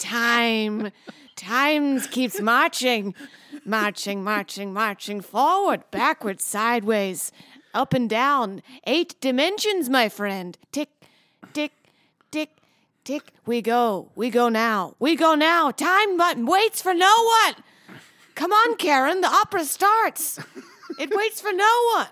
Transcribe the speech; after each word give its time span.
Time. 0.00 0.92
Time 1.36 2.00
keeps 2.02 2.38
marching. 2.40 3.14
Marching, 3.64 4.22
marching, 4.22 4.74
marching 4.74 5.22
forward, 5.22 5.84
backwards, 5.90 6.44
sideways, 6.44 7.32
up 7.72 7.94
and 7.94 8.10
down. 8.10 8.62
Eight 8.86 9.18
dimensions, 9.22 9.88
my 9.88 10.10
friend. 10.10 10.58
Tick, 10.70 10.90
tick, 11.54 11.72
tick, 12.30 12.50
tick. 13.04 13.32
We 13.46 13.62
go. 13.62 14.10
We 14.14 14.28
go 14.28 14.50
now. 14.50 14.96
We 14.98 15.16
go 15.16 15.34
now. 15.34 15.70
Time 15.70 16.18
button 16.18 16.44
waits 16.44 16.82
for 16.82 16.92
no 16.92 17.30
one. 17.46 17.54
Come 18.34 18.52
on, 18.52 18.76
Karen. 18.76 19.20
The 19.20 19.28
opera 19.28 19.64
starts. 19.64 20.38
It 20.98 21.14
waits 21.14 21.40
for 21.40 21.52
no 21.52 21.90
one. 21.94 22.08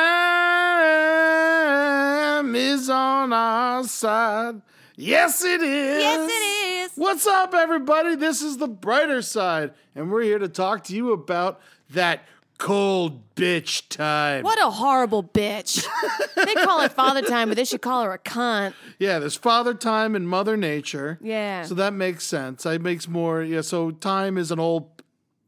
is 2.56 2.90
on 2.90 3.32
our 3.32 3.84
side. 3.84 4.60
Yes, 4.96 5.44
it 5.44 5.62
is. 5.62 6.02
Yes, 6.02 6.30
it 6.30 6.34
is. 6.34 6.90
What's 6.96 7.26
up, 7.26 7.54
everybody? 7.54 8.16
This 8.16 8.42
is 8.42 8.58
the 8.58 8.68
brighter 8.68 9.22
side, 9.22 9.72
and 9.94 10.10
we're 10.10 10.22
here 10.22 10.38
to 10.38 10.48
talk 10.48 10.84
to 10.84 10.94
you 10.94 11.12
about 11.12 11.60
that 11.90 12.24
cold 12.58 13.34
bitch 13.34 13.88
time. 13.88 14.44
What 14.44 14.58
a 14.62 14.70
horrible 14.70 15.22
bitch. 15.22 15.84
they 16.36 16.54
call 16.54 16.80
it 16.82 16.92
father 16.92 17.22
time, 17.22 17.48
but 17.48 17.56
they 17.56 17.64
should 17.64 17.82
call 17.82 18.04
her 18.04 18.12
a 18.12 18.18
cunt. 18.18 18.74
Yeah, 18.98 19.18
there's 19.18 19.36
father 19.36 19.74
time 19.74 20.14
and 20.14 20.28
mother 20.28 20.56
nature. 20.56 21.18
Yeah. 21.20 21.62
So 21.64 21.74
that 21.74 21.92
makes 21.92 22.24
sense. 22.24 22.64
It 22.64 22.80
makes 22.80 23.08
more. 23.08 23.42
Yeah. 23.42 23.62
So 23.62 23.90
time 23.90 24.38
is 24.38 24.50
an 24.50 24.60
old 24.60 24.93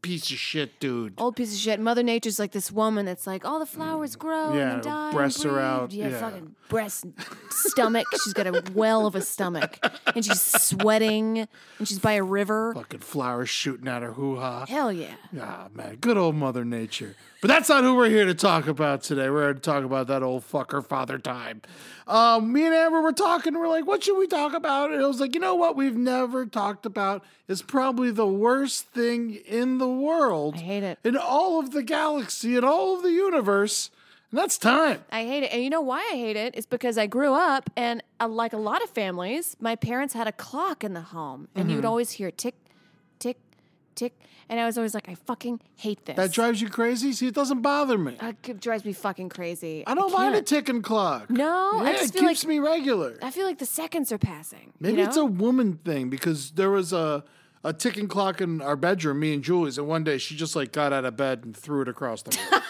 piece 0.06 0.30
of 0.30 0.38
shit, 0.38 0.78
dude. 0.80 1.14
Old 1.18 1.36
piece 1.36 1.52
of 1.52 1.58
shit. 1.58 1.80
Mother 1.80 2.02
Nature's 2.02 2.38
like 2.38 2.52
this 2.52 2.70
woman 2.70 3.04
that's 3.06 3.26
like, 3.26 3.44
all 3.44 3.58
the 3.58 3.66
flowers 3.66 4.16
grow 4.16 4.54
Yeah, 4.54 4.74
and 4.74 4.82
die. 4.82 5.06
and 5.08 5.14
breasts 5.16 5.44
are 5.44 5.58
out, 5.58 5.92
Yeah, 5.92 6.08
yeah. 6.08 6.20
fucking 6.20 6.54
breasts, 6.68 7.04
stomach. 7.50 8.06
She's 8.24 8.32
got 8.32 8.46
a 8.46 8.62
well 8.74 9.06
of 9.06 9.14
a 9.14 9.20
stomach, 9.22 9.78
and 10.14 10.24
she's 10.24 10.40
sweating, 10.40 11.46
and 11.78 11.88
she's 11.88 11.98
by 11.98 12.12
a 12.12 12.22
river. 12.22 12.72
Fucking 12.74 13.00
flowers 13.00 13.48
shooting 13.50 13.88
out 13.88 14.02
her 14.02 14.12
hoo 14.12 14.36
ha. 14.36 14.66
Hell 14.66 14.92
yeah. 14.92 15.14
Ah, 15.40 15.68
man, 15.74 15.96
good 15.96 16.16
old 16.16 16.36
Mother 16.36 16.64
Nature. 16.64 17.16
But 17.42 17.48
that's 17.48 17.68
not 17.68 17.84
who 17.84 17.94
we're 17.94 18.08
here 18.08 18.24
to 18.24 18.34
talk 18.34 18.66
about 18.66 19.02
today. 19.02 19.28
We're 19.28 19.44
here 19.44 19.54
to 19.54 19.60
talk 19.60 19.84
about 19.84 20.06
that 20.08 20.22
old 20.22 20.42
fucker, 20.50 20.84
Father 20.84 21.18
Time. 21.18 21.60
Um, 22.06 22.52
me 22.52 22.64
and 22.64 22.74
Amber 22.74 23.00
were 23.02 23.12
talking. 23.12 23.54
We're 23.54 23.68
like, 23.68 23.86
what 23.86 24.02
should 24.02 24.16
we 24.18 24.26
talk 24.26 24.54
about? 24.54 24.90
And 24.92 25.02
I 25.02 25.06
was 25.06 25.20
like, 25.20 25.34
you 25.34 25.40
know 25.40 25.54
what? 25.54 25.76
We've 25.76 25.96
never 25.96 26.46
talked 26.46 26.86
about 26.86 27.24
is 27.48 27.62
probably 27.62 28.10
the 28.10 28.26
worst 28.26 28.86
thing 28.86 29.34
in 29.46 29.78
the 29.78 29.88
world. 29.88 30.54
I 30.56 30.58
hate 30.58 30.82
it. 30.82 30.98
In 31.04 31.16
all 31.16 31.60
of 31.60 31.70
the 31.70 31.82
galaxy, 31.82 32.56
in 32.56 32.64
all 32.64 32.96
of 32.96 33.02
the 33.02 33.12
universe. 33.12 33.90
And 34.32 34.38
that's 34.40 34.58
time. 34.58 35.04
I 35.12 35.24
hate 35.24 35.44
it. 35.44 35.52
And 35.52 35.62
you 35.62 35.70
know 35.70 35.80
why 35.80 36.00
I 36.12 36.16
hate 36.16 36.36
it? 36.36 36.54
It's 36.56 36.66
because 36.66 36.98
I 36.98 37.06
grew 37.06 37.32
up 37.32 37.70
and 37.76 38.02
uh, 38.18 38.26
like 38.26 38.52
a 38.52 38.56
lot 38.58 38.82
of 38.82 38.90
families, 38.90 39.56
my 39.60 39.76
parents 39.76 40.14
had 40.14 40.26
a 40.26 40.32
clock 40.32 40.82
in 40.82 40.94
the 40.94 41.00
home 41.00 41.46
and 41.54 41.62
Mm-hmm. 41.64 41.70
you 41.70 41.76
would 41.76 41.84
always 41.84 42.10
hear 42.10 42.32
tick, 42.32 42.56
tick, 43.20 43.38
tick. 43.94 44.18
And 44.48 44.58
I 44.60 44.66
was 44.66 44.76
always 44.78 44.94
like, 44.94 45.08
I 45.08 45.14
fucking 45.14 45.60
hate 45.76 46.04
this. 46.06 46.16
That 46.16 46.32
drives 46.32 46.60
you 46.60 46.68
crazy? 46.68 47.12
See, 47.12 47.26
it 47.28 47.34
doesn't 47.34 47.62
bother 47.62 47.98
me. 47.98 48.16
Uh, 48.20 48.32
it 48.46 48.60
drives 48.60 48.84
me 48.84 48.92
fucking 48.92 49.28
crazy. 49.28 49.84
I 49.86 49.94
don't 49.94 50.12
mind 50.12 50.34
a 50.36 50.42
ticking 50.42 50.82
clock. 50.82 51.30
No, 51.30 51.82
yeah, 51.82 51.82
I 51.82 51.90
it 51.92 52.12
keeps 52.12 52.22
like- 52.22 52.44
me 52.46 52.58
regular. 52.60 53.18
I 53.22 53.30
feel 53.30 53.44
like 53.46 53.58
the 53.58 53.66
seconds 53.66 54.10
are 54.12 54.18
passing. 54.18 54.72
Maybe 54.80 54.98
you 54.98 55.02
know? 55.04 55.08
it's 55.08 55.16
a 55.16 55.24
woman 55.24 55.78
thing 55.84 56.10
because 56.10 56.52
there 56.52 56.70
was 56.70 56.92
a 56.92 57.24
a 57.66 57.72
ticking 57.72 58.06
clock 58.06 58.40
in 58.40 58.62
our 58.62 58.76
bedroom, 58.76 59.18
me 59.18 59.34
and 59.34 59.42
Julie's, 59.42 59.76
and 59.76 59.88
one 59.88 60.04
day 60.04 60.18
she 60.18 60.36
just 60.36 60.54
like 60.54 60.70
got 60.70 60.92
out 60.92 61.04
of 61.04 61.16
bed 61.16 61.40
and 61.44 61.56
threw 61.56 61.82
it 61.82 61.88
across 61.88 62.22
the 62.22 62.30
room. 62.30 62.62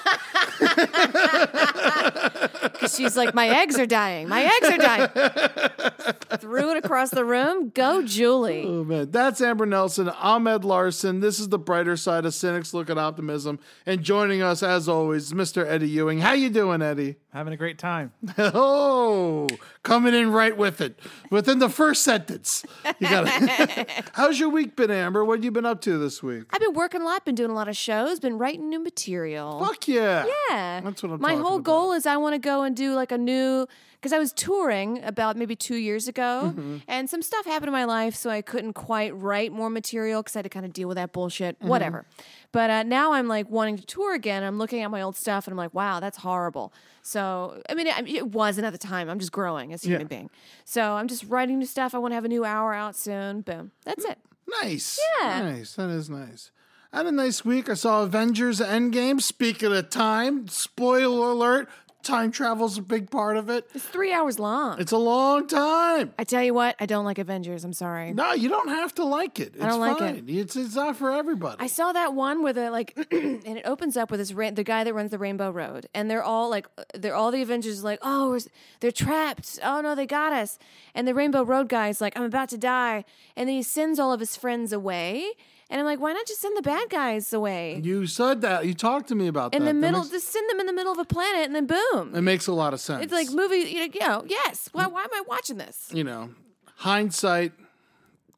Because 2.77 2.95
she's 2.95 3.17
like, 3.17 3.35
my 3.35 3.49
eggs 3.49 3.79
are 3.79 3.87
dying. 3.87 4.29
My 4.29 4.43
eggs 4.45 4.69
are 4.69 4.77
dying. 4.77 5.09
Threw 6.41 6.73
it 6.73 6.85
across 6.85 7.09
the 7.11 7.25
room. 7.25 7.71
Go, 7.71 8.03
Julie. 8.03 8.65
oh 8.67 8.85
man, 8.85 9.11
that's 9.11 9.41
Amber 9.41 9.65
Nelson, 9.65 10.11
I'm 10.19 10.47
Ed 10.47 10.63
Larson. 10.65 11.21
This 11.21 11.41
is 11.41 11.49
the 11.49 11.59
brighter 11.59 11.97
side 11.97 12.27
of 12.27 12.35
cynics 12.35 12.75
look 12.75 12.91
at 12.91 12.99
optimism, 12.99 13.61
and 13.87 14.03
joining 14.03 14.43
us 14.43 14.63
as 14.63 14.91
always, 14.91 15.33
Mr. 15.33 15.67
Eddie 15.67 15.89
Ewing. 15.89 16.19
How 16.21 16.33
you 16.35 16.51
doing, 16.51 16.83
Eddie? 16.83 17.17
Having 17.33 17.55
a 17.55 17.57
great 17.57 17.79
time. 17.79 18.13
Oh, 18.39 19.47
coming 19.83 20.15
in 20.15 20.31
right 20.33 20.57
with 20.57 20.81
it 20.81 20.99
within 21.31 21.59
the 21.59 21.69
first 21.69 22.03
sentence. 22.03 22.65
You 22.99 23.09
got 23.09 23.25
it. 23.29 23.91
How's 24.13 24.39
your 24.39 24.49
week 24.49 24.77
been, 24.77 24.91
Amber? 24.91 25.25
What 25.25 25.39
have 25.39 25.45
you 25.45 25.51
been 25.51 25.67
up 25.67 25.81
to 25.83 25.99
this 25.99 26.23
week? 26.23 26.45
I've 26.51 26.61
been 26.61 26.75
working 26.75 27.01
a 27.03 27.05
lot, 27.05 27.25
been 27.25 27.35
doing 27.35 27.51
a 27.51 27.55
lot 27.55 27.69
of 27.69 27.77
shows, 27.77 28.19
been 28.21 28.39
writing 28.39 28.69
new 28.69 28.83
material. 28.83 29.65
Fuck 29.65 29.89
yeah. 29.89 30.27
Yeah. 30.51 30.81
That's 30.83 31.03
what 31.03 31.13
I'm 31.13 31.21
My 31.21 31.31
talking 31.31 31.45
whole 31.45 31.57
about. 31.57 31.65
goal 31.65 31.93
is 31.97 32.07
I 32.07 32.17
want 32.17 32.35
to 32.35 32.39
go 32.39 32.63
and 32.63 32.77
do 32.77 32.95
like 32.95 33.11
a 33.13 33.19
new 33.19 33.67
because 33.95 34.13
I 34.13 34.19
was 34.19 34.33
touring 34.33 35.03
about 35.03 35.37
maybe 35.37 35.57
two 35.57 35.75
years 35.77 36.07
ago, 36.07 36.53
Mm-hmm. 36.55 36.77
and 36.87 37.11
some 37.11 37.23
stuff 37.23 37.45
happened 37.47 37.69
in 37.69 37.73
my 37.73 37.85
life, 37.87 38.15
so 38.15 38.31
I 38.31 38.41
couldn't 38.43 38.75
quite 38.75 39.17
write 39.17 39.51
more 39.53 39.69
material 39.71 40.23
because 40.23 40.37
I 40.37 40.41
had 40.41 40.45
to 40.45 40.49
kind 40.51 40.65
of 40.67 40.73
deal 40.73 40.87
with 40.87 40.97
that 40.97 41.13
bullshit. 41.13 41.59
Mm-hmm. 41.59 41.69
Whatever. 41.69 42.07
But 42.53 42.71
uh, 42.71 42.83
now 42.85 43.15
I'm 43.15 43.27
like 43.27 43.51
wanting 43.51 43.79
to 43.79 43.85
tour 43.87 44.15
again. 44.15 44.45
I'm 44.45 44.59
looking 44.59 44.83
at 44.83 44.91
my 44.91 45.01
old 45.03 45.17
stuff, 45.17 45.47
and 45.47 45.53
I'm 45.53 45.59
like, 45.59 45.75
wow, 45.75 45.99
that's 45.99 46.19
horrible. 46.19 46.73
So 47.03 47.61
I 47.69 47.75
mean, 47.75 47.87
it, 47.89 48.07
it 48.09 48.29
wasn't 48.33 48.67
at 48.67 48.73
the 48.73 48.79
time. 48.79 49.09
I'm 49.09 49.19
just 49.19 49.33
growing 49.33 49.73
as 49.73 49.85
a 49.85 49.89
human 49.89 50.07
being. 50.07 50.31
So 50.65 50.93
I'm 50.93 51.09
just 51.09 51.25
writing 51.25 51.59
new 51.59 51.67
stuff. 51.67 51.95
I 51.95 51.99
want 51.99 52.13
to 52.13 52.17
have 52.17 52.25
a 52.25 52.29
new 52.29 52.45
hour 52.45 52.75
out 52.75 52.95
soon. 52.97 53.41
Boom. 53.41 53.73
That's 53.85 54.05
it. 54.05 54.19
Nice. 54.63 55.01
Yeah. 55.21 55.43
Nice. 55.43 55.75
That 55.75 55.89
is 55.91 56.09
nice. 56.09 56.53
I 56.93 56.99
had 56.99 57.07
a 57.07 57.13
nice 57.13 57.45
week. 57.45 57.69
I 57.69 57.75
saw 57.75 58.03
Avengers 58.05 58.61
Endgame. 58.61 59.21
Speaking 59.21 59.73
of 59.75 59.91
time, 59.91 60.47
spoiler 60.49 61.31
alert, 61.33 61.69
time 62.07 62.31
travel's 62.31 62.79
a 62.79 62.83
big 62.83 63.11
part 63.11 63.37
of 63.37 63.51
it. 63.51 63.69
It's 63.75 63.85
three 63.85 64.13
hours 64.13 64.39
long. 64.39 64.81
It's 64.81 64.93
a 64.93 64.99
long 64.99 65.47
time. 65.47 66.15
I 66.19 66.25
tell 66.25 66.43
you 66.43 66.55
what, 66.55 66.77
I 66.81 66.87
don't 66.87 67.05
like 67.05 67.19
Avengers. 67.19 67.65
I'm 67.65 67.73
sorry. 67.73 68.13
No, 68.13 68.33
you 68.33 68.49
don't 68.49 68.69
have 68.69 68.95
to 68.95 69.05
like 69.05 69.41
it. 69.41 69.55
It's 69.55 69.65
don't 69.65 69.81
like 69.81 69.99
fine. 69.99 70.25
It's 70.29 70.57
it's 70.57 70.77
not 70.77 70.97
for 70.97 71.13
everybody. 71.13 71.57
I 71.59 71.67
saw 71.67 71.93
that 71.93 72.15
one 72.15 72.43
where 72.43 72.53
the 72.53 72.71
like, 72.71 72.97
and 73.11 73.45
it 73.47 73.67
opens 73.67 73.97
up 73.97 74.11
with 74.11 74.21
this 74.21 74.33
ra- 74.33 74.51
the 74.51 74.65
guy 74.65 74.85
that 74.85 74.95
runs 74.95 75.11
the 75.11 75.19
Rainbow 75.19 75.51
Road, 75.51 75.89
and 75.95 76.11
they're 76.11 76.23
all 76.23 76.49
like, 76.49 76.67
they're 76.95 77.15
all 77.15 77.31
the 77.31 77.43
Avengers 77.43 77.83
like, 77.83 77.99
oh, 78.03 78.31
we're, 78.31 78.41
they're 78.81 78.93
trapped. 78.93 79.59
Oh 79.63 79.81
no, 79.81 79.95
they 79.95 80.07
got 80.07 80.33
us. 80.33 80.59
And 80.95 81.07
the 81.07 81.15
Rainbow 81.15 81.43
Road 81.45 81.69
guy's 81.69 82.01
like, 82.01 82.17
I'm 82.17 82.25
about 82.25 82.49
to 82.51 82.59
die, 82.59 83.05
and 83.37 83.49
then 83.49 83.57
he 83.57 83.63
sends 83.63 83.99
all 83.99 84.13
of 84.13 84.21
his 84.21 84.37
friends 84.37 84.73
away, 84.73 85.33
and 85.71 85.81
I'm 85.81 85.87
like, 85.87 86.01
why 86.01 86.13
not 86.13 86.27
just 86.27 86.41
send 86.41 86.57
the 86.57 86.63
bad 86.63 86.89
guys 86.91 87.33
away 87.33 87.81
you 87.83 88.07
said 88.07 88.41
that. 88.43 88.67
You 88.67 88.75
talked 88.75 89.09
to 89.09 89.15
me 89.15 89.27
about 89.27 89.55
in 89.55 89.65
that. 89.65 89.71
In 89.71 89.77
the 89.77 89.81
middle? 89.81 90.01
makes- 90.01 90.11
Just 90.13 90.29
send 90.29 90.49
them 90.51 90.61
in 90.61 90.67
the 90.67 90.73
middle 90.73 90.93
of 90.93 90.99
a 90.99 91.05
planet, 91.05 91.47
and 91.47 91.55
then 91.55 91.67
boom. 91.67 92.15
it 92.15 92.23
makes 92.23 92.47
a 92.47 92.53
lot 92.53 92.73
of 92.73 92.81
sense. 92.81 93.03
It's 93.05 93.13
like 93.13 93.31
movie, 93.31 93.57
you 93.71 93.81
know, 93.81 93.93
you 93.95 94.01
know 94.01 94.25
yes. 94.27 94.69
Why, 94.73 94.87
why 94.87 95.03
am 95.03 95.11
I 95.13 95.23
watching 95.27 95.57
this? 95.59 95.91
you 95.93 96.05
know, 96.05 96.31
hindsight, 96.77 97.53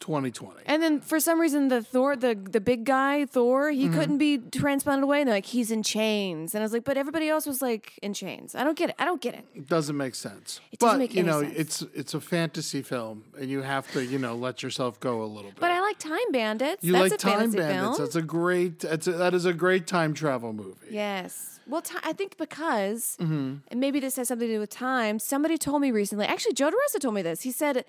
twenty 0.01 0.31
twenty. 0.31 0.61
And 0.67 0.83
then 0.83 1.01
for 1.01 1.19
some 1.21 1.41
reason, 1.41 1.69
the 1.69 1.83
Thor, 1.83 2.15
the 2.17 2.35
the 2.35 2.61
big 2.61 2.85
guy 2.85 3.27
Thor, 3.27 3.71
he 3.71 3.85
Mm-hmm. 3.87 3.95
couldn't 3.99 4.19
be 4.19 4.39
transplanted 4.39 5.03
away. 5.05 5.21
And 5.21 5.29
they're 5.29 5.37
like, 5.37 5.47
he's 5.47 5.71
in 5.71 5.83
chains. 5.83 6.55
And 6.55 6.63
I 6.63 6.65
was 6.65 6.73
like, 6.73 6.85
but 6.85 6.97
everybody 6.97 7.29
else 7.29 7.47
was 7.47 7.61
like 7.63 7.99
in 8.03 8.13
chains. 8.15 8.55
I 8.55 8.65
don't 8.65 8.77
get 8.79 8.91
it. 8.91 8.97
I 8.99 9.05
don't 9.05 9.21
get 9.21 9.35
it. 9.35 9.45
It 9.55 9.67
doesn't 9.69 9.97
make 9.97 10.15
sense. 10.15 10.61
It 10.73 10.79
doesn't 10.79 10.99
make 10.99 11.15
you 11.15 11.21
any 11.21 11.29
know, 11.29 11.41
sense. 11.43 11.55
it's 11.57 11.83
it's 11.95 12.15
a 12.15 12.21
fantasy 12.21 12.83
film, 12.83 13.25
and 13.39 13.49
you 13.51 13.63
have 13.63 13.91
to 13.93 14.05
you 14.05 14.19
know 14.19 14.35
let 14.37 14.63
yourself 14.63 15.01
go 15.01 15.23
a 15.23 15.27
little 15.37 15.51
bit. 15.51 15.61
But 15.61 15.71
I 15.71 15.81
like 15.81 15.99
Time 15.99 16.31
Bandits. 16.33 16.85
you 16.85 16.93
That's 16.93 17.03
like 17.03 17.13
a 17.13 17.17
Time 17.17 17.51
Bandits? 17.53 17.73
film. 17.75 17.95
That's 17.99 18.17
a 18.17 18.23
great. 18.23 18.81
That's 18.81 19.07
a, 19.07 19.13
that 19.13 19.35
is 19.35 19.45
a 19.47 19.53
great 19.53 19.87
time 19.87 20.15
travel 20.15 20.53
movie. 20.53 20.89
Yes. 20.91 21.61
Well, 21.67 21.83
ti 21.83 21.97
I 22.03 22.13
think 22.15 22.39
because, 22.39 23.17
Mm-hmm. 23.21 23.55
and 23.69 23.81
maybe 23.81 24.01
this 24.01 24.17
has 24.17 24.29
something 24.29 24.49
to 24.49 24.55
do 24.55 24.61
with 24.61 24.71
time. 24.71 25.19
Somebody 25.19 25.59
told 25.59 25.83
me 25.83 25.91
recently. 25.91 26.25
Actually, 26.25 26.55
Joe 26.55 26.71
DeRosa 26.71 26.99
told 27.01 27.15
me 27.15 27.21
this. 27.23 27.43
He 27.43 27.51
said 27.51 27.85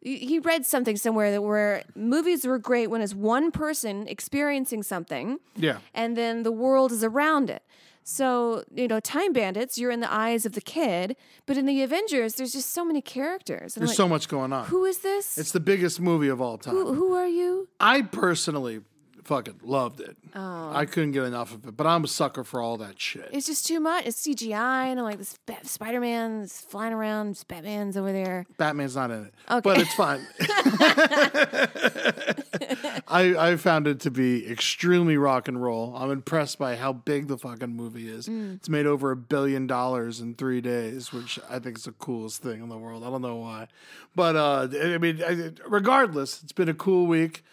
he 0.00 0.38
read 0.38 0.66
something 0.66 0.96
somewhere 0.96 1.30
that 1.30 1.42
where 1.42 1.82
movies 1.94 2.46
were 2.46 2.58
great 2.58 2.88
when 2.90 3.00
it's 3.00 3.14
one 3.14 3.50
person 3.50 4.06
experiencing 4.08 4.82
something, 4.82 5.38
Yeah. 5.56 5.78
and 5.94 6.16
then 6.16 6.42
the 6.42 6.52
world 6.52 6.92
is 6.92 7.02
around 7.02 7.48
it. 7.50 7.62
So 8.06 8.64
you 8.74 8.86
know, 8.86 9.00
Time 9.00 9.32
Bandits, 9.32 9.78
you're 9.78 9.90
in 9.90 10.00
the 10.00 10.12
eyes 10.12 10.44
of 10.44 10.52
the 10.52 10.60
kid, 10.60 11.16
but 11.46 11.56
in 11.56 11.64
the 11.64 11.82
Avengers, 11.82 12.34
there's 12.34 12.52
just 12.52 12.70
so 12.72 12.84
many 12.84 13.00
characters. 13.00 13.76
And 13.76 13.80
There's 13.80 13.90
like, 13.90 13.96
so 13.96 14.08
much 14.08 14.28
going 14.28 14.52
on. 14.52 14.66
Who 14.66 14.84
is 14.84 14.98
this? 14.98 15.38
It's 15.38 15.52
the 15.52 15.60
biggest 15.60 16.00
movie 16.00 16.28
of 16.28 16.38
all 16.40 16.58
time. 16.58 16.74
who, 16.74 16.92
who 16.92 17.14
are 17.14 17.26
you? 17.26 17.68
I 17.80 18.02
personally 18.02 18.82
fucking 19.24 19.60
loved 19.62 20.00
it. 20.00 20.16
Oh. 20.34 20.70
I 20.74 20.84
couldn't 20.86 21.12
get 21.12 21.24
enough 21.24 21.54
of 21.54 21.66
it, 21.66 21.76
but 21.76 21.86
I'm 21.86 22.04
a 22.04 22.08
sucker 22.08 22.44
for 22.44 22.60
all 22.60 22.76
that 22.78 23.00
shit. 23.00 23.28
It's 23.32 23.46
just 23.46 23.66
too 23.66 23.80
much. 23.80 24.06
It's 24.06 24.26
CGI, 24.26 24.86
and 24.90 24.98
I'm 25.00 25.04
like, 25.04 25.18
this 25.18 25.38
Ba- 25.46 25.64
Spider 25.64 26.00
Man's 26.00 26.60
flying 26.60 26.92
around, 26.92 27.30
this 27.30 27.44
Batman's 27.44 27.96
over 27.96 28.12
there. 28.12 28.46
Batman's 28.58 28.96
not 28.96 29.10
in 29.10 29.24
it, 29.26 29.34
Okay. 29.50 29.60
but 29.62 29.80
it's 29.80 29.94
fine. 29.94 30.26
I 33.08 33.34
I 33.52 33.56
found 33.56 33.86
it 33.86 34.00
to 34.00 34.10
be 34.10 34.50
extremely 34.50 35.16
rock 35.16 35.48
and 35.48 35.62
roll. 35.62 35.94
I'm 35.96 36.10
impressed 36.10 36.58
by 36.58 36.76
how 36.76 36.92
big 36.92 37.28
the 37.28 37.38
fucking 37.38 37.74
movie 37.74 38.08
is. 38.08 38.28
Mm. 38.28 38.56
It's 38.56 38.68
made 38.68 38.86
over 38.86 39.10
a 39.10 39.16
billion 39.16 39.66
dollars 39.66 40.20
in 40.20 40.34
three 40.34 40.60
days, 40.60 41.12
which 41.12 41.38
I 41.48 41.58
think 41.58 41.78
is 41.78 41.84
the 41.84 41.92
coolest 41.92 42.42
thing 42.42 42.62
in 42.62 42.68
the 42.68 42.78
world. 42.78 43.04
I 43.04 43.10
don't 43.10 43.22
know 43.22 43.36
why, 43.36 43.68
but 44.14 44.36
uh, 44.36 44.68
I 44.82 44.98
mean, 44.98 45.56
regardless, 45.66 46.42
it's 46.42 46.52
been 46.52 46.68
a 46.68 46.74
cool 46.74 47.06
week, 47.06 47.44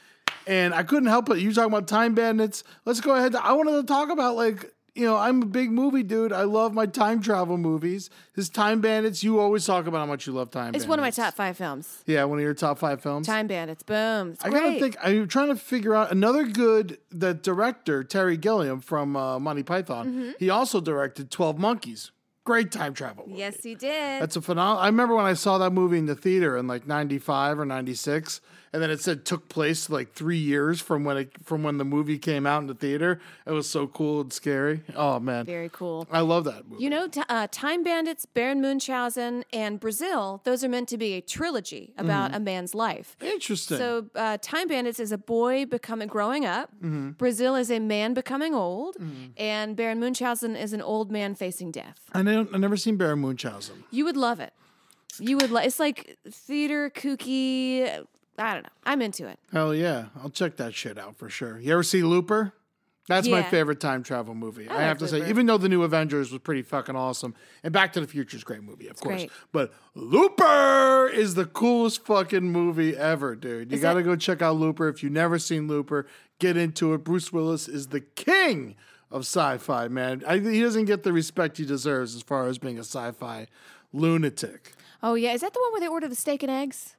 and 0.48 0.74
I 0.74 0.84
couldn't 0.84 1.10
help 1.10 1.30
it. 1.30 1.40
You 1.40 1.54
talking 1.54 1.72
about 1.72 1.88
time 1.88 2.16
bandits? 2.16 2.64
Let's 2.86 3.02
go 3.02 3.16
ahead. 3.16 3.36
I 3.36 3.54
wanted 3.54 3.74
to 3.74 3.84
talk 3.84 4.10
about 4.10 4.36
like 4.36 4.74
you 4.94 5.06
know, 5.06 5.16
I'm 5.16 5.42
a 5.42 5.46
big 5.46 5.72
movie 5.72 6.04
dude. 6.04 6.34
I 6.34 6.44
love 6.44 6.74
my 6.74 6.86
time 6.86 7.22
travel 7.22 7.58
movies. 7.58 8.10
His 8.36 8.50
Time 8.50 8.82
Bandits, 8.82 9.24
you 9.24 9.40
always 9.40 9.66
talk 9.66 9.88
about 9.88 10.00
how 10.00 10.06
much 10.06 10.28
you 10.28 10.34
love 10.34 10.52
Time 10.52 10.66
Bandits. 10.66 10.84
It's 10.84 10.90
one 10.90 11.00
of 11.00 11.04
my 11.04 11.12
top 11.12 11.34
five 11.34 11.56
films. 11.56 12.04
Yeah, 12.06 12.26
one 12.26 12.40
of 12.40 12.44
your 12.44 12.54
top 12.54 12.78
five 12.78 13.02
films. 13.02 13.26
Time 13.26 13.48
Bandits. 13.48 13.84
Boom. 13.84 14.32
It's 14.32 14.44
I 14.44 14.50
great. 14.50 14.62
gotta 14.62 14.80
think. 14.80 14.98
I'm 15.02 15.28
trying 15.28 15.48
to 15.48 15.56
figure 15.56 15.96
out 15.96 16.12
another 16.12 16.46
good. 16.46 16.98
The 17.10 17.34
director 17.34 18.04
Terry 18.04 18.38
Gilliam 18.38 18.82
from 18.82 19.16
uh, 19.16 19.40
Monty 19.40 19.64
Python. 19.64 20.08
Mm-hmm. 20.08 20.32
He 20.40 20.50
also 20.50 20.82
directed 20.82 21.32
Twelve 21.32 21.58
Monkeys. 21.58 22.12
Great 22.44 22.72
time 22.72 22.94
travel. 22.94 23.26
movie. 23.28 23.40
Yes, 23.40 23.62
he 23.64 23.76
did. 23.76 24.22
That's 24.22 24.36
a 24.36 24.42
phenomenal. 24.42 24.82
I 24.82 24.88
remember 24.88 25.16
when 25.16 25.26
I 25.26 25.34
saw 25.34 25.58
that 25.60 25.72
movie 25.72 26.00
in 26.00 26.08
the 26.08 26.16
theater 26.16 26.58
in 26.58 26.66
like 26.68 26.88
'95 26.88 27.60
or 27.60 27.66
'96, 27.66 28.42
and 28.74 28.82
then 28.82 28.90
it 28.90 29.00
said 29.00 29.26
took 29.26 29.48
place 29.48 29.92
like 29.92 30.14
three 30.14 30.38
years 30.40 30.82
from 30.82 31.04
when 31.04 31.18
it 31.18 31.32
from 31.44 31.62
when 31.62 31.78
the 31.78 31.86
movie 31.86 32.18
came 32.18 32.48
out 32.48 32.62
in 32.62 32.68
the 32.68 32.74
theater. 32.74 33.20
It 33.46 33.52
was 33.52 33.70
so 33.70 33.86
cool 33.86 34.22
and 34.22 34.34
scary. 34.34 34.82
Oh 34.96 35.20
man, 35.20 35.46
Very 35.46 35.70
cool. 35.70 36.08
I 36.12 36.22
love 36.22 36.46
that 36.46 36.68
movie. 36.68 36.84
You 36.84 36.90
know, 36.90 37.08
t- 37.08 37.22
uh, 37.30 37.48
Time 37.52 37.84
Bandits, 37.84 38.26
Baron 38.26 38.60
Munchausen, 38.60 39.44
and 39.54 39.80
Brazil, 39.80 40.42
those 40.44 40.64
are 40.64 40.70
meant 40.70 40.90
to 40.90 40.98
be 40.98 41.14
a 41.14 41.22
trilogy 41.22 41.94
about 42.00 42.34
a 42.34 42.40
man's 42.40 42.74
life. 42.74 43.18
Interesting. 43.22 43.78
So, 43.78 44.08
uh, 44.16 44.38
Time 44.42 44.68
Bandits 44.68 45.00
is 45.00 45.12
a 45.12 45.18
boy 45.20 45.66
becoming 45.66 46.08
growing 46.08 46.46
up. 46.46 46.72
Mm-hmm. 46.78 47.12
Brazil 47.12 47.56
is 47.56 47.70
a 47.70 47.78
man 47.80 48.16
becoming 48.16 48.56
old, 48.56 48.96
and 49.38 49.76
Baron 49.76 50.00
Munchausen 50.00 50.56
is 50.56 50.74
an 50.74 50.82
old 50.82 51.12
man 51.12 51.36
facing 51.36 51.72
death. 51.72 52.00
I 52.14 52.24
don't. 52.32 52.54
I 52.54 52.58
never 52.58 52.78
seen 52.78 52.98
Baron 52.98 53.20
Munchausen. 53.20 53.84
You 53.92 54.06
would 54.06 54.18
love 54.18 54.40
it. 54.40 54.54
You 55.20 55.38
would. 55.38 55.52
Li- 55.52 55.64
it's 55.66 55.80
like 55.80 56.18
theater 56.30 56.90
kooky. 56.90 58.06
I 58.38 58.54
don't 58.54 58.64
know. 58.64 58.70
I'm 58.86 59.02
into 59.02 59.28
it. 59.28 59.40
Hell 59.52 59.76
yeah, 59.76 60.06
I'll 60.22 60.30
check 60.30 60.58
that 60.58 60.74
shit 60.74 60.98
out 60.98 61.18
for 61.18 61.30
sure. 61.30 61.60
You 61.60 61.74
ever 61.74 61.84
see 61.84 62.02
Looper? 62.02 62.54
That's 63.08 63.28
my 63.28 63.44
favorite 63.44 63.80
time 63.82 64.04
travel 64.04 64.36
movie. 64.36 64.70
I, 64.70 64.74
like 64.74 64.84
have 64.84 64.98
to 65.00 65.08
say, 65.08 65.28
even 65.28 65.46
though 65.46 65.58
the 65.58 65.68
new 65.68 65.84
Avengers 65.84 66.32
was 66.32 66.40
pretty 66.40 66.62
fucking 66.62 66.96
awesome, 66.96 67.36
and 67.64 67.74
Back 67.74 67.94
to 67.94 68.00
the 68.00 68.08
Future 68.08 68.38
is 68.38 68.44
a 68.44 68.46
great 68.46 68.64
movie, 68.64 68.88
of 68.88 69.00
course. 69.02 69.24
great. 69.24 69.32
But 69.52 69.74
Looper 69.96 71.10
is 71.12 71.34
the 71.34 71.46
coolest 71.46 72.06
fucking 72.06 72.52
movie 72.52 72.96
ever, 72.96 73.36
dude. 73.36 73.72
You 73.72 73.80
got 73.80 73.96
to 73.96 74.04
go 74.04 74.16
check 74.16 74.42
out 74.42 74.56
Looper 74.56 74.88
if 74.88 75.04
you've 75.04 75.12
never 75.12 75.40
seen 75.40 75.68
Looper. 75.68 76.08
Get 76.40 76.56
into 76.56 76.94
it. 76.94 77.00
Bruce 77.00 77.34
Willis 77.34 77.68
is 77.68 77.88
the 77.88 78.02
king 78.02 78.76
of 79.12 79.22
sci-fi, 79.22 79.88
man. 79.88 80.24
I, 80.28 80.38
he 80.40 80.62
doesn't 80.62 80.86
get 80.86 81.04
the 81.04 81.14
respect 81.14 81.58
he 81.58 81.66
deserves 81.66 82.16
as 82.16 82.22
far 82.22 82.48
as 82.48 82.58
being 82.58 82.78
a 82.78 82.84
sci-fi 82.84 83.48
lunatic. 83.94 84.74
Oh 85.04 85.16
yeah, 85.16 85.34
is 85.34 85.42
that 85.42 85.54
the 85.54 85.60
one 85.60 85.72
where 85.74 85.82
they 85.82 85.88
order 85.88 86.08
the 86.08 86.16
steak 86.16 86.44
and 86.44 86.52
eggs? 86.52 86.96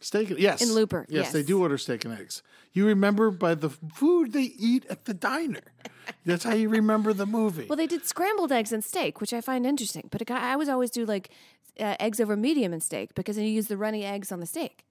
Steak, 0.00 0.30
yes. 0.38 0.62
In 0.62 0.72
Looper, 0.74 1.04
Yes, 1.10 1.32
they 1.32 1.42
do 1.42 1.60
order 1.60 1.76
steak 1.76 2.04
and 2.06 2.18
eggs. 2.18 2.42
You 2.72 2.86
remember 2.86 3.30
by 3.30 3.54
the 3.54 3.68
food 3.68 4.32
they 4.32 4.52
eat 4.58 4.86
at 4.88 5.04
the 5.04 5.12
diner. 5.12 5.60
That's 6.24 6.44
how 6.44 6.54
you 6.54 6.68
remember 6.70 7.12
the 7.12 7.26
movie. 7.26 7.66
Well, 7.68 7.76
they 7.76 7.86
did 7.86 8.06
scrambled 8.06 8.50
eggs 8.50 8.72
and 8.72 8.82
steak, 8.82 9.20
which 9.20 9.32
I 9.34 9.40
find 9.42 9.66
interesting. 9.66 10.08
But 10.10 10.24
guy, 10.24 10.40
I 10.40 10.52
always 10.52 10.68
always 10.70 10.90
do 10.90 11.04
like 11.04 11.30
uh, 11.78 11.96
eggs 12.00 12.18
over 12.20 12.36
medium 12.36 12.72
and 12.72 12.82
steak 12.82 13.14
because 13.14 13.36
then 13.36 13.44
you 13.44 13.50
use 13.52 13.66
the 13.66 13.76
runny 13.76 14.04
eggs 14.04 14.32
on 14.32 14.40
the 14.40 14.46
steak. 14.46 14.84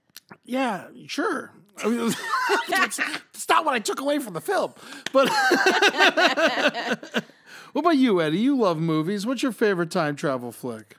yeah, 0.46 0.88
sure. 1.08 1.54
I 1.84 1.88
mean, 1.88 2.14
that's, 2.70 2.98
that's 2.98 3.50
not 3.50 3.66
what 3.66 3.74
I 3.74 3.80
took 3.80 4.02
away 4.02 4.20
from 4.20 4.34
the 4.34 4.42
film. 4.42 4.74
But 5.14 5.30
what 7.74 7.82
about 7.82 7.98
you, 7.98 8.22
Eddie? 8.22 8.40
You 8.40 8.58
love 8.58 8.80
movies. 8.80 9.26
What's 9.26 9.44
your 9.44 9.52
favorite 9.52 9.92
time 9.92 10.16
travel 10.16 10.52
flick? 10.52 10.96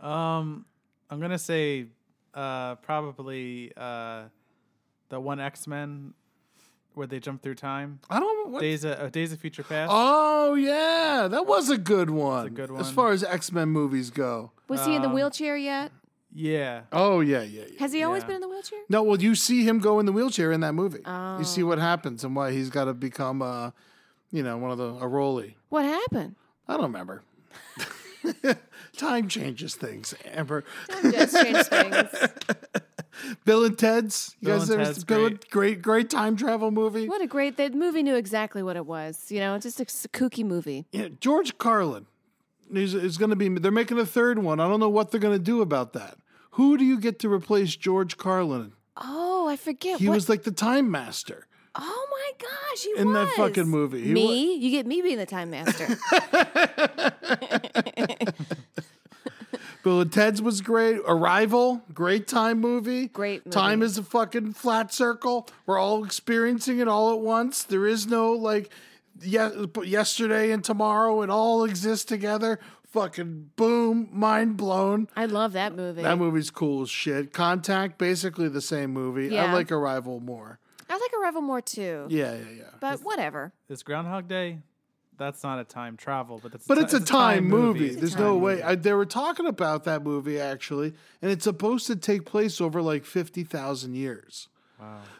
Um, 0.00 0.64
I'm 1.10 1.20
gonna 1.20 1.38
say 1.38 1.86
uh, 2.34 2.76
probably 2.76 3.72
uh, 3.76 4.24
the 5.08 5.20
one 5.20 5.40
X 5.40 5.66
Men 5.66 6.14
where 6.94 7.06
they 7.06 7.20
jump 7.20 7.42
through 7.42 7.54
time. 7.56 8.00
I 8.10 8.20
don't. 8.20 8.50
What? 8.50 8.60
Days 8.60 8.84
of 8.84 8.98
uh, 8.98 9.08
Days 9.08 9.32
of 9.32 9.38
Future 9.40 9.62
Past. 9.62 9.90
Oh 9.92 10.54
yeah, 10.54 11.28
that 11.30 11.46
was 11.46 11.70
a 11.70 11.78
good 11.78 12.10
one. 12.10 12.44
That's 12.44 12.52
a 12.52 12.56
good 12.56 12.70
one. 12.72 12.80
As 12.80 12.90
far 12.90 13.12
as 13.12 13.24
X 13.24 13.52
Men 13.52 13.68
movies 13.70 14.10
go. 14.10 14.52
Was 14.68 14.84
he 14.84 14.94
in 14.94 15.02
Um, 15.02 15.08
the 15.10 15.14
wheelchair 15.14 15.56
yet? 15.56 15.90
Yeah. 16.32 16.82
Oh 16.92 17.20
yeah, 17.20 17.42
yeah, 17.42 17.62
yeah. 17.70 17.78
Has 17.80 17.92
he 17.92 18.02
always 18.02 18.22
yeah. 18.22 18.26
been 18.28 18.36
in 18.36 18.40
the 18.42 18.48
wheelchair? 18.48 18.78
No, 18.88 19.02
well, 19.02 19.20
you 19.20 19.34
see 19.34 19.64
him 19.64 19.78
go 19.78 19.98
in 19.98 20.06
the 20.06 20.12
wheelchair 20.12 20.52
in 20.52 20.60
that 20.60 20.74
movie. 20.74 21.00
You 21.06 21.44
see 21.44 21.62
Oh. 21.62 21.66
what 21.66 21.78
happens 21.78 22.22
and 22.24 22.36
why 22.36 22.52
he's 22.52 22.68
got 22.70 22.84
to 22.84 22.94
become, 22.94 23.40
uh, 23.42 23.70
you 24.30 24.42
know, 24.42 24.58
one 24.58 24.70
of 24.70 24.78
the 24.78 24.94
a 25.00 25.08
Rolly. 25.08 25.56
What 25.70 25.84
happened? 25.84 26.34
I 26.68 26.74
don't 26.74 26.82
remember. 26.84 27.22
Time 28.96 29.28
changes 29.28 29.74
things, 29.74 30.14
Amber. 30.34 30.64
Just 31.02 31.34
change 31.42 31.66
things. 31.66 32.08
Bill 33.44 33.64
and 33.64 33.78
Ted's. 33.78 34.36
You 34.40 34.46
Bill 34.46 34.58
guys 34.58 34.70
and 34.70 34.80
ever 34.82 34.92
Ted's 34.92 35.04
Bill 35.04 35.26
and- 35.26 35.50
great, 35.50 35.82
great 35.82 36.10
time 36.10 36.36
travel 36.36 36.70
movie. 36.70 37.08
What 37.08 37.20
a 37.22 37.26
great! 37.26 37.56
The 37.56 37.70
movie 37.70 38.02
knew 38.02 38.16
exactly 38.16 38.62
what 38.62 38.76
it 38.76 38.86
was. 38.86 39.30
You 39.30 39.40
know, 39.40 39.58
just 39.58 39.80
a 39.80 39.84
s- 39.84 40.06
kooky 40.12 40.44
movie. 40.44 40.86
Yeah, 40.92 41.08
George 41.20 41.58
Carlin 41.58 42.06
is, 42.72 42.94
is 42.94 43.18
going 43.18 43.30
to 43.30 43.36
be. 43.36 43.48
They're 43.48 43.70
making 43.70 43.98
a 43.98 44.06
third 44.06 44.38
one. 44.38 44.60
I 44.60 44.68
don't 44.68 44.80
know 44.80 44.88
what 44.88 45.10
they're 45.10 45.20
going 45.20 45.38
to 45.38 45.42
do 45.42 45.62
about 45.62 45.92
that. 45.94 46.18
Who 46.52 46.76
do 46.76 46.84
you 46.84 47.00
get 47.00 47.18
to 47.20 47.32
replace 47.32 47.76
George 47.76 48.16
Carlin? 48.16 48.72
Oh, 48.96 49.46
I 49.48 49.56
forget. 49.56 50.00
He 50.00 50.08
what? 50.08 50.14
was 50.14 50.28
like 50.28 50.42
the 50.42 50.50
Time 50.50 50.90
Master. 50.90 51.46
oh 51.76 52.08
my 52.10 52.32
gosh, 52.38 52.82
he 52.82 53.00
in 53.00 53.12
that 53.12 53.28
fucking 53.36 53.68
movie. 53.68 54.02
He 54.02 54.12
me, 54.12 54.56
you 54.56 54.70
get 54.70 54.86
me 54.86 55.02
being 55.02 55.18
the 55.18 55.26
time 55.26 55.50
master. 55.50 55.86
Bill 59.84 60.00
and 60.00 60.12
Ted's 60.12 60.42
was 60.42 60.60
great. 60.60 61.00
Arrival, 61.06 61.82
great 61.94 62.26
time 62.26 62.60
movie. 62.60 63.06
Great 63.08 63.46
movie. 63.46 63.54
Time 63.54 63.82
is 63.82 63.96
a 63.96 64.02
fucking 64.02 64.54
flat 64.54 64.92
circle. 64.92 65.48
We're 65.66 65.78
all 65.78 66.04
experiencing 66.04 66.80
it 66.80 66.88
all 66.88 67.12
at 67.12 67.20
once. 67.20 67.62
There 67.62 67.86
is 67.86 68.06
no 68.06 68.32
like 68.32 68.64
ye- 68.64 68.70
yesterday 69.22 70.50
and 70.52 70.62
tomorrow. 70.64 71.22
It 71.22 71.30
all 71.30 71.64
exists 71.64 72.04
together. 72.04 72.58
fucking 72.88 73.50
boom, 73.56 74.08
mind 74.12 74.56
blown. 74.56 75.08
I 75.14 75.26
love 75.26 75.52
that 75.52 75.74
movie. 75.76 76.02
That 76.02 76.18
movie's 76.18 76.50
cool 76.50 76.82
as 76.82 76.90
shit. 76.90 77.32
Contact, 77.32 77.98
basically 77.98 78.48
the 78.48 78.62
same 78.62 78.92
movie. 78.92 79.36
I 79.38 79.52
like 79.52 79.70
Arrival 79.70 80.20
more. 80.20 80.58
I 80.88 80.94
like 80.94 81.12
Arrival 81.20 81.42
more 81.42 81.60
too. 81.60 82.06
Yeah, 82.08 82.32
yeah, 82.34 82.40
yeah. 82.56 82.62
But 82.80 83.00
whatever. 83.00 83.52
It's 83.68 83.82
Groundhog 83.82 84.26
Day? 84.26 84.60
That's 85.18 85.42
not 85.42 85.58
a 85.58 85.64
time 85.64 85.96
travel, 85.96 86.38
but 86.40 86.52
that's 86.52 86.66
But 86.66 86.76
ti- 86.76 86.80
it's 86.82 86.94
a 86.94 87.00
time 87.00 87.44
movie. 87.44 87.90
There's 87.94 88.16
no 88.16 88.34
time 88.34 88.40
way. 88.40 88.62
I, 88.62 88.74
they 88.76 88.92
were 88.92 89.04
talking 89.04 89.46
about 89.46 89.82
that 89.84 90.02
movie 90.04 90.40
actually, 90.40 90.94
and 91.20 91.30
it's 91.30 91.42
supposed 91.44 91.88
to 91.88 91.96
take 91.96 92.24
place 92.24 92.60
over 92.60 92.80
like 92.80 93.04
fifty 93.04 93.42
thousand 93.42 93.96
years. 93.96 94.48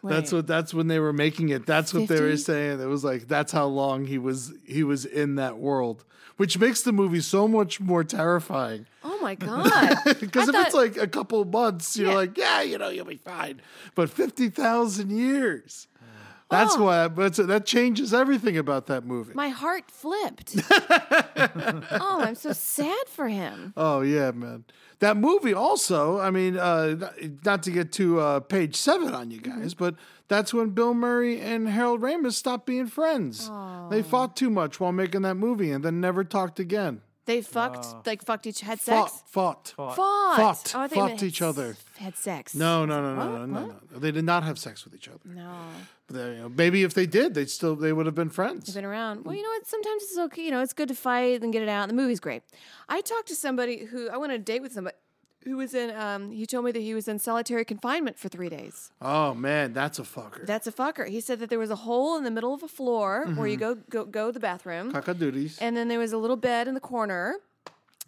That's 0.05 0.33
what. 0.33 0.47
That's 0.47 0.73
when 0.73 0.87
they 0.89 0.99
were 1.01 1.13
making 1.13 1.49
it. 1.49 1.67
That's 1.67 1.93
what 1.93 2.09
they 2.09 2.21
were 2.21 2.37
saying. 2.37 2.81
It 2.81 2.87
was 2.87 3.03
like 3.05 3.27
that's 3.29 3.51
how 3.53 3.67
long 3.67 4.07
he 4.07 4.17
was. 4.19 4.53
He 4.65 4.85
was 4.85 5.05
in 5.05 5.35
that 5.35 5.59
world, 5.59 6.05
which 6.37 6.59
makes 6.59 6.83
the 6.83 6.93
movie 6.93 7.21
so 7.21 7.49
much 7.49 7.81
more 7.81 8.05
terrifying. 8.05 8.87
Oh 9.03 9.19
my 9.21 9.35
god. 9.37 9.97
Because 10.21 10.49
I 10.49 10.61
if 10.61 10.67
it's 10.67 10.75
like 10.77 10.97
a 10.97 11.09
couple 11.09 11.41
of 11.43 11.49
months, 11.49 11.97
you're 11.97 12.11
Yeah. 12.11 12.15
like, 12.15 12.39
yeah, 12.39 12.63
you 12.63 12.79
know, 12.79 12.89
you'll 12.89 13.05
be 13.07 13.17
fine. 13.17 13.61
But 13.97 14.11
fifty 14.11 14.49
thousand 14.49 15.11
years. 15.11 15.88
That's 16.51 16.77
Oh. 16.77 16.85
why. 16.85 17.09
That's, 17.09 17.37
that 17.37 17.67
changes 17.67 18.15
everything 18.15 18.57
about 18.57 18.87
that 18.87 19.05
movie. 19.05 19.33
My 19.35 19.49
heart 19.51 19.91
flipped. 19.91 20.57
oh, 20.71 22.19
I'm 22.23 22.35
so 22.35 22.53
sad 22.53 23.07
for 23.09 23.29
him. 23.29 23.73
Oh 23.77 24.01
yeah, 24.01 24.31
man. 24.31 24.65
That 25.01 25.17
movie 25.17 25.55
also, 25.55 26.19
I 26.19 26.31
mean, 26.31 26.57
uh, 26.57 27.11
not- 27.45 27.63
to 27.65 27.71
get 27.71 27.93
to 27.93 28.21
uh, 28.21 28.41
page 28.41 28.77
seven 28.77 29.15
on 29.15 29.31
you 29.31 29.41
guys, 29.41 29.75
but 29.75 29.95
that's 30.29 30.53
when 30.55 30.71
Bill 30.71 30.95
Murray 30.95 31.41
and 31.41 31.69
Harold 31.69 32.01
Ramis 32.01 32.33
stopped 32.33 32.67
being 32.67 32.87
friends. 32.87 33.51
They 33.91 34.03
fought 34.03 34.35
too 34.37 34.51
much 34.51 34.81
while 34.81 34.93
making 34.93 35.23
that 35.23 35.37
movie 35.37 35.71
and 35.71 35.85
then 35.85 36.01
never 36.01 36.25
talked 36.25 36.59
again. 36.59 37.03
They 37.29 37.43
fucked, 37.43 38.07
like 38.07 38.25
fucked 38.25 38.47
each, 38.47 38.63
had 38.63 38.81
Fought, 38.81 39.11
sex. 39.11 39.23
fought. 39.27 39.75
Fought. 39.77 39.97
Fought. 39.97 40.73
Oh, 40.75 40.81
I 40.81 40.89
thought 40.89 40.91
you 40.91 40.97
Fought 40.97 41.09
meant 41.09 41.21
had 41.21 41.29
each 41.29 41.43
other. 41.43 41.77
Had 41.99 42.17
sex. 42.17 42.55
No, 42.55 42.87
no, 42.87 43.03
no, 43.03 43.15
no, 43.15 43.21
What? 43.21 43.39
no, 43.41 43.47
no, 43.47 43.67
no. 43.93 43.99
They 43.99 44.11
did 44.13 44.25
not 44.25 44.45
have 44.45 44.59
sex 44.59 44.83
with 44.85 44.95
each 44.95 45.09
other. 45.09 45.21
No. 45.27 45.53
They, 46.09 46.37
you 46.37 46.39
know, 46.39 46.49
maybe 46.49 46.85
if 46.85 46.95
they 46.95 47.05
did, 47.05 47.35
they'd 47.35 47.51
still 47.51 47.77
they 47.77 47.93
would 47.93 48.07
have 48.07 48.15
been 48.15 48.31
friends. 48.31 48.73
been 48.75 48.87
around. 48.87 49.27
Well, 49.27 49.35
you 49.37 49.43
know 49.43 49.51
what? 49.51 49.67
Sometimes 49.67 50.05
it's 50.05 50.17
okay. 50.19 50.43
You 50.43 50.51
know, 50.51 50.63
it's 50.63 50.73
good 50.73 50.89
to 50.89 50.95
fight 50.95 51.43
and 51.43 51.53
get 51.53 51.63
it 51.63 51.69
out. 51.69 51.87
The 51.89 51.95
movie's 51.95 52.19
great. 52.19 52.43
I 52.89 53.03
talked 53.03 53.29
to 53.29 53.35
somebody 53.35 53.85
who 53.85 54.09
I 54.09 54.17
went 54.17 54.33
on 54.33 54.37
a 54.41 54.43
date 54.43 54.63
with 54.63 54.73
somebody 54.73 54.97
who 55.45 55.57
was 55.57 55.75
in. 55.75 55.95
Um, 55.97 56.31
he 56.31 56.47
told 56.47 56.65
me 56.65 56.73
that 56.73 56.81
he 56.81 56.95
was 56.95 57.09
in 57.09 57.19
solitary 57.19 57.65
confinement 57.65 58.19
for 58.19 58.29
three 58.29 58.49
days. 58.49 58.91
Oh 59.01 59.35
man, 59.35 59.73
that's 59.73 59.99
a 59.99 60.03
fucker. 60.03 60.45
That's 60.47 60.67
a 60.67 60.73
fucker. 60.73 61.09
He 61.09 61.21
said 61.21 61.39
that 61.41 61.49
there 61.51 61.59
was 61.59 61.71
a 61.71 61.77
hole 61.77 62.17
in 62.17 62.25
the 62.25 62.31
middle 62.31 62.55
of 62.55 62.63
a 62.63 62.69
floor 62.69 63.25
where 63.35 63.47
you 63.47 63.57
go 63.57 63.77
go 63.91 64.05
go 64.05 64.27
to 64.29 64.33
the 64.33 64.41
bathroom, 64.41 64.93
Cockadoodies. 64.93 65.59
and 65.61 65.77
then 65.77 65.89
there 65.89 65.99
was 65.99 66.13
a 66.13 66.19
little 66.19 66.37
bed 66.37 66.69
in 66.69 66.75
the 66.75 66.81
corner. 66.81 67.37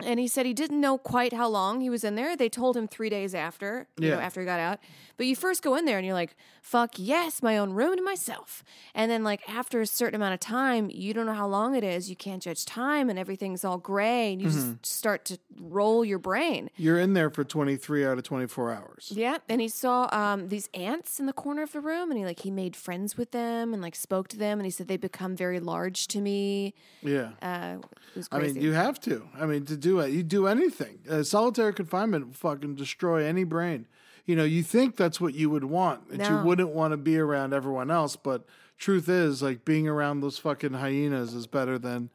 And 0.04 0.18
he 0.20 0.28
said 0.28 0.46
he 0.46 0.54
didn't 0.54 0.80
know 0.80 0.98
quite 0.98 1.32
how 1.32 1.48
long 1.48 1.80
he 1.80 1.90
was 1.90 2.04
in 2.04 2.14
there. 2.14 2.36
They 2.36 2.48
told 2.48 2.76
him 2.76 2.86
three 2.88 3.08
days 3.10 3.34
after, 3.34 3.86
you 3.98 4.10
know, 4.10 4.18
after 4.18 4.40
he 4.40 4.46
got 4.46 4.60
out. 4.60 4.78
But 5.16 5.26
you 5.26 5.36
first 5.36 5.62
go 5.62 5.74
in 5.76 5.84
there 5.84 5.98
and 5.98 6.06
you're 6.06 6.14
like, 6.14 6.34
fuck 6.62 6.92
yes, 6.96 7.42
my 7.42 7.58
own 7.58 7.72
room 7.72 7.96
to 7.96 8.02
myself. 8.02 8.64
And 8.94 9.10
then, 9.10 9.22
like, 9.22 9.46
after 9.48 9.80
a 9.82 9.86
certain 9.86 10.14
amount 10.14 10.32
of 10.34 10.40
time, 10.40 10.88
you 10.90 11.12
don't 11.12 11.26
know 11.26 11.34
how 11.34 11.46
long 11.46 11.74
it 11.74 11.84
is. 11.84 12.08
You 12.08 12.16
can't 12.16 12.42
judge 12.42 12.64
time 12.64 13.10
and 13.10 13.18
everything's 13.18 13.64
all 13.64 13.78
gray 13.78 14.32
and 14.32 14.40
you 14.40 14.48
Mm-hmm. 14.48 14.72
just 14.82 14.86
start 14.98 15.24
to 15.26 15.38
roll 15.60 16.04
your 16.04 16.18
brain. 16.18 16.70
You're 16.76 16.98
in 16.98 17.12
there 17.12 17.28
for 17.30 17.44
23 17.44 18.06
out 18.06 18.16
of 18.18 18.24
24 18.24 18.72
hours. 18.72 19.12
Yeah, 19.14 19.38
and 19.48 19.60
he 19.60 19.68
saw 19.68 20.08
um, 20.12 20.48
these 20.48 20.68
ants 20.74 21.20
in 21.20 21.26
the 21.26 21.32
corner 21.34 21.62
of 21.62 21.72
the 21.72 21.80
room, 21.80 22.10
and 22.10 22.18
he 22.18 22.24
like 22.24 22.40
he 22.40 22.50
made 22.50 22.74
friends 22.74 23.16
with 23.18 23.30
them 23.32 23.72
and 23.74 23.82
like 23.82 23.94
spoke 23.94 24.28
to 24.28 24.36
them, 24.38 24.58
and 24.58 24.64
he 24.66 24.70
said 24.70 24.88
they 24.88 24.96
become 24.96 25.36
very 25.36 25.60
large 25.60 26.08
to 26.08 26.20
me. 26.20 26.74
Yeah. 27.02 27.30
Uh, 27.42 27.76
it 28.14 28.16
was 28.16 28.28
crazy. 28.28 28.50
I 28.50 28.52
mean, 28.54 28.62
you 28.62 28.72
have 28.72 28.98
to. 29.02 29.28
I 29.38 29.46
mean, 29.46 29.64
to 29.66 29.76
do 29.76 29.89
it, 29.98 30.10
you 30.12 30.22
do 30.22 30.46
anything. 30.46 31.00
Uh, 31.10 31.22
solitary 31.22 31.74
confinement 31.74 32.26
will 32.26 32.34
fucking 32.34 32.76
destroy 32.76 33.24
any 33.24 33.44
brain. 33.44 33.86
You 34.26 34.36
know, 34.36 34.44
you 34.44 34.62
think 34.62 34.96
that's 34.96 35.20
what 35.20 35.34
you 35.34 35.50
would 35.50 35.64
want, 35.64 36.10
that 36.10 36.30
you 36.30 36.36
wouldn't 36.46 36.70
want 36.70 36.92
to 36.92 36.96
be 36.96 37.18
around 37.18 37.52
everyone 37.52 37.90
else, 37.90 38.14
but 38.14 38.44
truth 38.78 39.08
is, 39.08 39.42
like 39.42 39.64
being 39.64 39.88
around 39.88 40.20
those 40.20 40.38
fucking 40.38 40.74
hyenas 40.74 41.34
is 41.34 41.46
better 41.46 41.78
than 41.78 42.10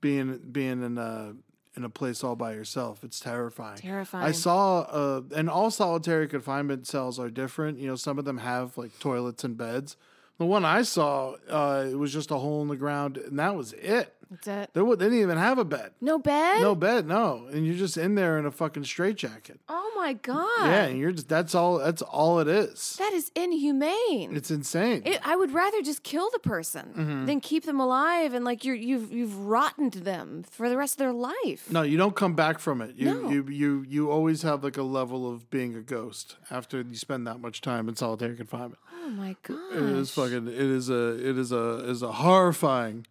being 0.00 0.38
being 0.52 0.82
in 0.84 0.96
a 0.98 1.34
in 1.76 1.84
a 1.84 1.90
place 1.90 2.24
all 2.24 2.36
by 2.36 2.52
yourself. 2.52 3.04
It's 3.04 3.20
terrifying. 3.20 3.76
Terrifying. 3.78 4.24
I 4.24 4.32
saw, 4.32 4.80
uh, 4.80 5.22
and 5.34 5.50
all 5.50 5.70
solitary 5.70 6.26
confinement 6.26 6.86
cells 6.86 7.18
are 7.18 7.28
different. 7.28 7.78
You 7.78 7.88
know, 7.88 7.96
some 7.96 8.18
of 8.18 8.24
them 8.24 8.38
have 8.38 8.78
like 8.78 8.98
toilets 8.98 9.44
and 9.44 9.56
beds. 9.56 9.96
The 10.38 10.46
one 10.46 10.64
I 10.64 10.82
saw, 10.82 11.34
uh, 11.48 11.86
it 11.90 11.96
was 11.96 12.12
just 12.12 12.30
a 12.30 12.36
hole 12.36 12.62
in 12.62 12.68
the 12.68 12.76
ground, 12.76 13.16
and 13.16 13.38
that 13.38 13.56
was 13.56 13.72
it. 13.74 14.14
That's 14.30 14.48
it. 14.48 14.70
There 14.74 14.84
they 14.84 15.04
didn't 15.04 15.20
even 15.20 15.38
have 15.38 15.58
a 15.58 15.64
bed. 15.64 15.92
No 16.00 16.18
bed. 16.18 16.60
No 16.60 16.74
bed, 16.74 17.06
no. 17.06 17.46
And 17.52 17.64
you're 17.66 17.76
just 17.76 17.96
in 17.96 18.16
there 18.16 18.38
in 18.38 18.46
a 18.46 18.50
fucking 18.50 18.84
straitjacket. 18.84 19.60
Oh 19.68 19.92
my 19.96 20.14
god. 20.14 20.46
Yeah, 20.62 20.84
and 20.86 20.98
you're 20.98 21.12
just 21.12 21.28
that's 21.28 21.54
all 21.54 21.78
that's 21.78 22.02
all 22.02 22.40
it 22.40 22.48
is. 22.48 22.96
That 22.98 23.12
is 23.12 23.30
inhumane. 23.36 24.34
It's 24.36 24.50
insane. 24.50 25.02
It, 25.04 25.20
I 25.24 25.36
would 25.36 25.52
rather 25.52 25.80
just 25.82 26.02
kill 26.02 26.28
the 26.30 26.38
person 26.40 26.92
Mm-hmm. 26.96 27.26
than 27.26 27.40
keep 27.40 27.64
them 27.64 27.78
alive 27.80 28.34
and 28.34 28.44
like 28.44 28.64
you're 28.64 28.74
you've 28.74 29.12
you've 29.12 29.36
rottened 29.38 29.92
them 29.94 30.44
for 30.50 30.68
the 30.68 30.76
rest 30.76 30.94
of 30.94 30.98
their 30.98 31.12
life. 31.12 31.70
no, 31.70 31.82
you 31.82 31.96
don't 31.96 32.16
come 32.16 32.34
back 32.34 32.58
from 32.58 32.80
it. 32.82 32.94
You 32.96 33.06
No. 33.22 33.30
you 33.30 33.44
you 33.48 33.84
you 33.88 34.10
always 34.10 34.42
have 34.42 34.64
like 34.64 34.76
a 34.76 34.82
level 34.82 35.30
of 35.30 35.50
being 35.50 35.74
a 35.76 35.80
ghost 35.80 36.36
after 36.50 36.80
you 36.80 36.96
spend 36.96 37.26
that 37.26 37.40
much 37.40 37.60
time 37.60 37.88
in 37.88 37.96
solitary 37.96 38.36
confinement. 38.36 38.78
Oh 39.04 39.10
my 39.10 39.36
god. 39.42 39.72
It 39.72 39.82
is 39.82 40.10
fucking 40.10 40.48
it 40.48 40.54
is 40.54 40.90
a 40.90 41.10
it 41.28 41.38
is 41.38 41.52
a 41.52 41.88
is 41.88 42.02
a 42.02 42.12
horrifying 42.12 43.06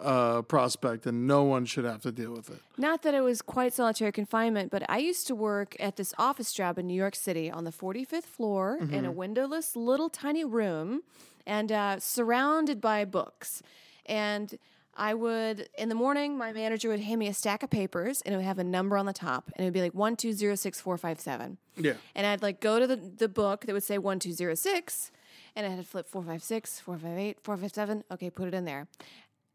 uh 0.00 0.42
prospect 0.42 1.06
and 1.06 1.26
no 1.26 1.42
one 1.44 1.64
should 1.66 1.84
have 1.84 2.02
to 2.02 2.12
deal 2.12 2.32
with 2.32 2.50
it. 2.50 2.60
Not 2.76 3.02
that 3.02 3.14
it 3.14 3.20
was 3.22 3.42
quite 3.42 3.72
solitary 3.72 4.12
confinement, 4.12 4.70
but 4.70 4.82
I 4.88 4.98
used 4.98 5.26
to 5.28 5.34
work 5.34 5.74
at 5.80 5.96
this 5.96 6.14
office 6.18 6.52
job 6.52 6.78
in 6.78 6.86
New 6.86 6.94
York 6.94 7.16
City 7.16 7.50
on 7.50 7.64
the 7.64 7.72
45th 7.72 8.24
floor 8.24 8.76
in 8.80 8.88
Mm-hmm. 8.88 9.04
a 9.06 9.10
windowless 9.12 9.74
little 9.76 10.08
tiny 10.08 10.44
room 10.44 11.02
and 11.46 11.72
uh, 11.72 11.98
surrounded 11.98 12.80
by 12.80 13.04
books. 13.04 13.62
And 14.06 14.58
I 15.00 15.14
would, 15.14 15.68
in 15.78 15.88
the 15.88 15.94
morning, 15.94 16.36
my 16.36 16.52
manager 16.52 16.88
would 16.88 17.00
hand 17.00 17.20
me 17.20 17.28
a 17.28 17.34
stack 17.34 17.62
of 17.62 17.70
papers 17.70 18.20
and 18.22 18.34
it 18.34 18.36
would 18.38 18.44
have 18.46 18.58
a 18.58 18.64
number 18.64 18.96
on 18.98 19.06
the 19.06 19.12
top 19.12 19.50
and 19.54 19.62
it 19.64 19.66
would 19.68 19.72
be 19.74 19.80
like 19.80 19.94
1206457. 19.94 21.56
Yeah. 21.76 21.92
And 22.14 22.26
I'd 22.26 22.42
like 22.42 22.60
go 22.60 22.78
to 22.80 22.86
the, 22.86 22.96
the 22.96 23.28
book 23.28 23.66
that 23.66 23.72
would 23.72 23.84
say 23.84 23.98
1206 23.98 25.10
and 25.56 25.66
I 25.66 25.70
had 25.70 25.78
to 25.78 25.84
flip 25.84 26.08
456, 26.08 26.80
458, 26.80 27.38
457. 27.42 28.04
Okay, 28.12 28.30
put 28.30 28.48
it 28.48 28.54
in 28.54 28.64
there. 28.64 28.86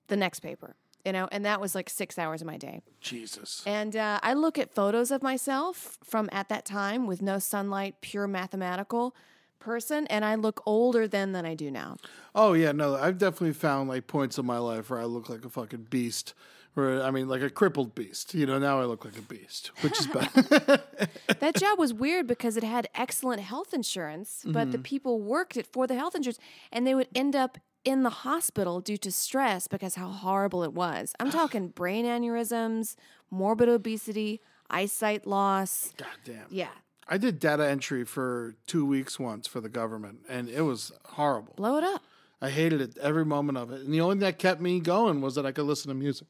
The 0.07 0.15
next 0.17 0.41
paper, 0.41 0.75
you 1.05 1.11
know, 1.11 1.27
and 1.31 1.45
that 1.45 1.61
was 1.61 1.75
like 1.75 1.89
six 1.89 2.17
hours 2.17 2.41
of 2.41 2.47
my 2.47 2.57
day. 2.57 2.81
Jesus. 3.01 3.63
And 3.65 3.95
uh, 3.95 4.19
I 4.21 4.33
look 4.33 4.57
at 4.57 4.73
photos 4.73 5.11
of 5.11 5.23
myself 5.23 5.97
from 6.03 6.29
at 6.31 6.49
that 6.49 6.65
time 6.65 7.07
with 7.07 7.21
no 7.21 7.39
sunlight, 7.39 7.95
pure 8.01 8.27
mathematical 8.27 9.15
person, 9.59 10.05
and 10.07 10.25
I 10.25 10.35
look 10.35 10.61
older 10.65 11.07
then 11.07 11.31
than 11.31 11.45
I 11.45 11.55
do 11.55 11.71
now. 11.71 11.97
Oh 12.35 12.53
yeah, 12.53 12.73
no, 12.73 12.95
I've 12.95 13.17
definitely 13.17 13.53
found 13.53 13.89
like 13.89 14.07
points 14.07 14.37
in 14.37 14.45
my 14.45 14.57
life 14.57 14.89
where 14.89 14.99
I 14.99 15.05
look 15.05 15.29
like 15.29 15.45
a 15.45 15.49
fucking 15.49 15.87
beast. 15.89 16.33
Where 16.73 17.03
I 17.03 17.11
mean, 17.11 17.27
like 17.27 17.43
a 17.43 17.51
crippled 17.51 17.93
beast. 17.93 18.33
You 18.33 18.47
know, 18.47 18.57
now 18.57 18.81
I 18.81 18.85
look 18.85 19.05
like 19.05 19.17
a 19.17 19.21
beast, 19.21 19.67
which 19.81 19.99
is 19.99 20.07
bad. 20.07 20.81
That 21.39 21.55
job 21.55 21.77
was 21.77 21.93
weird 21.93 22.25
because 22.25 22.57
it 22.57 22.63
had 22.63 22.87
excellent 22.95 23.41
health 23.41 23.73
insurance, 23.73 24.43
but 24.45 24.71
the 24.71 24.79
people 24.79 25.19
worked 25.19 25.55
it 25.57 25.67
for 25.67 25.87
the 25.87 25.95
health 25.95 26.15
insurance, 26.15 26.39
and 26.71 26.87
they 26.87 26.95
would 26.95 27.09
end 27.13 27.35
up 27.35 27.57
in 27.85 28.03
the 28.03 28.09
hospital 28.09 28.79
due 28.81 28.97
to 28.97 29.11
stress 29.11 29.67
because 29.67 29.95
how 29.95 30.09
horrible 30.09 30.63
it 30.63 30.73
was. 30.73 31.13
I'm 31.19 31.31
talking 31.31 31.69
brain 31.69 32.05
aneurysms, 32.05 32.95
morbid 33.29 33.69
obesity, 33.69 34.41
eyesight 34.69 35.27
loss. 35.27 35.93
God 35.97 36.07
damn. 36.23 36.45
Yeah, 36.49 36.69
I 37.07 37.17
did 37.17 37.39
data 37.39 37.67
entry 37.67 38.05
for 38.05 38.55
two 38.65 38.85
weeks 38.85 39.19
once 39.19 39.47
for 39.47 39.61
the 39.61 39.69
government, 39.69 40.19
and 40.29 40.49
it 40.49 40.61
was 40.61 40.91
horrible. 41.05 41.53
blow 41.55 41.77
it 41.77 41.83
up. 41.83 42.01
I 42.41 42.49
hated 42.49 42.81
it 42.81 42.97
every 42.97 43.23
moment 43.25 43.57
of 43.57 43.71
it. 43.71 43.81
And 43.81 43.93
the 43.93 44.01
only 44.01 44.15
thing 44.15 44.21
that 44.21 44.37
kept 44.37 44.59
me 44.59 44.81
going 44.81 45.21
was 45.21 45.35
that 45.35 45.45
I 45.45 45.53
could 45.53 45.65
listen 45.65 45.87
to 45.89 45.95
music. 45.95 46.27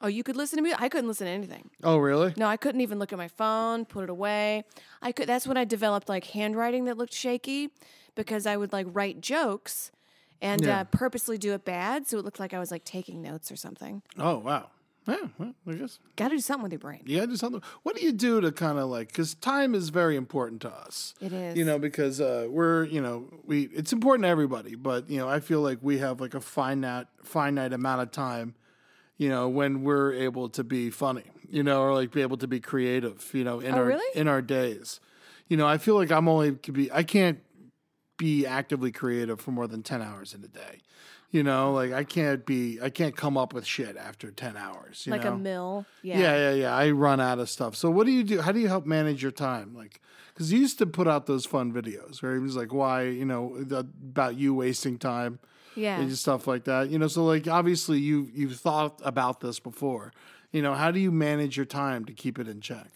Oh, 0.00 0.08
you 0.08 0.24
could 0.24 0.36
listen 0.36 0.56
to 0.56 0.62
music. 0.62 0.82
I 0.82 0.88
couldn't 0.88 1.06
listen 1.06 1.26
to 1.26 1.32
anything. 1.32 1.70
Oh, 1.82 1.96
really? 1.96 2.34
No, 2.36 2.46
I 2.46 2.56
couldn't 2.56 2.80
even 2.80 2.98
look 2.98 3.12
at 3.12 3.18
my 3.18 3.28
phone, 3.28 3.84
put 3.84 4.04
it 4.04 4.10
away. 4.10 4.64
I 5.00 5.12
could 5.12 5.28
that's 5.28 5.46
when 5.46 5.56
I 5.56 5.64
developed 5.64 6.08
like 6.08 6.24
handwriting 6.26 6.86
that 6.86 6.98
looked 6.98 7.14
shaky 7.14 7.70
because 8.14 8.46
I 8.46 8.56
would 8.56 8.72
like 8.72 8.86
write 8.90 9.20
jokes 9.20 9.92
and 10.44 10.64
Yeah. 10.64 10.80
uh, 10.80 10.84
purposely 10.84 11.38
do 11.38 11.52
it 11.54 11.64
bad 11.64 12.06
so 12.06 12.18
it 12.18 12.24
looked 12.24 12.38
like 12.38 12.52
I 12.54 12.58
was 12.60 12.70
like 12.70 12.84
taking 12.84 13.22
notes 13.22 13.50
or 13.50 13.56
something. 13.56 14.02
Oh, 14.18 14.38
wow. 14.38 14.68
Yeah, 15.06 15.16
well, 15.38 15.54
I 15.68 15.72
guess 15.74 15.98
Got 16.16 16.28
to 16.30 16.36
do 16.36 16.40
something 16.40 16.62
with 16.62 16.72
your 16.72 16.78
brain. 16.78 17.02
you 17.04 17.16
gotta 17.16 17.26
do 17.32 17.36
something. 17.36 17.60
What 17.82 17.94
do 17.94 18.02
you 18.02 18.10
do 18.12 18.40
to 18.40 18.50
kind 18.50 18.78
of 18.78 18.88
like, 18.88 19.08
because 19.08 19.34
time 19.34 19.74
is 19.74 19.90
very 19.90 20.16
important 20.16 20.62
to 20.62 20.70
us. 20.70 21.14
It 21.20 21.30
is. 21.30 21.58
You 21.58 21.64
know, 21.66 21.78
because 21.78 22.22
uh, 22.22 22.46
we're, 22.48 22.84
you 22.84 23.02
know, 23.02 23.28
we, 23.44 23.64
it's 23.64 23.92
important 23.92 24.22
to 24.24 24.28
everybody, 24.30 24.76
but, 24.76 25.10
you 25.10 25.18
know, 25.18 25.28
I 25.28 25.40
feel 25.40 25.60
like 25.60 25.78
we 25.82 25.98
have 25.98 26.22
like 26.22 26.32
a 26.32 26.40
finite, 26.40 27.06
finite 27.22 27.74
amount 27.74 28.00
of 28.00 28.12
time, 28.12 28.54
you 29.18 29.28
know, 29.28 29.46
when 29.46 29.82
we're 29.84 30.14
able 30.14 30.48
to 30.48 30.64
be 30.64 30.88
funny, 30.88 31.24
you 31.50 31.62
know, 31.62 31.82
or 31.82 31.92
like 31.92 32.10
be 32.10 32.22
able 32.22 32.38
to 32.38 32.46
be 32.48 32.58
creative, 32.58 33.28
you 33.34 33.44
know, 33.44 33.60
in 33.60 33.74
Oh, 33.74 33.78
our, 33.78 33.84
really? 33.84 34.18
in 34.18 34.26
our 34.26 34.40
days. 34.40 35.00
You 35.48 35.58
know, 35.58 35.66
I 35.66 35.76
feel 35.76 35.96
like 35.96 36.10
I'm 36.10 36.28
only 36.28 36.52
could 36.52 36.72
be, 36.72 36.90
I 36.90 37.02
can't 37.02 37.40
be 38.16 38.46
actively 38.46 38.92
creative 38.92 39.40
for 39.40 39.50
more 39.50 39.66
than 39.66 39.82
10 39.82 40.02
hours 40.02 40.34
in 40.34 40.44
a 40.44 40.48
day. 40.48 40.80
You 41.30 41.42
know, 41.42 41.72
like 41.72 41.92
I 41.92 42.04
can't 42.04 42.46
be 42.46 42.78
I 42.80 42.90
can't 42.90 43.16
come 43.16 43.36
up 43.36 43.52
with 43.52 43.66
shit 43.66 43.96
after 43.96 44.30
10 44.30 44.56
hours, 44.56 45.04
you 45.04 45.10
like 45.10 45.24
know? 45.24 45.32
a 45.32 45.36
mill. 45.36 45.86
Yeah. 46.02 46.18
Yeah, 46.20 46.36
yeah, 46.36 46.52
yeah. 46.54 46.76
I 46.76 46.90
run 46.90 47.20
out 47.20 47.40
of 47.40 47.50
stuff. 47.50 47.74
So 47.74 47.90
what 47.90 48.06
do 48.06 48.12
you 48.12 48.22
do? 48.22 48.40
How 48.40 48.52
do 48.52 48.60
you 48.60 48.68
help 48.68 48.86
manage 48.86 49.20
your 49.20 49.32
time? 49.32 49.74
Like, 49.74 50.00
because 50.32 50.52
you 50.52 50.60
used 50.60 50.78
to 50.78 50.86
put 50.86 51.08
out 51.08 51.26
those 51.26 51.44
fun 51.44 51.72
videos, 51.72 52.22
right? 52.22 52.36
It 52.36 52.40
was 52.40 52.54
like 52.54 52.72
why, 52.72 53.02
you 53.06 53.24
know, 53.24 53.56
about 53.68 54.36
you 54.36 54.54
wasting 54.54 54.96
time 54.96 55.40
Yeah. 55.74 56.00
and 56.00 56.16
stuff 56.16 56.46
like 56.46 56.64
that. 56.64 56.90
You 56.90 57.00
know, 57.00 57.08
so 57.08 57.24
like 57.24 57.48
obviously 57.48 57.98
you 57.98 58.30
you've 58.32 58.56
thought 58.60 59.00
about 59.04 59.40
this 59.40 59.58
before. 59.58 60.12
You 60.52 60.62
know, 60.62 60.74
how 60.74 60.92
do 60.92 61.00
you 61.00 61.10
manage 61.10 61.56
your 61.56 61.66
time 61.66 62.04
to 62.04 62.12
keep 62.12 62.38
it 62.38 62.46
in 62.46 62.60
check? 62.60 62.90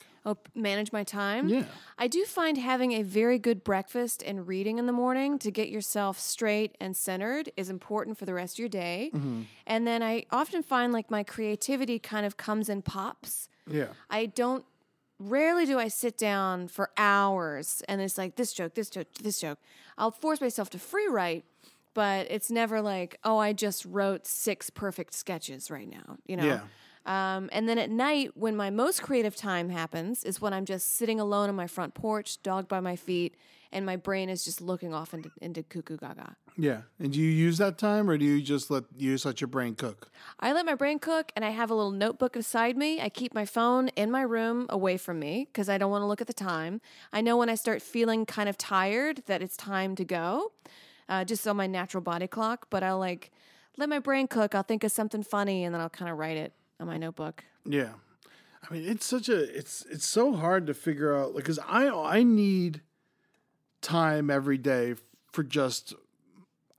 Manage 0.55 0.93
my 0.93 1.05
time? 1.05 1.49
Yeah. 1.49 1.65
I 1.99 2.09
do 2.09 2.25
find 2.25 2.59
having 2.59 2.93
a 2.93 3.03
very 3.03 3.39
good 3.39 3.65
breakfast 3.65 4.23
and 4.27 4.47
reading 4.47 4.79
in 4.79 4.87
the 4.87 4.93
morning 4.93 5.39
to 5.41 5.51
get 5.51 5.69
yourself 5.69 6.19
straight 6.19 6.77
and 6.81 6.97
centered 6.97 7.51
is 7.57 7.71
important 7.71 8.19
for 8.19 8.25
the 8.25 8.35
rest 8.35 8.57
of 8.57 8.59
your 8.61 8.69
day. 8.69 9.11
Mm-hmm. 9.15 9.43
And 9.67 9.87
then 9.87 10.03
I 10.03 10.27
often 10.31 10.63
find 10.63 10.93
like 10.93 11.11
my 11.11 11.23
creativity 11.23 11.99
kind 11.99 12.27
of 12.27 12.37
comes 12.37 12.69
and 12.69 12.85
pops. 12.85 13.49
Yeah. 13.67 13.89
I 14.11 14.27
don't 14.27 14.65
rarely 15.19 15.67
do 15.67 15.79
I 15.79 15.89
sit 15.89 16.17
down 16.17 16.69
for 16.69 16.91
hours 16.97 17.83
and 17.89 18.01
it's 18.01 18.19
like 18.19 18.37
this 18.37 18.53
joke, 18.53 18.75
this 18.75 18.91
joke, 18.91 19.09
this 19.23 19.41
joke. 19.41 19.59
I'll 19.97 20.11
force 20.11 20.41
myself 20.41 20.71
to 20.71 20.79
free 20.79 21.09
write, 21.09 21.45
but 21.95 22.27
it's 22.31 22.51
never 22.51 22.81
like, 22.81 23.19
oh, 23.25 23.39
I 23.39 23.53
just 23.53 23.85
wrote 23.85 24.27
six 24.27 24.71
perfect 24.71 25.15
sketches 25.15 25.71
right 25.71 25.89
now, 25.89 26.19
you 26.27 26.37
know? 26.37 26.45
Yeah. 26.45 26.61
Um, 27.07 27.49
and 27.53 27.69
then 27.69 27.79
at 27.79 27.91
night, 27.91 28.33
when 28.37 28.57
my 28.57 28.71
most 28.71 29.03
creative 29.03 29.35
time 29.37 29.71
happens, 29.71 30.25
is 30.25 30.41
when 30.41 30.53
I'm 30.53 30.65
just 30.65 30.97
sitting 30.97 31.21
alone 31.21 31.49
on 31.49 31.55
my 31.55 31.67
front 31.67 31.95
porch, 31.95 32.43
dog 32.43 32.69
by 32.69 32.81
my 32.81 32.97
feet, 32.97 33.35
and 33.73 33.85
my 33.85 33.97
brain 33.97 34.29
is 34.29 34.45
just 34.45 34.61
looking 34.61 34.95
off 34.95 35.13
into, 35.13 35.31
into 35.41 35.63
cuckoo 35.63 35.97
gaga. 35.97 36.37
Yeah. 36.57 36.83
And 36.99 37.13
do 37.13 37.21
you 37.21 37.31
use 37.31 37.59
that 37.59 37.79
time 37.79 38.11
or 38.11 38.19
do 38.19 38.25
you 38.25 38.41
just 38.43 38.71
let 38.71 38.85
you 38.97 39.13
just 39.13 39.25
let 39.25 39.41
your 39.41 39.49
brain 39.49 39.75
cook? 39.75 40.11
I 40.41 40.53
let 40.53 40.67
my 40.67 40.75
brain 40.75 40.99
cook 40.99 41.31
and 41.37 41.45
I 41.45 41.51
have 41.51 41.71
a 41.71 41.75
little 41.75 41.93
notebook 41.93 42.33
beside 42.33 42.77
me. 42.77 43.01
I 43.01 43.09
keep 43.09 43.35
my 43.35 43.45
phone 43.45 43.89
in 43.89 44.11
my 44.11 44.23
room 44.23 44.67
away 44.69 44.97
from 44.97 45.21
me 45.21 45.49
because 45.53 45.69
I 45.69 45.79
don't 45.79 45.91
want 45.91 46.03
to 46.03 46.07
look 46.07 46.21
at 46.21 46.27
the 46.27 46.33
time. 46.33 46.81
I 47.13 47.21
know 47.21 47.37
when 47.37 47.49
I 47.49 47.55
start 47.55 47.83
feeling 47.83 48.27
kind 48.27 48.49
of 48.49 48.59
tired 48.59 49.23
that 49.27 49.43
it's 49.43 49.57
time 49.57 49.95
to 49.97 50.05
go, 50.05 50.53
uh, 51.09 51.25
just 51.25 51.47
on 51.47 51.57
my 51.57 51.67
natural 51.67 52.01
body 52.01 52.27
clock. 52.27 52.67
But 52.71 52.83
I'll 52.83 52.99
like 52.99 53.31
let 53.77 53.89
my 53.89 54.01
brain 54.01 54.27
cook. 54.27 54.55
I'll 54.55 54.63
think 54.63 54.83
of 54.83 54.91
something 54.91 55.23
funny 55.23 55.65
and 55.65 55.75
then 55.75 55.81
I'll 55.81 55.89
kind 55.89 56.11
of 56.11 56.19
write 56.19 56.37
it 56.37 56.53
on 56.81 56.87
my 56.87 56.97
notebook. 56.97 57.45
Yeah. 57.65 57.93
I 58.69 58.73
mean, 58.73 58.85
it's 58.87 59.07
such 59.07 59.29
a 59.29 59.39
it's 59.57 59.85
it's 59.91 60.07
so 60.07 60.35
hard 60.35 60.67
to 60.67 60.75
figure 60.75 61.17
out 61.17 61.35
like 61.35 61.45
cuz 61.45 61.59
I 61.67 61.89
I 61.89 62.23
need 62.23 62.83
time 63.81 64.31
every 64.31 64.59
day 64.59 64.95
for 65.33 65.43
just 65.43 65.95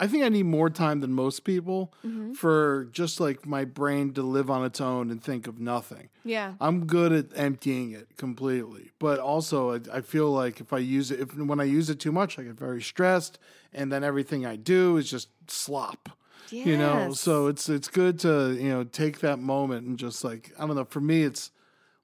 I 0.02 0.08
think 0.08 0.24
I 0.24 0.30
need 0.30 0.44
more 0.44 0.70
time 0.70 1.02
than 1.02 1.12
most 1.12 1.44
people 1.44 1.94
mm-hmm. 2.06 2.32
for 2.32 2.88
just 2.92 3.20
like 3.20 3.46
my 3.46 3.66
brain 3.66 4.14
to 4.14 4.22
live 4.22 4.50
on 4.50 4.64
its 4.64 4.80
own 4.80 5.12
and 5.12 5.22
think 5.22 5.46
of 5.46 5.60
nothing. 5.60 6.08
Yeah. 6.24 6.54
I'm 6.62 6.86
good 6.86 7.12
at 7.12 7.26
emptying 7.36 7.92
it 7.92 8.16
completely, 8.16 8.92
but 8.98 9.20
also 9.20 9.76
I, 9.76 9.80
I 9.92 10.02
feel 10.02 10.32
like 10.32 10.62
if 10.62 10.72
I 10.72 10.78
use 10.78 11.12
it, 11.12 11.20
if 11.20 11.36
when 11.36 11.60
I 11.60 11.66
use 11.66 11.90
it 11.90 12.00
too 12.00 12.14
much, 12.14 12.40
I 12.40 12.44
get 12.44 12.54
very 12.54 12.82
stressed, 12.82 13.40
and 13.74 13.92
then 13.92 14.06
everything 14.06 14.46
I 14.46 14.56
do 14.56 14.96
is 14.96 15.12
just 15.12 15.28
slop. 15.48 16.18
You 16.50 16.78
know, 16.78 17.14
so 17.14 17.48
it's 17.48 17.70
it's 17.70 17.88
good 17.88 18.20
to 18.20 18.54
you 18.60 18.70
know 18.70 18.84
take 18.84 19.20
that 19.20 19.40
moment 19.40 19.86
and 19.88 19.98
just 19.98 20.24
like 20.24 20.52
I 20.58 20.66
don't 20.66 20.76
know. 20.76 20.86
For 20.86 21.02
me, 21.02 21.24
it's 21.24 21.52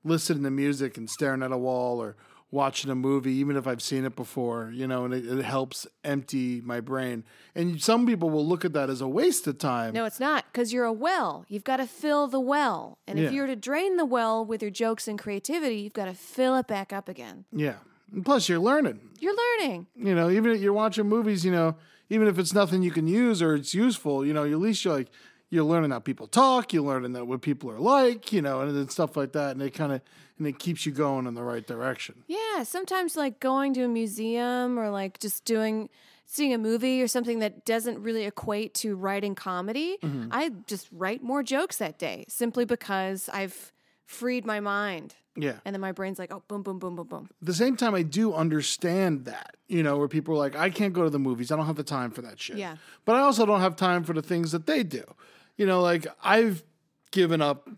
listening 0.04 0.44
to 0.44 0.52
music 0.52 0.98
and 0.98 1.10
staring 1.10 1.42
at 1.44 1.52
a 1.52 1.58
wall 1.58 2.00
or 2.02 2.16
watching 2.52 2.90
a 2.92 2.96
movie, 2.96 3.34
even 3.34 3.58
if 3.58 3.66
I've 3.68 3.82
seen 3.82 4.06
it 4.06 4.16
before. 4.16 4.72
You 4.74 4.88
know, 4.88 5.04
and 5.06 5.14
it, 5.14 5.26
it 5.26 5.44
helps 5.44 5.88
empty 6.04 6.62
my 6.62 6.80
brain. 6.80 7.24
And 7.56 7.82
some 7.82 8.06
people 8.06 8.30
will 8.30 8.46
look 8.46 8.64
at 8.64 8.74
that 8.74 8.90
as 8.90 9.02
a 9.02 9.08
waste 9.08 9.48
of 9.48 9.58
time. 9.58 9.94
No, 9.94 10.06
it's 10.06 10.20
not 10.20 10.46
because 10.52 10.72
you're 10.72 10.86
a 10.86 10.94
well. 10.94 11.46
You've 11.50 11.64
got 11.64 11.78
to 11.78 11.88
fill 11.88 12.28
the 12.28 12.40
well. 12.40 12.98
And 13.08 13.18
if 13.20 13.26
Yeah. 13.26 13.32
you're 13.32 13.48
to 13.48 13.56
drain 13.56 13.98
the 13.98 14.06
well 14.06 14.46
with 14.46 14.62
your 14.62 14.72
jokes 14.72 15.08
and 15.08 15.18
creativity, 15.18 15.78
you've 15.78 15.94
got 15.94 16.06
to 16.06 16.14
fill 16.14 16.56
it 16.56 16.68
back 16.68 16.94
up 16.94 17.10
again. 17.10 17.46
Yeah. 17.52 17.76
And 18.14 18.24
plus, 18.24 18.48
you're 18.48 18.60
learning. 18.60 19.00
You're 19.20 19.36
learning. 19.60 19.88
you 19.96 20.14
know, 20.14 20.30
even 20.30 20.52
if 20.52 20.62
you're 20.62 20.72
watching 20.74 21.10
movies, 21.10 21.44
you 21.44 21.52
know, 21.52 21.76
even 22.10 22.28
if 22.28 22.38
it's 22.40 22.54
nothing 22.54 22.82
you 22.84 22.92
can 22.92 23.08
use 23.08 23.42
or 23.42 23.56
it's 23.56 23.74
useful, 23.74 24.26
you 24.26 24.34
know, 24.34 24.44
at 24.46 24.60
least 24.60 24.86
you're 24.86 24.96
like 24.96 25.10
you're 25.52 25.64
learning 25.64 25.92
how 25.92 26.00
people 26.00 26.28
talk, 26.28 26.74
you're 26.74 26.84
learning 26.84 27.14
that 27.14 27.26
what 27.26 27.42
people 27.42 27.70
are 27.70 27.80
like, 27.80 28.34
you 28.34 28.42
know, 28.42 28.62
and 28.62 28.76
then 28.76 28.90
stuff 28.90 29.16
like 29.16 29.32
that, 29.34 29.52
and 29.52 29.62
it 29.62 29.74
kind 29.74 29.92
of 29.92 30.02
and 30.38 30.48
it 30.48 30.60
keeps 30.60 30.86
you 30.86 30.92
going 30.92 31.28
in 31.28 31.34
the 31.34 31.44
right 31.44 31.66
direction. 31.66 32.24
Yeah, 32.28 32.64
sometimes 32.64 33.16
like 33.16 33.40
going 33.40 33.74
to 33.76 33.84
a 33.84 33.88
museum 33.88 34.78
or 34.78 34.90
like 34.90 35.20
just 35.20 35.46
doing 35.46 35.90
seeing 36.26 36.54
a 36.54 36.58
movie 36.58 37.02
or 37.02 37.08
something 37.08 37.40
that 37.40 37.64
doesn't 37.66 38.02
really 38.02 38.26
equate 38.26 38.74
to 38.74 38.96
writing 38.96 39.36
comedy, 39.36 39.98
Mm-hmm. 40.02 40.30
I 40.32 40.50
just 40.66 40.88
write 40.92 41.22
more 41.22 41.44
jokes 41.44 41.78
that 41.78 42.00
day 42.00 42.26
simply 42.28 42.66
because 42.66 43.30
I've 43.32 43.72
freed 44.06 44.46
my 44.46 44.60
mind. 44.60 45.16
Yeah. 45.36 45.56
And 45.66 45.76
then 45.76 45.82
my 45.82 45.92
brain's 45.92 46.18
like, 46.18 46.34
oh, 46.34 46.44
boom, 46.48 46.64
boom, 46.64 46.80
boom, 46.80 46.96
boom, 46.96 47.08
boom. 47.08 47.30
At 47.42 47.48
the 47.48 47.54
same 47.54 47.76
time, 47.76 47.94
I 47.94 48.04
do 48.04 48.34
understand 48.34 49.26
that, 49.26 49.58
you 49.68 49.84
know, 49.84 49.98
where 49.98 50.08
people 50.08 50.36
are 50.36 50.38
like, 50.38 50.56
I 50.56 50.70
can't 50.70 50.94
go 50.94 51.04
to 51.04 51.10
the 51.10 51.20
movies. 51.20 51.52
I 51.52 51.58
don't 51.58 51.66
have 51.66 51.76
the 51.76 51.84
time 51.84 52.12
for 52.12 52.22
that 52.22 52.40
shit. 52.40 52.58
Yeah. 52.58 52.78
But 53.04 53.18
I 53.18 53.20
also 53.20 53.46
don't 53.46 53.60
have 53.60 53.76
time 53.76 54.04
for 54.04 54.14
the 54.14 54.22
things 54.22 54.54
that 54.54 54.66
they 54.66 54.84
do. 54.84 55.04
You 55.58 55.66
know, 55.66 55.82
like 55.82 56.08
I've 56.24 56.64
given 57.12 57.42
up 57.42 57.70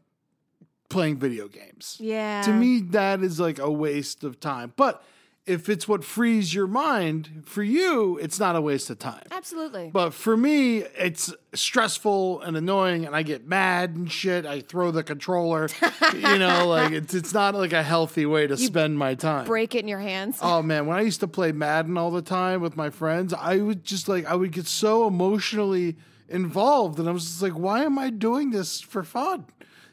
playing 0.89 1.17
video 1.17 1.47
games. 1.47 1.97
Yeah. 1.99 2.43
To 2.43 2.53
me, 2.53 2.81
that 2.91 3.21
is 3.21 3.39
like 3.39 3.59
a 3.59 3.71
waste 3.71 4.23
of 4.23 4.39
time. 4.39 4.73
But 4.75 5.03
if 5.47 5.69
it's 5.69 5.88
what 5.88 6.03
frees 6.03 6.53
your 6.53 6.67
mind, 6.67 7.43
for 7.45 7.63
you, 7.63 8.17
it's 8.17 8.38
not 8.38 8.57
a 8.57 8.62
waste 8.62 8.89
of 8.89 8.99
time. 8.99 9.23
Absolutely. 9.31 9.89
But 9.91 10.13
for 10.13 10.36
me, 10.36 10.79
it's 10.79 11.33
stressful 11.53 12.41
and 12.41 12.57
annoying, 12.57 13.05
and 13.05 13.15
I 13.15 13.23
get 13.23 13.47
mad 13.47 13.95
and 13.95 14.12
shit. 14.12 14.45
I 14.45 14.60
throw 14.60 14.91
the 14.91 15.03
controller. 15.03 15.69
you 16.13 16.38
know, 16.38 16.67
like 16.67 16.91
it's 16.91 17.13
it's 17.13 17.33
not 17.33 17.55
like 17.55 17.71
a 17.71 17.81
healthy 17.81 18.25
way 18.25 18.45
to 18.45 18.57
spend 18.57 18.99
my 18.99 19.15
time. 19.15 19.45
Break 19.45 19.73
it 19.73 19.79
in 19.79 19.88
your 19.88 19.99
hands. 19.99 20.38
Oh 20.41 20.62
man, 20.62 20.86
when 20.86 20.97
I 20.97 21.01
used 21.01 21.21
to 21.21 21.27
play 21.27 21.53
Madden 21.53 21.97
all 21.97 22.12
the 22.12 22.21
time 22.21 22.62
with 22.62 22.75
my 22.75 22.89
friends, 22.89 23.33
I 23.33 23.57
would 23.57 23.86
just 23.86 24.10
like 24.10 24.25
I 24.25 24.36
would 24.36 24.51
get 24.51 24.67
so 24.67 25.07
emotionally 25.07 25.95
involved, 26.27 26.99
and 26.99 27.07
I 27.07 27.13
was 27.13 27.23
just 27.23 27.41
like, 27.41 27.53
why 27.53 27.86
am 27.86 27.97
I 27.97 28.10
doing 28.10 28.51
this 28.51 28.81
for 28.81 29.03
fun? 29.03 29.45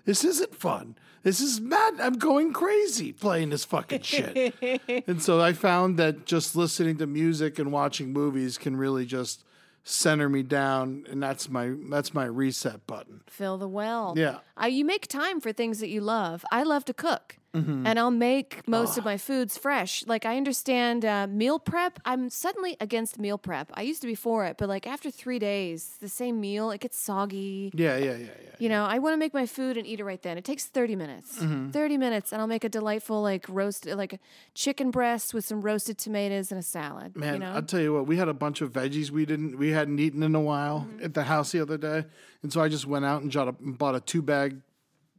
This 0.04 0.24
isn't 0.24 0.54
fun. 0.54 0.96
This 1.24 1.40
is 1.40 1.58
mad. 1.58 1.94
I'm 2.00 2.18
going 2.18 2.52
crazy 2.52 3.12
playing 3.12 3.50
this 3.50 3.64
fucking 3.64 4.02
shit. 4.02 4.54
and 5.08 5.22
so 5.22 5.40
I 5.40 5.54
found 5.54 5.98
that 5.98 6.26
just 6.26 6.54
listening 6.54 6.98
to 6.98 7.06
music 7.06 7.58
and 7.58 7.72
watching 7.72 8.12
movies 8.12 8.58
can 8.58 8.76
really 8.76 9.06
just 9.06 9.42
center 9.84 10.28
me 10.28 10.42
down, 10.42 11.06
and 11.10 11.22
that's 11.22 11.48
my 11.48 11.72
that's 11.90 12.12
my 12.12 12.24
reset 12.24 12.86
button. 12.86 13.22
Fill 13.26 13.56
the 13.56 13.68
well. 13.68 14.14
Yeah. 14.16 14.38
Uh, 14.60 14.66
you 14.66 14.84
make 14.84 15.06
time 15.06 15.40
for 15.40 15.52
things 15.52 15.80
that 15.80 15.88
you 15.88 16.02
love. 16.02 16.44
I 16.52 16.62
love 16.62 16.84
to 16.86 16.94
cook. 16.94 17.38
Mm-hmm. 17.54 17.86
And 17.86 17.98
I'll 18.00 18.10
make 18.10 18.66
most 18.66 18.98
of 18.98 19.04
my 19.04 19.16
foods 19.16 19.56
fresh. 19.56 20.04
Like, 20.08 20.26
I 20.26 20.36
understand 20.36 21.04
uh, 21.04 21.28
meal 21.28 21.60
prep. 21.60 22.00
I'm 22.04 22.28
suddenly 22.28 22.76
against 22.80 23.16
meal 23.16 23.38
prep. 23.38 23.70
I 23.74 23.82
used 23.82 24.00
to 24.00 24.08
be 24.08 24.16
for 24.16 24.44
it, 24.44 24.56
but 24.58 24.68
like 24.68 24.88
after 24.88 25.08
three 25.08 25.38
days, 25.38 25.96
the 26.00 26.08
same 26.08 26.40
meal, 26.40 26.72
it 26.72 26.80
gets 26.80 26.98
soggy. 26.98 27.70
Yeah, 27.72 27.96
yeah, 27.96 28.16
yeah, 28.16 28.26
yeah. 28.42 28.43
You 28.64 28.70
know, 28.70 28.86
I 28.86 28.98
want 28.98 29.12
to 29.12 29.18
make 29.18 29.34
my 29.34 29.44
food 29.44 29.76
and 29.76 29.86
eat 29.86 30.00
it 30.00 30.04
right 30.04 30.22
then. 30.22 30.38
It 30.38 30.44
takes 30.44 30.64
30 30.64 30.96
minutes. 30.96 31.38
Mm-hmm. 31.38 31.70
30 31.72 31.98
minutes, 31.98 32.32
and 32.32 32.40
I'll 32.40 32.46
make 32.46 32.64
a 32.64 32.70
delightful, 32.70 33.20
like, 33.20 33.44
roast, 33.46 33.84
like 33.84 34.14
a 34.14 34.18
chicken 34.54 34.90
breast 34.90 35.34
with 35.34 35.44
some 35.44 35.60
roasted 35.60 35.98
tomatoes 35.98 36.50
and 36.50 36.58
a 36.58 36.62
salad. 36.62 37.14
Man, 37.14 37.34
you 37.34 37.40
know? 37.40 37.52
I'll 37.52 37.60
tell 37.62 37.80
you 37.80 37.92
what, 37.92 38.06
we 38.06 38.16
had 38.16 38.28
a 38.28 38.32
bunch 38.32 38.62
of 38.62 38.72
veggies 38.72 39.10
we 39.10 39.26
didn't 39.26 39.58
we 39.58 39.68
hadn't 39.72 39.98
eaten 39.98 40.22
in 40.22 40.34
a 40.34 40.40
while 40.40 40.86
Mm-hmm. 40.88 41.04
at 41.04 41.12
the 41.12 41.24
house 41.24 41.52
the 41.52 41.60
other 41.60 41.76
day. 41.76 42.06
And 42.42 42.50
so 42.50 42.62
I 42.62 42.68
just 42.70 42.86
went 42.86 43.04
out 43.04 43.20
and 43.20 43.30
bought 43.30 43.48
a, 43.48 43.52
bought 43.52 43.94
a 43.96 44.00
two 44.00 44.22
bag 44.22 44.56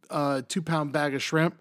uh 0.09 0.41
two 0.47 0.63
pound 0.63 0.91
bag 0.91 1.13
of 1.13 1.21
shrimp. 1.21 1.53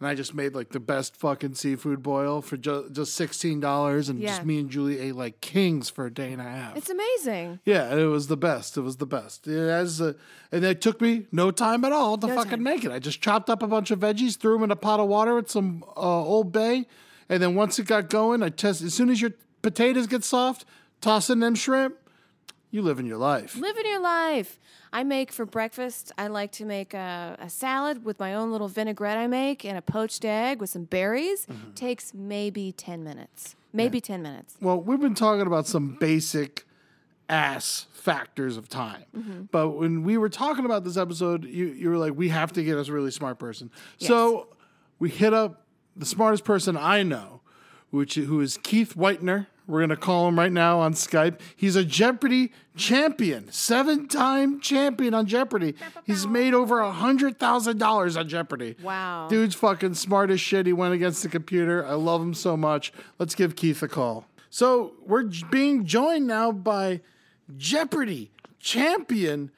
And 0.00 0.06
I 0.06 0.14
just 0.14 0.32
made 0.32 0.54
like 0.54 0.68
the 0.68 0.78
best 0.78 1.16
fucking 1.16 1.54
seafood 1.54 2.04
boil 2.04 2.40
for 2.40 2.56
ju- 2.56 2.88
just 2.92 3.14
sixteen 3.14 3.58
dollars, 3.58 4.08
and 4.08 4.20
Yeah. 4.20 4.28
just 4.28 4.44
me 4.46 4.60
and 4.60 4.70
Julie 4.70 4.98
ate 5.00 5.16
like 5.16 5.40
kings 5.40 5.90
for 5.90 6.06
a 6.06 6.10
day 6.14 6.32
and 6.32 6.40
a 6.40 6.44
half. 6.44 6.76
it's 6.76 6.88
amazing. 6.88 7.58
yeah, 7.64 7.92
it 7.96 8.04
was 8.04 8.28
the 8.28 8.36
best. 8.36 8.76
It 8.76 8.82
was 8.82 8.98
the 8.98 9.06
best. 9.06 9.48
It 9.48 9.58
has, 9.68 10.00
and 10.00 10.14
it 10.52 10.80
took 10.80 11.00
me 11.00 11.26
no 11.32 11.50
time 11.50 11.84
at 11.84 11.92
all 11.92 12.16
to 12.18 12.28
No 12.28 12.34
fucking 12.36 12.50
time. 12.50 12.62
make 12.62 12.84
it. 12.84 12.92
I 12.92 13.00
just 13.00 13.20
chopped 13.20 13.50
up 13.50 13.60
a 13.60 13.66
bunch 13.66 13.90
of 13.90 13.98
veggies, 13.98 14.36
threw 14.36 14.52
them 14.52 14.62
in 14.62 14.70
a 14.70 14.76
pot 14.76 15.00
of 15.00 15.08
water 15.08 15.34
with 15.34 15.50
some 15.50 15.82
uh, 15.96 16.00
Old 16.00 16.52
Bay, 16.52 16.86
and 17.28 17.42
then 17.42 17.56
once 17.56 17.78
it 17.80 17.86
got 17.88 18.08
going, 18.08 18.40
I 18.42 18.50
test. 18.50 18.82
As 18.82 18.94
soon 18.94 19.10
as 19.10 19.20
your 19.20 19.32
potatoes 19.62 20.06
get 20.06 20.22
soft, 20.22 20.64
toss 21.00 21.28
in 21.28 21.40
them 21.40 21.56
shrimp. 21.56 21.96
You 22.70 22.82
live 22.82 22.98
in 22.98 23.06
your 23.06 23.16
life. 23.16 23.56
Living 23.56 23.86
your 23.86 24.00
life. 24.00 24.60
I 24.92 25.02
make 25.02 25.32
for 25.32 25.46
breakfast, 25.46 26.12
I 26.18 26.26
like 26.26 26.52
to 26.52 26.64
make 26.64 26.92
a, 26.92 27.36
a 27.40 27.48
salad 27.48 28.04
with 28.04 28.18
my 28.18 28.34
own 28.34 28.52
little 28.52 28.68
vinaigrette 28.68 29.16
I 29.16 29.26
make 29.26 29.64
and 29.64 29.78
a 29.78 29.82
poached 29.82 30.24
egg 30.24 30.60
with 30.60 30.70
some 30.70 30.84
berries. 30.84 31.46
Mm-hmm. 31.46 31.72
Takes 31.72 32.12
maybe 32.12 32.72
10 32.72 33.02
minutes. 33.02 33.56
Maybe 33.72 34.00
10 34.00 34.22
minutes. 34.22 34.56
Well, 34.60 34.80
we've 34.80 35.00
been 35.00 35.14
talking 35.14 35.46
about 35.46 35.66
some 35.66 35.96
basic 35.98 36.66
ass 37.28 37.86
factors 37.92 38.56
of 38.56 38.68
time. 38.68 39.04
Mm-hmm. 39.16 39.42
But 39.50 39.70
when 39.70 40.02
we 40.02 40.16
were 40.18 40.30
talking 40.30 40.64
about 40.64 40.84
this 40.84 40.96
episode, 40.96 41.44
you, 41.44 41.66
you 41.66 41.90
were 41.90 41.98
like, 41.98 42.14
we 42.14 42.30
have 42.30 42.52
to 42.54 42.64
get 42.64 42.78
us 42.78 42.88
a 42.88 42.92
really 42.92 43.10
smart 43.10 43.38
person. 43.38 43.70
So 43.98 44.48
we 44.98 45.10
hit 45.10 45.34
up 45.34 45.66
the 45.96 46.06
smartest 46.06 46.44
person 46.44 46.76
I 46.76 47.02
know, 47.02 47.40
which 47.90 48.14
who 48.14 48.40
is 48.40 48.58
Keith 48.62 48.94
Whitener 48.94 49.46
We're 49.68 49.80
going 49.80 49.90
to 49.90 49.96
call 49.96 50.26
him 50.26 50.38
right 50.38 50.50
now 50.50 50.80
on 50.80 50.94
Skype. 50.94 51.38
He's 51.54 51.76
a 51.76 51.84
Jeopardy 51.84 52.52
champion, 52.74 53.52
seven 53.52 54.08
time 54.08 54.60
champion 54.60 55.12
on 55.12 55.26
Jeopardy. 55.26 55.74
He's 56.04 56.26
made 56.26 56.54
over 56.54 56.80
a 56.80 56.90
$100,000 56.90 58.18
on 58.18 58.28
Jeopardy. 58.28 58.76
Wow. 58.82 59.28
Dude's 59.28 59.54
fucking 59.54 59.94
smart 59.94 60.30
as 60.30 60.40
shit. 60.40 60.64
He 60.64 60.72
went 60.72 60.94
against 60.94 61.22
the 61.22 61.28
computer. 61.28 61.86
I 61.86 61.92
love 61.92 62.22
him 62.22 62.32
so 62.32 62.56
much. 62.56 62.94
Let's 63.18 63.34
give 63.34 63.56
Keith 63.56 63.82
a 63.82 63.88
call. 63.88 64.26
So 64.48 64.94
we're 65.04 65.24
being 65.50 65.84
joined 65.84 66.26
now 66.26 66.50
by 66.50 67.02
Jeopardy 67.58 68.30
champion, 68.58 69.50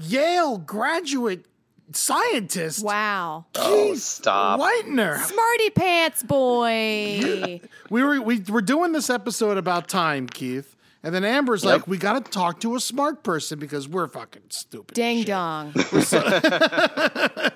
Yale 0.00 0.58
graduate 0.58 1.46
scientist, 1.92 2.84
Wow. 2.84 3.46
Oh, 3.54 3.94
stop. 3.94 4.60
Whitener. 4.60 5.18
Smarty 5.18 5.70
pants 5.70 6.22
boy. 6.22 7.60
We 7.90 8.02
were 8.02 8.20
we 8.20 8.40
were 8.48 8.60
doing 8.62 8.92
this 8.92 9.08
episode 9.08 9.56
about 9.56 9.88
time, 9.88 10.26
Keith, 10.26 10.76
and 11.02 11.14
then 11.14 11.24
Amber's 11.24 11.64
Yep. 11.64 11.72
like, 11.72 11.86
"We 11.88 11.96
got 11.96 12.22
to 12.24 12.30
talk 12.30 12.60
to 12.60 12.74
a 12.76 12.80
smart 12.80 13.22
person 13.22 13.58
because 13.58 13.88
we're 13.88 14.08
fucking 14.08 14.42
stupid." 14.50 14.92
as 14.92 15.02
Ding 15.02 15.18
shit." 15.18 15.26
dong. 15.28 15.72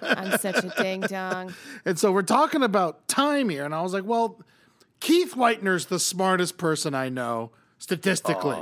I'm 0.02 0.38
such 0.38 0.64
a 0.64 0.72
ding 0.80 1.02
dong. 1.02 1.54
And 1.84 1.98
so 1.98 2.12
we're 2.12 2.22
talking 2.22 2.62
about 2.62 3.06
time 3.08 3.48
here, 3.50 3.64
and 3.64 3.74
I 3.74 3.82
was 3.82 3.92
like, 3.92 4.04
"Well, 4.04 4.40
Keith 5.00 5.34
Whitener's 5.34 5.86
the 5.86 5.98
smartest 5.98 6.56
person 6.56 6.94
I 6.94 7.08
know 7.10 7.50
statistically." 7.78 8.56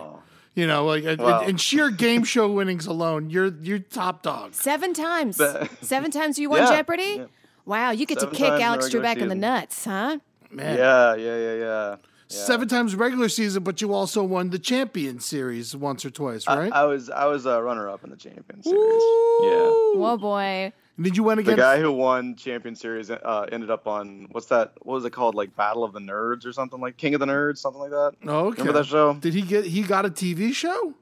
You 0.54 0.66
know, 0.66 0.84
like 0.84 1.04
in- 1.04 1.18
Wow. 1.20 1.42
in, 1.42 1.56
sheer 1.58 1.90
game 1.90 2.24
show 2.24 2.50
winnings 2.50 2.86
alone, 2.86 3.30
you're 3.30 3.54
you're 3.62 3.78
top 3.78 4.22
dog. 4.22 4.54
Seven 4.54 4.92
times. 4.92 5.38
But- 5.38 5.70
Seven 5.82 6.10
times 6.10 6.38
you 6.38 6.50
won 6.50 6.60
Yeah, 6.62 6.70
Jeopardy? 6.70 7.14
yeah. 7.18 7.24
Wow, 7.66 7.90
you 7.92 8.04
get 8.06 8.18
Seven 8.20 8.34
to 8.34 8.38
kick 8.40 8.50
Alex 8.60 8.88
the 8.90 8.98
regular 8.98 9.14
Trebek 9.14 9.22
in 9.22 9.28
the 9.28 9.34
nuts, 9.36 9.84
huh? 9.84 10.18
Man, 10.50 10.76
Yeah, 10.76 11.14
yeah, 11.14 11.36
yeah, 11.36 11.54
yeah. 11.54 11.96
Yeah. 12.32 12.36
seven 12.36 12.68
times 12.68 12.94
regular 12.94 13.28
season, 13.28 13.62
but 13.64 13.80
you 13.80 13.92
also 13.92 14.22
won 14.22 14.50
the 14.50 14.58
champion 14.58 15.18
series 15.20 15.74
once 15.76 16.04
or 16.04 16.10
twice, 16.10 16.46
right? 16.46 16.72
I, 16.72 16.84
was 16.84 17.10
I 17.10 17.26
was 17.26 17.44
a 17.46 17.60
runner 17.60 17.88
up 17.88 18.04
in 18.04 18.10
the 18.10 18.16
champion 18.16 18.62
series. 18.62 19.02
Yeah. 19.42 19.70
Whoa, 19.98 20.16
boy. 20.16 20.72
And 21.00 21.04
did 21.06 21.16
you 21.16 21.22
win 21.22 21.38
against 21.38 21.56
The 21.56 21.62
guy 21.62 21.80
who 21.80 21.90
won 21.92 22.36
champion 22.36 22.76
series 22.76 23.10
uh, 23.10 23.46
ended 23.50 23.70
up 23.70 23.86
on 23.86 24.28
what's 24.32 24.48
that? 24.48 24.74
What 24.82 24.96
was 24.96 25.06
it 25.06 25.14
called? 25.14 25.34
Like 25.34 25.56
Battle 25.56 25.82
of 25.82 25.94
the 25.94 25.98
Nerds 25.98 26.44
or 26.44 26.52
something 26.52 26.78
like 26.78 26.98
King 26.98 27.14
of 27.14 27.20
the 27.20 27.26
Nerds, 27.26 27.56
something 27.56 27.80
like 27.80 27.88
that. 27.88 28.12
Oh, 28.26 28.48
okay. 28.48 28.60
Remember 28.60 28.82
that 28.82 28.86
show? 28.86 29.14
Did 29.14 29.32
he 29.32 29.40
get? 29.40 29.64
He 29.64 29.80
got 29.80 30.04
a 30.04 30.10
TV 30.10 30.52
show? 30.52 30.92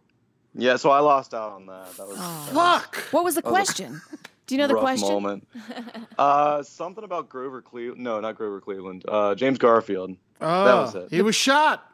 Yeah, 0.54 0.76
so 0.76 0.90
I 0.90 1.00
lost 1.00 1.34
out 1.34 1.50
on 1.50 1.66
that. 1.66 1.96
That 1.96 2.06
was, 2.06 2.16
that 2.16 2.54
was 2.54 2.80
Fuck. 2.82 2.96
What 3.10 3.24
was 3.24 3.34
the 3.34 3.42
question? 3.42 4.00
Do 4.46 4.54
you 4.54 4.58
know 4.60 4.66
a 4.66 4.68
the 4.68 4.74
rough 4.74 4.84
question? 4.84 5.08
moment. 5.08 5.48
uh, 6.18 6.62
something 6.62 7.02
about 7.02 7.28
Grover 7.28 7.60
Cleveland. 7.60 8.00
No, 8.00 8.20
not 8.20 8.36
Grover 8.36 8.60
Cleveland. 8.60 9.04
Uh, 9.08 9.34
James 9.34 9.58
Garfield. 9.58 10.16
Oh, 10.40 10.64
That 10.64 10.74
was 10.74 10.94
it. 10.94 11.08
He 11.10 11.22
was 11.22 11.34
shot. 11.34 11.84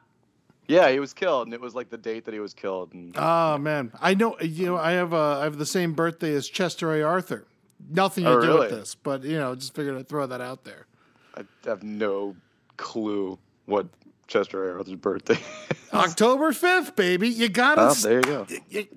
Yeah, 0.69 0.91
he 0.91 1.01
was 1.01 1.15
killed, 1.15 1.47
and 1.47 1.55
it 1.55 1.61
was 1.63 1.75
like 1.75 1.89
the 1.89 1.97
date 1.97 2.27
that 2.27 2.35
he 2.35 2.41
was 2.41 2.53
killed. 2.53 2.93
And 2.93 3.15
Oh 3.17 3.57
man, 3.57 3.93
I 3.99 4.13
know. 4.13 4.39
You 4.41 4.67
know, 4.67 4.77
I 4.77 4.93
have 4.93 5.15
uh, 5.15 5.39
I 5.41 5.45
have 5.45 5.57
the 5.57 5.65
same 5.65 5.95
birthday 5.95 6.35
as 6.35 6.47
Chester 6.47 6.93
A. 6.93 7.01
Arthur. 7.01 7.47
Nothing 7.91 8.25
to 8.25 8.31
Oh, 8.31 8.41
do 8.41 8.59
with 8.59 8.71
this, 8.71 8.95
but 8.95 9.25
you 9.25 9.39
know, 9.39 9.55
just 9.55 9.75
figured 9.75 9.97
I'd 9.99 10.09
throw 10.09 10.27
that 10.27 10.41
out 10.41 10.65
there. 10.65 10.87
I 11.37 11.43
have 11.67 11.83
no 11.83 12.37
clue 12.77 13.39
what 13.67 13.87
Chester 14.27 14.71
A. 14.71 14.77
Arthur's 14.79 14.95
birthday. 14.97 15.35
is. 15.35 15.77
October 15.93 16.53
fifth, 16.53 16.97
baby. 16.97 17.29
You 17.29 17.49
gotta. 17.49 17.83
oh, 17.83 17.95
there 17.95 18.17
you 18.17 18.23
go. 18.23 18.47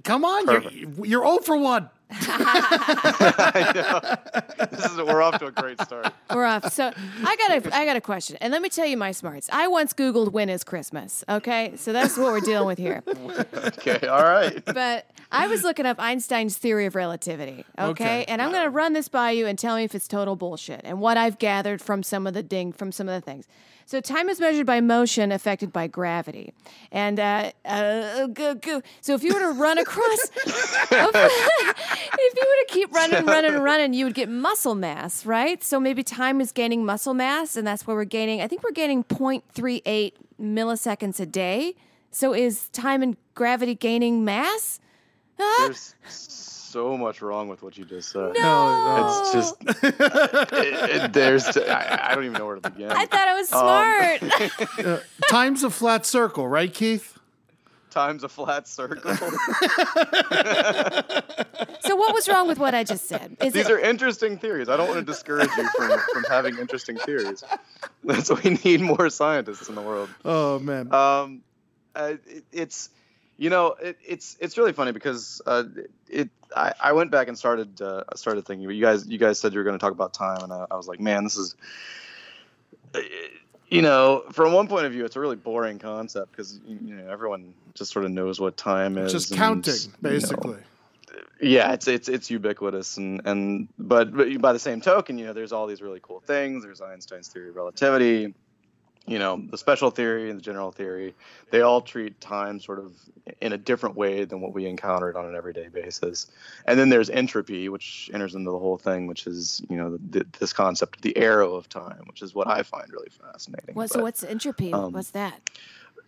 come 0.03 0.23
on, 0.25 0.45
you're, 0.47 1.05
you're 1.05 1.21
0 1.25 1.39
for 1.39 1.57
one. 1.57 1.89
I 2.11 3.71
know. 3.75 4.33
This 4.71 4.85
is 4.91 4.97
we're 4.97 5.21
off 5.21 5.39
to 5.39 5.47
a 5.47 5.51
great 5.51 5.79
start. 5.81 6.13
We're 6.33 6.43
off. 6.45 6.71
So 6.73 6.91
I 7.25 7.35
got 7.35 7.51
a 7.65 7.75
I 7.75 7.85
got 7.85 7.95
a 7.95 8.01
question, 8.01 8.37
and 8.41 8.51
let 8.51 8.61
me 8.61 8.69
tell 8.69 8.85
you 8.85 8.97
my 8.97 9.11
smarts. 9.11 9.49
I 9.51 9.67
once 9.67 9.93
Googled 9.93 10.31
when 10.31 10.49
is 10.49 10.63
Christmas. 10.63 11.23
Okay, 11.29 11.73
so 11.77 11.93
that's 11.93 12.17
what 12.17 12.27
we're 12.27 12.39
dealing 12.41 12.67
with 12.67 12.77
here. 12.77 13.03
Okay, 13.77 14.07
all 14.07 14.23
right. 14.23 14.63
But 14.65 15.09
I 15.31 15.47
was 15.47 15.63
looking 15.63 15.85
up 15.85 15.99
Einstein's 15.99 16.57
theory 16.57 16.85
of 16.85 16.95
relativity. 16.95 17.65
Okay, 17.77 17.89
Okay. 17.89 18.25
and 18.27 18.41
I'm 18.41 18.51
going 18.51 18.63
to 18.63 18.69
run 18.69 18.93
this 18.93 19.07
by 19.07 19.31
you 19.31 19.45
and 19.47 19.57
tell 19.57 19.75
me 19.75 19.83
if 19.83 19.93
it's 19.95 20.07
total 20.07 20.35
bullshit 20.35 20.81
and 20.83 20.99
what 20.99 21.17
I've 21.17 21.37
gathered 21.37 21.81
from 21.81 22.03
some 22.03 22.25
of 22.27 22.33
the 22.33 22.43
ding 22.43 22.71
from 22.73 22.91
some 22.91 23.07
of 23.07 23.13
the 23.15 23.21
things. 23.21 23.47
So 23.87 24.01
time 24.01 24.27
is 24.27 24.41
measured 24.41 24.65
by 24.65 24.81
motion 24.81 25.31
affected 25.31 25.71
by 25.71 25.87
gravity, 25.87 26.51
and 26.91 27.21
uh, 27.21 27.53
uh, 27.63 28.27
go, 28.27 28.53
go. 28.55 28.81
so 28.99 29.13
if 29.13 29.23
you 29.23 29.33
were 29.33 29.39
to 29.39 29.51
run 29.57 29.77
across, 29.77 30.29
if 30.35 30.91
you 30.91 30.97
were 30.99 32.65
to 32.65 32.65
keep 32.67 32.93
running, 32.93 33.25
running, 33.25 33.53
running, 33.53 33.93
you 33.93 34.03
would 34.03 34.13
get 34.13 34.27
muscle 34.27 34.75
mass, 34.75 35.25
right? 35.25 35.63
So 35.63 35.79
maybe 35.79 36.03
time 36.03 36.41
is 36.41 36.51
gaining 36.51 36.83
muscle 36.83 37.13
mass, 37.13 37.55
and 37.55 37.65
that's 37.65 37.87
where 37.87 37.95
we're 37.95 38.03
gaining. 38.03 38.41
I 38.41 38.49
think 38.49 38.61
we're 38.61 38.71
gaining 38.71 39.05
0.38 39.05 40.11
milliseconds 40.37 41.21
a 41.21 41.25
day. 41.25 41.73
So 42.11 42.33
is 42.33 42.67
time 42.69 43.01
and 43.01 43.15
gravity 43.35 43.73
gaining 43.73 44.25
mass? 44.25 44.81
There's 45.37 45.95
so 46.77 46.95
much 46.95 47.23
wrong 47.23 47.47
with 47.49 47.63
what 47.63 47.75
you 47.75 47.85
just 47.85 48.09
said. 48.09 48.33
No, 48.37 49.19
It's 49.23 49.33
just 49.33 49.55
it, 49.83 49.95
it- 51.03 51.13
there's 51.13 51.57
I, 51.57 52.11
I 52.11 52.15
don't 52.15 52.25
even 52.25 52.37
know 52.37 52.45
where 52.45 52.57
to 52.59 52.69
begin. 52.69 52.91
I 52.91 53.07
thought 53.07 53.27
I 53.27 53.35
was 53.35 53.51
Um, 53.51 54.29
smart. 54.79 55.03
Time's 55.29 55.63
a 55.63 55.71
flat 55.71 56.05
circle, 56.05 56.47
right, 56.47 56.71
Keith? 56.71 57.17
Time's 57.89 58.23
a 58.23 58.29
flat 58.29 58.67
circle. 58.67 59.15
so 59.15 59.31
what 61.95 62.13
was 62.13 62.29
wrong 62.29 62.47
with 62.47 62.59
what 62.59 62.75
I 62.75 62.83
just 62.83 63.07
said? 63.07 63.35
Is 63.41 63.53
These 63.53 63.65
it 63.65 63.71
are 63.71 63.79
interesting 63.79 64.37
theories. 64.37 64.69
I 64.69 64.77
don't 64.77 64.87
want 64.87 64.99
to 64.99 65.05
discourage 65.05 65.49
you 65.57 65.67
from, 65.75 65.99
from 66.13 66.25
having 66.29 66.59
interesting 66.59 66.97
theories. 66.97 67.43
That's 68.03 68.29
why 68.29 68.39
we 68.43 68.59
need 68.63 68.81
more 68.81 69.09
scientists 69.09 69.67
in 69.67 69.73
the 69.73 69.81
world. 69.81 70.09
Oh 70.23 70.59
man. 70.59 70.93
Um, 70.93 71.41
uh, 71.95 72.13
it, 72.27 72.43
it's 72.51 72.91
you 73.37 73.49
know 73.49 73.73
it, 73.81 73.97
it's 74.05 74.37
it's 74.39 74.59
really 74.59 74.73
funny 74.73 74.91
because 74.91 75.41
uh, 75.47 75.63
it 76.09 76.29
I, 76.55 76.73
I 76.81 76.93
went 76.93 77.11
back 77.11 77.27
and 77.27 77.37
started 77.37 77.81
uh, 77.81 78.03
started 78.15 78.45
thinking. 78.45 78.67
But 78.67 78.75
You 78.75 78.81
guys 78.81 79.07
you 79.07 79.17
guys 79.17 79.39
said 79.39 79.53
you 79.53 79.59
were 79.59 79.63
going 79.63 79.77
to 79.77 79.83
talk 79.83 79.91
about 79.91 80.13
time, 80.13 80.43
and 80.43 80.53
I, 80.53 80.65
I 80.71 80.75
was 80.75 80.87
like, 80.87 80.99
man, 80.99 81.23
this 81.23 81.37
is. 81.37 81.55
uh, 82.93 82.99
You 83.69 83.81
know, 83.81 84.23
from 84.31 84.53
one 84.53 84.69
point 84.69 84.85
of 84.85 84.93
view, 84.93 85.03
it's 85.03 85.17
a 85.17 85.19
really 85.19 85.35
boring 85.35 85.77
concept 85.77 86.31
because 86.31 86.61
you 86.65 86.95
know 86.95 87.11
everyone 87.11 87.53
just 87.73 87.91
sort 87.91 88.05
of 88.05 88.11
knows 88.11 88.39
what 88.39 88.55
time 88.55 88.97
is. 88.97 89.11
Just 89.11 89.31
and, 89.31 89.37
counting, 89.37 89.73
you 89.73 89.89
know, 90.01 90.09
basically. 90.09 90.59
yeah, 91.41 91.73
it's 91.73 91.85
it's 91.85 92.07
it's 92.07 92.31
ubiquitous, 92.31 92.95
and 92.95 93.21
and 93.25 93.67
but, 93.77 94.15
but 94.15 94.39
by 94.39 94.53
the 94.53 94.59
same 94.59 94.79
token, 94.79 95.17
you 95.17 95.25
know, 95.25 95.33
there's 95.33 95.51
all 95.51 95.67
these 95.67 95.81
really 95.81 95.99
cool 96.01 96.21
things. 96.21 96.63
There's 96.63 96.79
Einstein's 96.79 97.27
theory 97.27 97.49
of 97.49 97.57
relativity, 97.57 98.33
you 99.07 99.17
know, 99.19 99.41
the 99.49 99.57
special 99.57 99.89
theory 99.89 100.29
and 100.29 100.37
the 100.37 100.43
general 100.43 100.71
theory. 100.71 101.15
They 101.49 101.61
all 101.61 101.79
treat 101.81 102.19
time 102.19 102.59
sort 102.59 102.79
of 102.79 102.91
in 103.41 103.53
a 103.53 103.57
different 103.57 103.95
way 103.95 104.25
than 104.25 104.41
what 104.41 104.53
we 104.53 104.65
encountered 104.67 105.15
on 105.15 105.25
an 105.25 105.35
everyday 105.35 105.69
basis. 105.69 106.27
And 106.65 106.77
then 106.77 106.89
there's 106.89 107.09
entropy, 107.09 107.69
which 107.69 108.09
enters 108.13 108.35
into 108.35 108.51
the 108.51 108.59
whole 108.59 108.77
thing, 108.77 109.07
which 109.07 109.25
is 109.25 109.61
you 109.69 109.77
know 109.77 109.97
the, 110.09 110.25
this 110.39 110.51
concept 110.53 110.97
of 110.97 111.01
the 111.03 111.17
arrow 111.17 111.55
of 111.55 111.69
time, 111.69 112.03
which 112.07 112.21
is 112.21 112.35
what 112.35 112.47
I 112.47 112.63
find 112.63 112.91
really 112.91 113.09
fascinating. 113.09 113.75
what, 113.75 113.89
so 113.89 113.99
But- 113.99 114.03
what's 114.03 114.23
entropy? 114.23 114.73
um, 114.73 114.91
what's 114.91 115.11
that? 115.11 115.49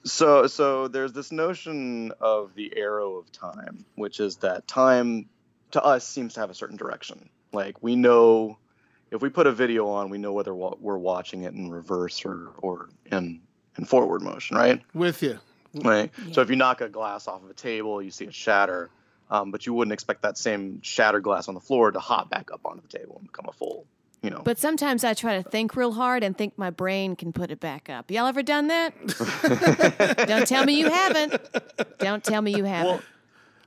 so 0.05 0.47
so 0.47 0.87
there's 0.87 1.11
this 1.11 1.29
notion 1.29 2.13
of 2.21 2.55
the 2.55 2.71
arrow 2.77 3.15
of 3.17 3.29
time 3.33 3.83
which 3.95 4.21
is 4.21 4.37
that 4.37 4.65
time 4.65 5.27
to 5.71 5.83
us 5.83 6.07
seems 6.07 6.33
to 6.35 6.39
have 6.39 6.49
a 6.49 6.53
certain 6.53 6.77
direction 6.77 7.29
like 7.51 7.83
we 7.83 7.97
know 7.97 8.57
if 9.11 9.21
we 9.21 9.29
put 9.29 9.47
a 9.47 9.51
video 9.51 9.87
on 9.87 10.09
we 10.09 10.17
know 10.17 10.33
whether 10.33 10.53
we're 10.53 10.97
watching 10.97 11.43
it 11.43 11.53
in 11.53 11.69
reverse 11.69 12.23
or 12.25 12.51
or 12.61 12.89
in 13.11 13.41
in 13.77 13.85
forward 13.85 14.21
motion 14.21 14.55
right 14.57 14.81
With 14.93 15.21
you. 15.23 15.39
right 15.83 16.11
so 16.31 16.41
if 16.41 16.49
you 16.49 16.55
knock 16.55 16.81
a 16.81 16.89
glass 16.89 17.27
off 17.27 17.43
of 17.43 17.49
a 17.49 17.53
table 17.53 18.01
you 18.01 18.11
see 18.11 18.25
it 18.25 18.33
shatter 18.33 18.89
um, 19.31 19.51
but 19.51 19.65
you 19.67 19.73
wouldn't 19.73 19.93
expect 19.93 20.23
that 20.23 20.37
same 20.37 20.81
shattered 20.81 21.23
glass 21.23 21.47
on 21.47 21.53
the 21.53 21.59
floor 21.59 21.91
to 21.91 21.99
hop 21.99 22.29
back 22.31 22.49
up 22.51 22.61
onto 22.65 22.81
the 22.81 22.97
table 22.97 23.17
and 23.19 23.27
become 23.27 23.45
a 23.47 23.53
full 23.53 23.85
you 24.21 24.29
know 24.29 24.41
But 24.43 24.57
sometimes 24.57 25.03
I 25.05 25.13
try 25.13 25.41
to 25.41 25.49
think 25.49 25.75
real 25.77 25.93
hard 25.93 26.23
and 26.23 26.37
think 26.37 26.57
my 26.57 26.71
brain 26.71 27.15
can 27.15 27.31
put 27.31 27.51
it 27.51 27.59
back 27.61 27.89
up. 27.89 28.11
Y'all 28.11 28.27
ever 28.27 28.43
done 28.43 28.67
that? 28.67 28.93
Don't 30.27 30.45
tell 30.45 30.65
me 30.65 30.77
you 30.77 30.89
haven't. 30.89 31.39
Don't 31.99 32.21
tell 32.21 32.41
me 32.41 32.53
you 32.53 32.65
haven't. 32.65 33.01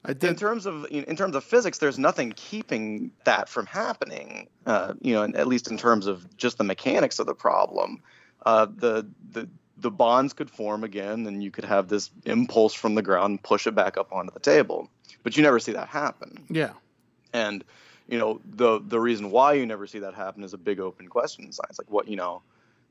I 0.04 0.10
in 0.10 0.36
terms 0.36 0.66
of 0.66 0.86
in 0.90 1.16
terms 1.16 1.36
of 1.36 1.44
physics, 1.44 1.78
there's 1.78 1.98
nothing 1.98 2.32
keeping 2.34 3.12
that 3.24 3.48
from 3.48 3.66
happening. 3.66 4.48
Uh, 4.66 4.94
you 5.00 5.14
know, 5.14 5.22
at 5.22 5.46
least 5.46 5.70
in 5.70 5.78
terms 5.78 6.06
of 6.06 6.36
just 6.36 6.58
the 6.58 6.64
mechanics 6.64 7.18
of 7.18 7.26
the 7.26 7.34
problem, 7.34 8.02
uh, 8.44 8.66
the 8.66 9.06
the 9.30 9.48
the 9.76 9.90
bonds 9.90 10.32
could 10.32 10.50
form 10.50 10.82
again, 10.82 11.26
and 11.26 11.42
you 11.42 11.50
could 11.50 11.64
have 11.64 11.88
this 11.88 12.10
impulse 12.24 12.74
from 12.74 12.94
the 12.94 13.02
ground 13.02 13.42
push 13.42 13.66
it 13.66 13.74
back 13.74 13.96
up 13.96 14.12
onto 14.12 14.32
the 14.32 14.40
table. 14.40 14.88
But 15.22 15.36
you 15.36 15.42
never 15.42 15.60
see 15.60 15.72
that 15.72 15.88
happen. 15.88 16.46
Yeah. 16.50 16.72
And 17.32 17.64
you 18.08 18.18
know, 18.18 18.40
the 18.44 18.80
the 18.84 18.98
reason 18.98 19.30
why 19.30 19.54
you 19.54 19.66
never 19.66 19.86
see 19.86 20.00
that 20.00 20.14
happen 20.14 20.42
is 20.42 20.52
a 20.52 20.58
big 20.58 20.80
open 20.80 21.08
question 21.08 21.44
in 21.44 21.52
science. 21.52 21.78
Like 21.78 21.90
what 21.90 22.08
you 22.08 22.16
know, 22.16 22.42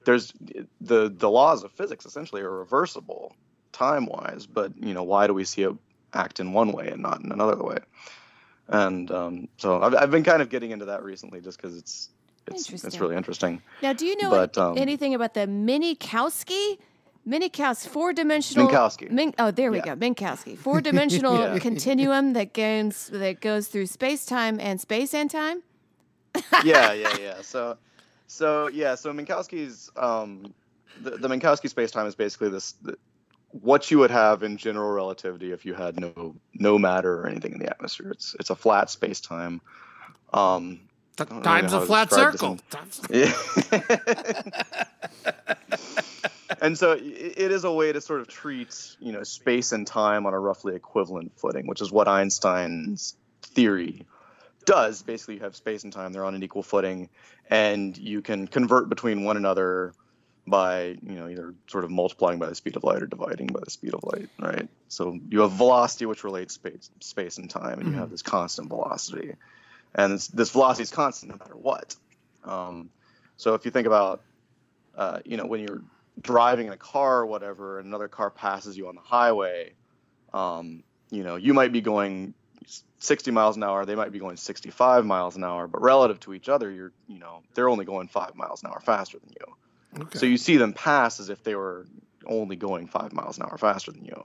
there's 0.05 0.33
the 0.79 1.09
the 1.09 1.29
laws 1.29 1.63
of 1.63 1.73
physics 1.73 2.05
essentially 2.05 2.41
are 2.41 2.49
reversible 2.49 3.35
time 3.73 4.05
wise, 4.05 4.45
but 4.45 4.71
you 4.81 4.93
know, 4.93 5.03
why 5.03 5.27
do 5.27 5.33
we 5.33 5.43
see 5.43 5.63
it 5.63 5.73
act 6.13 6.39
in 6.39 6.53
one 6.53 6.71
way 6.71 6.89
and 6.89 7.01
not 7.01 7.21
in 7.21 7.31
another 7.31 7.61
way? 7.63 7.77
And 8.67 9.11
um, 9.11 9.47
so 9.57 9.81
I've, 9.81 9.95
I've 9.95 10.11
been 10.11 10.23
kind 10.23 10.41
of 10.41 10.49
getting 10.49 10.71
into 10.71 10.85
that 10.85 11.03
recently, 11.03 11.41
just 11.41 11.57
because 11.61 11.75
it's 11.77 12.09
it's 12.47 12.69
it's 12.85 12.99
really 12.99 13.15
interesting. 13.15 13.61
Now, 13.81 13.93
do 13.93 14.05
you 14.05 14.15
know 14.17 14.29
But, 14.31 14.57
um, 14.57 14.77
anything 14.77 15.13
about 15.13 15.33
the 15.33 15.41
Minkowski 15.41 16.77
Minkowski, 17.27 17.87
four 17.87 18.13
dimensional. 18.13 18.67
Minkowski. 18.67 19.11
Min, 19.11 19.33
oh, 19.37 19.51
there 19.51 19.71
we 19.71 19.77
Yeah. 19.77 19.95
go. 19.95 19.95
Minkowski, 19.95 20.57
four 20.57 20.81
dimensional 20.81 21.35
Yeah. 21.53 21.59
continuum 21.59 22.33
that 22.33 22.53
goes 22.53 23.07
that 23.13 23.41
goes 23.41 23.67
through 23.67 23.85
space 23.87 24.25
time 24.25 24.59
and 24.59 24.81
space 24.81 25.13
and 25.13 25.29
time. 25.29 25.61
yeah, 26.63 26.93
yeah, 26.93 27.13
yeah. 27.19 27.41
So, 27.41 27.77
so 28.27 28.69
yeah, 28.69 28.95
so 28.95 29.13
Minkowski's 29.13 29.91
um, 29.97 30.53
the, 31.01 31.11
the 31.11 31.27
Minkowski 31.27 31.69
space-time 31.69 32.07
is 32.07 32.15
basically 32.15 32.49
this 32.49 32.73
the, 32.81 32.97
what 33.51 33.91
you 33.91 33.99
would 33.99 34.11
have 34.11 34.43
in 34.43 34.57
general 34.57 34.91
relativity 34.91 35.51
if 35.51 35.65
you 35.65 35.73
had 35.73 35.99
no 35.99 36.35
no 36.53 36.77
matter 36.77 37.21
or 37.21 37.27
anything 37.27 37.53
in 37.53 37.59
the 37.59 37.69
atmosphere. 37.69 38.11
It's 38.11 38.35
it's 38.39 38.49
a 38.49 38.55
flat 38.55 38.89
space-time. 38.89 39.61
Um, 40.33 40.81
I 41.19 41.25
don't 41.25 41.31
really 41.31 41.43
Time's 41.43 41.73
a 41.73 41.81
flat 41.81 42.11
circle. 42.11 42.57
Yeah. 43.09 43.33
and 46.61 46.77
so 46.77 46.93
it 46.93 47.51
is 47.51 47.63
a 47.63 47.71
way 47.71 47.91
to 47.91 47.99
sort 47.99 48.21
of 48.21 48.27
treat, 48.27 48.95
you 48.99 49.11
know, 49.11 49.23
space 49.23 49.71
and 49.71 49.85
time 49.85 50.25
on 50.25 50.33
a 50.33 50.39
roughly 50.39 50.75
equivalent 50.75 51.33
footing, 51.37 51.67
which 51.67 51.81
is 51.81 51.91
what 51.91 52.07
Einstein's 52.07 53.15
theory 53.41 54.05
does. 54.65 55.01
Basically, 55.01 55.35
you 55.35 55.41
have 55.41 55.55
space 55.55 55.83
and 55.83 55.91
time; 55.91 56.13
they're 56.13 56.25
on 56.25 56.35
an 56.35 56.43
equal 56.43 56.63
footing, 56.63 57.09
and 57.49 57.97
you 57.97 58.21
can 58.21 58.47
convert 58.47 58.89
between 58.89 59.23
one 59.23 59.37
another 59.37 59.93
by, 60.47 60.97
you 61.03 61.15
know, 61.15 61.27
either 61.27 61.53
sort 61.67 61.83
of 61.83 61.91
multiplying 61.91 62.39
by 62.39 62.47
the 62.47 62.55
speed 62.55 62.75
of 62.75 62.83
light 62.83 63.01
or 63.01 63.05
dividing 63.05 63.47
by 63.47 63.59
the 63.63 63.71
speed 63.71 63.93
of 63.93 64.03
light, 64.03 64.29
right? 64.39 64.67
So 64.87 65.19
you 65.29 65.41
have 65.41 65.51
velocity, 65.51 66.05
which 66.05 66.23
relates 66.23 66.55
space, 66.55 66.89
space 66.99 67.37
and 67.37 67.49
time, 67.49 67.79
and 67.79 67.91
you 67.91 67.99
have 67.99 68.09
this 68.09 68.21
constant 68.21 68.67
velocity, 68.69 69.35
and 69.93 70.13
this, 70.13 70.27
this 70.27 70.49
velocity 70.49 70.83
is 70.83 70.91
constant 70.91 71.31
no 71.31 71.37
matter 71.37 71.55
what. 71.55 71.95
Um, 72.43 72.89
so 73.37 73.53
if 73.53 73.65
you 73.65 73.71
think 73.71 73.87
about, 73.87 74.21
uh, 74.95 75.19
you 75.25 75.37
know, 75.37 75.45
when 75.45 75.61
you're 75.61 75.81
driving 76.19 76.67
in 76.67 76.73
a 76.73 76.77
car 76.77 77.19
or 77.19 77.25
whatever, 77.25 77.79
and 77.79 77.87
another 77.87 78.07
car 78.07 78.29
passes 78.29 78.77
you 78.77 78.87
on 78.87 78.95
the 78.95 79.01
highway, 79.01 79.73
um, 80.33 80.83
you 81.11 81.23
know, 81.23 81.35
you 81.35 81.53
might 81.53 81.71
be 81.71 81.81
going 81.81 82.33
60 82.99 83.31
miles 83.31 83.57
an 83.57 83.63
hour, 83.63 83.85
they 83.85 83.95
might 83.95 84.11
be 84.11 84.19
going 84.19 84.37
65 84.37 85.05
miles 85.05 85.35
an 85.35 85.43
hour, 85.43 85.67
but 85.67 85.81
relative 85.81 86.19
to 86.21 86.33
each 86.33 86.49
other, 86.49 86.71
you're, 86.71 86.91
you 87.07 87.19
know, 87.19 87.41
they're 87.53 87.69
only 87.69 87.85
going 87.85 88.07
five 88.07 88.35
miles 88.35 88.63
an 88.63 88.69
hour 88.69 88.79
faster 88.79 89.19
than 89.19 89.29
you. 89.29 89.55
So 90.13 90.25
you 90.25 90.37
see 90.37 90.57
them 90.57 90.73
pass 90.73 91.19
as 91.19 91.29
if 91.29 91.43
they 91.43 91.55
were 91.55 91.85
only 92.25 92.55
going 92.55 92.87
five 92.87 93.13
miles 93.13 93.37
an 93.37 93.43
hour 93.43 93.57
faster 93.57 93.91
than 93.91 94.05
you. 94.05 94.23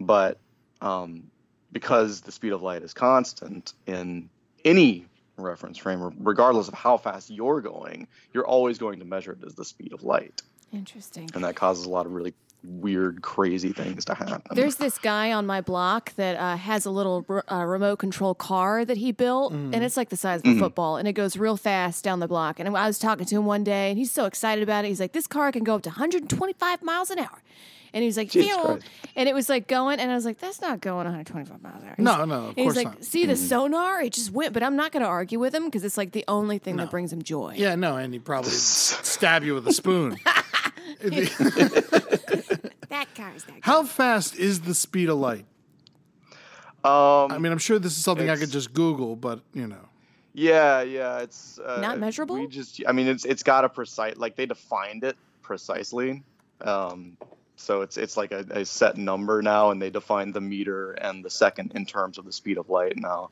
But 0.00 0.38
um, 0.80 1.30
because 1.72 2.20
the 2.22 2.32
speed 2.32 2.52
of 2.52 2.62
light 2.62 2.82
is 2.82 2.94
constant 2.94 3.72
in 3.86 4.30
any 4.64 5.06
reference 5.36 5.78
frame, 5.78 6.14
regardless 6.20 6.68
of 6.68 6.74
how 6.74 6.96
fast 6.96 7.30
you're 7.30 7.60
going, 7.60 8.06
you're 8.32 8.46
always 8.46 8.78
going 8.78 9.00
to 9.00 9.04
measure 9.04 9.32
it 9.32 9.44
as 9.44 9.54
the 9.54 9.64
speed 9.64 9.92
of 9.92 10.02
light. 10.02 10.42
Interesting. 10.72 11.30
And 11.34 11.44
that 11.44 11.54
causes 11.54 11.84
a 11.84 11.90
lot 11.90 12.06
of 12.06 12.12
really 12.12 12.34
weird, 12.66 13.22
crazy 13.22 13.72
things 13.72 14.04
to 14.06 14.14
happen. 14.14 14.42
There's 14.52 14.76
this 14.76 14.98
guy 14.98 15.32
on 15.32 15.46
my 15.46 15.60
block 15.60 16.14
that 16.16 16.36
uh, 16.36 16.56
has 16.56 16.86
a 16.86 16.90
little 16.90 17.24
re- 17.28 17.42
uh, 17.50 17.64
remote 17.64 17.98
control 17.98 18.34
car 18.34 18.84
that 18.84 18.96
he 18.96 19.12
built, 19.12 19.52
Mm. 19.52 19.74
and 19.74 19.84
it's 19.84 19.96
like 19.96 20.08
the 20.08 20.16
size 20.16 20.40
of 20.40 20.46
a 20.56 20.58
football, 20.58 20.96
and 20.96 21.06
it 21.06 21.12
goes 21.12 21.36
real 21.36 21.56
fast 21.56 22.02
down 22.04 22.20
the 22.20 22.28
block. 22.28 22.58
And 22.60 22.68
I 22.76 22.86
was 22.86 22.98
talking 22.98 23.26
to 23.26 23.34
him 23.36 23.44
one 23.46 23.64
day, 23.64 23.90
and 23.90 23.98
he's 23.98 24.10
so 24.12 24.24
excited 24.24 24.62
about 24.62 24.84
it. 24.84 24.88
He's 24.88 25.00
like, 25.00 25.12
"This 25.12 25.26
car 25.26 25.52
can 25.52 25.64
go 25.64 25.74
up 25.74 25.82
to 25.82 25.90
125 25.90 26.82
miles 26.82 27.10
an 27.10 27.18
hour," 27.18 27.42
and 27.92 28.02
he's 28.02 28.16
like, 28.16 28.30
Jesus 28.30 28.54
"Phew." 28.56 28.78
And 29.16 29.28
it 29.28 29.34
was 29.34 29.48
like 29.48 29.68
going, 29.68 30.00
and 30.00 30.10
I 30.10 30.14
was 30.14 30.24
like, 30.24 30.38
"That's 30.40 30.60
not 30.60 30.80
going 30.80 31.04
125 31.06 31.62
miles 31.62 31.82
an 31.82 31.88
hour." 31.88 31.94
No, 31.98 32.14
He's- 32.16 32.28
no, 32.28 32.34
of 32.34 32.48
and 32.48 32.58
he's 32.58 32.76
like, 32.76 32.86
not. 32.86 33.04
"See 33.04 33.26
the 33.26 33.36
sonar? 33.36 34.00
It 34.02 34.12
just 34.14 34.30
went." 34.32 34.52
But 34.52 34.62
I'm 34.62 34.76
not 34.76 34.90
going 34.92 35.02
to 35.02 35.08
argue 35.08 35.38
with 35.38 35.54
him 35.54 35.66
because 35.66 35.84
it's 35.84 35.96
like 35.96 36.12
the 36.12 36.24
only 36.28 36.58
thing 36.58 36.76
that 36.76 36.90
brings 36.90 37.12
him 37.12 37.22
joy. 37.22 37.54
Yeah, 37.56 37.74
no, 37.76 37.96
and 37.96 38.12
he 38.12 38.18
probably 38.18 38.50
stab 38.54 39.44
you 39.44 39.54
with 39.54 39.66
a 39.68 39.72
spoon. 39.72 40.16
that 42.94 43.14
car's 43.14 43.44
that. 43.44 43.56
How 43.60 43.84
fast 43.84 44.36
is 44.36 44.62
the 44.62 44.74
speed 44.74 45.08
of 45.08 45.18
light? 45.18 45.44
Um, 46.84 47.32
I 47.32 47.38
mean, 47.38 47.50
I'm 47.52 47.58
sure 47.58 47.78
this 47.78 47.96
is 47.96 48.04
something 48.04 48.28
I 48.28 48.36
could 48.36 48.50
just 48.50 48.72
Google, 48.74 49.16
but 49.16 49.40
you 49.52 49.66
know. 49.66 49.88
Yeah, 50.34 50.82
yeah, 50.82 51.18
it's 51.20 51.58
uh, 51.58 51.80
Not 51.80 51.98
measurable? 51.98 52.34
We 52.36 52.48
just, 52.48 52.82
I 52.88 52.92
mean, 52.92 53.06
it's 53.06 53.24
it's 53.24 53.42
got 53.42 53.64
a 53.64 53.68
precise, 53.68 54.16
like 54.16 54.36
they 54.36 54.46
defined 54.46 55.04
it 55.04 55.16
precisely. 55.42 56.22
Um, 56.60 57.16
so 57.56 57.82
it's 57.82 57.96
it's 57.96 58.16
like 58.16 58.32
a, 58.32 58.44
a 58.50 58.64
set 58.64 58.96
number 58.96 59.40
now, 59.42 59.70
and 59.70 59.80
they 59.80 59.90
define 59.90 60.32
the 60.32 60.40
meter 60.40 60.92
and 60.92 61.24
the 61.24 61.30
second 61.30 61.72
in 61.74 61.86
terms 61.86 62.18
of 62.18 62.24
the 62.24 62.32
speed 62.32 62.58
of 62.58 62.68
light 62.68 62.96
now. 62.96 63.30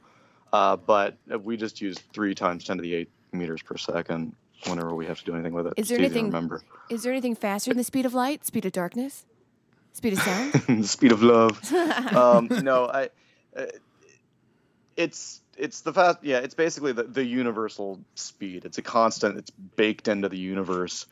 Uh, 0.52 0.76
but 0.76 1.16
we 1.42 1.56
just 1.56 1.80
use 1.80 1.98
three 2.12 2.34
times 2.34 2.64
ten 2.64 2.76
to 2.76 2.82
the 2.82 2.94
eight 2.94 3.10
meters 3.32 3.62
per 3.62 3.76
second 3.76 4.34
whenever 4.68 4.94
we 4.94 5.04
have 5.06 5.18
to 5.18 5.24
do 5.24 5.34
anything 5.34 5.52
with 5.52 5.66
it. 5.66 5.74
Is 5.76 5.88
there 5.88 5.98
It's 5.98 6.04
anything- 6.06 6.26
remember? 6.26 6.62
Is 6.88 7.02
there 7.02 7.12
anything 7.12 7.34
faster 7.34 7.70
than 7.70 7.78
the 7.78 7.84
speed 7.84 8.06
of 8.06 8.14
light? 8.14 8.44
Speed 8.46 8.64
of 8.66 8.72
darkness? 8.72 9.24
Speed 9.92 10.14
of 10.14 10.18
sound? 10.20 10.52
the 10.82 10.88
speed 10.88 11.12
of 11.12 11.22
love. 11.22 11.72
um, 12.14 12.48
no, 12.62 12.86
I. 12.86 13.10
Uh, 13.54 13.66
it's 14.96 15.40
it's 15.56 15.82
the 15.82 15.92
fast. 15.92 16.18
Yeah, 16.22 16.38
it's 16.38 16.54
basically 16.54 16.92
the, 16.92 17.04
the 17.04 17.24
universal 17.24 18.00
speed. 18.14 18.64
It's 18.64 18.78
a 18.78 18.82
constant. 18.82 19.38
It's 19.38 19.50
baked 19.50 20.08
into 20.08 20.28
the 20.28 20.38
universe. 20.38 21.06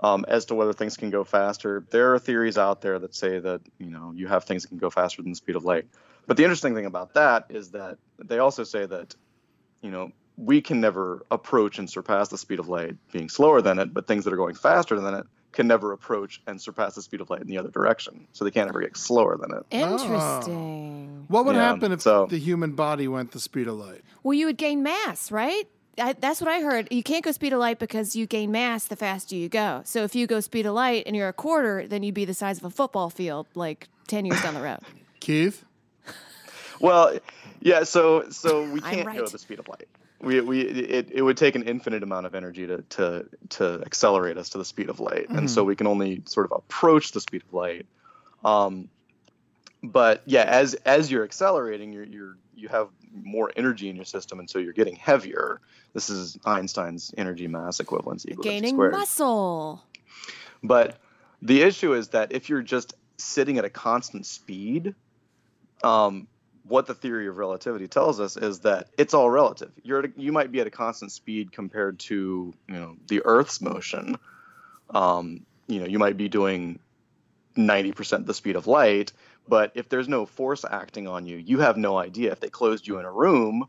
Um, 0.00 0.24
as 0.26 0.46
to 0.46 0.56
whether 0.56 0.72
things 0.72 0.96
can 0.96 1.10
go 1.10 1.22
faster, 1.22 1.84
there 1.90 2.12
are 2.12 2.18
theories 2.18 2.58
out 2.58 2.80
there 2.80 2.98
that 2.98 3.14
say 3.14 3.38
that 3.38 3.60
you 3.78 3.90
know 3.90 4.12
you 4.14 4.26
have 4.26 4.44
things 4.44 4.62
that 4.62 4.68
can 4.68 4.78
go 4.78 4.90
faster 4.90 5.22
than 5.22 5.32
the 5.32 5.36
speed 5.36 5.56
of 5.56 5.64
light. 5.64 5.86
But 6.26 6.36
the 6.36 6.44
interesting 6.44 6.74
thing 6.74 6.86
about 6.86 7.14
that 7.14 7.46
is 7.50 7.70
that 7.72 7.98
they 8.18 8.38
also 8.38 8.64
say 8.64 8.86
that 8.86 9.14
you 9.80 9.90
know 9.90 10.10
we 10.36 10.60
can 10.60 10.80
never 10.80 11.24
approach 11.30 11.78
and 11.78 11.88
surpass 11.88 12.28
the 12.28 12.38
speed 12.38 12.58
of 12.58 12.68
light 12.68 12.96
being 13.12 13.28
slower 13.28 13.60
than 13.60 13.78
it, 13.78 13.92
but 13.92 14.06
things 14.06 14.24
that 14.24 14.32
are 14.32 14.38
going 14.38 14.54
faster 14.54 14.98
than 14.98 15.14
it 15.14 15.26
can 15.52 15.66
never 15.66 15.92
approach 15.92 16.40
and 16.46 16.60
surpass 16.60 16.94
the 16.94 17.02
speed 17.02 17.20
of 17.20 17.28
light 17.30 17.40
in 17.42 17.46
the 17.46 17.58
other 17.58 17.70
direction. 17.70 18.26
So 18.32 18.44
they 18.44 18.50
can't 18.50 18.68
ever 18.68 18.80
get 18.80 18.96
slower 18.96 19.36
than 19.36 19.52
it. 19.52 19.64
Interesting. 19.70 21.08
Ah. 21.22 21.24
What 21.28 21.44
would 21.44 21.56
Yeah, 21.56 21.68
happen 21.72 21.92
if 21.92 22.02
so- 22.02 22.26
the 22.26 22.38
human 22.38 22.72
body 22.72 23.06
went 23.08 23.32
the 23.32 23.40
speed 23.40 23.68
of 23.68 23.74
light? 23.74 24.02
Well, 24.22 24.34
you 24.34 24.46
would 24.46 24.56
gain 24.58 24.82
mass, 24.82 25.30
right? 25.30 25.68
I, 25.98 26.14
that's 26.14 26.40
what 26.40 26.48
I 26.50 26.60
heard. 26.62 26.88
You 26.90 27.02
can't 27.02 27.22
go 27.22 27.32
speed 27.32 27.52
of 27.52 27.58
light 27.58 27.78
because 27.78 28.16
you 28.16 28.26
gain 28.26 28.50
mass 28.50 28.86
the 28.86 28.96
faster 28.96 29.34
you 29.36 29.50
go. 29.50 29.82
So 29.84 30.04
if 30.04 30.14
you 30.14 30.26
go 30.26 30.40
speed 30.40 30.64
of 30.64 30.72
light 30.74 31.02
and 31.06 31.14
you're 31.14 31.28
a 31.28 31.34
quarter, 31.34 31.86
then 31.86 32.02
you'd 32.02 32.14
be 32.14 32.24
the 32.24 32.32
size 32.34 32.56
of 32.58 32.64
a 32.64 32.70
football 32.70 33.10
field 33.10 33.46
like 33.54 33.88
10 34.08 34.24
years 34.24 34.40
down 34.42 34.54
the 34.54 34.62
road. 34.62 34.78
Keith? 35.20 35.64
Well, 36.80 37.18
yeah. 37.60 37.84
So 37.84 38.28
so 38.30 38.68
we 38.70 38.80
can't 38.92 39.06
go 39.16 39.26
the 39.26 39.38
speed 39.38 39.58
of 39.58 39.68
light. 39.68 39.86
We 40.22 40.40
we 40.40 40.60
it, 40.60 41.10
it 41.10 41.22
would 41.22 41.36
take 41.36 41.56
an 41.56 41.64
infinite 41.64 42.02
amount 42.02 42.26
of 42.26 42.34
energy 42.34 42.66
to 42.66 42.82
to 42.82 43.26
to 43.50 43.82
accelerate 43.84 44.38
us 44.38 44.50
to 44.50 44.58
the 44.58 44.64
speed 44.64 44.88
of 44.88 45.00
light, 45.00 45.28
and 45.28 45.50
so 45.50 45.64
we 45.64 45.76
can 45.76 45.86
only 45.86 46.22
sort 46.26 46.46
of 46.46 46.52
approach 46.52 47.12
the 47.12 47.20
speed 47.20 47.42
of 47.46 47.52
light. 47.52 47.86
Um, 48.44 48.88
but 49.82 50.22
yeah, 50.24 50.44
as 50.44 50.74
as 50.86 51.10
you're 51.10 51.24
accelerating, 51.24 51.92
you're 51.92 52.04
you're 52.04 52.36
you 52.54 52.68
have 52.68 52.88
more 53.12 53.50
energy 53.56 53.88
in 53.88 53.96
your 53.96 54.04
system, 54.04 54.38
and 54.38 54.48
so 54.48 54.58
you're 54.58 54.72
getting 54.72 54.94
heavier. 54.94 55.60
This 55.92 56.08
is 56.08 56.38
Einstein's 56.44 57.12
energy 57.18 57.48
mass 57.48 57.80
equals 57.80 58.24
mc 58.24 58.36
Gaining 58.42 58.76
squared. 58.76 58.92
muscle. 58.92 59.84
But 60.62 60.98
the 61.42 61.62
issue 61.62 61.94
is 61.94 62.08
that 62.08 62.32
if 62.32 62.48
you're 62.48 62.62
just 62.62 62.94
sitting 63.16 63.58
at 63.58 63.64
a 63.64 63.70
constant 63.70 64.26
speed, 64.26 64.94
um, 65.82 66.28
what 66.64 66.86
the 66.86 66.94
theory 66.94 67.26
of 67.26 67.36
relativity 67.38 67.88
tells 67.88 68.20
us 68.20 68.36
is 68.36 68.60
that 68.60 68.88
it's 68.96 69.14
all 69.14 69.28
relative. 69.30 69.72
You're 69.82 70.04
at 70.04 70.18
you 70.18 70.32
might 70.32 70.52
be 70.52 70.60
at 70.60 70.66
a 70.66 70.70
constant 70.70 71.12
speed 71.12 71.52
compared 71.52 71.98
to 72.00 72.54
you 72.68 72.74
know 72.74 72.96
the 73.08 73.22
Earth's 73.24 73.60
motion. 73.60 74.16
Um, 74.90 75.44
you 75.66 75.80
know 75.80 75.86
you 75.86 75.98
might 75.98 76.16
be 76.16 76.28
doing 76.28 76.78
90% 77.56 78.26
the 78.26 78.34
speed 78.34 78.56
of 78.56 78.66
light, 78.66 79.12
but 79.48 79.72
if 79.74 79.88
there's 79.88 80.08
no 80.08 80.24
force 80.26 80.64
acting 80.68 81.06
on 81.06 81.26
you, 81.26 81.36
you 81.36 81.58
have 81.60 81.76
no 81.76 81.98
idea. 81.98 82.32
If 82.32 82.40
they 82.40 82.48
closed 82.48 82.86
you 82.86 82.98
in 82.98 83.04
a 83.04 83.12
room, 83.12 83.66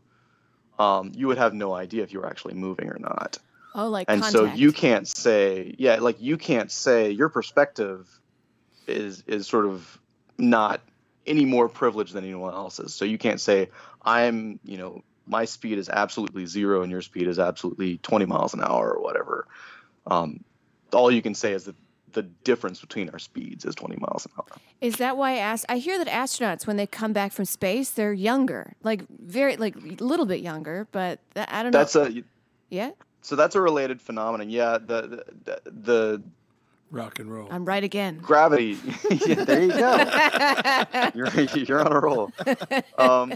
um, 0.78 1.12
you 1.14 1.26
would 1.26 1.38
have 1.38 1.52
no 1.54 1.74
idea 1.74 2.02
if 2.02 2.12
you 2.12 2.20
were 2.20 2.26
actually 2.26 2.54
moving 2.54 2.88
or 2.88 2.98
not 2.98 3.38
Oh, 3.74 3.88
like 3.88 4.08
and 4.08 4.22
contact. 4.22 4.32
so 4.54 4.54
you 4.54 4.70
can't 4.72 5.08
say 5.08 5.74
yeah 5.78 5.96
like 5.96 6.20
you 6.20 6.36
can't 6.36 6.70
say 6.70 7.10
your 7.10 7.28
perspective 7.28 8.08
is 8.86 9.24
is 9.26 9.46
sort 9.48 9.66
of 9.66 9.98
not 10.38 10.80
any 11.26 11.44
more 11.44 11.68
privileged 11.68 12.12
than 12.12 12.24
anyone 12.24 12.54
else's. 12.54 12.94
So 12.94 13.04
you 13.04 13.18
can't 13.18 13.40
say 13.40 13.70
i'm 14.06 14.60
you 14.64 14.76
know 14.76 15.02
my 15.26 15.44
speed 15.44 15.78
is 15.78 15.88
absolutely 15.88 16.46
zero 16.46 16.82
and 16.82 16.90
your 16.90 17.00
speed 17.00 17.26
is 17.26 17.38
absolutely 17.38 17.98
20 17.98 18.26
miles 18.26 18.54
an 18.54 18.62
hour 18.62 18.92
or 18.92 19.02
whatever. 19.02 19.46
Um, 20.06 20.44
all 20.92 21.10
you 21.10 21.22
can 21.22 21.34
say 21.34 21.52
is 21.52 21.64
that 21.64 21.76
the 22.12 22.22
difference 22.22 22.80
between 22.80 23.10
our 23.10 23.18
speeds 23.18 23.64
is 23.64 23.74
20 23.74 23.96
miles 23.96 24.26
an 24.26 24.32
hour. 24.38 24.58
Is 24.80 24.96
that 24.96 25.16
why 25.16 25.38
ast- 25.38 25.66
I 25.68 25.78
hear 25.78 25.98
that 25.98 26.06
astronauts, 26.06 26.66
when 26.66 26.76
they 26.76 26.86
come 26.86 27.12
back 27.12 27.32
from 27.32 27.44
space, 27.44 27.90
they're 27.90 28.12
younger, 28.12 28.74
like 28.82 29.04
very, 29.08 29.56
like 29.56 29.76
a 29.76 30.04
little 30.04 30.26
bit 30.26 30.40
younger, 30.40 30.86
but 30.92 31.20
I 31.36 31.62
don't 31.62 31.72
know. 31.72 31.78
that's 31.78 31.96
a 31.96 32.22
yeah, 32.70 32.90
so 33.22 33.36
that's 33.36 33.54
a 33.54 33.60
related 33.60 34.00
phenomenon. 34.00 34.50
Yeah 34.50 34.78
the 34.78 35.24
the, 35.44 35.60
the 35.64 36.22
Rock 36.94 37.18
and 37.18 37.30
roll. 37.30 37.48
I'm 37.50 37.64
right 37.64 37.82
again. 37.82 38.18
gravity. 38.18 38.78
yeah, 39.26 39.44
there 39.44 39.62
you 39.62 39.68
go. 39.68 41.10
you're 41.14 41.64
you're 41.64 41.80
on 41.80 41.92
a 41.92 41.98
roll. 41.98 42.30
Um, 42.96 43.34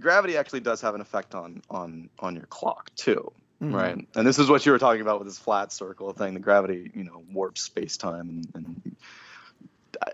gravity 0.00 0.36
actually 0.36 0.60
does 0.60 0.80
have 0.80 0.96
an 0.96 1.00
effect 1.00 1.36
on 1.36 1.62
on 1.70 2.10
on 2.18 2.34
your 2.34 2.46
clock 2.46 2.90
too. 2.96 3.32
Right. 3.60 3.96
And 4.16 4.26
this 4.26 4.40
is 4.40 4.50
what 4.50 4.66
you 4.66 4.72
were 4.72 4.80
talking 4.80 5.00
about 5.00 5.20
with 5.20 5.28
this 5.28 5.38
flat 5.38 5.72
circle 5.72 6.12
thing. 6.12 6.34
The 6.34 6.40
gravity, 6.40 6.90
you 6.92 7.04
know, 7.04 7.22
warps 7.32 7.62
space 7.62 7.96
time, 7.96 8.28
and, 8.28 8.48
and 8.54 8.96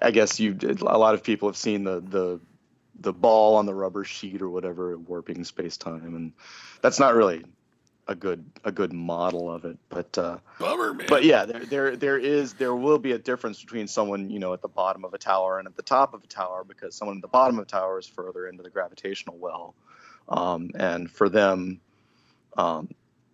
I 0.02 0.10
guess 0.10 0.38
you 0.38 0.52
did. 0.52 0.82
A 0.82 0.98
lot 0.98 1.14
of 1.14 1.22
people 1.22 1.48
have 1.48 1.56
seen 1.56 1.84
the 1.84 2.00
the 2.00 2.38
the 3.00 3.14
ball 3.14 3.56
on 3.56 3.64
the 3.64 3.74
rubber 3.74 4.04
sheet 4.04 4.42
or 4.42 4.50
whatever 4.50 4.98
warping 4.98 5.44
space 5.44 5.78
time, 5.78 6.14
and 6.14 6.32
that's 6.82 7.00
not 7.00 7.14
really 7.14 7.44
a 8.06 8.14
good 8.14 8.44
a 8.64 8.72
good 8.72 8.92
model 8.92 9.50
of 9.50 9.64
it. 9.64 9.78
But 9.88 10.16
uh, 10.18 10.38
Bummer, 10.58 10.94
man. 10.94 11.06
but 11.08 11.24
yeah, 11.24 11.44
there 11.44 11.64
there 11.64 11.96
there 11.96 12.18
is 12.18 12.54
there 12.54 12.74
will 12.74 12.98
be 12.98 13.12
a 13.12 13.18
difference 13.18 13.60
between 13.60 13.86
someone 13.86 14.30
you 14.30 14.38
know 14.38 14.52
at 14.52 14.62
the 14.62 14.68
bottom 14.68 15.04
of 15.04 15.14
a 15.14 15.18
tower 15.18 15.58
and 15.58 15.68
at 15.68 15.76
the 15.76 15.82
top 15.82 16.14
of 16.14 16.24
a 16.24 16.26
tower 16.26 16.64
because 16.64 16.94
someone 16.94 17.18
at 17.18 17.22
the 17.22 17.28
bottom 17.28 17.58
of 17.58 17.66
a 17.66 17.68
tower 17.68 17.98
is 17.98 18.06
further 18.06 18.46
into 18.46 18.62
the 18.62 18.70
gravitational 18.70 19.36
well, 19.38 19.74
um, 20.28 20.70
and 20.74 21.10
for 21.10 21.28
them, 21.28 21.80
um, 22.56 22.88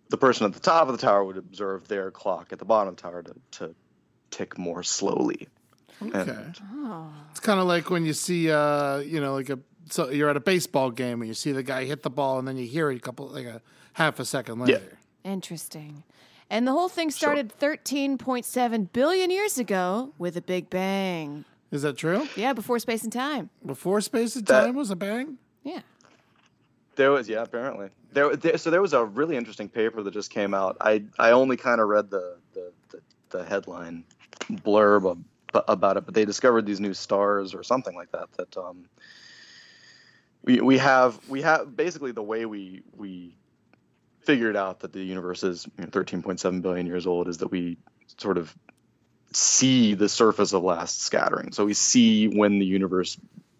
the 0.09 0.17
person 0.17 0.45
at 0.45 0.53
the 0.53 0.59
top 0.59 0.87
of 0.87 0.97
the 0.97 1.05
tower 1.05 1.23
would 1.23 1.37
observe 1.37 1.87
their 1.87 2.11
clock 2.11 2.53
at 2.53 2.59
the 2.59 2.65
bottom 2.65 2.89
of 2.89 2.97
the 2.97 3.01
tower 3.01 3.23
to, 3.23 3.35
to 3.51 3.75
tick 4.31 4.57
more 4.57 4.83
slowly. 4.83 5.47
okay. 6.01 6.37
Oh. 6.73 7.11
It's 7.31 7.39
kind 7.39 7.59
of 7.59 7.67
like 7.67 7.89
when 7.89 8.05
you 8.05 8.13
see, 8.13 8.51
uh, 8.51 8.97
you 8.97 9.19
know, 9.19 9.33
like 9.33 9.49
a 9.49 9.59
so 9.89 10.09
you're 10.09 10.29
at 10.29 10.37
a 10.37 10.41
baseball 10.41 10.91
game 10.91 11.21
and 11.21 11.27
you 11.27 11.33
see 11.33 11.51
the 11.51 11.63
guy 11.63 11.85
hit 11.85 12.03
the 12.03 12.09
ball 12.09 12.39
and 12.39 12.47
then 12.47 12.57
you 12.57 12.67
hear 12.67 12.91
it 12.91 12.97
a 12.97 12.99
couple 12.99 13.27
like 13.27 13.45
a 13.45 13.61
half 13.97 14.19
a 14.19 14.25
second 14.25 14.59
later. 14.59 14.97
Interesting. 15.23 16.03
And 16.49 16.65
the 16.65 16.71
whole 16.71 16.87
thing 16.87 17.09
started 17.11 17.51
13.7 17.59 18.93
billion 18.93 19.31
years 19.31 19.57
ago 19.57 20.13
with 20.17 20.37
a 20.37 20.41
Big 20.41 20.69
Bang. 20.69 21.43
Is 21.71 21.81
that 21.81 21.97
true? 21.97 22.27
Yeah, 22.37 22.53
before 22.53 22.79
space 22.79 23.03
and 23.03 23.11
time. 23.11 23.49
Before 23.65 23.99
space 23.99 24.35
and 24.37 24.45
That- 24.45 24.65
time 24.67 24.75
was 24.75 24.89
a 24.91 24.95
bang. 24.95 25.37
Yeah. 25.63 25.81
There 26.95 27.11
was 27.11 27.27
yeah, 27.27 27.41
apparently 27.43 27.89
there, 28.13 28.35
there. 28.37 28.57
So 28.57 28.69
there 28.71 28.81
was 28.81 28.93
a 28.93 29.03
really 29.03 29.35
interesting 29.35 29.67
paper 29.67 30.01
that 30.01 30.11
just 30.13 30.29
came 30.31 30.53
out. 30.53 30.77
I 30.79 31.03
I 31.19 31.31
only 31.31 31.57
kind 31.57 31.81
of 31.81 31.89
read 31.89 32.09
the 32.09 32.37
the, 32.53 32.71
the 32.91 33.01
the 33.29 33.43
headline 33.45 34.03
blurb 34.49 35.11
ab- 35.53 35.63
about 35.67 35.97
it, 35.97 36.05
but 36.05 36.13
they 36.15 36.23
discovered 36.25 36.65
these 36.65 36.79
new 36.79 36.93
stars 36.93 37.53
or 37.53 37.61
something 37.63 37.95
like 37.95 38.11
that. 38.13 38.31
That 38.37 38.55
um 38.57 38.85
we 40.43 40.61
we 40.61 40.77
have 40.77 41.19
we 41.29 41.41
have 41.41 41.75
basically 41.75 42.13
the 42.13 42.23
way 42.23 42.45
we 42.45 42.81
we 42.95 43.35
figured 44.27 44.57
out 44.57 44.81
that 44.81 44.91
the 44.91 45.01
universe 45.01 45.41
is 45.41 45.65
you 45.77 45.85
know, 45.85 45.89
13.7 45.89 46.61
billion 46.61 46.85
years 46.85 47.07
old 47.07 47.29
is 47.29 47.37
that 47.37 47.47
we 47.47 47.77
sort 48.17 48.37
of 48.37 48.53
see 49.31 49.93
the 49.93 50.09
surface 50.09 50.51
of 50.51 50.63
last 50.63 50.99
scattering. 50.99 51.53
So 51.53 51.63
we 51.63 51.73
see 51.73 52.27
when 52.27 52.59
the 52.59 52.65
universe 52.65 53.17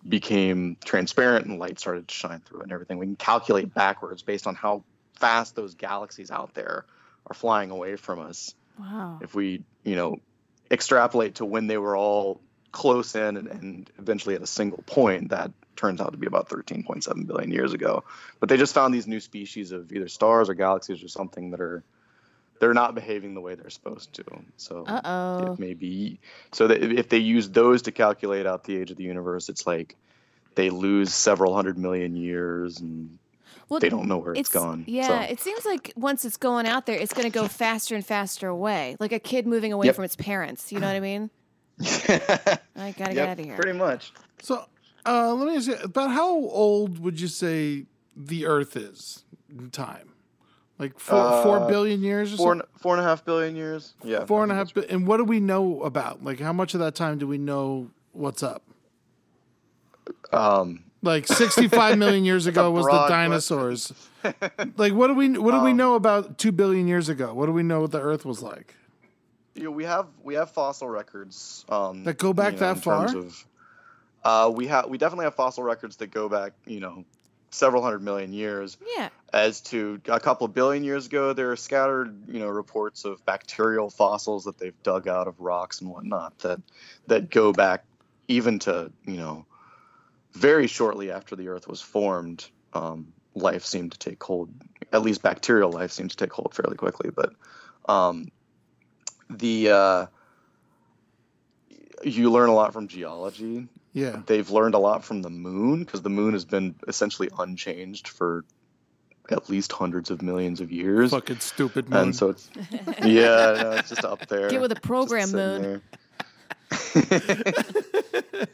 became 0.08 0.76
transparent 0.84 1.46
and 1.46 1.58
light 1.58 1.80
started 1.80 2.10
to 2.10 2.14
shine 2.14 2.42
through 2.42 2.60
it 2.60 2.64
and 2.64 2.74
everything. 2.74 2.98
We 2.98 3.06
can 3.06 3.16
calculate 3.16 3.74
backwards 3.74 4.24
based 4.24 4.46
on 4.46 4.56
how 4.56 4.84
fast 5.14 5.56
those 5.56 5.76
galaxies 5.76 6.32
out 6.32 6.54
there 6.54 6.86
are 7.28 7.34
flying 7.34 7.72
away 7.72 7.96
from 7.96 8.20
us. 8.20 8.54
Wow. 8.78 9.20
If 9.22 9.34
we, 9.34 9.64
you 9.86 9.96
know, 9.96 10.18
extrapolate 10.70 11.36
to 11.36 11.46
when 11.46 11.68
they 11.68 11.78
were 11.78 11.96
all 11.96 12.42
close 12.74 13.16
in 13.16 13.38
and, 13.38 13.48
and 13.48 13.92
eventually 13.98 14.36
at 14.36 14.42
a 14.42 14.48
single 14.48 14.84
point, 14.86 15.30
that 15.30 15.54
turns 15.78 16.02
out 16.02 16.12
to 16.12 16.18
be 16.18 16.28
about 16.28 16.50
13.7 16.50 17.26
billion 17.28 17.52
years 17.52 17.74
ago. 17.74 18.04
But 18.40 18.50
they 18.50 18.58
just 18.58 18.74
found 18.74 18.94
these 18.94 19.08
new 19.08 19.20
species 19.20 19.72
of 19.72 19.92
either 19.92 20.08
stars 20.08 20.50
or 20.50 20.54
galaxies 20.54 21.04
or 21.04 21.08
something 21.08 21.52
that 21.52 21.62
are 21.62 21.84
they're 22.60 22.74
not 22.74 22.96
behaving 22.96 23.36
the 23.36 23.42
way 23.42 23.54
they're 23.54 23.70
supposed 23.70 24.14
to. 24.14 24.24
So 24.58 24.84
Uh-oh. 24.88 25.54
it 25.54 25.60
may 25.60 25.76
be 25.76 26.20
so 26.52 26.68
that 26.68 26.82
if 26.82 27.08
they 27.10 27.20
use 27.20 27.50
those 27.50 27.84
to 27.84 27.92
calculate 27.92 28.48
out 28.48 28.64
the 28.64 28.76
age 28.78 28.90
of 28.90 28.98
the 28.98 29.04
universe, 29.04 29.48
it's 29.48 29.68
like 29.68 29.96
they 30.56 30.72
lose 30.72 31.14
several 31.14 31.54
hundred 31.54 31.78
million 31.78 32.16
years 32.16 32.80
and 32.80 33.20
Well, 33.70 33.80
they 33.80 33.90
don't 33.90 34.08
know 34.08 34.18
where 34.18 34.34
it's 34.34 34.50
gone, 34.50 34.86
Yeah, 34.88 35.08
so. 35.08 35.32
it 35.34 35.40
seems 35.40 35.66
like 35.68 35.94
once 35.96 36.26
it's 36.26 36.38
going 36.38 36.66
out 36.66 36.88
there, 36.88 36.98
it's 36.98 37.14
going 37.14 37.30
to 37.32 37.40
go 37.40 37.48
faster 37.48 37.94
and 37.94 38.04
faster 38.04 38.48
away, 38.48 38.96
like 39.00 39.12
a 39.12 39.20
kid 39.20 39.46
moving 39.46 39.72
away 39.72 39.86
Yep. 39.86 39.96
from 39.96 40.06
its 40.06 40.16
parents. 40.16 40.72
You 40.72 40.80
know 40.80 40.88
what 40.88 40.96
I 40.96 41.00
mean? 41.00 41.30
I 41.80 42.94
gotta 42.98 43.14
get 43.14 43.30
out 43.30 43.40
of 43.40 43.46
here. 43.46 43.56
pretty 43.56 43.78
much. 43.78 44.14
So 44.42 44.66
uh, 45.08 45.34
let 45.34 45.48
me 45.48 45.56
ask 45.56 45.68
you 45.68 45.76
about 45.84 46.12
how 46.12 46.30
old 46.36 47.00
would 47.00 47.20
you 47.22 47.28
say 47.28 47.86
the 48.16 48.46
Earth 48.46 48.76
is 48.76 49.24
in 49.50 49.70
time? 49.72 50.14
Like 50.80 51.00
four, 51.00 51.42
four 51.44 51.58
Uh, 51.62 51.68
billion 51.68 52.02
years 52.04 52.34
or 52.34 52.38
Four 52.38 52.52
something? 52.54 52.68
four 52.80 52.96
and 52.96 53.04
a 53.04 53.08
half 53.10 53.26
billion 53.26 53.56
years. 53.56 53.94
Yeah. 54.04 54.26
Four 54.26 54.44
and 54.44 54.52
a 54.52 54.56
half. 54.56 54.74
bi- 54.74 54.86
And 54.90 55.08
what 55.08 55.18
do 55.18 55.24
we 55.24 55.40
know 55.40 55.82
about? 55.82 56.24
Like, 56.24 56.40
how 56.40 56.54
much 56.54 56.74
of 56.76 56.80
that 56.82 56.94
time 56.94 57.18
do 57.18 57.26
we 57.28 57.38
know 57.40 57.90
what's 58.12 58.44
up? 58.44 58.62
Um, 60.32 60.84
Like 61.02 61.28
65 61.28 61.98
million 61.98 62.26
years 62.26 62.46
ago 62.52 62.72
was 62.72 62.86
the 62.86 63.08
dinosaurs. 63.08 63.94
like, 64.78 64.94
what 64.94 65.08
do 65.08 65.14
we 65.14 65.30
what 65.38 65.52
do 65.52 65.62
we 65.62 65.72
Um, 65.72 65.78
know 65.78 65.96
about 65.96 66.38
two 66.38 66.52
billion 66.52 66.88
years 66.88 67.08
ago? 67.10 67.34
What 67.34 67.46
do 67.46 67.54
we 67.54 67.64
know 67.64 67.82
what 67.82 67.92
the 67.92 68.02
Earth 68.02 68.26
was 68.26 68.42
like? 68.42 68.76
you 69.56 69.64
know, 69.64 69.72
we 69.72 69.86
have 69.86 70.06
we 70.24 70.36
have 70.36 70.52
fossil 70.52 70.88
records 70.88 71.66
um, 71.70 72.04
That 72.04 72.20
go 72.20 72.34
back 72.34 72.54
you 72.54 72.60
know, 72.60 72.74
that 72.76 72.84
far? 72.84 73.06
Of, 73.18 73.47
uh, 74.28 74.50
we 74.50 74.68
have 74.68 74.90
we 74.90 74.98
definitely 74.98 75.24
have 75.24 75.36
fossil 75.36 75.64
records 75.64 75.96
that 75.98 76.12
go 76.12 76.28
back, 76.28 76.52
you 76.66 76.82
know, 76.82 77.06
several 77.50 77.82
hundred 77.82 78.04
million 78.04 78.34
years. 78.34 78.76
Yeah. 78.98 79.08
As 79.32 79.62
to 79.62 80.02
a 80.10 80.20
couple 80.20 80.44
of 80.44 80.54
billion 80.54 80.84
years 80.84 81.06
ago, 81.06 81.32
there 81.32 81.50
are 81.52 81.56
scattered, 81.56 82.28
you 82.28 82.40
know, 82.40 82.50
reports 82.50 83.06
of 83.06 83.26
bacterial 83.26 83.90
fossils 83.90 84.44
that 84.44 84.58
they've 84.58 84.76
dug 84.84 85.08
out 85.08 85.30
of 85.30 85.40
rocks 85.40 85.80
and 85.80 85.90
whatnot 85.90 86.38
that 86.40 86.60
that 87.08 87.30
go 87.30 87.54
back 87.54 87.86
even 88.28 88.60
to, 88.60 88.92
you 89.06 89.16
know, 89.16 89.46
very 90.34 90.68
shortly 90.68 91.10
after 91.10 91.38
the 91.38 91.48
Earth 91.48 91.66
was 91.66 91.80
formed. 91.80 92.50
Um, 92.74 93.14
life 93.34 93.64
seemed 93.64 93.94
to 93.94 93.98
take 93.98 94.22
hold. 94.22 94.50
At 94.92 95.04
least 95.04 95.22
bacterial 95.22 95.72
life 95.72 95.94
seemed 95.94 96.12
to 96.12 96.18
take 96.18 96.34
hold 96.34 96.54
fairly 96.54 96.76
quickly. 96.76 97.12
But 97.12 97.34
um, 97.88 98.30
the 99.30 99.70
uh, 99.70 100.06
you 102.04 102.30
learn 102.30 102.50
a 102.50 102.54
lot 102.54 102.74
from 102.74 102.90
geology 102.90 103.70
Yeah. 103.94 104.22
they've 104.28 104.50
learned 104.50 104.76
a 104.76 104.80
lot 104.80 105.04
from 105.04 105.22
the 105.22 105.30
moon 105.30 105.84
because 105.84 106.02
the 106.04 106.10
moon 106.10 106.34
has 106.34 106.46
been 106.46 106.76
essentially 106.88 107.30
unchanged 107.38 108.08
for 108.10 108.46
at 109.30 109.50
least 109.50 109.72
hundreds 109.72 110.12
of 110.12 110.22
millions 110.22 110.62
of 110.62 110.72
years. 110.72 111.12
Fucking 111.12 111.40
stupid 111.40 111.90
moon. 111.90 112.00
And 112.00 112.16
so 112.16 112.30
it's 112.30 112.50
yeah, 113.04 113.60
no, 113.62 113.72
it's 113.72 113.90
just 113.90 114.06
up 114.06 114.26
there. 114.28 114.50
Get 114.50 114.62
with 114.62 114.72
a 114.72 114.76
program, 114.80 115.32
moon. 115.32 115.82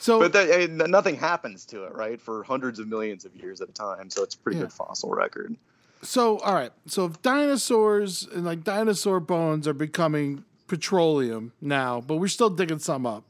so 0.00 0.20
but 0.20 0.32
that, 0.32 0.50
eh, 0.50 0.62
n- 0.64 0.90
nothing 0.90 1.16
happens 1.16 1.64
to 1.66 1.84
it, 1.84 1.94
right? 1.94 2.20
For 2.20 2.42
hundreds 2.44 2.78
of 2.78 2.88
millions 2.88 3.24
of 3.24 3.34
years 3.36 3.60
at 3.60 3.68
a 3.68 3.72
time. 3.72 4.10
So 4.10 4.22
it's 4.22 4.34
a 4.34 4.38
pretty 4.38 4.58
Yeah. 4.58 4.64
good 4.64 4.72
fossil 4.72 5.10
record. 5.10 5.56
So, 6.02 6.38
all 6.38 6.54
right. 6.54 6.72
So, 6.86 7.06
if 7.06 7.20
dinosaurs 7.22 8.26
and 8.32 8.44
like 8.44 8.62
dinosaur 8.62 9.18
bones 9.20 9.66
are 9.66 9.72
becoming 9.74 10.44
petroleum 10.68 11.52
now, 11.60 12.00
but 12.00 12.16
we're 12.16 12.28
still 12.28 12.50
digging 12.50 12.78
some 12.78 13.04
up. 13.06 13.24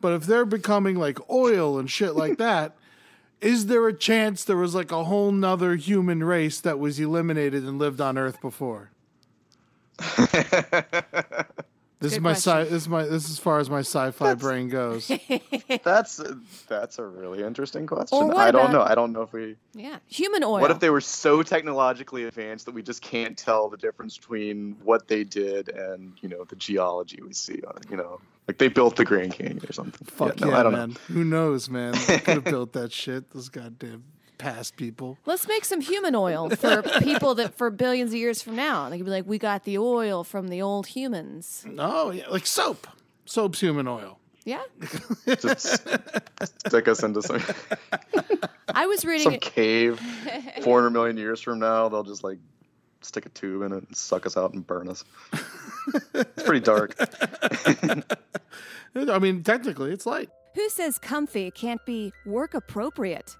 But 0.00 0.12
if 0.12 0.24
they're 0.24 0.44
becoming 0.44 0.96
like 0.96 1.18
oil 1.30 1.78
and 1.78 1.90
shit 1.90 2.14
like 2.14 2.38
that, 2.38 2.76
is 3.40 3.66
there 3.66 3.86
a 3.86 3.92
chance 3.92 4.44
there 4.44 4.56
was 4.56 4.74
like 4.74 4.92
a 4.92 5.04
whole 5.04 5.32
nother 5.32 5.76
human 5.76 6.24
race 6.24 6.60
that 6.60 6.78
was 6.78 6.98
eliminated 6.98 7.64
and 7.64 7.78
lived 7.78 8.00
on 8.00 8.16
Earth 8.18 8.40
before? 8.40 8.90
This 11.98 12.12
is 12.12 12.18
Good 12.18 12.24
my 12.24 12.32
sci- 12.32 12.64
this 12.64 12.72
is 12.82 12.88
my 12.90 13.04
this 13.04 13.24
is 13.24 13.30
as 13.30 13.38
far 13.38 13.58
as 13.58 13.70
my 13.70 13.78
sci-fi 13.80 14.34
brain 14.34 14.68
goes. 14.68 15.10
That's 15.82 16.20
that's 16.68 16.98
a 16.98 17.04
really 17.06 17.42
interesting 17.42 17.86
question. 17.86 18.18
Or 18.18 18.26
what 18.28 18.36
I 18.36 18.50
don't 18.50 18.62
about- 18.70 18.72
know. 18.72 18.82
I 18.82 18.94
don't 18.94 19.12
know 19.12 19.22
if 19.22 19.32
we. 19.32 19.56
Yeah. 19.74 19.96
Human 20.08 20.44
oil. 20.44 20.60
What 20.60 20.70
if 20.70 20.78
they 20.80 20.90
were 20.90 21.00
so 21.00 21.42
technologically 21.42 22.24
advanced 22.24 22.66
that 22.66 22.74
we 22.74 22.82
just 22.82 23.00
can't 23.00 23.36
tell 23.36 23.68
the 23.70 23.78
difference 23.78 24.18
between 24.18 24.76
what 24.84 25.08
they 25.08 25.24
did 25.24 25.70
and 25.70 26.12
you 26.20 26.28
know 26.28 26.44
the 26.44 26.56
geology 26.56 27.20
we 27.22 27.32
see? 27.32 27.62
On, 27.66 27.76
it, 27.78 27.84
you 27.90 27.96
know, 27.96 28.20
like 28.46 28.58
they 28.58 28.68
built 28.68 28.96
the 28.96 29.04
Grand 29.06 29.32
Canyon 29.32 29.60
or 29.66 29.72
something. 29.72 30.06
Fuck 30.06 30.38
no, 30.40 30.48
yeah, 30.50 30.58
I 30.60 30.62
don't 30.64 30.72
man. 30.72 30.96
Who 31.08 31.24
knows, 31.24 31.70
man? 31.70 31.94
They 32.06 32.18
could 32.18 32.34
have 32.34 32.44
built 32.56 32.74
that 32.74 32.92
shit. 32.92 33.30
Those 33.30 33.48
goddamn 33.48 34.04
past 34.38 34.76
people. 34.76 35.18
Let's 35.26 35.46
make 35.48 35.64
some 35.64 35.80
human 35.80 36.14
oil 36.14 36.50
for 36.50 36.82
people 37.00 37.34
that 37.36 37.54
for 37.56 37.70
billions 37.70 38.12
of 38.12 38.16
years 38.18 38.42
from 38.42 38.56
now. 38.56 38.88
They 38.88 38.96
could 38.98 39.06
be 39.06 39.10
like, 39.10 39.26
we 39.26 39.38
got 39.38 39.64
the 39.64 39.78
oil 39.78 40.24
from 40.24 40.48
the 40.48 40.62
old 40.62 40.88
humans. 40.88 41.64
Oh 41.78 42.10
yeah, 42.10 42.28
like 42.28 42.46
soap. 42.46 42.86
Soap's 43.24 43.60
human 43.60 43.88
oil. 43.88 44.18
Yeah. 44.44 44.62
Just 45.26 45.88
stick 46.66 46.86
us 46.86 47.02
into 47.02 47.20
some 47.22 47.42
I 48.72 48.86
was 48.86 49.04
reading 49.04 49.24
some 49.24 49.34
it. 49.34 49.40
cave. 49.40 49.98
Four 50.62 50.80
hundred 50.80 50.90
million 50.90 51.16
years 51.16 51.40
from 51.40 51.58
now, 51.58 51.88
they'll 51.88 52.04
just 52.04 52.22
like 52.22 52.38
stick 53.00 53.26
a 53.26 53.28
tube 53.30 53.62
in 53.62 53.72
it 53.72 53.84
and 53.86 53.96
suck 53.96 54.26
us 54.26 54.36
out 54.36 54.52
and 54.54 54.66
burn 54.66 54.88
us. 54.88 55.04
it's 56.14 56.42
pretty 56.42 56.60
dark. 56.60 56.94
I 58.94 59.18
mean, 59.18 59.42
technically, 59.42 59.92
it's 59.92 60.06
light. 60.06 60.30
Who 60.54 60.68
says 60.70 60.98
comfy 60.98 61.50
can't 61.50 61.84
be 61.84 62.12
work 62.24 62.54
appropriate? 62.54 63.36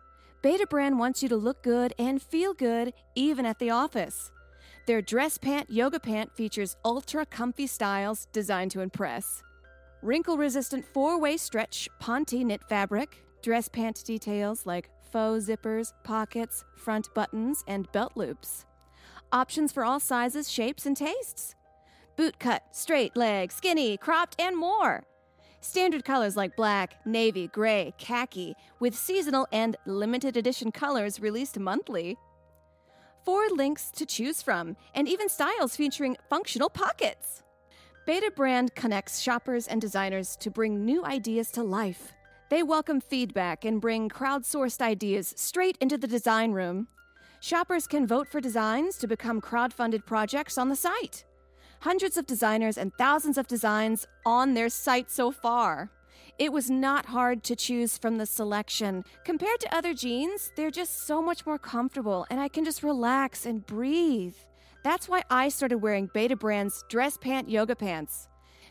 Betabrand 0.47 0.97
wants 0.97 1.25
you 1.25 1.29
to 1.31 1.37
look 1.37 1.61
good 1.65 1.93
and 1.99 2.23
feel 2.23 2.55
good 2.55 2.93
even 3.17 3.45
at 3.45 3.59
the 3.59 3.71
office. 3.71 4.31
Their 4.87 5.03
dress 5.03 5.39
pant 5.39 5.69
yoga 5.69 5.99
pant 5.99 6.31
features 6.37 6.77
ultra 6.85 7.27
comfy 7.27 7.67
styles 7.67 8.29
designed 8.33 8.71
to 8.71 8.81
impress. 8.81 9.43
Wrinkle 10.03 10.37
resistant 10.37 10.85
four 10.95 11.19
way 11.19 11.37
stretch 11.37 11.89
Ponte 11.99 12.35
knit 12.35 12.63
fabric, 12.69 13.25
dress 13.43 13.69
pant 13.69 14.05
details 14.05 14.67
like 14.67 14.89
faux 15.11 15.47
zippers, 15.47 15.93
pockets, 16.05 16.63
front 16.77 17.13
buttons, 17.13 17.65
and 17.67 17.91
belt 17.91 18.13
loops. 18.15 18.67
Options 19.33 19.73
for 19.73 19.85
all 19.85 19.99
sizes, 19.99 20.49
shapes, 20.49 20.87
and 20.87 20.97
tastes. 20.97 21.57
Boot 22.17 22.39
cut, 22.39 22.63
straight 22.71 23.17
leg, 23.17 23.51
skinny, 23.51 23.97
cropped, 23.97 24.41
and 24.41 24.57
more. 24.57 25.03
Standard 25.61 26.05
colors 26.05 26.37
like 26.37 26.57
black, 26.57 27.05
navy, 27.05 27.49
gray, 27.49 27.93
khaki, 27.99 28.55
with 28.79 28.95
seasonal 28.95 29.49
and 29.53 29.77
limited 29.85 30.37
edition 30.37 30.71
colors 30.71 31.21
released 31.21 31.59
monthly. 31.59 32.17
Four 33.25 33.49
links 33.51 33.91
to 33.93 34.07
choose 34.07 34.41
from, 34.43 34.77
and 34.95 35.09
even 35.09 35.29
styles 35.29 35.75
featuring 35.75 36.17
functional 36.31 36.71
pockets. 36.71 37.43
Betabrand 38.07 38.75
connects 38.77 39.21
shoppers 39.21 39.67
and 39.67 39.81
designers 39.81 40.37
to 40.37 40.51
bring 40.51 40.85
new 40.85 41.05
ideas 41.05 41.51
to 41.53 41.65
life. 41.65 42.13
They 42.49 42.63
welcome 42.63 43.01
feedback 43.01 43.65
and 43.65 43.81
bring 43.81 44.09
crowdsourced 44.09 44.81
ideas 44.81 45.35
straight 45.37 45.77
into 45.81 45.99
the 45.99 46.07
design 46.07 46.53
room. 46.53 46.87
Shoppers 47.41 47.89
can 47.89 48.07
vote 48.07 48.29
for 48.29 48.41
designs 48.41 48.97
to 48.99 49.09
become 49.09 49.41
crowd-funded 49.41 50.07
projects 50.07 50.57
on 50.57 50.69
the 50.69 50.77
site. 50.77 51.25
Hundreds 51.87 52.17
of 52.17 52.27
designers 52.27 52.77
and 52.77 52.93
thousands 52.95 53.39
of 53.39 53.47
designs 53.47 54.09
on 54.27 54.55
their 54.55 54.69
site 54.69 55.09
so 55.09 55.31
far. 55.31 55.89
It 56.37 56.53
was 56.53 56.69
not 56.69 57.07
hard 57.07 57.45
to 57.45 57.55
choose 57.55 57.97
from 57.97 58.19
the 58.19 58.27
selection. 58.27 59.05
Compared 59.25 59.61
to 59.61 59.73
other 59.73 59.95
jeans, 59.95 60.51
they're 60.57 60.73
just 60.73 61.07
so 61.07 61.23
much 61.23 61.47
more 61.47 61.61
comfortable 61.61 62.27
and 62.29 62.41
I 62.41 62.49
can 62.49 62.65
just 62.65 62.83
relax 62.83 63.47
and 63.47 63.65
breathe. 63.65 64.35
That's 64.83 65.09
why 65.09 65.23
I 65.31 65.49
started 65.49 65.79
wearing 65.79 66.09
Betabrand's 66.09 66.83
dress 66.89 67.17
pant 67.19 67.49
yoga 67.49 67.77
pants. 67.77 68.29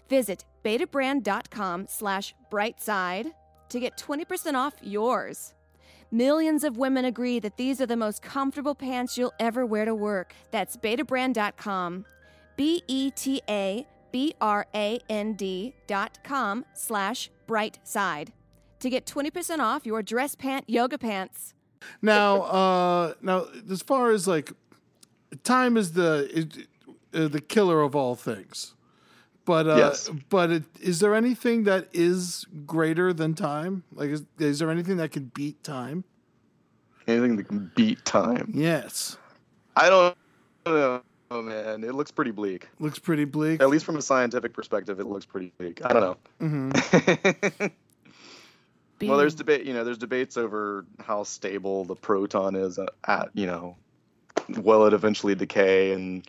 Visit 0.10 0.44
betabrand.com 0.66 1.86
slash 1.88 2.36
brightside 2.52 3.32
to 3.70 3.80
get 3.80 3.98
20% 3.98 4.56
off 4.56 4.74
yours. 4.82 5.54
Millions 6.12 6.66
of 6.66 6.76
women 6.76 7.06
agree 7.06 7.40
that 7.40 7.56
these 7.56 7.80
are 7.80 7.86
the 7.86 7.96
most 7.96 8.22
comfortable 8.22 8.76
pants 8.76 9.18
you'll 9.18 9.34
ever 9.40 9.66
wear 9.66 9.86
to 9.86 9.96
work. 9.96 10.34
That's 10.52 10.76
betabrand.com. 10.76 12.04
B 12.56 12.84
E 12.88 13.12
T 13.12 13.42
A 13.50 13.86
B 14.12 14.34
R 14.40 14.66
A 14.74 15.00
N 15.10 15.34
D 15.34 15.74
dot 15.88 16.20
com 16.24 16.66
slash 16.74 17.30
bright 17.48 17.80
side 17.84 18.32
to 18.80 18.90
get 18.90 19.06
20% 19.06 19.60
off 19.60 19.86
your 19.86 20.02
dress 20.04 20.36
pant 20.36 20.64
yoga 20.68 20.98
pants. 20.98 21.54
Now, 22.02 22.42
uh, 22.44 23.14
now, 23.22 23.46
as 23.70 23.82
far 23.82 24.12
as 24.12 24.28
like 24.28 24.52
time 25.44 25.78
is 25.78 25.94
the 25.94 26.28
is, 26.32 26.66
uh, 27.14 27.28
the 27.28 27.42
killer 27.42 27.82
of 27.82 27.96
all 27.96 28.16
things, 28.16 28.74
but 29.46 29.68
uh, 29.68 29.76
Yes. 29.76 30.10
but 30.30 30.52
it, 30.52 30.64
is 30.82 31.00
there 31.00 31.14
anything 31.14 31.64
that 31.66 31.88
is 31.94 32.46
greater 32.66 33.14
than 33.14 33.34
time? 33.36 33.84
Like, 33.94 34.10
is, 34.10 34.24
is 34.40 34.60
there 34.60 34.72
anything 34.72 34.98
that 34.98 35.12
can 35.12 35.32
beat 35.36 35.64
time? 35.64 36.04
Anything 37.08 37.36
that 37.36 37.48
can 37.48 37.72
beat 37.76 38.04
time. 38.04 38.52
Yes, 38.56 39.18
I 39.76 39.90
don't 39.90 40.18
know, 40.66 41.02
man. 41.32 41.84
It 41.84 41.96
looks 41.96 42.12
pretty 42.12 42.32
bleak. 42.32 42.68
looks 42.80 43.00
pretty 43.00 43.26
bleak. 43.26 43.62
At 43.62 43.70
least 43.70 43.86
from 43.86 43.98
a 43.98 44.02
scientific 44.02 44.54
perspective, 44.54 45.00
it 45.00 45.08
looks 45.08 45.26
pretty 45.26 45.52
bleak. 45.58 45.82
I 45.84 45.94
don't 45.94 46.02
know. 46.02 46.18
Mm-hmm. 46.42 47.68
well, 49.08 49.18
there's 49.18 49.36
debate. 49.36 49.66
You 49.66 49.74
know, 49.74 49.84
there's 49.84 49.98
debates 49.98 50.38
over 50.38 50.86
how 51.04 51.24
stable 51.24 51.86
the 51.86 51.96
proton 51.96 52.56
is 52.56 52.80
at. 53.08 53.30
You 53.34 53.48
know, 53.48 53.76
will 54.50 54.86
it 54.86 54.94
eventually 54.94 55.36
decay, 55.36 55.92
and 55.94 56.28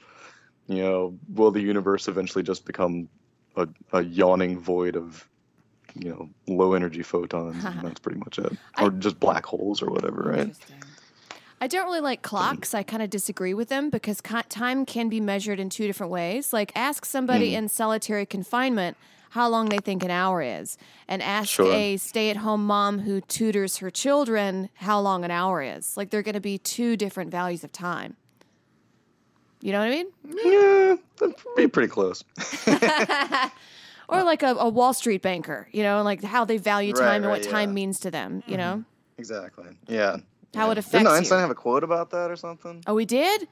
you 0.66 0.82
know, 0.82 1.18
will 1.28 1.50
the 1.50 1.60
universe 1.60 2.08
eventually 2.08 2.42
just 2.42 2.64
become 2.64 3.08
a, 3.56 3.68
a 3.92 4.02
yawning 4.02 4.58
void 4.58 4.96
of 4.96 5.28
you 5.94 6.10
know 6.10 6.30
low 6.46 6.72
energy 6.72 7.02
photons? 7.02 7.64
and 7.64 7.80
that's 7.82 8.00
pretty 8.00 8.18
much 8.18 8.38
it, 8.38 8.52
or 8.80 8.90
just 8.90 9.20
black 9.20 9.44
holes 9.44 9.82
or 9.82 9.90
whatever, 9.90 10.22
right? 10.22 10.54
I 11.60 11.66
don't 11.68 11.86
really 11.86 12.00
like 12.00 12.22
clocks. 12.22 12.74
I 12.74 12.82
kind 12.82 13.02
of 13.02 13.08
disagree 13.10 13.54
with 13.54 13.68
them 13.68 13.88
because 13.90 14.20
time 14.48 14.84
can 14.84 15.08
be 15.08 15.20
measured 15.20 15.58
in 15.58 15.70
two 15.70 15.86
different 15.86 16.12
ways. 16.12 16.52
Like, 16.52 16.70
ask 16.74 17.04
somebody 17.04 17.50
Hmm. 17.52 17.56
in 17.58 17.68
solitary 17.68 18.26
confinement 18.26 18.96
how 19.30 19.48
long 19.48 19.68
they 19.68 19.78
think 19.78 20.02
an 20.02 20.10
hour 20.10 20.40
is, 20.40 20.78
and 21.08 21.22
ask 21.22 21.48
Sure. 21.48 21.72
a 21.72 21.96
stay 21.98 22.30
at 22.30 22.38
home 22.38 22.66
mom 22.66 23.00
who 23.00 23.20
tutors 23.22 23.78
her 23.78 23.90
children 23.90 24.70
how 24.74 24.98
long 25.00 25.24
an 25.24 25.30
hour 25.30 25.62
is. 25.62 25.96
Like, 25.96 26.10
they're 26.10 26.22
going 26.22 26.34
to 26.34 26.40
be 26.40 26.58
two 26.58 26.96
different 26.96 27.30
values 27.30 27.62
of 27.64 27.72
time. 27.72 28.16
You 29.60 29.72
know 29.72 29.80
what 29.80 29.86
I 29.86 29.90
mean? 29.90 30.06
Yeah, 30.44 30.96
that'd 31.18 31.34
be 31.56 31.66
pretty 31.68 31.88
close. 31.88 32.22
Or 34.08 34.22
like 34.22 34.44
a, 34.44 34.54
a 34.54 34.68
Wall 34.68 34.94
Street 34.94 35.20
banker, 35.20 35.66
you 35.72 35.82
know, 35.82 36.00
like 36.04 36.22
how 36.22 36.44
they 36.44 36.58
value 36.58 36.92
Right, 36.94 37.00
time 37.00 37.14
and 37.24 37.26
right, 37.26 37.40
what 37.40 37.42
time 37.42 37.70
yeah. 37.70 37.74
means 37.74 37.98
to 38.00 38.10
them, 38.12 38.44
you 38.46 38.56
know? 38.56 38.84
Exactly. 39.18 39.66
Yeah. 39.88 40.18
How 40.56 40.66
yeah. 40.66 40.72
it 40.72 40.78
affects 40.78 40.92
Didn't 40.92 41.06
you. 41.06 41.16
Einstein 41.16 41.40
have 41.40 41.50
a 41.50 41.54
quote 41.54 41.84
about 41.84 42.10
that 42.10 42.30
or 42.30 42.36
something? 42.36 42.82
Oh, 42.86 42.94
we 42.94 43.04
did? 43.04 43.46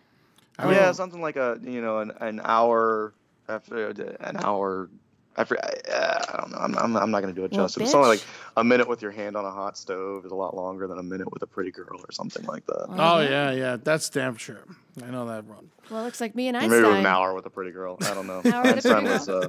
yeah, 0.59 0.93
something 0.93 1.21
like 1.21 1.37
a 1.37 1.59
you 1.63 1.83
know 1.83 1.99
an, 1.99 2.13
an 2.21 2.41
hour 2.45 3.13
after 3.49 3.89
an 3.89 4.37
hour 4.43 4.89
after 5.37 5.59
uh, 5.59 6.25
I 6.33 6.37
don't 6.41 6.51
know. 6.53 6.59
I'm 6.59 6.79
I'm, 6.79 6.97
I'm 6.97 7.11
not 7.11 7.21
gonna 7.21 7.33
do 7.33 7.45
it 7.45 7.53
Well, 7.53 7.65
justice. 7.65 7.83
It's 7.83 7.95
only 7.95 8.09
like 8.09 8.23
a 8.57 8.65
minute 8.65 8.89
with 8.89 9.03
your 9.03 9.11
hand 9.11 9.37
on 9.37 9.45
a 9.45 9.51
hot 9.51 9.77
stove 9.77 10.25
is 10.25 10.33
a 10.33 10.35
lot 10.35 10.55
longer 10.57 10.87
than 10.87 10.99
a 10.99 11.03
minute 11.03 11.31
with 11.33 11.43
a 11.43 11.47
pretty 11.47 11.71
girl 11.71 12.01
or 12.01 12.13
something 12.13 12.45
like 12.47 12.65
that. 12.67 12.87
Oh 12.91 13.21
yeah, 13.21 13.51
yeah, 13.51 13.77
that's 13.83 14.09
damn 14.09 14.37
sure. 14.37 14.65
I 15.03 15.11
know 15.11 15.27
that 15.27 15.45
one. 15.45 15.71
Well, 15.91 16.01
it 16.01 16.05
looks 16.05 16.21
like 16.21 16.35
me 16.35 16.49
and 16.49 16.57
Or 16.57 16.61
Einstein. 16.61 16.83
Maybe 16.83 16.91
with 16.93 17.01
an 17.01 17.07
hour 17.07 17.35
with 17.35 17.47
a 17.47 17.51
pretty 17.51 17.73
girl. 17.73 17.99
I 18.03 18.15
don't 18.15 18.27
know. 18.27 18.41
Hour 18.53 18.63
with 18.63 18.87
a 18.87 18.95
Einstein 18.95 19.05
was 19.05 19.29
uh, 19.29 19.49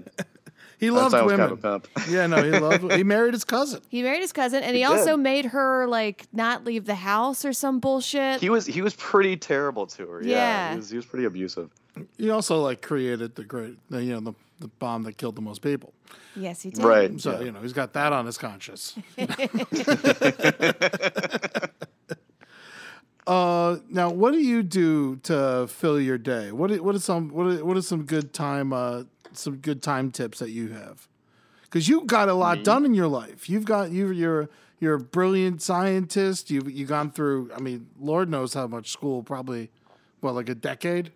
He 0.79 0.91
loved 0.91 1.13
Einstein 1.15 1.25
women. 1.25 1.57
kind 1.57 1.81
of 1.81 1.83
pimp. 1.93 2.09
Yeah, 2.09 2.27
no, 2.27 2.43
he 2.43 2.51
loved. 2.51 2.91
He 2.93 3.03
married 3.03 3.33
his 3.33 3.43
cousin. 3.43 3.81
He 3.89 4.03
married 4.03 4.21
his 4.21 4.33
cousin, 4.33 4.63
and 4.63 4.75
he, 4.75 4.81
He 4.81 4.85
also 4.85 5.15
made 5.17 5.45
her 5.45 5.87
like 5.87 6.27
not 6.33 6.65
leave 6.65 6.85
the 6.85 6.95
house 6.95 7.45
or 7.45 7.53
some 7.53 7.79
bullshit. 7.79 8.41
He 8.41 8.49
was 8.49 8.65
he 8.65 8.81
was 8.81 8.95
pretty 8.95 9.37
terrible 9.37 9.87
to 9.87 10.05
her. 10.07 10.21
Yeah, 10.23 10.35
Yeah. 10.35 10.71
He 10.71 10.77
was 10.77 10.89
he 10.89 10.97
was 10.97 11.05
pretty 11.05 11.25
abusive. 11.25 11.69
He 12.17 12.29
also 12.29 12.61
like 12.61 12.81
created 12.81 13.35
the 13.35 13.43
great, 13.45 13.77
the, 13.89 14.03
you 14.03 14.13
know, 14.13 14.19
the, 14.19 14.33
the 14.59 14.67
bomb 14.67 15.03
that 15.03 15.17
killed 15.17 15.35
the 15.35 15.41
most 15.41 15.61
people. 15.61 15.93
yes, 16.35 16.61
he 16.61 16.69
did. 16.69 16.83
Right. 16.83 17.19
So 17.21 17.31
yeah. 17.33 17.45
you 17.45 17.51
know 17.51 17.61
he's 17.61 17.73
got 17.73 17.93
that 17.93 18.11
on 18.11 18.25
his 18.25 18.37
conscience. 18.37 18.95
uh, 23.27 23.77
now, 23.89 24.09
what 24.09 24.31
do 24.31 24.39
you 24.39 24.63
do 24.63 25.15
to 25.23 25.67
fill 25.67 25.99
your 25.99 26.17
day? 26.17 26.51
What 26.51 26.71
are, 26.71 26.83
what 26.83 26.95
are 26.95 26.99
some 26.99 27.29
what 27.29 27.47
are, 27.47 27.63
what 27.65 27.81
some 27.83 28.03
good 28.03 28.33
time 28.33 28.73
uh, 28.73 29.03
some 29.37 29.57
good 29.57 29.81
time 29.81 30.11
tips 30.11 30.39
that 30.39 30.49
you 30.49 30.69
have? 30.69 31.07
Because 31.63 31.87
you 31.87 32.05
got 32.05 32.29
a 32.29 32.33
lot 32.33 32.57
mm-hmm. 32.57 32.63
done 32.63 32.85
in 32.85 32.93
your 32.93 33.07
life. 33.07 33.49
You've 33.49 33.65
got 33.65 33.91
you 33.91 34.11
you're 34.11 34.49
you're 34.79 34.95
a 34.95 34.99
brilliant 34.99 35.61
scientist. 35.61 36.49
You've 36.49 36.69
you 36.71 36.85
gone 36.85 37.11
through. 37.11 37.51
I 37.55 37.59
mean, 37.59 37.87
Lord 37.99 38.29
knows 38.29 38.53
how 38.53 38.67
much 38.67 38.91
school. 38.91 39.23
Probably 39.23 39.71
well, 40.21 40.33
like 40.33 40.49
a 40.49 40.55
decade 40.55 41.11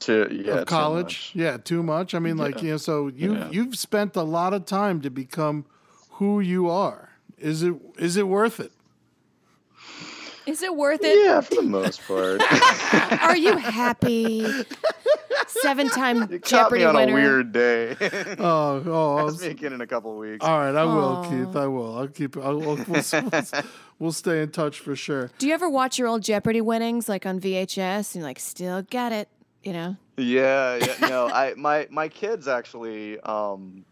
To 0.00 0.28
yeah, 0.30 0.42
too 0.42 0.58
of 0.60 0.66
college. 0.66 1.04
much. 1.04 1.32
Yeah, 1.34 1.56
too 1.58 1.82
much. 1.82 2.14
I 2.14 2.18
mean, 2.18 2.36
like 2.36 2.62
you 2.62 2.72
know, 2.72 2.76
so 2.76 3.08
you 3.08 3.34
Yeah. 3.34 3.50
you've 3.50 3.76
spent 3.76 4.16
a 4.16 4.22
lot 4.22 4.54
of 4.54 4.66
time 4.66 5.00
to 5.02 5.10
become 5.10 5.64
who 6.12 6.40
you 6.40 6.68
are. 6.68 7.10
Is 7.38 7.62
it 7.62 7.74
is 7.98 8.16
it 8.16 8.28
worth 8.28 8.60
it? 8.60 8.72
Is 10.46 10.62
it 10.62 10.76
worth 10.76 11.00
it? 11.02 11.24
Yeah, 11.24 11.40
for 11.40 11.56
the 11.56 11.62
most 11.62 12.06
part. 12.06 12.40
Are 13.20 13.36
you 13.36 13.56
happy? 13.56 14.46
Seven-time 15.48 16.22
You 16.30 16.38
caught 16.40 16.44
Jeopardy 16.44 16.80
me 16.82 16.84
on 16.86 16.94
winner. 16.96 17.12
a 17.12 17.14
weird 17.14 17.52
day. 17.52 17.96
Oh, 18.38 18.82
oh. 18.86 19.16
I'll 19.16 19.24
was- 19.26 19.40
me 19.40 19.48
again 19.48 19.72
in 19.72 19.80
a 19.80 19.86
couple 19.86 20.12
of 20.12 20.18
weeks. 20.18 20.44
all 20.44 20.58
right, 20.58 20.74
I 20.74 20.84
will, 20.84 20.92
Aw. 21.16 21.30
Keith. 21.30 21.56
I 21.56 21.66
will. 21.66 21.96
I'll 21.98 22.08
keep. 22.08 22.36
I'll, 22.36 22.58
we'll, 22.58 22.76
we'll, 22.88 23.02
we'll 23.98 24.12
stay 24.12 24.42
in 24.42 24.50
touch 24.50 24.80
for 24.80 24.96
sure. 24.96 25.30
Do 25.38 25.46
you 25.46 25.54
ever 25.54 25.68
watch 25.68 25.98
your 25.98 26.08
old 26.08 26.22
Jeopardy 26.22 26.60
winnings 26.60 27.08
like 27.08 27.26
on 27.26 27.40
VHS 27.40 28.14
and 28.14 28.24
like, 28.24 28.38
still 28.38 28.82
got 28.82 29.12
it? 29.12 29.28
You 29.62 29.72
know? 29.72 29.96
Yeah, 30.16 30.76
yeah. 30.76 31.08
No, 31.08 31.28
I 31.28 31.54
my 31.56 31.88
my 31.90 32.08
kids 32.08 32.46
actually 32.48 33.18
um 33.20 33.84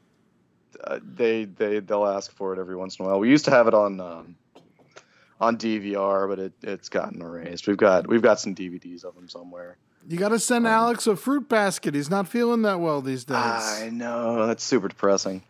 uh, 0.85 1.01
they 1.03 1.45
they 1.47 1.81
they'll 1.81 2.07
ask 2.07 2.31
for 2.33 2.53
it 2.53 2.61
every 2.61 2.77
once 2.77 2.97
in 2.99 3.05
a 3.05 3.09
while. 3.09 3.19
We 3.19 3.29
used 3.29 3.45
to 3.47 3.51
have 3.51 3.67
it 3.67 3.75
on 3.75 4.01
um 4.01 4.37
on 5.41 5.57
DVR, 5.57 6.29
but 6.29 6.39
it 6.39 6.53
it's 6.63 6.89
gotten 6.89 7.21
erased. 7.23 7.67
We've 7.67 7.77
got 7.77 8.07
we've 8.07 8.23
got 8.23 8.39
some 8.41 8.55
DVDs 8.55 9.05
of 9.05 9.15
them 9.17 9.29
somewhere. 9.29 9.77
You 10.09 10.19
got 10.19 10.31
to 10.31 10.39
send 10.39 10.67
um, 10.67 10.73
Alex 10.73 11.07
a 11.07 11.17
fruit 11.17 11.49
basket. 11.49 11.95
He's 11.95 12.11
not 12.11 12.29
feeling 12.29 12.63
that 12.63 12.81
well 12.81 13.01
these 13.01 13.25
days. 13.25 13.37
I 13.37 13.91
know 13.91 14.47
that's 14.47 14.63
super 14.63 14.89
depressing. 14.89 15.43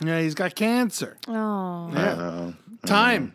yeah, 0.00 0.20
he's 0.20 0.34
got 0.34 0.54
cancer. 0.54 1.16
Oh. 1.28 1.32
I 1.32 1.92
know. 1.94 2.00
Uh-huh. 2.00 2.52
Time. 2.86 3.34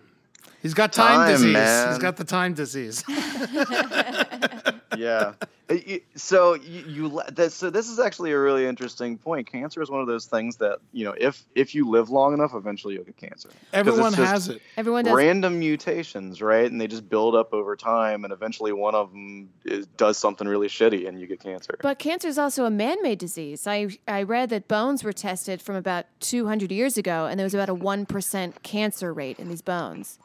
He's 0.68 0.74
got 0.74 0.91
time, 0.91 1.20
Time, 1.20 1.32
disease. 1.32 1.86
He's 1.88 1.97
got 1.97 2.18
the 2.18 2.26
time 2.26 2.53
disease. 2.53 3.03
yeah. 4.97 5.34
Uh, 5.39 5.45
it- 5.70 5.88
it- 5.88 6.03
So 6.15 6.55
you, 6.55 6.84
you 6.88 7.22
this, 7.32 7.53
so 7.53 7.70
this 7.70 7.89
is 7.89 7.99
actually 7.99 8.32
a 8.32 8.39
really 8.39 8.65
interesting 8.65 9.18
point. 9.18 9.47
Cancer 9.51 9.82
is 9.82 9.89
one 9.89 10.01
of 10.01 10.07
those 10.07 10.26
things 10.26 10.57
that 10.57 10.80
you 10.91 11.05
know 11.05 11.13
if 11.18 11.45
if 11.55 11.76
you 11.76 11.89
live 11.89 12.09
long 12.09 12.34
enough, 12.34 12.53
eventually 12.53 12.95
you'll 12.95 13.03
get 13.03 13.18
cancer. 13.18 13.49
Everyone 13.74 14.13
just 14.13 14.32
has 14.32 14.47
it. 14.49 14.61
Everyone 14.78 15.05
does. 15.05 15.13
Random 15.13 15.59
mutations, 15.59 16.41
right? 16.41 16.70
And 16.70 16.80
they 16.82 16.88
just 16.88 17.07
build 17.09 17.36
up 17.36 17.53
over 17.53 17.76
time, 17.76 18.24
and 18.24 18.34
eventually 18.34 18.72
one 18.74 18.95
of 18.95 19.11
them 19.11 19.49
is, 19.65 19.86
does 19.97 20.18
something 20.18 20.47
really 20.47 20.68
shitty, 20.68 21.07
and 21.07 21.20
you 21.20 21.28
get 21.28 21.39
cancer. 21.41 21.78
But 21.82 21.99
cancer 21.99 22.28
is 22.28 22.38
also 22.38 22.65
a 22.65 22.72
man-made 22.72 23.20
disease. 23.20 23.68
I 23.68 23.89
I 24.07 24.24
read 24.24 24.49
that 24.49 24.68
bones 24.68 25.03
were 25.03 25.13
tested 25.13 25.61
from 25.61 25.76
about 25.76 26.05
200 26.22 26.72
years 26.72 26.97
ago, 26.97 27.26
and 27.28 27.38
there 27.39 27.45
was 27.45 27.53
about 27.53 27.70
a 27.70 27.74
one 27.74 28.05
percent 28.05 28.63
cancer 28.63 29.13
rate 29.13 29.38
in 29.39 29.49
these 29.49 29.61
bones. 29.61 30.18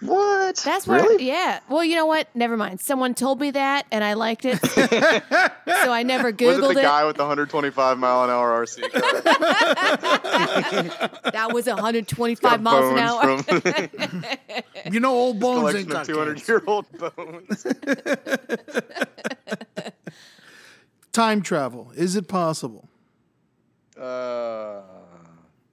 What? 0.00 0.56
That's 0.64 0.86
what. 0.86 1.02
really? 1.02 1.26
Yeah. 1.26 1.58
Well, 1.68 1.82
you 1.84 1.96
know 1.96 2.06
what? 2.06 2.28
Never 2.34 2.56
mind. 2.56 2.80
Someone 2.80 3.14
told 3.14 3.40
me 3.40 3.50
that, 3.50 3.84
and 3.90 4.04
I 4.04 4.12
liked 4.14 4.44
it, 4.44 4.56
so 4.64 5.92
I 5.92 6.04
never 6.04 6.32
googled 6.32 6.46
Was 6.46 6.58
it 6.58 6.62
googled 6.62 6.74
the 6.74 6.80
it. 6.80 6.82
guy 6.82 7.04
with 7.04 7.16
the 7.16 7.22
125 7.22 7.98
mile 7.98 8.22
an 8.24 8.30
hour 8.30 8.64
RC 8.64 8.92
car? 8.92 9.02
That 11.32 11.52
was 11.52 11.66
125 11.66 12.62
miles 12.62 12.92
an 12.92 12.98
hour. 12.98 13.22
Bones 13.22 13.42
from 13.42 14.92
You 14.92 15.00
know, 15.00 15.12
old 15.12 15.40
bones 15.40 15.74
ain't 15.74 15.88
collection 15.88 16.14
got 16.14 16.28
of 16.28 16.36
200 16.36 16.48
year 16.48 16.62
old 16.66 16.86
bones. 16.92 17.66
Time 21.12 21.42
travel. 21.42 21.90
Is 21.96 22.14
it 22.16 22.28
possible? 22.28 22.88
Uh, 23.96 24.80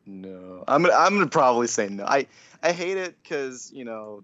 no. 0.08 0.64
I'm 0.68 0.82
gonna 0.82 0.96
I'm 0.96 1.14
gonna 1.14 1.28
probably 1.28 1.68
say 1.68 1.88
no. 1.90 2.06
I 2.06 2.26
I 2.66 2.72
hate 2.72 2.98
it 2.98 3.16
because 3.22 3.72
you 3.74 3.86
know, 3.86 4.24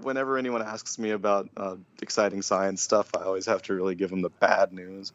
whenever 0.00 0.38
anyone 0.38 0.62
asks 0.62 0.98
me 0.98 1.10
about 1.10 1.48
uh, 1.56 1.76
exciting 2.00 2.42
science 2.42 2.82
stuff, 2.82 3.10
I 3.16 3.22
always 3.22 3.46
have 3.46 3.62
to 3.62 3.74
really 3.74 3.94
give 3.94 4.10
them 4.10 4.22
the 4.22 4.30
bad 4.30 4.72
news. 4.72 5.12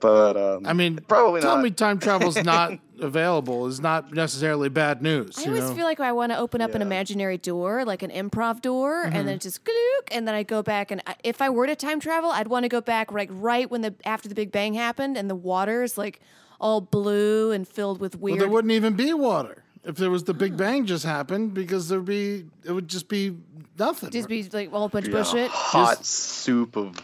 But 0.00 0.36
um, 0.36 0.66
I 0.66 0.72
mean, 0.74 0.98
probably 1.08 1.40
tell 1.40 1.54
not. 1.56 1.62
me 1.64 1.70
time 1.70 1.98
travel's 1.98 2.36
not 2.44 2.78
available 3.00 3.66
is 3.68 3.80
not 3.80 4.12
necessarily 4.12 4.68
bad 4.68 5.00
news. 5.00 5.38
I 5.38 5.42
you 5.42 5.48
always 5.48 5.64
know? 5.70 5.74
feel 5.76 5.84
like 5.84 6.00
I 6.00 6.12
want 6.12 6.32
to 6.32 6.38
open 6.38 6.60
up 6.60 6.74
an 6.74 6.82
imaginary 6.82 7.38
door, 7.38 7.84
like 7.86 8.02
an 8.02 8.10
improv 8.10 8.60
door, 8.60 9.04
Mm-hmm. 9.06 9.16
and 9.16 9.28
then 9.28 9.38
just 9.38 9.64
glook, 9.64 10.08
and 10.10 10.26
then 10.28 10.34
I 10.34 10.42
go 10.42 10.62
back. 10.62 10.90
And 10.90 11.00
I, 11.06 11.14
if 11.22 11.40
I 11.40 11.48
were 11.48 11.66
to 11.66 11.76
time 11.76 12.00
travel, 12.00 12.30
I'd 12.30 12.48
want 12.48 12.64
to 12.64 12.68
go 12.68 12.80
back 12.82 13.12
like 13.12 13.30
right 13.32 13.70
when 13.70 13.80
the 13.80 13.94
after 14.04 14.28
the 14.28 14.34
Big 14.34 14.50
Bang 14.52 14.74
happened, 14.74 15.16
and 15.16 15.30
the 15.30 15.34
water 15.34 15.82
is 15.82 15.96
like 15.96 16.20
all 16.60 16.80
blue 16.82 17.50
and 17.52 17.66
filled 17.66 18.00
with 18.00 18.16
weird. 18.18 18.38
well, 18.38 18.46
there 18.46 18.52
wouldn't 18.52 18.72
even 18.72 18.94
be 18.94 19.14
water 19.14 19.63
if 19.84 19.96
there 19.96 20.10
was 20.10 20.24
the 20.24 20.34
Big 20.34 20.56
Bang 20.56 20.86
just 20.86 21.04
happened 21.04 21.54
because 21.54 21.88
there'd 21.88 22.04
be 22.04 22.46
it 22.64 22.72
would 22.72 22.88
just 22.88 23.08
be 23.08 23.36
nothing. 23.78 24.10
just 24.10 24.28
be 24.28 24.42
like 24.52 24.72
all 24.72 24.84
a 24.84 24.88
bunch 24.88 25.06
of 25.06 25.12
Yeah, 25.12 25.22
bullshit. 25.22 25.50
hot 25.50 26.04
soup 26.04 26.76
of 26.76 26.96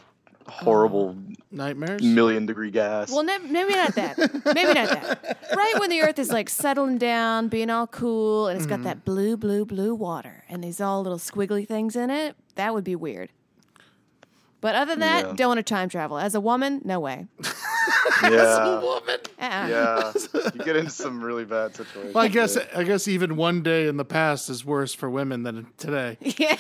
horrible 0.47 1.11
um, 1.11 1.35
nightmares. 1.51 2.03
million 2.03 2.47
degree 2.47 2.70
gas. 2.70 3.11
Well, 3.11 3.22
ne- 3.22 3.39
maybe 3.39 3.74
not 3.74 3.95
that. 3.95 4.18
Maybe 4.18 4.74
not 4.74 4.89
that. 4.89 5.37
Right 5.57 5.74
when 5.78 5.91
the 5.91 6.01
Earth 6.03 6.18
is 6.18 6.31
like 6.31 6.49
settling 6.49 6.97
down, 6.97 7.49
being 7.49 7.70
all 7.70 7.87
cool, 7.87 8.49
and 8.49 8.57
it's 8.57 8.66
got 8.66 8.76
mm-hmm. 8.76 8.85
that 8.85 9.05
blue, 9.05 9.37
blue, 9.37 9.64
blue 9.64 9.95
water, 9.95 10.45
and 10.49 10.62
these 10.62 10.81
all 10.81 11.03
little 11.03 11.18
squiggly 11.18 11.66
things 11.66 11.97
in 11.97 12.09
it, 12.09 12.37
that 12.55 12.72
would 12.72 12.85
be 12.85 12.95
weird. 12.97 13.31
But 14.61 14.75
other 14.75 14.93
than 14.93 15.01
that, 15.01 15.27
Yeah. 15.27 15.33
don't 15.37 15.49
want 15.49 15.59
to 15.59 15.63
time 15.63 15.89
travel. 15.89 16.19
As 16.19 16.35
a 16.35 16.41
woman, 16.41 16.83
no 16.85 17.01
way. 17.01 17.27
yeah, 18.23 18.81
Woman. 18.81 19.19
Uh-uh. 19.41 19.67
yeah. 19.69 20.13
You 20.55 20.65
get 20.65 20.77
into 20.77 20.91
some 20.91 21.23
really 21.23 21.45
bad 21.47 21.75
situations. 21.75 22.15
Well, 22.15 22.25
I 22.25 22.29
guess 22.29 22.57
yeah. 22.57 22.67
I 22.79 22.85
guess 22.85 23.09
even 23.09 23.37
one 23.37 23.63
day 23.63 23.87
in 23.89 23.97
the 23.97 24.05
past 24.05 24.51
is 24.51 24.65
worse 24.65 24.93
for 24.93 25.09
women 25.09 25.43
than 25.45 25.67
today. 25.79 26.19
Yeah. 26.39 26.57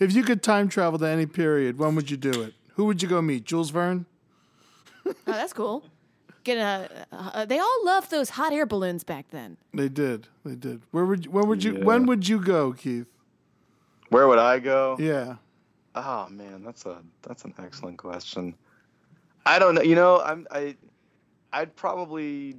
If 0.00 0.12
you 0.14 0.22
could 0.22 0.42
time 0.44 0.68
travel 0.68 0.98
to 1.00 1.06
any 1.08 1.26
period, 1.26 1.78
when 1.78 1.96
would 1.96 2.08
you 2.10 2.16
do 2.16 2.42
it? 2.42 2.54
Who 2.74 2.84
would 2.84 3.02
you 3.02 3.08
go 3.08 3.20
meet? 3.20 3.44
Jules 3.44 3.70
Verne? 3.70 4.06
Oh, 5.04 5.12
that's 5.26 5.52
cool. 5.52 5.82
Get 6.44 6.56
a. 6.58 6.88
Uh, 7.10 7.44
they 7.44 7.58
all 7.58 7.84
loved 7.84 8.10
those 8.12 8.30
hot 8.30 8.52
air 8.52 8.64
balloons 8.66 9.02
back 9.02 9.30
then. 9.30 9.56
They 9.74 9.88
did. 9.88 10.28
They 10.44 10.54
did. 10.54 10.82
Where 10.92 11.04
would 11.04 11.24
you, 11.24 11.30
when 11.32 11.48
would 11.48 11.64
you 11.64 11.78
Yeah. 11.78 11.84
when 11.84 12.06
would 12.06 12.28
you 12.28 12.40
go, 12.40 12.72
Keith? 12.72 13.06
Where 14.10 14.26
would 14.28 14.38
I 14.38 14.58
go? 14.58 14.96
Yeah. 14.98 15.36
Oh 15.94 16.28
man, 16.30 16.62
that's 16.62 16.86
a 16.86 17.02
that's 17.22 17.44
an 17.44 17.54
excellent 17.58 17.98
question. 17.98 18.54
I 19.44 19.58
don't 19.58 19.74
know. 19.74 19.82
You 19.82 19.94
know, 19.94 20.20
I'm 20.20 20.46
I 20.50 20.76
I'd 21.52 21.74
probably 21.74 22.56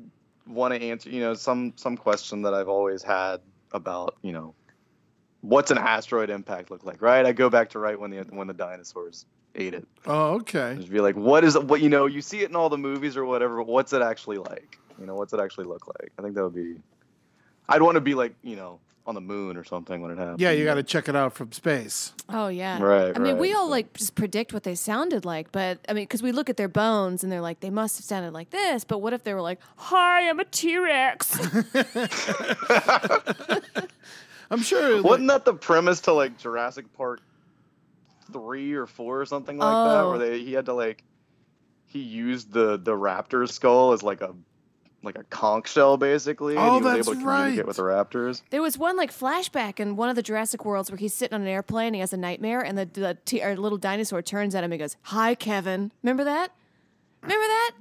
want 0.48 0.74
to 0.74 0.82
answer. 0.82 1.10
You 1.10 1.22
know, 1.22 1.34
some 1.34 1.74
some 1.76 1.96
question 1.96 2.42
that 2.44 2.54
I've 2.54 2.70
always 2.70 3.04
had 3.04 3.42
about 3.72 4.18
you 4.22 4.32
know 4.32 4.56
what's 5.42 5.72
an 5.72 5.78
asteroid 5.78 6.30
impact 6.30 6.72
look 6.72 6.84
like, 6.84 7.02
right? 7.02 7.26
I 7.26 7.32
go 7.32 7.50
back 7.50 7.70
to 7.72 7.80
right 7.80 8.00
when 8.00 8.12
the 8.12 8.18
when 8.30 8.48
the 8.48 8.54
dinosaurs 8.54 9.26
ate 9.56 9.74
it. 9.74 9.88
Oh, 10.06 10.36
okay. 10.36 10.76
Just 10.78 10.92
be 10.92 11.00
like, 11.00 11.16
what 11.16 11.44
is 11.44 11.58
what 11.58 11.82
you 11.82 11.90
know? 11.90 12.06
You 12.06 12.22
see 12.22 12.42
it 12.42 12.50
in 12.50 12.56
all 12.56 12.70
the 12.70 12.78
movies 12.78 13.18
or 13.18 13.26
whatever, 13.26 13.58
but 13.58 13.68
what's 13.68 13.94
it 13.94 14.02
actually 14.02 14.38
like? 14.38 14.78
You 15.00 15.06
know, 15.06 15.16
what's 15.16 15.34
it 15.34 15.40
actually 15.40 15.66
look 15.66 15.88
like? 15.88 16.12
I 16.18 16.22
think 16.22 16.36
that 16.36 16.44
would 16.44 16.56
be. 16.56 16.76
I'd 17.68 17.82
want 17.82 17.96
to 17.96 18.02
be 18.02 18.16
like 18.16 18.34
you 18.42 18.56
know 18.56 18.80
on 19.10 19.16
the 19.16 19.22
moon 19.22 19.58
or 19.58 19.64
something 19.64 20.02
when 20.02 20.12
it 20.12 20.20
happens. 20.20 20.40
Yeah, 20.40 20.52
you 20.52 20.64
got 20.66 20.76
to 20.76 20.84
check 20.84 21.10
it 21.10 21.16
out 21.16 21.34
from 21.34 21.52
space. 21.52 22.14
Oh 22.30 22.48
yeah. 22.48 22.80
Right, 22.80 23.12
I 23.16 23.20
mean, 23.20 23.40
we 23.40 23.54
all 23.56 23.68
like 23.68 23.92
just 23.94 24.14
predict 24.14 24.54
what 24.54 24.62
they 24.62 24.76
sounded 24.76 25.26
like, 25.26 25.52
but 25.52 25.80
I 25.90 25.94
mean, 25.94 26.04
because 26.04 26.22
we 26.22 26.32
look 26.32 26.48
at 26.48 26.58
their 26.58 26.68
bones 26.68 27.24
and 27.24 27.32
they're 27.32 27.42
like, 27.42 27.60
they 27.60 27.72
must 27.72 27.98
have 27.98 28.06
sounded 28.06 28.34
like 28.34 28.52
this. 28.52 28.84
But 28.84 29.00
what 29.00 29.14
if 29.14 29.24
they 29.24 29.34
were 29.34 29.42
like, 29.42 29.60
"Hi, 29.78 30.30
I'm 30.30 30.40
a 30.40 30.46
T 30.46 30.78
Rex." 30.78 31.36
I'm 34.52 34.62
sure. 34.62 35.02
Wasn't 35.02 35.28
that 35.28 35.46
the 35.46 35.54
premise 35.54 36.02
to 36.02 36.14
like 36.14 36.38
Jurassic 36.38 36.92
Park 36.94 37.22
three 38.32 38.74
or 38.74 38.86
four 38.86 39.20
or 39.22 39.26
something 39.26 39.58
like 39.58 39.68
that, 39.72 40.02
Oh. 40.04 40.10
where 40.12 40.20
they 40.20 40.40
he 40.40 40.54
had 40.54 40.66
to 40.68 40.74
like 40.74 41.04
he 41.88 42.00
used 42.00 42.52
the 42.54 42.78
the 42.78 42.92
raptor 42.92 43.50
skull 43.50 43.92
as 43.94 44.04
like 44.04 44.22
a 44.22 44.36
like 45.04 45.18
a 45.18 45.24
conch 45.26 45.70
shell 45.70 45.98
basically, 45.98 46.58
Oh, 46.58 46.60
and 46.60 46.76
he 46.76 46.82
was 46.84 46.84
that's 46.96 47.08
able 47.08 47.16
to 47.16 47.22
communicate 47.26 47.58
right. 47.60 47.68
with 47.68 47.78
the 47.78 47.84
raptors. 47.84 48.42
There 48.50 48.62
was 48.62 48.78
one 48.78 48.98
like 48.98 49.12
flashback 49.12 49.80
in 49.80 49.96
one 49.96 50.10
of 50.10 50.16
the 50.16 50.24
Jurassic 50.24 50.66
Worlds 50.66 50.92
where 50.92 50.98
he's 50.98 51.14
sitting 51.14 51.36
on 51.36 51.42
an 51.42 51.48
airplane, 51.48 51.94
he 51.94 52.00
has 52.02 52.14
a 52.14 52.18
nightmare, 52.18 52.60
and 52.62 52.78
the, 52.78 52.86
the 52.86 53.18
t- 53.26 53.42
or 53.44 53.56
little 53.56 53.78
dinosaur 53.78 54.22
turns 54.22 54.56
at 54.56 54.64
him 54.64 54.72
and 54.72 54.80
goes, 54.80 54.98
"Hi, 55.04 55.36
Kevin." 55.36 55.92
Remember 56.04 56.24
that? 56.24 56.52
Remember 57.22 57.48
that? 57.48 57.72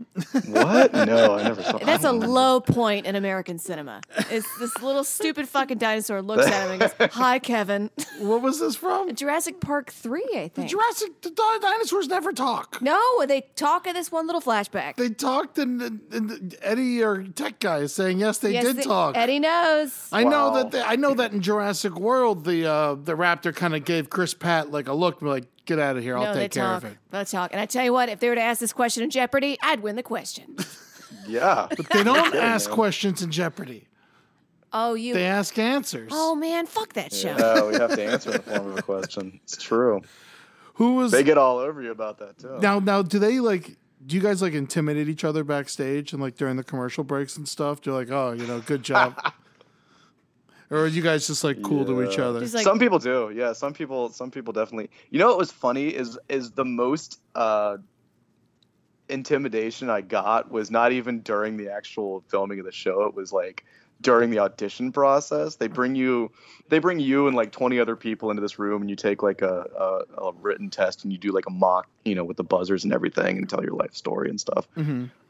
What? 0.49 0.93
no, 1.07 1.37
I 1.37 1.43
never 1.45 1.63
saw. 1.63 1.73
That. 1.79 1.87
That's 1.87 2.05
a 2.05 2.13
low 2.13 2.61
point 2.61 3.07
in 3.07 3.15
American 3.15 3.59
cinema. 3.59 4.01
It's 4.31 4.47
this 4.59 4.77
little 4.83 5.05
stupid 5.05 5.49
fucking 5.49 5.79
dinosaur 5.79 6.21
looks 6.23 6.47
at 6.47 6.65
him 6.65 6.71
and 6.73 6.81
goes, 6.99 7.11
"Hi, 7.15 7.39
Kevin." 7.39 7.91
what 8.19 8.43
was 8.43 8.59
this 8.59 8.75
from? 8.75 9.15
Jurassic 9.15 9.61
Park 9.61 9.93
three, 9.93 10.27
I 10.35 10.49
think. 10.53 10.69
Jurassic. 10.71 11.21
The 11.23 11.31
di- 11.31 11.59
dinosaurs 11.61 12.09
never 12.09 12.33
talk. 12.33 12.83
no, 12.83 13.01
they 13.27 13.43
talk 13.55 13.87
in 13.87 13.95
this 13.95 14.11
one 14.11 14.27
little 14.27 14.41
flashback. 14.43 14.97
They 14.97 15.11
talked, 15.11 15.57
and, 15.59 15.81
and 16.13 16.57
Eddie 16.61 17.03
or 17.03 17.23
Tech 17.23 17.61
guy 17.61 17.79
is 17.79 17.95
saying 17.95 18.19
yes, 18.19 18.39
they 18.39 18.53
Yes, 18.55 18.65
did 18.65 18.77
they- 18.79 18.83
talk. 18.83 19.17
Eddie 19.17 19.39
knows. 19.39 20.09
I 20.11 20.25
know 20.25 20.49
Wow. 20.51 20.55
that. 20.65 20.71
They, 20.73 20.83
I 20.83 20.97
know 20.97 21.15
that 21.15 21.33
in 21.33 21.41
Jurassic 21.43 21.95
World, 21.97 22.45
the 22.45 22.67
uh, 22.67 22.95
the 22.97 23.15
raptor 23.15 23.55
kind 23.55 23.75
of 23.77 23.85
gave 23.85 24.11
Chris 24.11 24.35
Pratt 24.35 24.71
like 24.73 24.89
a 24.89 24.95
look, 24.95 25.23
like 25.23 25.45
get 25.69 25.79
out 25.79 25.97
of 25.97 26.03
here, 26.03 26.17
I'll 26.19 26.25
no, 26.25 26.35
take 26.35 26.51
care 26.51 26.65
talk. 26.65 26.83
of 26.83 26.91
it. 26.93 26.99
They 27.13 27.25
talk. 27.25 27.53
And 27.53 27.61
I 27.61 27.67
tell 27.67 27.85
you 27.85 27.93
what, 27.93 28.09
if 28.09 28.19
they 28.19 28.29
were 28.29 28.35
to 28.35 28.41
ask 28.41 28.59
this 28.59 28.73
question 28.73 29.05
in 29.05 29.11
Jeopardy, 29.11 29.57
I'd 29.63 29.81
win 29.81 29.95
the 29.97 30.03
question. 30.03 30.57
Yeah, 31.27 31.67
But 31.69 31.89
They 31.91 32.03
don't 32.05 32.23
kidding, 32.25 32.41
ask 32.41 32.69
man. 32.71 32.75
questions 32.75 33.23
in 33.23 33.31
Jeopardy. 33.31 33.87
Oh, 34.73 34.95
you. 34.95 35.13
They 35.15 35.27
ask 35.27 35.59
answers. 35.59 36.11
Oh 36.15 36.35
man, 36.35 36.65
fuck 36.67 36.95
that 36.95 37.13
show. 37.13 37.35
yeah, 37.39 37.67
we 37.67 37.75
have 37.75 37.95
to 37.95 38.03
answer 38.03 38.31
in 38.31 38.37
the 38.39 38.43
form 38.43 38.71
of 38.73 38.79
a 38.79 38.83
question. 38.83 39.39
It's 39.45 39.57
true. 39.57 40.01
Who 40.75 40.95
was 40.97 41.13
They 41.13 41.23
get 41.23 41.37
all 41.39 41.59
over 41.59 41.83
you 41.83 41.91
about 41.91 42.19
that 42.19 42.39
too. 42.39 42.59
now? 42.61 42.79
Now, 42.79 43.03
do 43.03 43.19
they 43.19 43.41
like? 43.41 43.77
Do 44.07 44.17
you 44.17 44.23
guys 44.23 44.41
like 44.41 44.55
intimidate 44.55 45.09
each 45.09 45.25
other 45.25 45.45
backstage 45.45 46.13
and 46.15 46.23
like 46.23 46.37
during 46.37 46.57
the 46.57 46.65
commercial 46.65 47.05
breaks 47.05 47.37
and 47.37 47.47
stuff? 47.49 47.81
Do 47.83 47.91
you 47.91 47.97
like, 47.97 48.11
oh, 48.11 48.33
you 48.33 48.47
know, 48.47 48.61
good 48.61 48.83
job, 48.83 49.15
or 50.71 50.81
are 50.81 50.87
you 50.87 51.03
guys 51.03 51.27
just 51.27 51.45
like 51.45 51.63
cool 51.63 51.85
to 51.85 52.03
each 52.03 52.19
other? 52.19 52.41
Like, 52.41 52.65
some 52.65 52.79
people 52.79 52.99
do. 52.99 53.33
Yeah 53.35 53.53
some 53.53 53.73
people 53.73 54.11
some 54.11 54.31
people 54.31 54.53
definitely. 54.53 54.91
You 55.11 55.19
know 55.19 55.29
what 55.29 55.39
was 55.39 55.51
funny 55.51 55.89
is 55.89 56.19
is 56.29 56.53
the 56.53 56.65
most 56.65 57.21
uh 57.35 57.79
intimidation 59.11 59.89
i 59.89 60.03
got 60.03 60.51
was 60.51 60.71
not 60.71 60.93
even 60.93 61.21
during 61.21 61.57
the 61.57 61.71
actual 61.71 62.23
filming 62.29 62.59
of 62.59 62.67
the 62.67 62.73
show. 62.73 63.05
It 63.05 63.15
was 63.15 63.33
like 63.33 63.65
during 64.01 64.31
the 64.31 64.39
audition 64.39 64.93
process. 64.93 65.57
They 65.57 65.67
bring 65.67 65.95
you 65.95 66.31
they 66.69 66.79
bring 66.79 67.01
you 67.01 67.27
and 67.27 67.35
like 67.35 67.51
20 67.51 67.81
other 67.81 67.97
people 67.97 68.31
into 68.31 68.43
this 68.43 68.59
room 68.59 68.83
and 68.83 68.91
you 68.91 68.97
take 68.97 69.23
like 69.23 69.41
a, 69.43 70.05
a, 70.19 70.23
a 70.23 70.33
written 70.41 70.69
test 70.71 71.03
and 71.05 71.13
you 71.13 71.19
do 71.19 71.33
like 71.33 71.47
a 71.47 71.51
mock 71.51 71.89
you 72.05 72.15
know 72.15 72.25
with 72.25 72.37
the 72.37 72.45
buzzers 72.45 72.85
and 72.85 72.93
everything 72.93 73.39
and 73.39 73.49
tell 73.49 73.65
your 73.65 73.75
life 73.75 73.95
story 73.95 74.29
and 74.29 74.41
stuff. 74.41 74.69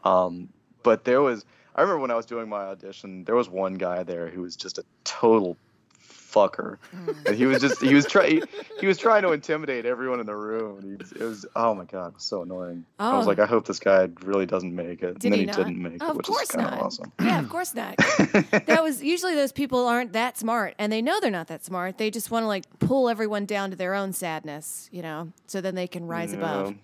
Um, 0.04 0.48
but 0.82 1.04
there 1.04 1.20
was, 1.20 1.44
I 1.78 1.82
remember 1.82 2.00
when 2.00 2.10
I 2.10 2.16
was 2.16 2.26
doing 2.26 2.48
my 2.48 2.62
audition, 2.62 3.22
there 3.22 3.36
was 3.36 3.48
one 3.48 3.74
guy 3.74 4.02
there 4.02 4.28
who 4.28 4.42
was 4.42 4.56
just 4.56 4.78
a 4.78 4.84
total 5.04 5.56
fucker, 6.02 6.78
mm. 6.92 7.26
and 7.26 7.36
he 7.36 7.46
was 7.46 7.60
just 7.60 7.80
he 7.80 7.94
was 7.94 8.04
trying 8.04 8.42
he 8.80 8.88
was 8.88 8.98
trying 8.98 9.22
to 9.22 9.30
intimidate 9.30 9.86
everyone 9.86 10.18
in 10.18 10.26
the 10.26 10.34
room. 10.34 10.78
And 10.78 10.90
he 10.90 10.96
was, 10.96 11.12
it 11.12 11.22
was 11.22 11.46
oh 11.54 11.74
my 11.76 11.84
god, 11.84 12.08
it 12.08 12.14
was 12.14 12.24
so 12.24 12.42
annoying. 12.42 12.84
I 12.98 13.16
was 13.16 13.26
Oh. 13.26 13.28
like, 13.28 13.38
I 13.38 13.46
hope 13.46 13.64
this 13.66 13.78
guy 13.78 14.08
really 14.24 14.44
doesn't 14.44 14.74
make 14.74 15.04
it. 15.04 15.20
Did 15.20 15.24
and 15.26 15.32
then 15.32 15.32
he 15.32 15.38
he, 15.38 15.52
didn't 15.52 15.80
make 15.80 16.02
it, 16.02 16.16
which 16.16 16.28
is 16.28 16.48
kind 16.48 16.66
of 16.66 16.82
awesome. 16.82 17.12
yeah, 17.20 17.38
of 17.38 17.48
course 17.48 17.72
not. 17.74 17.96
that 18.66 18.80
was 18.82 19.00
usually 19.00 19.36
those 19.36 19.52
people 19.52 19.86
aren't 19.86 20.12
that 20.14 20.36
smart, 20.36 20.74
and 20.78 20.92
they 20.92 21.00
know 21.00 21.20
they're 21.20 21.30
not 21.30 21.46
that 21.46 21.64
smart. 21.64 21.96
They 21.98 22.10
just 22.10 22.32
want 22.32 22.42
to 22.42 22.48
like 22.48 22.64
pull 22.80 23.08
everyone 23.08 23.46
down 23.46 23.70
to 23.70 23.76
their 23.76 23.94
own 23.94 24.12
sadness, 24.12 24.88
you 24.90 25.02
know, 25.02 25.32
so 25.46 25.60
then 25.60 25.76
they 25.76 25.86
can 25.86 26.08
rise 26.08 26.32
above. 26.32 26.74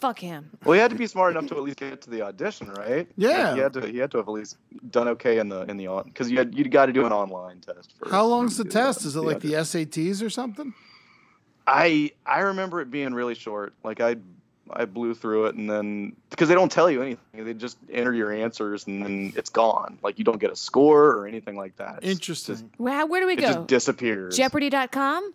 Yeah. 0.00 0.08
Fuck 0.08 0.18
him. 0.20 0.50
Well, 0.64 0.74
he 0.74 0.80
had 0.80 0.90
to 0.90 0.96
be 0.96 1.06
smart 1.06 1.32
enough 1.36 1.48
to 1.50 1.56
at 1.56 1.62
least 1.62 1.78
get 1.78 2.00
to 2.02 2.10
the 2.10 2.22
audition, 2.22 2.70
right? 2.74 3.08
Yeah. 3.16 3.54
he 3.54 3.60
had 3.60 3.72
to. 3.74 3.86
He 3.86 3.98
had 3.98 4.10
to 4.12 4.18
have 4.18 4.28
at 4.28 4.32
least 4.32 4.56
done 4.90 5.08
okay 5.08 5.38
in 5.38 5.48
the 5.48 5.62
in 5.62 5.76
the 5.76 5.88
on 5.88 6.04
because 6.04 6.30
you 6.30 6.38
had 6.38 6.56
you 6.56 6.64
got 6.68 6.86
to 6.86 6.92
do 6.92 7.04
an 7.04 7.12
online 7.12 7.60
test. 7.60 7.94
First 7.98 8.10
How 8.12 8.24
long's 8.26 8.56
the 8.56 8.64
test? 8.64 9.04
Is 9.04 9.16
it 9.16 9.20
like 9.20 9.36
audition. 9.36 9.50
the 9.56 9.86
SATs 9.86 10.22
or 10.24 10.30
something? 10.30 10.72
I 11.66 12.12
I 12.24 12.40
remember 12.40 12.80
it 12.80 12.90
being 12.90 13.12
really 13.12 13.34
short. 13.34 13.74
Like 13.82 14.00
I 14.00 14.16
I 14.70 14.84
blew 14.84 15.14
through 15.14 15.46
it, 15.46 15.56
and 15.56 15.68
then 15.68 16.14
because 16.30 16.48
they 16.48 16.54
don't 16.54 16.70
tell 16.70 16.90
you 16.90 17.02
anything, 17.02 17.44
they 17.44 17.54
just 17.54 17.76
enter 17.90 18.12
your 18.14 18.30
answers, 18.32 18.86
and 18.86 19.02
then 19.02 19.32
it's 19.34 19.50
gone. 19.50 19.98
Like 20.02 20.18
you 20.18 20.24
don't 20.24 20.38
get 20.40 20.52
a 20.52 20.56
score 20.56 21.06
or 21.16 21.26
anything 21.26 21.56
like 21.56 21.76
that. 21.78 22.00
It's 22.02 22.12
Interesting. 22.12 22.54
just- 22.54 22.64
Wow, 22.78 23.06
where 23.06 23.20
do 23.20 23.26
we 23.26 23.32
it 23.32 23.40
go? 23.40 23.52
just 23.52 23.66
disappears. 23.66 24.36
Jeopardy.com? 24.36 25.32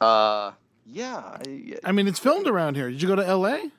Uh, 0.00 0.52
yeah, 0.86 1.38
I, 1.46 1.76
I 1.84 1.92
mean, 1.92 2.06
it's 2.06 2.18
filmed 2.18 2.46
around 2.46 2.76
here. 2.76 2.90
Did 2.90 3.00
you 3.02 3.08
go 3.08 3.16
to 3.16 3.26
L.A.? 3.26 3.70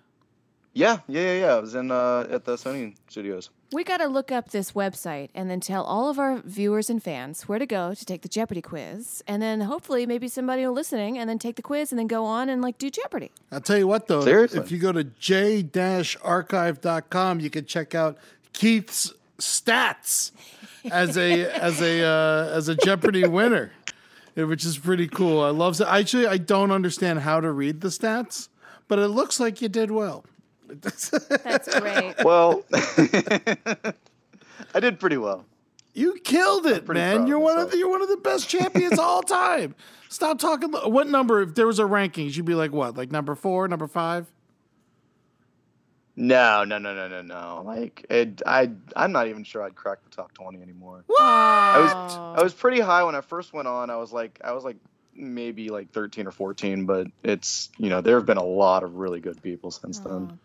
yeah, 0.73 0.99
yeah, 1.07 1.21
yeah, 1.21 1.39
yeah. 1.39 1.55
I 1.55 1.59
was 1.59 1.73
in 1.73 1.89
uh, 1.89 2.27
at 2.29 2.43
the 2.43 2.55
Sony 2.57 2.95
studios. 3.07 3.49
We 3.71 3.83
got 3.85 3.97
to 3.97 4.07
look 4.07 4.31
up 4.31 4.51
this 4.51 4.73
website 4.73 5.29
and 5.33 5.49
then 5.49 5.59
tell 5.61 5.83
all 5.83 6.09
of 6.09 6.19
our 6.19 6.41
viewers 6.43 6.89
and 6.89 7.01
fans 7.01 7.47
where 7.47 7.57
to 7.59 7.65
go 7.65 7.93
to 7.93 8.05
take 8.05 8.21
the 8.21 8.29
Jeopardy 8.29 8.61
quiz. 8.61 9.23
And 9.27 9.41
then 9.41 9.61
hopefully 9.61 10.05
maybe 10.05 10.27
somebody 10.27 10.65
will 10.65 10.73
listening 10.73 11.17
and 11.17 11.29
then 11.29 11.39
take 11.39 11.55
the 11.55 11.61
quiz 11.61 11.91
and 11.91 11.97
then 11.99 12.07
go 12.07 12.25
on 12.25 12.49
and 12.49 12.61
like 12.61 12.77
do 12.77 12.89
Jeopardy. 12.89 13.31
I'll 13.51 13.61
tell 13.61 13.77
you 13.77 13.87
what, 13.87 14.07
though. 14.07 14.21
Seriously? 14.21 14.59
If 14.59 14.69
you 14.71 14.77
go 14.77 14.91
to 14.91 15.05
j-archive.com, 15.05 15.69
you 17.39 17.49
can 17.49 17.65
check 17.65 17.95
out 17.95 18.17
Keith's 18.53 19.13
stats 19.39 20.31
as 20.91 21.17
a 21.17 21.45
as 21.45 21.81
a 21.81 22.03
uh, 22.03 22.49
as 22.55 22.67
a 22.67 22.75
Jeopardy 22.75 23.25
winner, 23.27 23.71
which 24.35 24.65
is 24.65 24.77
pretty 24.77 25.07
cool. 25.07 25.41
I 25.41 25.49
love 25.49 25.79
it. 25.79 25.87
Actually, 25.87 26.27
I 26.27 26.37
don't 26.37 26.71
understand 26.71 27.19
how 27.19 27.39
to 27.39 27.51
read 27.51 27.81
the 27.81 27.87
stats, 27.87 28.49
but 28.87 28.99
it 28.99 29.07
looks 29.07 29.39
like 29.39 29.61
you 29.61 29.69
did 29.69 29.91
well. 29.91 30.25
That's 30.67 31.09
great. 31.79 32.15
Well, 32.25 32.63
I 34.73 34.79
did 34.79 34.99
pretty 34.99 35.17
well. 35.17 35.45
You 35.93 36.15
killed 36.23 36.65
it, 36.65 36.87
man. 36.89 37.27
You're 37.27 37.39
one 37.39 37.51
of 37.53 37.57
myself. 37.57 37.71
the, 37.71 37.77
you're 37.77 37.89
one 37.89 38.01
of 38.01 38.09
the 38.09 38.17
best 38.17 38.49
champions 38.49 38.99
all 38.99 39.21
time. 39.23 39.75
Stop 40.09 40.39
talking. 40.39 40.71
What 40.71 41.07
number? 41.07 41.41
If 41.41 41.55
there 41.55 41.67
was 41.67 41.79
a 41.79 41.83
rankings, 41.83 42.35
you'd 42.35 42.45
be 42.45 42.55
like 42.55 42.71
what? 42.73 42.97
Like 42.97 43.11
number 43.11 43.35
four, 43.35 43.67
number 43.67 43.87
five? 43.87 44.31
No, 46.17 46.63
no, 46.63 46.77
no, 46.77 46.93
no, 46.95 47.07
no, 47.07 47.21
no. 47.21 47.63
Like 47.65 48.05
it, 48.09 48.41
I, 48.45 48.71
I'm 48.95 49.11
not 49.11 49.27
even 49.27 49.43
sure 49.43 49.63
I'd 49.63 49.75
crack 49.75 50.03
the 50.03 50.09
top 50.09 50.33
twenty 50.33 50.61
anymore. 50.61 51.03
What? 51.07 51.21
I 51.21 51.79
was, 51.79 51.91
I 52.35 52.43
was 52.43 52.53
pretty 52.53 52.79
high 52.79 53.03
when 53.03 53.15
I 53.15 53.21
first 53.21 53.53
went 53.53 53.67
on. 53.67 53.89
I 53.89 53.97
was 53.97 54.13
like, 54.13 54.39
I 54.43 54.53
was 54.53 54.63
like 54.63 54.77
maybe 55.13 55.69
like 55.69 55.91
13 55.91 56.27
or 56.27 56.31
14, 56.31 56.85
but 56.85 57.07
it's 57.23 57.69
you 57.77 57.89
know 57.89 58.01
there 58.01 58.15
have 58.17 58.25
been 58.25 58.37
a 58.37 58.43
lot 58.45 58.83
of 58.83 58.95
really 58.95 59.19
good 59.19 59.41
people 59.43 59.71
since 59.71 59.99
then. 59.99 60.39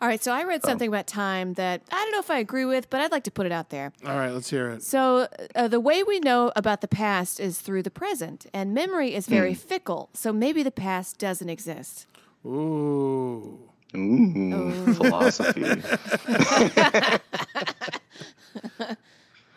All 0.00 0.06
right, 0.06 0.22
so 0.22 0.30
I 0.30 0.44
read 0.44 0.62
something 0.62 0.86
about 0.86 1.08
time 1.08 1.54
that 1.54 1.82
I 1.90 1.96
don't 1.96 2.12
know 2.12 2.20
if 2.20 2.30
I 2.30 2.38
agree 2.38 2.64
with, 2.64 2.88
but 2.88 3.00
I'd 3.00 3.10
like 3.10 3.24
to 3.24 3.32
put 3.32 3.46
it 3.46 3.50
out 3.52 3.70
there. 3.70 3.92
All 4.06 4.16
right, 4.16 4.30
let's 4.30 4.48
hear 4.48 4.70
it. 4.70 4.84
So, 4.84 5.26
uh, 5.56 5.66
the 5.66 5.80
way 5.80 6.04
we 6.04 6.20
know 6.20 6.52
about 6.54 6.82
the 6.82 6.86
past 6.86 7.40
is 7.40 7.58
through 7.60 7.82
the 7.82 7.90
present, 7.90 8.46
and 8.54 8.72
memory 8.72 9.12
is 9.12 9.26
very 9.26 9.54
Hmm. 9.54 9.58
fickle. 9.58 10.10
So, 10.14 10.32
maybe 10.32 10.62
the 10.62 10.70
past 10.70 11.18
doesn't 11.18 11.48
exist. 11.48 12.06
Ooh. 12.46 13.58
Ooh, 13.96 14.94
philosophy. 14.94 15.64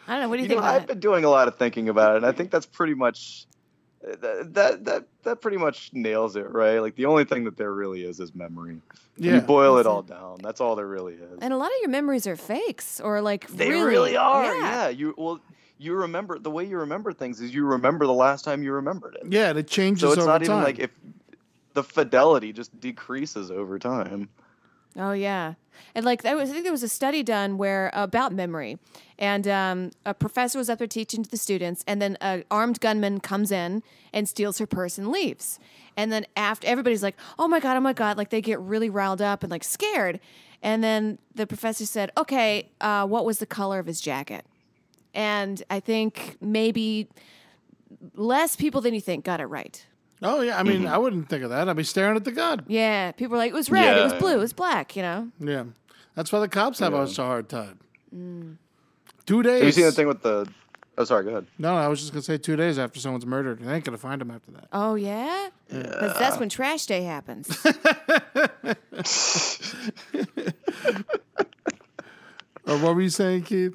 I 0.08 0.16
don't 0.16 0.22
know. 0.22 0.30
What 0.30 0.38
do 0.38 0.42
you, 0.42 0.44
You 0.44 0.50
think 0.50 0.62
know, 0.62 0.68
I've 0.68 0.88
been 0.88 1.00
doing 1.00 1.24
a 1.26 1.30
lot 1.30 1.48
of 1.48 1.58
thinking 1.58 1.90
about 1.90 2.14
it, 2.14 2.18
and 2.18 2.26
I 2.26 2.32
think 2.32 2.52
that's 2.52 2.66
pretty 2.66 2.94
much 2.94 3.46
that 4.04 4.54
that 4.54 4.86
that, 4.86 5.04
that 5.24 5.42
pretty 5.42 5.58
much 5.58 5.92
nails 5.94 6.36
it, 6.36 6.50
right? 6.52 6.80
Like 6.80 6.96
the 6.96 7.06
only 7.06 7.24
thing 7.24 7.44
that 7.46 7.56
there 7.58 7.72
really 7.72 8.04
is 8.04 8.20
is 8.20 8.34
memory. 8.34 8.82
Yeah. 9.18 9.36
you 9.36 9.42
boil 9.42 9.78
it 9.78 9.86
all 9.86 10.02
down. 10.02 10.40
That's 10.42 10.60
all 10.60 10.76
there 10.76 10.88
really 10.88 11.14
is. 11.14 11.40
And 11.42 11.54
a 11.54 11.58
lot 11.58 11.68
of 11.68 11.74
your 11.82 11.90
memories 11.90 12.26
are 12.26 12.36
fakes 12.36 13.00
or 13.00 13.22
like 13.22 13.48
They 13.48 13.70
really, 13.70 13.86
really, 13.86 14.18
are. 14.18 14.44
Yeah. 14.56 14.62
Yeah. 14.62 14.90
You 14.90 15.14
well, 15.18 15.40
you 15.78 15.94
remember 15.96 16.40
the 16.40 16.50
way 16.52 16.66
you 16.66 16.78
remember 16.80 17.14
things 17.14 17.40
is 17.42 17.54
you 17.54 17.66
remember 17.66 18.06
the 18.08 18.14
last 18.14 18.44
time 18.44 18.64
you 18.64 18.72
remembered 18.74 19.16
it. 19.22 19.32
Yeah, 19.32 19.50
and 19.50 19.60
it 19.60 19.68
changes 19.68 20.02
So 20.02 20.10
it's 20.12 20.18
over 20.20 20.28
not 20.28 20.38
time. 20.44 20.44
even 20.44 20.64
like 20.64 20.80
if 20.80 20.90
the 21.74 21.84
fidelity 21.84 22.54
just 22.54 22.80
decreases 22.80 23.52
over 23.52 23.80
time. 23.80 24.30
Oh 24.98 25.14
yeah, 25.14 25.54
and 25.96 26.04
like 26.04 26.24
was 26.24 26.50
I 26.50 26.54
think 26.54 26.64
there 26.64 26.72
was 26.72 26.84
a 26.84 26.90
study 26.90 27.24
done 27.24 27.58
where 27.58 27.92
about 27.94 28.34
memory, 28.34 28.78
and 29.18 29.48
um, 29.48 29.92
a 30.06 30.14
professor 30.14 30.58
was 30.58 30.70
up 30.70 30.80
there 30.80 30.88
teaching 30.88 31.24
to 31.24 31.30
the 31.30 31.38
students, 31.38 31.84
and 31.88 32.02
then 32.02 32.18
an 32.20 32.44
armed 32.52 32.82
gunman 32.82 33.22
comes 33.22 33.52
in 33.52 33.84
and 34.12 34.28
steals 34.28 34.58
her 34.58 34.68
purse 34.68 34.98
and 34.98 35.08
leaves, 35.08 35.60
and 35.96 36.12
then 36.12 36.26
after 36.36 36.68
everybody's 36.68 37.04
like, 37.04 37.16
oh 37.40 37.48
my 37.48 37.62
god, 37.62 37.78
oh 37.78 37.80
my 37.80 37.94
god, 37.94 38.18
like 38.18 38.32
they 38.32 38.42
get 38.42 38.60
really 38.60 38.90
riled 38.90 39.22
up 39.22 39.44
and 39.44 39.52
like 39.52 39.64
scared, 39.64 40.20
and 40.62 40.84
then 40.84 41.20
the 41.36 41.48
professor 41.48 41.86
said, 41.86 42.12
okay, 42.18 42.70
uh, 42.82 43.08
what 43.08 43.26
was 43.26 43.40
the 43.40 43.46
color 43.46 43.80
of 43.80 43.86
his 43.86 44.02
jacket? 44.02 44.46
And 45.14 45.64
I 45.70 45.80
think 45.80 46.36
maybe 46.42 47.08
less 48.14 48.58
people 48.58 48.82
than 48.82 48.94
you 48.94 49.02
think 49.02 49.24
got 49.24 49.40
it 49.40 49.46
right. 49.46 49.86
Oh 50.22 50.42
yeah, 50.42 50.58
I 50.60 50.64
mean, 50.64 50.82
Mm-hmm. 50.84 50.94
I 50.94 50.98
wouldn't 50.98 51.30
think 51.30 51.44
of 51.44 51.50
that. 51.50 51.68
I'd 51.70 51.76
be 51.76 51.84
staring 51.84 52.16
at 52.16 52.24
the 52.24 52.32
gun. 52.32 52.64
Yeah, 52.68 53.12
people 53.12 53.32
were 53.34 53.38
like, 53.38 53.52
it 53.52 53.56
was 53.56 53.70
red, 53.72 53.98
it 53.98 54.04
was 54.04 54.14
Yeah. 54.14 54.20
blue, 54.20 54.34
it 54.34 54.38
was 54.40 54.54
black, 54.54 54.96
you 54.96 55.02
know. 55.02 55.30
Yeah, 55.40 55.64
that's 56.16 56.32
why 56.32 56.40
the 56.40 56.48
cops 56.48 56.80
have 56.80 56.94
Yeah. 56.94 57.06
such 57.06 57.20
a 57.20 57.24
hard 57.24 57.50
time. 57.50 57.80
Two 59.26 59.44
days. 59.44 59.60
Have 59.60 59.66
you 59.68 59.72
seen 59.72 59.86
the 59.86 59.92
thing 59.92 60.08
with 60.08 60.22
the? 60.24 60.48
Oh, 60.98 61.06
sorry. 61.06 61.24
Go 61.24 61.30
ahead. 61.30 61.48
No, 61.58 61.74
I 61.76 61.88
was 61.88 62.02
just 62.02 62.12
gonna 62.12 62.22
say 62.22 62.38
two 62.38 62.58
days 62.58 62.78
after 62.78 63.00
someone's 63.00 63.26
murdered, 63.26 63.60
they 63.60 63.74
ain't 63.74 63.86
gonna 63.86 63.98
find 63.98 64.22
him 64.22 64.30
after 64.30 64.52
that. 64.52 64.68
Oh 64.74 64.96
yeah, 64.96 65.50
because 65.70 66.18
that's 66.20 66.38
when 66.40 66.50
trash 66.50 66.86
day 66.86 67.04
happens. 67.04 67.48
Uh, 72.68 72.78
what 72.78 72.94
were 72.96 73.02
you 73.02 73.10
saying, 73.10 73.42
Keith? 73.42 73.74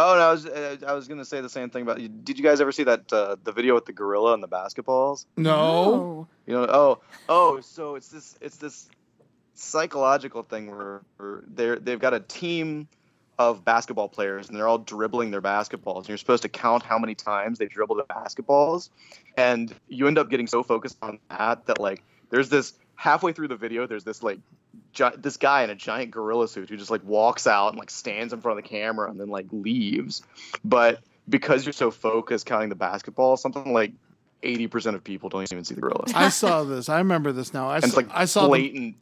Oh, 0.00 0.14
no, 0.14 0.20
I 0.20 0.30
was 0.30 0.46
uh, 0.46 0.76
I 0.86 0.92
was 0.92 1.08
gonna 1.08 1.24
say 1.24 1.40
the 1.40 1.48
same 1.48 1.70
thing 1.70 1.82
about. 1.82 1.98
Did 1.98 2.38
you 2.38 2.44
guys 2.44 2.60
ever 2.60 2.70
see 2.70 2.84
that 2.84 3.12
uh, 3.12 3.34
the 3.42 3.50
video 3.50 3.74
with 3.74 3.84
the 3.84 3.92
gorilla 3.92 4.32
and 4.32 4.40
the 4.40 4.46
basketballs? 4.46 5.26
No. 5.36 6.28
You 6.46 6.54
know, 6.54 6.66
oh, 6.68 7.00
oh, 7.28 7.60
so 7.60 7.96
it's 7.96 8.08
this, 8.08 8.38
it's 8.40 8.58
this 8.58 8.88
psychological 9.54 10.44
thing 10.44 10.70
where, 10.70 11.02
where 11.16 11.42
they're 11.48 11.76
they've 11.80 11.98
got 11.98 12.14
a 12.14 12.20
team 12.20 12.86
of 13.40 13.64
basketball 13.64 14.08
players 14.08 14.48
and 14.48 14.56
they're 14.56 14.68
all 14.68 14.78
dribbling 14.78 15.32
their 15.32 15.42
basketballs. 15.42 15.98
And 15.98 16.10
you're 16.10 16.18
supposed 16.18 16.42
to 16.42 16.48
count 16.48 16.84
how 16.84 17.00
many 17.00 17.16
times 17.16 17.58
they 17.58 17.66
dribble 17.66 17.96
the 17.96 18.04
basketballs, 18.04 18.90
and 19.36 19.74
you 19.88 20.06
end 20.06 20.16
up 20.16 20.30
getting 20.30 20.46
so 20.46 20.62
focused 20.62 20.96
on 21.02 21.18
that 21.28 21.66
that 21.66 21.80
like 21.80 22.04
there's 22.30 22.50
this 22.50 22.72
halfway 22.98 23.32
through 23.32 23.46
the 23.46 23.56
video, 23.56 23.86
there's 23.86 24.02
this 24.02 24.24
like 24.24 24.40
gi- 24.92 25.16
this 25.16 25.36
guy 25.36 25.62
in 25.62 25.70
a 25.70 25.74
giant 25.76 26.10
gorilla 26.10 26.48
suit 26.48 26.68
who 26.68 26.76
just 26.76 26.90
like 26.90 27.02
walks 27.04 27.46
out 27.46 27.68
and 27.68 27.78
like 27.78 27.90
stands 27.90 28.32
in 28.32 28.40
front 28.40 28.58
of 28.58 28.64
the 28.64 28.68
camera 28.68 29.08
and 29.08 29.18
then 29.20 29.28
like 29.28 29.46
leaves, 29.52 30.20
but 30.64 30.98
because 31.28 31.64
you're 31.64 31.72
so 31.72 31.92
focused 31.92 32.44
counting 32.44 32.70
the 32.70 32.74
basketball, 32.74 33.36
something 33.36 33.72
like 33.72 33.92
80% 34.42 34.96
of 34.96 35.04
people 35.04 35.28
don't 35.28 35.50
even 35.52 35.64
see 35.64 35.74
the 35.76 35.80
gorilla. 35.80 36.04
I 36.14 36.28
saw 36.28 36.64
this. 36.64 36.88
I 36.88 36.98
remember 36.98 37.30
this 37.30 37.54
now. 37.54 37.68
I 37.68 37.76
And 37.76 37.84
saw, 37.84 37.88
it's 37.88 37.96
like 37.96 38.08
I 38.12 38.24
saw 38.24 38.48
the, 38.52 38.94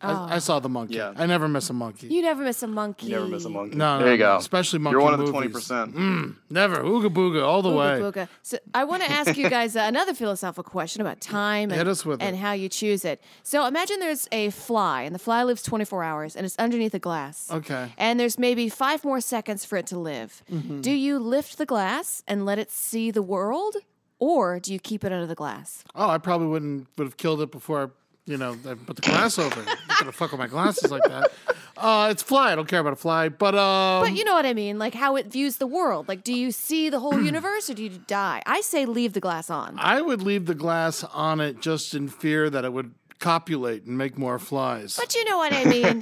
blatant. 0.00 0.30
I, 0.30 0.36
I 0.36 0.38
saw 0.38 0.58
the 0.60 0.68
monkey. 0.68 0.94
Yeah. 0.96 1.12
I 1.16 1.26
never 1.26 1.48
miss 1.48 1.70
a 1.70 1.72
monkey. 1.72 2.08
You 2.08 2.22
never 2.22 2.42
miss 2.42 2.62
a 2.62 2.66
monkey. 2.66 3.06
You 3.06 3.16
never 3.16 3.26
miss 3.28 3.44
a 3.44 3.50
monkey. 3.50 3.76
no, 3.76 3.98
no, 3.98 4.04
there 4.04 4.12
you 4.14 4.18
go. 4.18 4.36
Especially 4.36 4.78
monkey 4.78 4.94
You're 4.94 5.02
one 5.02 5.14
of 5.14 5.26
the 5.26 5.32
20%. 5.32 5.92
Mm, 5.92 6.36
never. 6.50 6.76
Ooga 6.82 7.08
booga 7.08 7.42
all 7.44 7.62
the 7.62 7.70
Booga 7.70 7.76
way. 8.02 8.10
booga. 8.22 8.28
So 8.42 8.58
I 8.74 8.84
want 8.84 9.02
to 9.02 9.10
ask 9.10 9.36
you 9.36 9.48
guys 9.50 9.76
uh, 9.76 9.80
another 9.80 10.14
philosophical 10.14 10.64
question 10.70 11.00
about 11.00 11.20
time 11.20 11.70
and, 11.70 11.78
Hit 11.78 11.88
us 11.88 12.04
with 12.04 12.22
and 12.22 12.36
how 12.36 12.52
you 12.52 12.68
choose 12.68 13.04
it. 13.04 13.22
So 13.42 13.66
imagine 13.66 14.00
there's 14.00 14.28
a 14.32 14.50
fly, 14.50 15.02
and 15.02 15.14
the 15.14 15.18
fly 15.18 15.42
lives 15.42 15.62
24 15.62 16.02
hours, 16.04 16.36
and 16.36 16.44
it's 16.46 16.56
underneath 16.58 16.94
a 16.94 16.98
glass. 16.98 17.50
Okay. 17.50 17.92
And 17.98 18.18
there's 18.20 18.38
maybe 18.38 18.68
five 18.68 19.04
more 19.04 19.20
seconds 19.20 19.64
for 19.64 19.76
it 19.76 19.86
to 19.88 19.98
live. 19.98 20.42
Mm-hmm. 20.50 20.80
Do 20.80 20.90
you 20.92 21.18
lift 21.18 21.58
the 21.58 21.66
glass 21.66 22.22
and 22.26 22.44
let 22.46 22.58
it 22.58 22.70
see 22.70 23.10
the 23.10 23.22
world, 23.22 23.76
or 24.18 24.58
do 24.60 24.72
you 24.72 24.78
keep 24.78 25.04
it 25.04 25.12
under 25.12 25.26
the 25.26 25.34
glass? 25.34 25.84
Oh, 25.94 26.08
I 26.08 26.18
probably 26.18 26.48
wouldn't 26.48 26.88
would 26.96 27.04
have 27.06 27.16
killed 27.16 27.40
it 27.40 27.50
before 27.50 27.82
I, 27.82 27.86
you 28.28 28.36
know, 28.36 28.52
I 28.68 28.74
put 28.74 28.96
the 28.96 29.02
glass 29.02 29.38
over. 29.38 29.60
I'm 29.60 29.76
gonna 29.98 30.12
fuck 30.12 30.30
with 30.32 30.38
my 30.38 30.46
glasses 30.46 30.90
like 30.90 31.02
that. 31.04 31.32
Uh, 31.76 32.08
it's 32.10 32.22
fly. 32.22 32.52
I 32.52 32.54
don't 32.56 32.68
care 32.68 32.80
about 32.80 32.92
a 32.92 32.96
fly, 32.96 33.28
but 33.28 33.54
um, 33.54 34.02
But 34.02 34.12
you 34.16 34.24
know 34.24 34.34
what 34.34 34.44
I 34.46 34.52
mean, 34.52 34.78
like 34.78 34.94
how 34.94 35.16
it 35.16 35.26
views 35.26 35.56
the 35.56 35.66
world. 35.66 36.08
Like, 36.08 36.24
do 36.24 36.34
you 36.34 36.50
see 36.50 36.90
the 36.90 37.00
whole 37.00 37.20
universe, 37.22 37.70
or 37.70 37.74
do 37.74 37.82
you 37.84 37.90
die? 38.06 38.42
I 38.46 38.60
say 38.60 38.84
leave 38.84 39.12
the 39.12 39.20
glass 39.20 39.48
on. 39.48 39.76
I 39.78 40.00
would 40.00 40.20
leave 40.22 40.46
the 40.46 40.54
glass 40.54 41.04
on 41.04 41.40
it 41.40 41.60
just 41.60 41.94
in 41.94 42.08
fear 42.08 42.50
that 42.50 42.64
it 42.64 42.72
would 42.72 42.92
copulate 43.18 43.84
and 43.84 43.98
make 43.98 44.16
more 44.16 44.38
flies. 44.38 44.96
But 44.96 45.14
you 45.14 45.24
know 45.24 45.38
what 45.38 45.52
I 45.52 45.64
mean. 45.64 46.00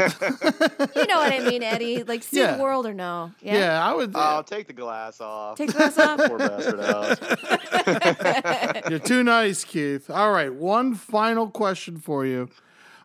you 0.94 1.06
know 1.06 1.16
what 1.16 1.32
I 1.32 1.40
mean, 1.48 1.62
Eddie. 1.62 2.02
Like 2.02 2.22
see 2.22 2.40
Yeah. 2.40 2.56
the 2.56 2.62
world 2.62 2.86
or 2.86 2.94
no? 2.94 3.32
yeah. 3.40 3.84
I 3.86 3.94
would. 3.94 4.12
Oh, 4.14 4.42
take 4.46 4.66
the 4.66 4.72
glass 4.72 5.20
off. 5.20 5.56
Take 5.56 5.72
the 5.72 5.78
glass 5.78 5.98
off. 5.98 6.20
Poor 6.28 6.38
bastard 6.38 6.80
out. 6.80 7.18
You're 8.90 8.98
too 8.98 9.22
nice, 9.22 9.64
Keith. 9.64 10.10
All 10.10 10.32
right, 10.32 10.52
one 10.52 10.94
final 10.94 11.48
question 11.50 11.98
for 11.98 12.26
you. 12.26 12.48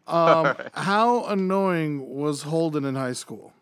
Um, 0.08 0.56
How 0.74 1.26
annoying 1.26 2.10
was 2.10 2.42
Holden 2.44 2.84
in 2.86 2.96
high 2.96 3.14
school? 3.14 3.54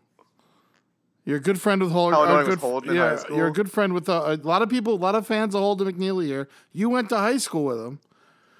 You're 1.25 1.37
a 1.37 1.41
good 1.41 1.61
friend 1.61 1.81
with 1.83 1.91
Holden. 1.91 2.17
How 2.17 2.33
a 2.33 2.37
was 2.39 2.47
good, 2.47 2.59
Holden 2.59 2.89
in 2.91 2.95
yeah, 2.95 3.09
high 3.09 3.15
school? 3.17 3.37
You're 3.37 3.47
a 3.47 3.53
good 3.53 3.69
friend 3.71 3.93
with 3.93 4.09
uh, 4.09 4.23
a 4.25 4.35
lot 4.47 4.61
of 4.63 4.69
people, 4.69 4.93
a 4.93 4.95
lot 4.95 5.13
of 5.15 5.27
fans 5.27 5.53
of 5.53 5.61
Holden 5.61 5.91
McNeely 5.93 6.25
here. 6.25 6.47
You 6.73 6.89
went 6.89 7.09
to 7.09 7.17
high 7.17 7.37
school 7.37 7.65
with 7.65 7.79
him. 7.79 7.99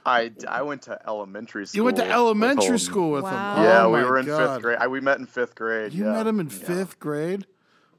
I, 0.05 0.31
I 0.47 0.61
went 0.63 0.83
to 0.83 0.99
elementary 1.07 1.65
school. 1.67 1.77
You 1.77 1.83
went 1.83 1.97
to 1.97 2.05
elementary 2.09 2.63
Holden. 2.63 2.79
school 2.79 3.11
with 3.11 3.23
Wow. 3.23 3.57
him. 3.57 3.63
Yeah, 3.63 3.83
Oh 3.85 3.89
we 3.91 4.03
were 4.03 4.17
in 4.17 4.25
God. 4.25 4.53
fifth 4.55 4.61
grade. 4.63 4.77
I, 4.79 4.87
we 4.87 5.01
met 5.01 5.19
in 5.19 5.25
fifth 5.25 5.55
grade. 5.55 5.93
You 5.93 6.05
yeah. 6.05 6.11
met 6.13 6.27
him 6.27 6.39
in 6.39 6.47
Yeah. 6.49 6.55
fifth 6.55 6.99
grade. 6.99 7.45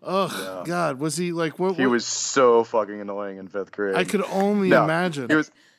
Ugh, 0.03 0.67
God, 0.67 0.99
was 0.99 1.17
he 1.17 1.31
like? 1.33 1.59
What? 1.59 1.77
He 1.77 1.85
what- 1.85 1.93
was 1.93 2.07
so 2.07 2.65
fucking 2.65 3.01
annoying 3.01 3.37
in 3.39 3.49
fifth 3.49 3.71
grade. 3.73 3.97
I 3.97 4.05
could 4.05 4.23
only 4.23 4.69
No, 4.71 4.85
imagine. 4.85 5.29
He 5.29 5.35
was. 5.37 5.51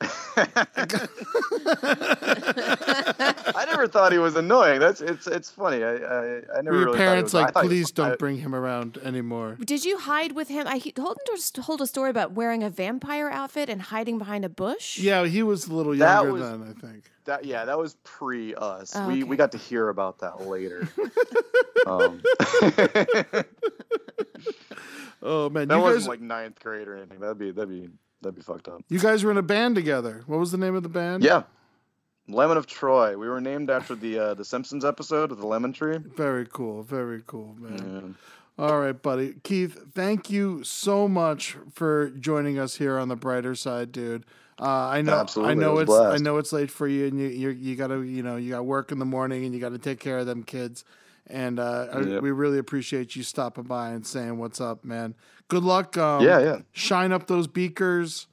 I 3.54 3.64
never 3.68 3.86
thought 3.88 4.12
he 4.12 4.18
was 4.18 4.36
annoying. 4.36 4.80
That's 4.80 5.00
it's 5.00 5.26
it's 5.26 5.50
funny. 5.50 5.82
I 5.84 5.94
I, 5.96 6.40
I 6.58 6.62
never 6.62 6.76
Your 6.76 6.84
really 6.86 6.98
parents 6.98 7.32
thought 7.32 7.38
he 7.38 7.42
was, 7.42 7.44
like, 7.44 7.54
thought 7.54 7.62
he 7.64 7.68
was- 7.68 7.76
please 7.78 7.90
don't 7.92 8.12
I- 8.12 8.16
bring 8.16 8.38
him 8.38 8.54
around 8.54 8.98
anymore. 9.02 9.56
Did 9.64 9.84
you 9.84 9.98
hide 9.98 10.32
with 10.32 10.48
him? 10.48 10.66
I 10.66 10.78
he- 10.78 10.92
told 10.92 11.18
him 11.18 11.36
to 11.36 11.52
told 11.52 11.80
a 11.80 11.86
story 11.86 12.10
about 12.10 12.32
wearing 12.32 12.62
a 12.62 12.70
vampire 12.70 13.28
outfit 13.30 13.68
and 13.68 13.82
hiding 13.82 14.18
behind 14.18 14.44
a 14.44 14.48
bush. 14.48 14.98
Yeah, 14.98 15.24
he 15.26 15.42
was 15.42 15.66
a 15.68 15.74
little 15.74 15.94
younger 15.94 16.32
was- 16.32 16.42
then, 16.42 16.62
I 16.62 16.72
think. 16.80 17.10
That 17.24 17.44
yeah, 17.44 17.64
that 17.64 17.78
was 17.78 17.96
pre 18.04 18.54
us. 18.54 18.92
Oh, 18.96 19.06
we 19.06 19.14
okay. 19.14 19.22
we 19.24 19.36
got 19.36 19.52
to 19.52 19.58
hear 19.58 19.88
about 19.88 20.18
that 20.20 20.46
later. 20.46 20.88
um, 21.86 22.22
Oh 25.22 25.48
man, 25.48 25.68
that 25.68 25.76
you 25.76 25.80
wasn't 25.80 26.00
guys, 26.02 26.08
like 26.08 26.20
ninth 26.20 26.60
grade 26.60 26.88
or 26.88 26.96
anything. 26.96 27.20
That'd 27.20 27.38
be 27.38 27.52
that'd 27.52 27.68
be 27.68 27.88
that'd 28.20 28.34
be 28.34 28.42
fucked 28.42 28.68
up. 28.68 28.82
you 28.88 28.98
guys 28.98 29.22
were 29.22 29.30
in 29.30 29.38
a 29.38 29.42
band 29.42 29.76
together. 29.76 30.22
What 30.26 30.38
was 30.38 30.50
the 30.50 30.58
name 30.58 30.74
of 30.74 30.82
the 30.82 30.88
band? 30.88 31.22
Yeah, 31.22 31.44
Lemon 32.28 32.56
of 32.56 32.66
Troy. 32.66 33.16
We 33.16 33.28
were 33.28 33.40
named 33.40 33.70
after 33.70 33.94
the 33.94 34.18
uh, 34.18 34.34
the 34.34 34.44
Simpsons 34.44 34.84
episode 34.84 35.30
of 35.30 35.38
the 35.38 35.46
lemon 35.46 35.72
tree. 35.72 35.98
Very 35.98 36.46
cool. 36.50 36.82
Very 36.82 37.22
cool, 37.24 37.54
man. 37.58 38.16
Yeah. 38.58 38.64
All 38.66 38.80
right, 38.80 39.00
buddy. 39.00 39.36
Keith, 39.44 39.92
thank 39.94 40.28
you 40.28 40.62
so 40.64 41.08
much 41.08 41.56
for 41.72 42.10
joining 42.10 42.58
us 42.58 42.76
here 42.76 42.98
on 42.98 43.08
the 43.08 43.16
brighter 43.16 43.54
side, 43.54 43.92
dude. 43.92 44.26
Uh, 44.60 44.64
I 44.88 45.02
know, 45.02 45.14
Absolutely, 45.14 45.52
I 45.52 45.54
know 45.54 45.78
it 45.78 45.82
it's, 45.82 45.88
was 45.88 46.00
a 46.00 46.14
I 46.14 46.18
know 46.18 46.36
it's 46.36 46.52
late 46.52 46.70
for 46.70 46.86
you, 46.86 47.06
and 47.06 47.18
you, 47.18 47.26
you, 47.28 47.48
you 47.50 47.76
gotta, 47.76 48.02
you 48.04 48.22
know, 48.22 48.36
you 48.36 48.50
got 48.50 48.64
work 48.64 48.92
in 48.92 48.98
the 48.98 49.04
morning, 49.04 49.44
and 49.44 49.54
you 49.54 49.60
got 49.60 49.70
to 49.70 49.78
take 49.78 49.98
care 49.98 50.18
of 50.18 50.26
them 50.26 50.42
kids. 50.42 50.84
And 51.26 51.58
uh, 51.58 51.86
I- 51.92 52.18
we 52.20 52.30
really 52.30 52.58
appreciate 52.58 53.16
you 53.16 53.22
stopping 53.22 53.64
by 53.64 53.90
and 53.90 54.06
saying 54.06 54.38
what's 54.38 54.60
up, 54.60 54.84
man. 54.84 55.14
Good 55.48 55.62
luck. 55.64 55.96
Um, 55.96 56.22
Yeah, 56.24 56.38
yeah. 56.40 56.58
Shine 56.72 57.12
up 57.12 57.26
those 57.26 57.46
beakers. 57.46 58.26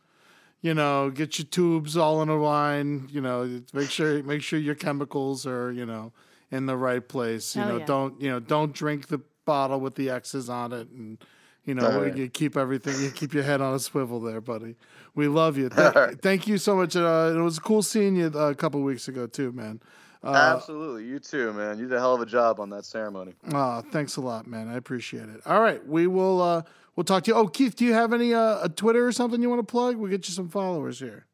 You 0.62 0.74
know, 0.74 1.10
get 1.10 1.40
your 1.40 1.46
tubes 1.46 1.96
all 1.96 2.22
in 2.22 2.28
a 2.28 2.36
line. 2.36 3.08
You 3.10 3.22
know, 3.22 3.62
make 3.74 3.90
sure 3.90 4.22
make 4.24 4.42
sure 4.42 4.60
your 4.60 4.76
chemicals 4.76 5.48
are 5.48 5.72
you 5.72 5.86
know 5.86 6.12
in 6.52 6.66
the 6.66 6.76
right 6.76 7.08
place. 7.08 7.56
You 7.56 7.62
Hell 7.62 7.72
know, 7.74 7.78
yeah. 7.80 7.86
don't 7.86 8.22
you 8.22 8.30
know 8.30 8.40
don't 8.42 8.74
drink 8.74 9.08
the 9.08 9.22
bottle 9.46 9.80
with 9.80 9.96
the 9.96 10.10
X's 10.10 10.50
on 10.50 10.74
it, 10.74 10.90
and 10.90 11.18
you 11.66 11.74
know 11.76 11.86
All 11.92 12.02
right. 12.02 12.16
you 12.16 12.30
keep 12.30 12.58
everything. 12.58 13.00
You 13.02 13.12
keep 13.12 13.34
your 13.34 13.44
head 13.44 13.62
on 13.62 13.74
a 13.76 13.80
swivel 13.80 14.20
there, 14.20 14.42
buddy. 14.42 14.76
We 15.16 15.28
love 15.28 15.58
you. 15.58 15.70
Thank, 15.70 15.96
All 15.96 16.02
right. 16.06 16.22
thank 16.22 16.48
you 16.48 16.58
so 16.58 16.76
much. 16.76 16.96
Uh, 16.96 17.34
it 17.36 17.40
was 17.40 17.60
cool 17.60 17.82
seeing 17.82 18.16
you 18.16 18.32
uh, 18.34 18.50
a 18.52 18.56
couple 18.56 18.82
weeks 18.82 19.08
ago 19.08 19.28
too, 19.28 19.52
man. 19.52 19.80
Uh, 20.24 20.54
Absolutely, 20.58 21.06
you 21.06 21.18
too, 21.20 21.54
man. 21.54 21.80
You 21.80 21.88
did 21.88 21.96
a 21.96 22.00
hell 22.00 22.14
of 22.16 22.22
a 22.22 22.26
job 22.26 22.60
on 22.60 22.70
that 22.72 22.84
ceremony. 22.86 23.34
uh, 23.54 23.82
thanks 23.92 24.18
a 24.18 24.22
lot, 24.22 24.48
man. 24.48 24.68
I 24.68 24.76
appreciate 24.76 25.30
it. 25.30 25.42
All 25.46 25.62
right, 25.62 25.86
we 25.88 26.08
will. 26.08 26.42
Uh, 26.42 26.62
we'll 26.96 27.06
talk 27.06 27.24
to 27.24 27.32
you. 27.32 27.36
Oh, 27.38 27.48
Keith, 27.48 27.76
do 27.76 27.86
you 27.86 27.94
have 27.94 28.12
any 28.12 28.34
uh, 28.34 28.60
a 28.64 28.70
Twitter 28.70 29.06
or 29.08 29.12
something 29.14 29.42
you 29.42 29.50
want 29.50 29.66
to 29.66 29.72
plug? 29.72 29.96
We'll 29.96 30.12
get 30.12 30.28
you 30.28 30.34
some 30.34 30.50
followers 30.50 31.00
here. 31.00 31.26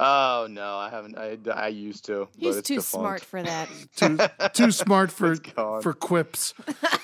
Oh 0.00 0.46
no, 0.48 0.76
I 0.76 0.90
haven't. 0.90 1.18
I, 1.18 1.36
I 1.52 1.68
used 1.68 2.04
to. 2.06 2.28
He's 2.36 2.54
but 2.54 2.58
it's 2.58 2.68
too 2.68 2.74
defunct. 2.76 2.90
smart 2.90 3.20
for 3.24 3.42
that. 3.42 3.68
Too 3.96 4.18
too 4.66 4.70
smart 4.70 5.10
for 5.10 5.34
for 5.82 5.92
quips. 5.92 6.54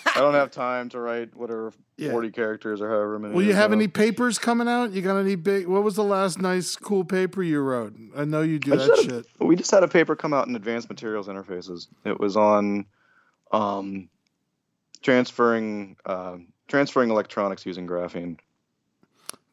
I 0.06 0.20
don't 0.20 0.34
have 0.34 0.52
time 0.52 0.88
to 0.90 1.00
write 1.00 1.34
whatever 1.34 1.72
Yeah. 1.96 2.12
forty 2.12 2.30
characters 2.30 2.80
or 2.80 2.88
however 2.88 3.18
many. 3.18 3.34
Will 3.34 3.42
you 3.42 3.54
have 3.54 3.70
now. 3.72 3.76
any 3.78 3.88
papers 3.88 4.38
coming 4.38 4.68
out? 4.68 4.92
You 4.92 5.02
got 5.02 5.16
any 5.16 5.34
big? 5.34 5.66
What 5.66 5.82
was 5.82 5.96
the 5.96 6.04
last 6.04 6.40
nice 6.40 6.76
cool 6.76 7.04
paper 7.04 7.42
you 7.42 7.58
wrote? 7.60 7.94
I 8.16 8.24
know 8.24 8.42
you 8.42 8.60
do 8.60 8.74
I 8.74 8.76
that 8.76 8.86
just 8.86 9.02
had 9.02 9.10
a- 9.12 9.16
shit. 9.24 9.26
we 9.40 9.56
just 9.56 9.72
had 9.72 9.82
a 9.82 9.88
paper 9.88 10.14
come 10.14 10.32
out 10.32 10.46
in 10.46 10.54
Advanced 10.54 10.88
Materials 10.88 11.26
Interfaces. 11.26 11.88
It 12.04 12.20
was 12.20 12.36
on 12.36 12.86
um, 13.50 14.08
transferring 15.02 15.96
uh, 16.06 16.36
transferring 16.68 17.10
electronics 17.10 17.66
using 17.66 17.86
graphene. 17.86 18.38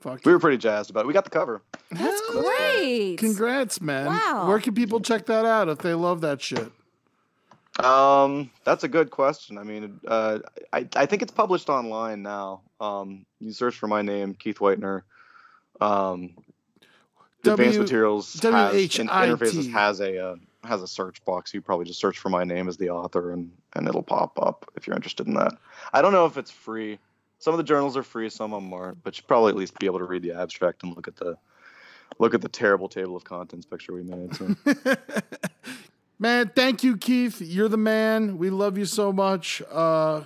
Fuck. 0.02 0.26
We 0.26 0.32
were 0.34 0.40
pretty 0.40 0.58
jazzed 0.58 0.90
about 0.90 1.02
it. 1.02 1.08
We 1.08 1.14
got 1.14 1.24
the 1.24 1.30
cover. 1.30 1.62
That's 1.92 2.22
great. 2.32 3.18
Congrats, 3.18 3.80
man. 3.80 4.08
Wow. 4.08 4.46
Where 4.48 4.60
can 4.60 4.74
people 4.74 5.00
check 5.00 5.28
that 5.28 5.46
out 5.46 5.70
if 5.70 5.78
they 5.80 5.94
love 5.94 6.22
that 6.22 6.42
shit? 6.42 6.72
Um, 7.80 8.50
that's 8.64 8.84
a 8.84 8.88
good 8.88 9.12
question. 9.12 9.58
I 9.58 9.64
mean, 9.64 10.00
uh, 10.08 10.40
I 10.74 10.88
I 10.96 11.06
think 11.06 11.22
it's 11.22 11.32
published 11.32 11.70
online 11.70 12.22
now. 12.24 12.62
Um, 12.80 13.26
you 13.40 13.54
search 13.54 13.76
for 13.78 13.88
my 13.88 14.02
name, 14.02 14.34
Keith 14.34 14.58
Whitener. 14.58 15.04
Um, 15.80 16.32
Advanced 17.44 17.60
W- 17.78 17.80
Materials 17.82 18.34
has, 18.42 19.00
in- 19.00 19.08
Interfaces 19.08 19.72
has 19.72 20.00
a 20.02 20.18
uh, 20.32 20.36
has 20.64 20.82
a 20.82 20.88
search 20.88 21.24
box. 21.26 21.54
You 21.54 21.62
probably 21.62 21.86
just 21.86 22.00
search 22.00 22.18
for 22.20 22.30
my 22.30 22.44
name 22.44 22.68
as 22.68 22.78
the 22.78 22.90
author, 22.90 23.32
and 23.34 23.52
and 23.74 23.88
it'll 23.88 24.04
pop 24.04 24.38
up 24.42 24.70
if 24.76 24.86
you're 24.86 24.96
interested 24.96 25.28
in 25.28 25.36
that. 25.36 25.54
I 25.94 26.02
don't 26.02 26.12
know 26.12 26.26
if 26.26 26.38
it's 26.38 26.52
free. 26.52 27.00
Some 27.42 27.56
of 27.56 27.58
the 27.58 27.64
journals 27.64 27.98
are 27.98 28.04
free, 28.04 28.30
some 28.30 28.54
of 28.54 28.62
them 28.62 28.72
aren't. 28.72 29.04
But 29.04 29.18
you 29.18 29.24
probably 29.28 29.50
at 29.50 29.56
least 29.56 29.78
be 29.80 29.88
able 29.88 29.98
to 29.98 30.06
read 30.06 30.22
the 30.22 30.32
abstract 30.32 30.84
and 30.84 30.96
look 30.96 31.08
at 31.08 31.16
the 31.16 31.36
look 32.20 32.36
at 32.36 32.42
the 32.42 32.48
terrible 32.48 32.88
table 32.88 33.16
of 33.16 33.24
contents 33.24 33.66
picture 33.66 33.94
we 33.94 34.04
made. 34.04 34.36
So. 34.36 34.56
Man, 36.20 36.52
thank 36.56 36.84
you, 36.84 36.98
Keith. 36.98 37.42
You're 37.42 37.68
the 37.68 37.78
man. 37.78 38.38
We 38.38 38.52
love 38.52 38.78
you 38.78 38.86
so 38.86 39.12
much. 39.12 39.64
Uh, 39.72 40.22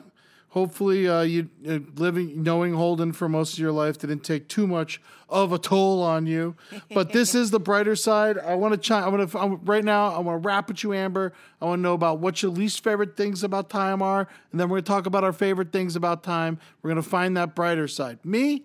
hopefully, 0.56 1.06
uh, 1.06 1.22
you 1.22 1.50
uh, 1.68 1.80
living 1.98 2.42
knowing 2.42 2.74
Holden 2.74 3.12
for 3.12 3.28
most 3.28 3.54
of 3.54 3.60
your 3.60 3.74
life 3.74 3.98
didn't 3.98 4.22
take 4.22 4.48
too 4.48 4.66
much 4.66 5.02
of 5.28 5.52
a 5.52 5.60
toll 5.60 6.02
on 6.02 6.26
you. 6.26 6.56
But 6.94 7.12
this 7.12 7.36
is 7.36 7.52
the 7.52 7.60
brighter 7.60 7.96
side. 7.96 8.38
I 8.40 8.56
want 8.56 8.74
to 8.74 8.78
chime. 8.78 9.04
I 9.04 9.10
want 9.10 9.30
to 9.30 9.38
right 9.70 9.84
now. 9.84 10.08
I 10.08 10.20
want 10.20 10.42
to 10.42 10.48
wrap 10.48 10.70
with 10.70 10.82
you, 10.82 10.94
Amber. 10.94 11.34
I 11.62 11.66
want 11.66 11.80
to 11.80 11.82
know 11.84 11.94
about 11.94 12.20
what 12.20 12.42
your 12.42 12.52
least 12.52 12.84
favorite 12.84 13.18
things 13.18 13.44
about 13.44 13.70
time 13.70 14.02
are, 14.02 14.30
and 14.52 14.60
then 14.60 14.70
we're 14.70 14.78
gonna 14.78 14.84
talk 14.84 15.06
about 15.06 15.26
our 15.26 15.34
favorite 15.34 15.74
things 15.74 15.98
about 15.98 16.24
time. 16.24 16.58
We're 16.82 16.92
gonna 16.92 17.04
find 17.04 17.36
that 17.36 17.54
brighter 17.54 17.90
side. 17.90 18.24
Me, 18.24 18.64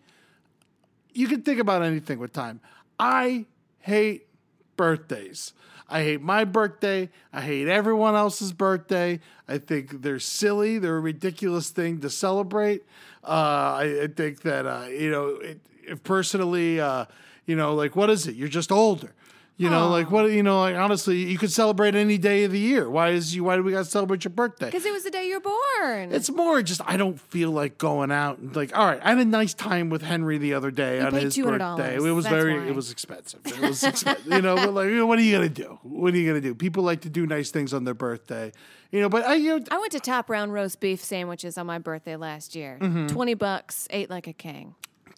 you 1.12 1.26
can 1.26 1.42
think 1.42 1.58
about 1.58 1.82
anything 1.82 2.20
with 2.20 2.32
time. 2.32 2.60
I 3.00 3.46
hate 3.80 4.28
birthdays. 4.76 5.54
I 5.90 6.04
hate 6.04 6.22
my 6.22 6.44
birthday. 6.44 7.10
I 7.32 7.40
hate 7.40 7.66
everyone 7.66 8.14
else's 8.14 8.52
birthday. 8.52 9.18
I 9.48 9.58
think 9.58 10.02
they're 10.02 10.20
silly. 10.20 10.78
They're 10.78 10.96
a 10.96 11.00
ridiculous 11.00 11.70
thing 11.70 12.00
to 12.00 12.10
celebrate. 12.10 12.84
Uh, 13.24 13.26
I, 13.26 14.00
I 14.04 14.06
think 14.06 14.42
that 14.42 14.66
uh, 14.66 14.86
you 14.88 15.10
know, 15.10 15.28
it, 15.30 15.60
if 15.82 16.02
personally, 16.04 16.80
uh, 16.80 17.06
you 17.44 17.56
know, 17.56 17.74
like 17.74 17.96
what 17.96 18.08
is 18.08 18.28
it? 18.28 18.36
You're 18.36 18.48
just 18.48 18.70
older. 18.70 19.12
You 19.60 19.68
know, 19.68 19.88
like 19.90 20.10
what 20.10 20.30
you 20.30 20.42
know, 20.42 20.60
like 20.60 20.74
honestly, 20.74 21.18
you 21.18 21.36
could 21.36 21.52
celebrate 21.52 21.94
any 21.94 22.16
day 22.16 22.44
of 22.44 22.52
the 22.52 22.58
year. 22.58 22.88
Why 22.88 23.10
is 23.10 23.34
you? 23.34 23.44
Why 23.44 23.56
do 23.56 23.62
we 23.62 23.72
got 23.72 23.84
to 23.84 23.90
celebrate 23.90 24.24
your 24.24 24.30
birthday? 24.30 24.66
Because 24.66 24.86
it 24.86 24.92
was 24.92 25.04
the 25.04 25.10
day 25.10 25.28
you're 25.28 25.38
born. 25.38 26.12
It's 26.12 26.30
more 26.30 26.62
just 26.62 26.80
I 26.86 26.96
don't 26.96 27.20
feel 27.20 27.50
like 27.50 27.76
going 27.76 28.10
out 28.10 28.38
and 28.38 28.56
like 28.56 28.74
all 28.74 28.86
right. 28.86 28.98
I 29.04 29.10
had 29.10 29.18
a 29.18 29.24
nice 29.26 29.52
time 29.52 29.90
with 29.90 30.00
Henry 30.00 30.38
the 30.38 30.54
other 30.54 30.70
day 30.70 31.00
on 31.00 31.12
paid 31.12 31.24
his 31.24 31.36
$200. 31.36 31.58
birthday. 31.76 31.96
It 31.96 32.00
was 32.00 32.24
That's 32.24 32.34
very 32.34 32.58
why. 32.58 32.68
it 32.68 32.74
was 32.74 32.90
expensive. 32.90 33.40
It 33.44 33.60
was 33.60 33.84
expensive. 33.84 34.26
you 34.32 34.40
know, 34.40 34.56
but 34.56 34.72
like 34.72 34.88
what 35.06 35.18
are 35.18 35.22
you 35.22 35.36
gonna 35.36 35.50
do? 35.50 35.78
What 35.82 36.14
are 36.14 36.16
you 36.16 36.26
gonna 36.26 36.40
do? 36.40 36.54
People 36.54 36.82
like 36.82 37.02
to 37.02 37.10
do 37.10 37.26
nice 37.26 37.50
things 37.50 37.74
on 37.74 37.84
their 37.84 37.92
birthday. 37.92 38.52
You 38.90 39.02
know, 39.02 39.10
but 39.10 39.26
I 39.26 39.34
you 39.34 39.58
know, 39.58 39.64
I 39.70 39.76
went 39.78 39.92
to 39.92 40.00
Top 40.00 40.30
Round 40.30 40.54
roast 40.54 40.80
beef 40.80 41.04
sandwiches 41.04 41.58
on 41.58 41.66
my 41.66 41.78
birthday 41.78 42.16
last 42.16 42.54
year. 42.54 42.78
Mm-hmm. 42.80 43.08
Twenty 43.08 43.34
bucks, 43.34 43.86
ate 43.90 44.08
like 44.08 44.26
a 44.26 44.32
king. 44.32 44.74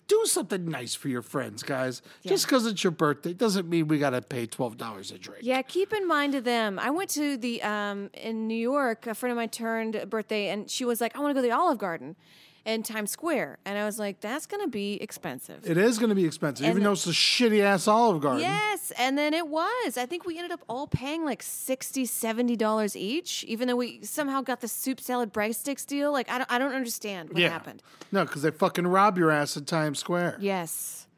Do 0.09 0.23
something 0.27 0.67
nice 0.67 0.95
for 0.95 1.09
your 1.09 1.23
friends, 1.23 1.63
guys. 1.63 2.03
Just 2.25 2.47
because 2.47 2.67
it's 2.67 2.83
your 2.85 2.91
birthday 2.91 3.33
doesn't 3.33 3.69
mean 3.69 3.89
we 3.89 3.99
gotta 3.99 4.21
pay 4.23 4.47
twelve 4.47 4.77
dollars 4.77 5.11
a 5.11 5.19
drink. 5.19 5.45
Yeah, 5.45 5.63
keep 5.63 5.93
in 5.93 6.07
mind 6.07 6.33
to 6.33 6.41
them. 6.41 6.79
I 6.79 6.91
went 6.91 7.11
to 7.11 7.37
the 7.37 7.63
um 7.63 8.11
in 8.15 8.47
New 8.47 8.55
York. 8.55 9.07
A 9.07 9.15
friend 9.15 9.31
of 9.33 9.37
mine 9.37 9.49
turned 9.49 10.05
birthday, 10.11 10.49
and 10.49 10.71
she 10.71 10.85
was 10.85 11.01
like, 11.01 11.17
"I 11.17 11.21
want 11.21 11.31
to 11.31 11.35
go 11.35 11.43
to 11.43 11.49
the 11.49 11.55
Olive 11.55 11.79
Garden." 11.79 12.17
In 12.65 12.85
Times 12.85 13.11
Square, 13.11 13.59
and 13.65 13.77
I 13.77 13.85
was 13.85 13.99
like, 13.99 14.21
"That's 14.21 14.47
gonna 14.47 14.69
be 14.69 14.95
expensive." 15.03 15.69
It 15.69 15.77
is 15.77 15.99
going 15.99 16.11
to 16.11 16.15
be 16.15 16.25
expensive, 16.25 16.65
even 16.65 16.77
And- 16.77 16.87
though 16.87 16.93
it's 16.93 17.07
a 17.09 17.11
shitty 17.11 17.61
ass 17.61 17.89
Olive 17.89 18.21
Garden. 18.23 18.43
Yes, 18.43 18.93
and 18.97 19.19
then 19.19 19.35
it 19.35 19.49
was. 19.49 19.97
I 19.99 20.07
think 20.07 20.25
we 20.25 20.37
ended 20.39 20.53
up 20.53 20.61
all 20.69 20.87
paying 20.87 21.25
like 21.25 21.43
$60, 21.43 22.07
70 22.09 22.55
dollars 22.55 22.95
each, 22.95 23.43
even 23.49 23.67
though 23.67 23.75
we 23.75 24.05
somehow 24.05 24.43
got 24.43 24.61
the 24.61 24.69
soup 24.69 25.01
salad 25.01 25.33
breadsticks 25.33 25.85
deal. 25.85 26.13
Like 26.13 26.31
I 26.31 26.39
don't, 26.39 26.53
I 26.53 26.59
don't 26.59 26.73
understand 26.73 27.31
what 27.31 27.39
Yeah. 27.39 27.49
happened. 27.49 27.83
No, 28.13 28.25
because 28.25 28.43
they 28.43 28.53
fucking 28.53 28.87
rob 28.87 29.19
your 29.19 29.33
ass 29.33 29.57
at 29.57 29.67
Times 29.67 29.99
Square. 29.99 30.37
Yes. 30.41 31.09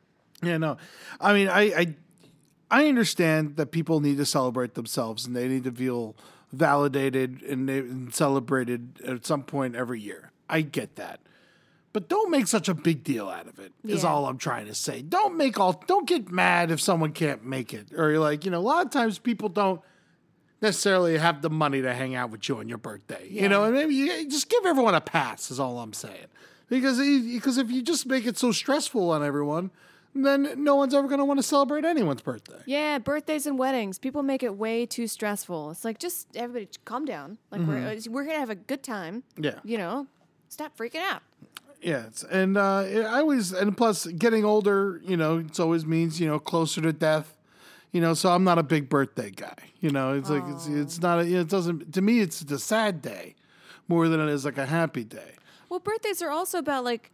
Yeah, 0.43 0.57
no. 0.57 0.79
I 1.21 1.35
mean, 1.35 1.49
I, 1.49 1.61
I 1.79 1.95
I 2.71 2.89
understand 2.89 3.57
that 3.57 3.67
people 3.71 4.01
need 4.01 4.17
to 4.17 4.25
celebrate 4.25 4.73
themselves 4.75 5.27
and 5.27 5.37
they 5.37 5.47
need 5.49 5.65
to 5.65 5.73
feel 5.73 6.17
validated 6.53 7.43
and, 7.43 7.69
and 7.69 8.15
celebrated 8.15 9.01
at 9.07 9.27
some 9.27 9.43
point 9.43 9.75
every 9.77 10.01
year. 10.01 10.31
I 10.49 10.61
get 10.63 10.97
that. 10.97 11.21
But 11.95 12.09
don't 12.09 12.29
make 12.29 12.49
such 12.49 12.69
a 12.69 12.75
big 12.75 13.05
deal 13.05 13.29
out 13.29 13.47
of 13.47 13.61
it. 13.61 13.73
Is 13.85 14.03
Yeah. 14.03 14.11
all 14.11 14.27
I'm 14.27 14.37
trying 14.37 14.67
to 14.67 14.75
say. 14.75 15.01
Don't 15.01 15.37
make 15.37 15.61
all 15.61 15.81
don't 15.87 16.09
get 16.09 16.29
mad 16.29 16.73
if 16.73 16.81
someone 16.81 17.13
can't 17.13 17.45
make 17.45 17.73
it. 17.73 17.93
Or 17.97 18.11
you're 18.11 18.19
like, 18.19 18.45
you 18.45 18.51
know, 18.51 18.59
a 18.59 18.61
lot 18.61 18.85
of 18.85 18.91
times 18.91 19.21
people 19.21 19.49
don't 19.49 19.81
necessarily 20.61 21.17
have 21.19 21.41
the 21.41 21.51
money 21.51 21.81
to 21.83 21.95
hang 21.95 22.17
out 22.17 22.31
with 22.31 22.49
you 22.49 22.59
on 22.59 22.69
your 22.69 22.79
birthday. 22.79 23.29
You 23.31 23.49
know, 23.49 23.63
and 23.63 23.75
maybe 23.75 23.95
you 23.95 24.29
just 24.29 24.49
give 24.49 24.67
everyone 24.67 24.97
a 24.97 25.01
pass 25.01 25.53
is 25.53 25.61
all 25.61 25.79
I'm 25.79 25.93
saying. 25.93 26.27
Because 26.69 26.99
because 26.99 27.59
if 27.59 27.71
you 27.71 27.81
just 27.81 28.07
make 28.07 28.27
it 28.27 28.37
so 28.39 28.51
stressful 28.51 29.11
on 29.11 29.23
everyone, 29.23 29.71
then 30.17 30.65
no 30.65 30.75
one's 30.75 30.95
ever 30.95 31.07
going 31.07 31.21
to 31.21 31.25
want 31.25 31.39
to 31.39 31.45
celebrate 31.45 31.85
anyone's 31.85 32.23
birthday. 32.23 32.59
Yeah, 32.67 32.99
birthdays 32.99 33.47
and 33.47 33.57
weddings. 33.57 34.01
People 34.01 34.25
make 34.25 34.43
it 34.43 34.57
way 34.57 34.85
too 34.85 35.07
stressful. 35.07 35.71
It's 35.71 35.85
like 35.85 36.01
just 36.01 36.35
everybody 36.35 36.69
calm 36.85 37.05
down. 37.05 37.39
Like 37.53 37.61
we're 37.61 37.77
mm-hmm. 37.77 38.13
we're 38.13 38.25
gonna 38.25 38.41
have 38.41 38.51
a 38.51 38.57
good 38.57 38.83
time. 38.83 39.23
Yeah. 39.37 39.61
You 39.63 39.79
know, 39.79 40.09
stop 40.49 40.77
freaking 40.77 41.03
out. 41.03 41.23
Yeah, 41.85 42.07
it's, 42.07 42.25
and 42.25 42.57
uh, 42.57 42.79
I 42.79 43.21
always 43.21 43.53
and 43.53 43.77
plus 43.77 44.07
getting 44.07 44.45
older, 44.45 45.03
you 45.05 45.19
know, 45.19 45.39
it 45.39 45.61
always 45.61 45.85
means 45.85 46.19
you 46.19 46.27
know 46.27 46.39
closer 46.39 46.81
to 46.81 46.93
death. 46.93 47.37
You 47.93 48.01
know, 48.01 48.15
so 48.15 48.31
I'm 48.31 48.43
not 48.43 48.59
a 48.59 48.63
big 48.65 48.89
birthday 48.89 49.31
guy. 49.31 49.55
You 49.81 49.91
know, 49.91 50.15
it's 50.15 50.31
like 50.31 50.43
it's 50.49 50.67
it's 50.67 51.03
not. 51.03 51.21
A, 51.21 51.41
it 51.41 51.49
doesn't 51.49 51.93
to 51.93 52.01
me. 52.01 52.21
It's 52.21 52.41
a 52.41 52.59
sad 52.59 53.03
day 53.03 53.37
more 53.87 54.09
than 54.09 54.19
it 54.19 54.31
is 54.31 54.45
like 54.45 54.59
a 54.59 54.67
happy 54.67 55.05
day. 55.05 55.35
Well, 55.69 55.79
birthdays 55.79 56.23
are 56.23 56.31
also 56.31 56.59
about 56.59 56.85
like, 56.85 57.13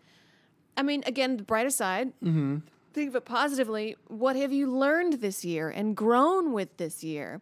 I 0.77 0.83
mean, 0.83 1.03
again, 1.07 1.37
the 1.37 1.43
brighter 1.43 1.71
side. 1.71 2.13
Mm-hmm. 2.23 2.59
Think 2.93 3.11
of 3.11 3.17
it 3.17 3.25
positively. 3.25 3.97
What 4.09 4.37
have 4.37 4.53
you 4.53 4.71
learned 4.71 5.15
this 5.15 5.45
year 5.45 5.69
and 5.69 5.97
grown 5.97 6.53
with 6.53 6.77
this 6.77 7.05
year? 7.05 7.41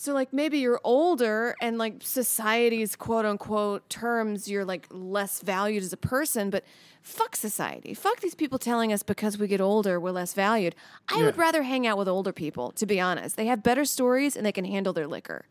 So, 0.00 0.14
like, 0.14 0.32
maybe 0.32 0.58
you're 0.60 0.80
older 0.84 1.56
and 1.60 1.76
like 1.76 1.94
society's 2.04 2.94
quote 2.94 3.24
unquote 3.24 3.90
terms, 3.90 4.46
you're 4.48 4.64
like 4.64 4.86
less 4.90 5.40
valued 5.42 5.82
as 5.82 5.92
a 5.92 5.96
person, 5.96 6.50
but 6.50 6.62
fuck 7.02 7.34
society. 7.34 7.94
Fuck 7.94 8.20
these 8.20 8.36
people 8.36 8.60
telling 8.60 8.92
us 8.92 9.02
because 9.02 9.38
we 9.38 9.48
get 9.48 9.60
older, 9.60 9.98
we're 9.98 10.12
less 10.12 10.34
valued. 10.34 10.76
I 11.08 11.20
would 11.24 11.36
rather 11.36 11.64
hang 11.64 11.84
out 11.84 11.98
with 11.98 12.06
older 12.06 12.32
people, 12.32 12.70
to 12.72 12.86
be 12.86 13.00
honest. 13.00 13.36
They 13.36 13.46
have 13.46 13.64
better 13.64 13.84
stories 13.84 14.36
and 14.36 14.46
they 14.46 14.52
can 14.52 14.64
handle 14.64 14.92
their 14.92 15.08
liquor. 15.08 15.46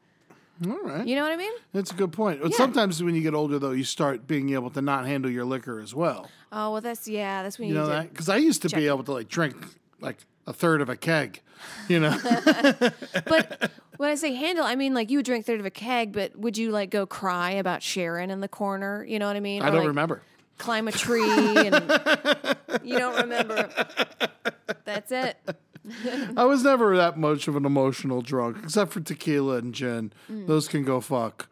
All 0.66 0.80
right, 0.82 1.06
You 1.06 1.16
know 1.18 1.24
what 1.24 1.34
I 1.34 1.38
mean? 1.38 1.54
that's 1.74 1.92
a 1.92 1.94
good 1.94 2.14
point. 2.14 2.42
But 2.42 2.52
Yeah. 2.52 2.58
sometimes 2.58 3.04
when 3.04 3.16
you 3.16 3.22
get 3.22 3.34
older, 3.34 3.60
though, 3.60 3.72
you 3.72 3.84
start 3.84 4.28
being 4.28 4.52
able 4.54 4.70
to 4.72 4.82
not 4.82 5.06
handle 5.06 5.30
your 5.30 5.44
liquor 5.44 5.82
as 5.82 5.94
well. 5.94 6.32
Oh, 6.54 6.72
well, 6.72 6.82
that's, 6.82 7.06
yeah, 7.06 7.44
that's 7.44 7.60
when 7.60 7.68
You 7.68 7.76
you, 7.76 7.82
know 7.82 7.88
that 7.88 8.10
because 8.12 8.30
I 8.30 8.38
used 8.38 8.62
to 8.62 8.70
check 8.70 8.80
be 8.80 8.88
able 8.88 9.04
to 9.04 9.12
like 9.12 9.28
drink 9.28 9.58
like 10.00 10.18
a 10.48 10.54
third 10.54 10.82
of 10.82 10.90
a 10.90 10.96
keg. 10.96 11.42
You 11.88 12.00
know, 12.00 12.18
But 13.26 13.72
when 13.98 14.10
I 14.12 14.16
say 14.16 14.34
handle, 14.34 14.64
I 14.64 14.76
mean 14.76 14.94
like 14.94 15.10
you 15.10 15.18
would 15.20 15.26
drink 15.26 15.46
third 15.46 15.60
of 15.60 15.66
a 15.66 15.72
keg, 15.72 16.14
but 16.14 16.36
would 16.38 16.58
you 16.58 16.72
like 16.72 16.90
go 16.90 17.06
cry 17.06 17.52
about 17.52 17.82
Sharon 17.84 18.30
in 18.30 18.42
the 18.42 18.48
corner? 18.48 19.04
You 19.06 19.20
know 19.20 19.28
what 19.28 19.36
I 19.36 19.40
mean? 19.40 19.62
I 19.62 19.68
Or, 19.68 19.72
don't 19.72 19.80
like, 19.82 19.88
remember. 19.90 20.22
Climb 20.58 20.88
a 20.88 20.92
tree 20.92 21.24
and 21.68 21.76
you 22.84 22.98
don't 22.98 23.16
remember. 23.22 23.70
That's 24.86 25.12
it. 25.12 25.38
I 26.38 26.44
was 26.46 26.64
never 26.64 26.98
that 26.98 27.18
much 27.18 27.48
of 27.48 27.56
an 27.56 27.66
emotional 27.66 28.22
drunk, 28.22 28.58
except 28.64 28.92
for 28.92 29.00
tequila 29.00 29.58
and 29.58 29.74
gin. 29.74 30.12
Mm. 30.32 30.48
Those 30.48 30.68
can 30.68 30.84
go 30.84 31.00
fuck. 31.00 31.48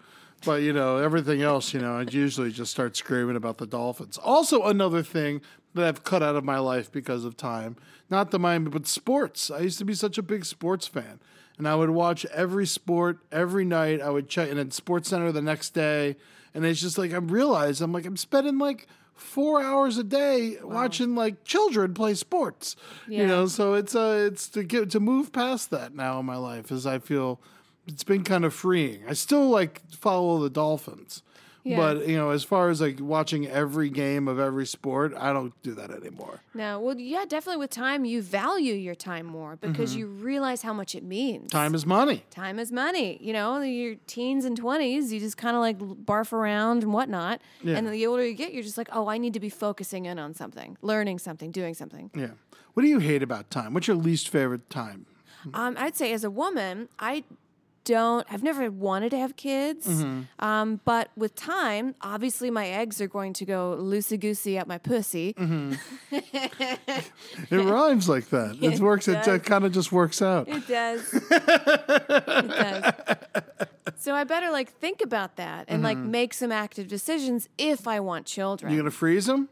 But 0.46 0.62
you 0.62 0.74
know, 0.74 0.98
everything 0.98 1.42
else, 1.42 1.74
you 1.74 1.80
know, 1.80 1.98
I'd 1.98 2.14
usually 2.14 2.52
just 2.52 2.72
start 2.72 2.96
screaming 2.96 3.36
about 3.36 3.58
the 3.58 3.66
Dolphins. 3.66 4.18
Also, 4.18 4.64
another 4.64 5.04
thing 5.04 5.42
that 5.74 5.86
I've 5.86 6.04
cut 6.04 6.24
out 6.24 6.36
of 6.36 6.44
my 6.44 6.60
life 6.60 6.92
because 6.92 7.26
of 7.26 7.36
time, 7.36 7.76
not 8.10 8.32
the 8.32 8.40
Miami, 8.40 8.70
but 8.70 8.88
sports. 8.88 9.52
I 9.52 9.60
used 9.60 9.78
to 9.80 9.86
be 9.86 9.94
such 9.94 10.18
a 10.18 10.24
big 10.24 10.46
sports 10.46 10.88
fan. 10.88 11.20
And 11.58 11.68
I 11.68 11.76
would 11.76 11.90
watch 11.90 12.26
every 12.26 12.66
sport 12.66 13.20
every 13.32 13.64
night. 13.64 14.02
I 14.02 14.10
would 14.10 14.28
check 14.28 14.50
and 14.50 14.60
then 14.60 14.70
SportsCenter 14.70 15.32
the 15.32 15.42
next 15.42 15.70
day. 15.70 16.18
And 16.54 16.66
it's 16.66 16.82
just 16.82 16.98
like 16.98 17.14
I 17.14 17.18
realized 17.18 17.82
I'm 17.82 17.94
like 17.94 18.06
I'm 18.06 18.18
spending 18.18 18.58
like 18.58 18.88
four 19.14 19.62
hours 19.62 19.98
a 19.98 20.04
day 20.04 20.58
watching 20.62 21.16
like 21.16 21.46
children 21.46 21.94
play 21.94 22.14
sports. 22.14 22.76
You 23.08 23.26
know, 23.28 23.46
so 23.48 23.74
it's 23.74 23.96
uh 23.96 24.28
it's 24.30 24.50
to 24.50 24.64
get 24.64 24.90
to 24.92 25.00
move 25.00 25.32
past 25.32 25.70
that 25.72 25.96
now 25.96 26.20
in 26.20 26.26
my 26.26 26.36
life 26.38 26.72
as 26.72 26.86
I 26.86 27.00
feel 27.00 27.40
it's 27.88 28.04
been 28.04 28.24
kind 28.24 28.46
of 28.46 28.54
freeing. 28.54 29.04
I 29.08 29.14
still 29.14 29.50
like 29.50 29.82
follow 29.92 30.40
the 30.40 30.50
Dolphins. 30.50 31.22
Yeah. 31.64 31.78
But 31.78 32.08
you 32.08 32.16
know, 32.16 32.30
as 32.30 32.44
far 32.44 32.70
as 32.70 32.80
like 32.80 33.00
watching 33.00 33.48
every 33.48 33.90
game 33.90 34.28
of 34.28 34.38
every 34.40 34.68
sport, 34.68 35.16
I 35.18 35.34
don't 35.34 35.52
do 35.64 35.74
that 35.74 35.90
anymore. 35.90 36.42
No, 36.54 36.80
well, 36.80 36.96
yeah, 37.00 37.26
definitely 37.28 37.60
with 37.60 37.72
time, 37.72 38.06
you 38.06 38.22
value 38.22 38.76
your 38.76 38.94
time 38.94 39.26
more 39.26 39.56
because 39.56 39.90
Mm-hmm. 39.92 40.00
you 40.00 40.06
realize 40.06 40.62
how 40.62 40.74
much 40.74 40.94
it 40.94 41.04
means. 41.04 41.50
Time 41.50 41.74
is 41.74 41.84
money. 41.84 42.24
Time 42.30 42.60
is 42.60 42.72
money. 42.72 43.18
You 43.20 43.34
know, 43.34 43.62
your 43.62 43.96
teens 44.06 44.46
and 44.46 44.62
20s, 44.62 45.10
you 45.10 45.20
just 45.20 45.38
kind 45.38 45.56
of 45.56 45.62
like 45.62 45.80
barf 45.80 46.32
around 46.34 46.84
and 46.84 46.94
whatnot. 46.94 47.42
Yeah. 47.64 47.78
And 47.78 47.88
the 47.92 48.06
older 48.06 48.24
you 48.24 48.36
get, 48.36 48.54
you're 48.54 48.62
just 48.62 48.78
like, 48.78 48.90
oh, 48.92 49.08
I 49.08 49.18
need 49.18 49.34
to 49.34 49.40
be 49.40 49.50
focusing 49.50 50.06
in 50.06 50.20
on 50.20 50.36
something, 50.36 50.78
learning 50.84 51.18
something, 51.18 51.50
doing 51.50 51.74
something. 51.74 52.12
Yeah. 52.14 52.32
What 52.76 52.84
do 52.84 52.90
you 52.90 53.00
hate 53.00 53.24
about 53.24 53.50
time? 53.50 53.74
What's 53.74 53.88
your 53.88 53.98
least 53.98 54.30
favorite 54.30 54.70
time? 54.70 55.08
Um, 55.56 55.76
I'd 55.80 55.96
say 55.96 56.14
as 56.14 56.24
a 56.24 56.30
woman, 56.30 56.90
I 57.00 57.24
don't. 57.86 58.28
I've 58.30 58.44
never 58.44 58.70
wanted 58.70 59.12
to 59.12 59.18
have 59.20 59.36
kids, 59.38 59.88
Mm-hmm. 59.88 60.44
um, 60.46 60.82
but 60.84 61.10
with 61.16 61.34
time, 61.36 61.96
obviously 62.02 62.52
my 62.52 62.68
eggs 62.68 63.00
are 63.00 63.08
going 63.08 63.32
to 63.34 63.46
go 63.46 63.78
loosey 63.80 64.20
goosey 64.20 64.60
up 64.60 64.68
my 64.68 64.78
pussy. 64.78 65.34
Mm-hmm. 65.34 65.76
It 67.52 67.58
rhymes 67.58 68.10
like 68.10 68.30
that. 68.30 68.58
It, 68.62 68.74
It 68.74 68.80
works. 68.80 69.08
It 69.08 69.24
does. 69.24 69.42
kind 69.42 69.64
of 69.66 69.72
just 69.72 69.92
works 69.92 70.22
out. 70.22 70.48
It 70.50 70.68
does. 70.68 71.14
it 71.14 72.26
does. 72.28 72.94
So 73.98 74.14
I 74.16 74.24
better 74.24 74.50
like 74.52 74.72
think 74.74 75.02
about 75.02 75.36
that 75.38 75.66
and 75.68 75.84
like 75.84 75.98
make 75.98 76.34
some 76.34 76.52
active 76.52 76.88
decisions 76.88 77.48
if 77.58 77.88
I 77.88 78.00
want 78.00 78.26
children. 78.26 78.72
You 78.74 78.80
gonna 78.80 78.92
freeze 78.92 79.26
them? 79.28 79.50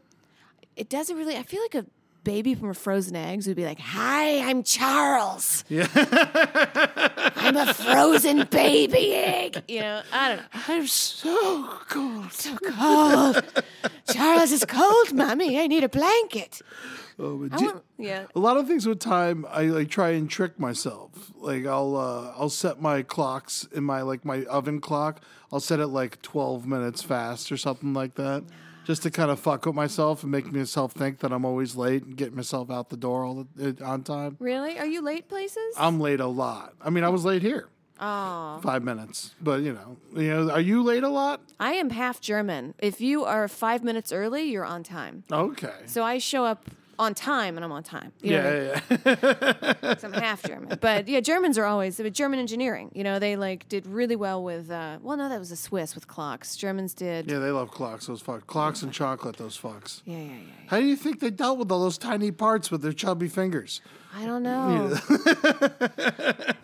it 0.76 0.88
doesn't 0.88 1.16
really. 1.16 1.36
I 1.36 1.44
feel 1.44 1.62
like 1.62 1.76
a 1.76 1.86
baby 2.24 2.54
from 2.54 2.70
a 2.70 2.74
frozen 2.74 3.14
eggs 3.14 3.46
would 3.46 3.56
be 3.56 3.64
like, 3.64 3.78
"Hi, 3.78 4.40
I'm 4.48 4.62
Charles. 4.62 5.64
Yeah, 5.68 5.86
I'm 7.36 7.56
a 7.56 7.72
frozen 7.74 8.46
baby 8.50 9.14
egg." 9.14 9.62
You 9.68 9.80
know, 9.80 10.02
I 10.12 10.28
don't 10.28 10.38
know. 10.38 10.44
I'm 10.68 10.86
so 10.86 11.68
cold. 11.88 12.32
So 12.32 12.56
cold. 12.56 13.62
Charles 14.12 14.52
is 14.52 14.64
cold, 14.64 15.12
mommy. 15.12 15.60
I 15.60 15.66
need 15.66 15.84
a 15.84 15.88
blanket. 15.88 16.60
Oh, 17.18 17.36
but 17.36 17.56
do- 17.58 17.64
want, 17.66 17.84
yeah. 17.98 18.24
a 18.34 18.40
lot 18.40 18.56
of 18.56 18.66
things 18.66 18.86
with 18.86 18.98
time, 18.98 19.46
I 19.48 19.64
like 19.64 19.88
try 19.88 20.10
and 20.10 20.28
trick 20.28 20.58
myself. 20.58 21.32
Like 21.36 21.64
I'll 21.66 21.96
uh, 21.96 22.32
I'll 22.36 22.48
set 22.50 22.80
my 22.80 23.02
clocks 23.02 23.68
in 23.72 23.84
my 23.84 24.02
like 24.02 24.24
my 24.24 24.44
oven 24.44 24.80
clock. 24.80 25.20
I'll 25.52 25.60
set 25.60 25.78
it 25.78 25.88
like 25.88 26.20
twelve 26.22 26.66
minutes 26.66 27.02
fast 27.02 27.52
or 27.52 27.56
something 27.56 27.94
like 27.94 28.16
that, 28.16 28.42
just 28.84 29.02
to 29.02 29.10
kind 29.10 29.30
of 29.30 29.40
fuck 29.40 29.66
with 29.66 29.74
myself 29.74 30.22
and 30.22 30.30
make 30.30 30.52
myself 30.52 30.92
think 30.92 31.18
that 31.20 31.32
I'm 31.32 31.44
always 31.44 31.74
late 31.76 32.04
and 32.04 32.16
get 32.16 32.34
myself 32.34 32.70
out 32.70 32.90
the 32.90 32.96
door 32.96 33.24
all 33.24 33.46
the, 33.56 33.76
uh, 33.80 33.86
on 33.86 34.02
time. 34.02 34.36
Really? 34.38 34.78
Are 34.78 34.86
you 34.86 35.02
late 35.02 35.28
places? 35.28 35.74
I'm 35.76 36.00
late 36.00 36.20
a 36.20 36.26
lot. 36.26 36.74
I 36.80 36.90
mean, 36.90 37.04
I 37.04 37.08
was 37.08 37.24
late 37.24 37.42
here. 37.42 37.68
Oh. 38.00 38.58
Five 38.60 38.82
minutes, 38.82 39.34
but 39.40 39.60
you 39.60 39.72
know, 39.72 39.96
you 40.20 40.28
know, 40.28 40.50
are 40.50 40.60
you 40.60 40.82
late 40.82 41.04
a 41.04 41.08
lot? 41.08 41.40
I 41.60 41.74
am 41.74 41.90
half 41.90 42.20
German. 42.20 42.74
If 42.80 43.00
you 43.00 43.24
are 43.24 43.46
five 43.46 43.84
minutes 43.84 44.12
early, 44.12 44.42
you're 44.42 44.64
on 44.64 44.82
time. 44.82 45.22
Okay. 45.30 45.72
So 45.86 46.02
I 46.02 46.18
show 46.18 46.44
up 46.44 46.68
on 46.98 47.14
time 47.14 47.56
and 47.56 47.64
I'm 47.64 47.72
on 47.72 47.82
time. 47.82 48.12
You 48.20 48.32
know 48.32 48.44
what 48.44 48.52
I 48.52 48.58
mean? 48.58 48.64
Yeah, 48.66 49.16
yeah, 49.22 49.74
yeah. 49.82 49.94
I'm 50.02 50.12
half 50.12 50.42
German. 50.42 50.78
But 50.80 51.08
yeah, 51.08 51.20
Germans 51.20 51.58
are 51.58 51.64
always 51.64 52.00
German 52.12 52.38
engineering. 52.38 52.90
You 52.94 53.04
know, 53.04 53.18
they 53.18 53.36
like 53.36 53.68
did 53.68 53.86
really 53.86 54.16
well 54.16 54.42
with 54.42 54.70
uh 54.70 54.98
well 55.02 55.16
no, 55.16 55.28
that 55.28 55.38
was 55.38 55.50
a 55.50 55.56
Swiss 55.56 55.94
with 55.94 56.06
clocks. 56.08 56.56
Germans 56.56 56.94
did 56.94 57.30
yeah, 57.30 57.38
they 57.38 57.50
love 57.50 57.70
clocks. 57.70 58.06
Those 58.06 58.22
fucks, 58.22 58.46
clocks 58.46 58.82
and 58.82 58.92
chocolate. 58.92 59.36
Those 59.36 59.58
fucks. 59.58 60.02
yeah, 60.04 60.18
yeah, 60.18 60.24
yeah. 60.24 60.38
How 60.68 60.78
do 60.78 60.86
you 60.86 60.96
think 60.96 61.20
they 61.20 61.30
dealt 61.30 61.58
with 61.58 61.70
all 61.70 61.80
those 61.80 61.98
tiny 61.98 62.30
parts 62.30 62.70
with 62.70 62.82
their 62.82 62.92
chubby 62.92 63.28
fingers? 63.28 63.80
I 64.16 64.26
don't 64.26 64.42
know. 64.42 64.96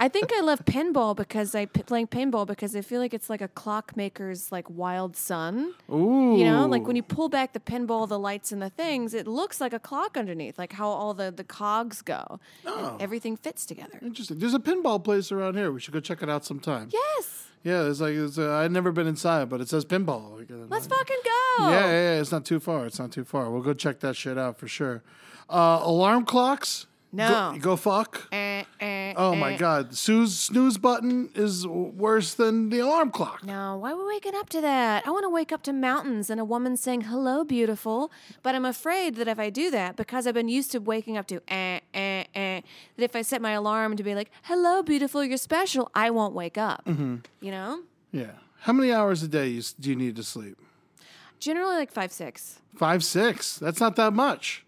I 0.00 0.08
think 0.08 0.30
I 0.34 0.40
love 0.42 0.64
pinball 0.64 1.16
because 1.16 1.54
I 1.54 1.64
p- 1.66 1.82
playing 1.82 2.08
pinball 2.08 2.46
because 2.46 2.76
I 2.76 2.82
feel 2.82 3.00
like 3.00 3.14
it's 3.14 3.30
like 3.30 3.40
a 3.40 3.48
clockmaker's 3.48 4.52
like 4.52 4.68
wild 4.68 5.16
son. 5.16 5.72
Ooh. 5.90 6.36
You 6.36 6.44
know, 6.44 6.66
like 6.66 6.86
when 6.86 6.96
you 6.96 7.02
pull 7.02 7.28
back 7.28 7.54
the 7.54 7.60
pinball, 7.60 8.06
the 8.08 8.18
lights 8.18 8.52
and 8.52 8.60
the 8.60 8.70
things, 8.70 9.14
it 9.14 9.26
looks 9.26 9.60
like 9.60 9.72
a 9.72 9.78
clock 9.78 10.16
underneath, 10.16 10.58
like 10.58 10.72
how 10.74 10.88
all 10.88 11.14
the 11.14 11.30
the 11.30 11.44
cogs 11.44 12.02
go. 12.02 12.40
Oh. 12.66 12.96
Everything 13.00 13.36
fits 13.36 13.64
together. 13.64 13.98
Interesting. 14.02 14.38
There's 14.38 14.54
a 14.54 14.58
pinball 14.58 15.02
place 15.02 15.32
around 15.32 15.56
here. 15.56 15.72
We 15.72 15.80
should 15.80 15.94
go 15.94 16.00
check 16.00 16.22
it 16.22 16.28
out 16.28 16.44
sometime. 16.44 16.90
Yes. 16.92 17.46
Yeah, 17.64 17.88
it's 17.88 18.00
like 18.00 18.14
it's, 18.14 18.38
uh, 18.38 18.52
I've 18.52 18.70
never 18.70 18.92
been 18.92 19.06
inside, 19.06 19.48
but 19.48 19.60
it 19.60 19.68
says 19.68 19.84
pinball. 19.84 20.46
Let's 20.70 20.86
fucking 20.86 21.16
go. 21.24 21.68
Yeah, 21.68 21.70
yeah, 21.70 21.90
yeah, 21.90 22.20
it's 22.20 22.30
not 22.30 22.44
too 22.44 22.60
far. 22.60 22.86
It's 22.86 22.98
not 22.98 23.10
too 23.10 23.24
far. 23.24 23.50
We'll 23.50 23.62
go 23.62 23.74
check 23.74 24.00
that 24.00 24.14
shit 24.16 24.38
out 24.38 24.58
for 24.58 24.68
sure. 24.68 25.02
Uh, 25.50 25.80
alarm 25.82 26.24
clocks. 26.24 26.86
No. 27.10 27.52
Go, 27.54 27.58
go 27.60 27.76
fuck. 27.76 28.28
Eh, 28.32 28.64
eh, 28.80 29.14
Oh 29.16 29.34
my 29.34 29.54
eh. 29.54 29.56
god, 29.56 29.96
snooze 29.96 30.38
snooze 30.38 30.76
button 30.76 31.30
is 31.34 31.66
worse 31.66 32.34
than 32.34 32.68
the 32.68 32.80
alarm 32.80 33.10
clock. 33.10 33.42
No, 33.44 33.78
why 33.78 33.92
are 33.92 33.96
we 33.96 34.04
waking 34.04 34.34
up 34.34 34.50
to 34.50 34.60
that? 34.60 35.06
I 35.06 35.10
want 35.10 35.24
to 35.24 35.30
wake 35.30 35.50
up 35.50 35.62
to 35.62 35.72
mountains 35.72 36.28
and 36.28 36.38
a 36.38 36.44
woman 36.44 36.76
saying, 36.76 37.02
hello, 37.02 37.44
beautiful. 37.44 38.12
But 38.42 38.54
I'm 38.54 38.66
afraid 38.66 39.14
that 39.16 39.26
if 39.26 39.38
I 39.38 39.48
do 39.48 39.70
that, 39.70 39.96
because 39.96 40.26
I've 40.26 40.34
been 40.34 40.48
used 40.48 40.70
to 40.72 40.78
waking 40.80 41.16
up 41.16 41.26
to 41.28 41.40
eh, 41.48 41.80
eh, 41.94 42.24
eh, 42.34 42.60
that 42.96 43.04
if 43.04 43.16
I 43.16 43.22
set 43.22 43.40
my 43.40 43.52
alarm 43.52 43.96
to 43.96 44.02
be 44.02 44.14
like, 44.14 44.30
hello, 44.42 44.82
beautiful, 44.82 45.24
you're 45.24 45.38
special, 45.38 45.90
I 45.94 46.10
won't 46.10 46.34
wake 46.34 46.58
up. 46.58 46.84
Mm-hmm. 46.84 47.16
You 47.40 47.50
know? 47.50 47.82
Yeah. 48.12 48.32
How 48.60 48.72
many 48.74 48.92
hours 48.92 49.22
a 49.22 49.28
day 49.28 49.60
do 49.80 49.88
you 49.88 49.96
need 49.96 50.16
to 50.16 50.22
sleep? 50.22 50.58
Generally 51.40 51.76
like 51.76 51.92
five, 51.92 52.12
six. 52.12 52.60
Five, 52.76 53.02
six. 53.02 53.58
That's 53.58 53.80
not 53.80 53.96
that 53.96 54.12
much. 54.12 54.64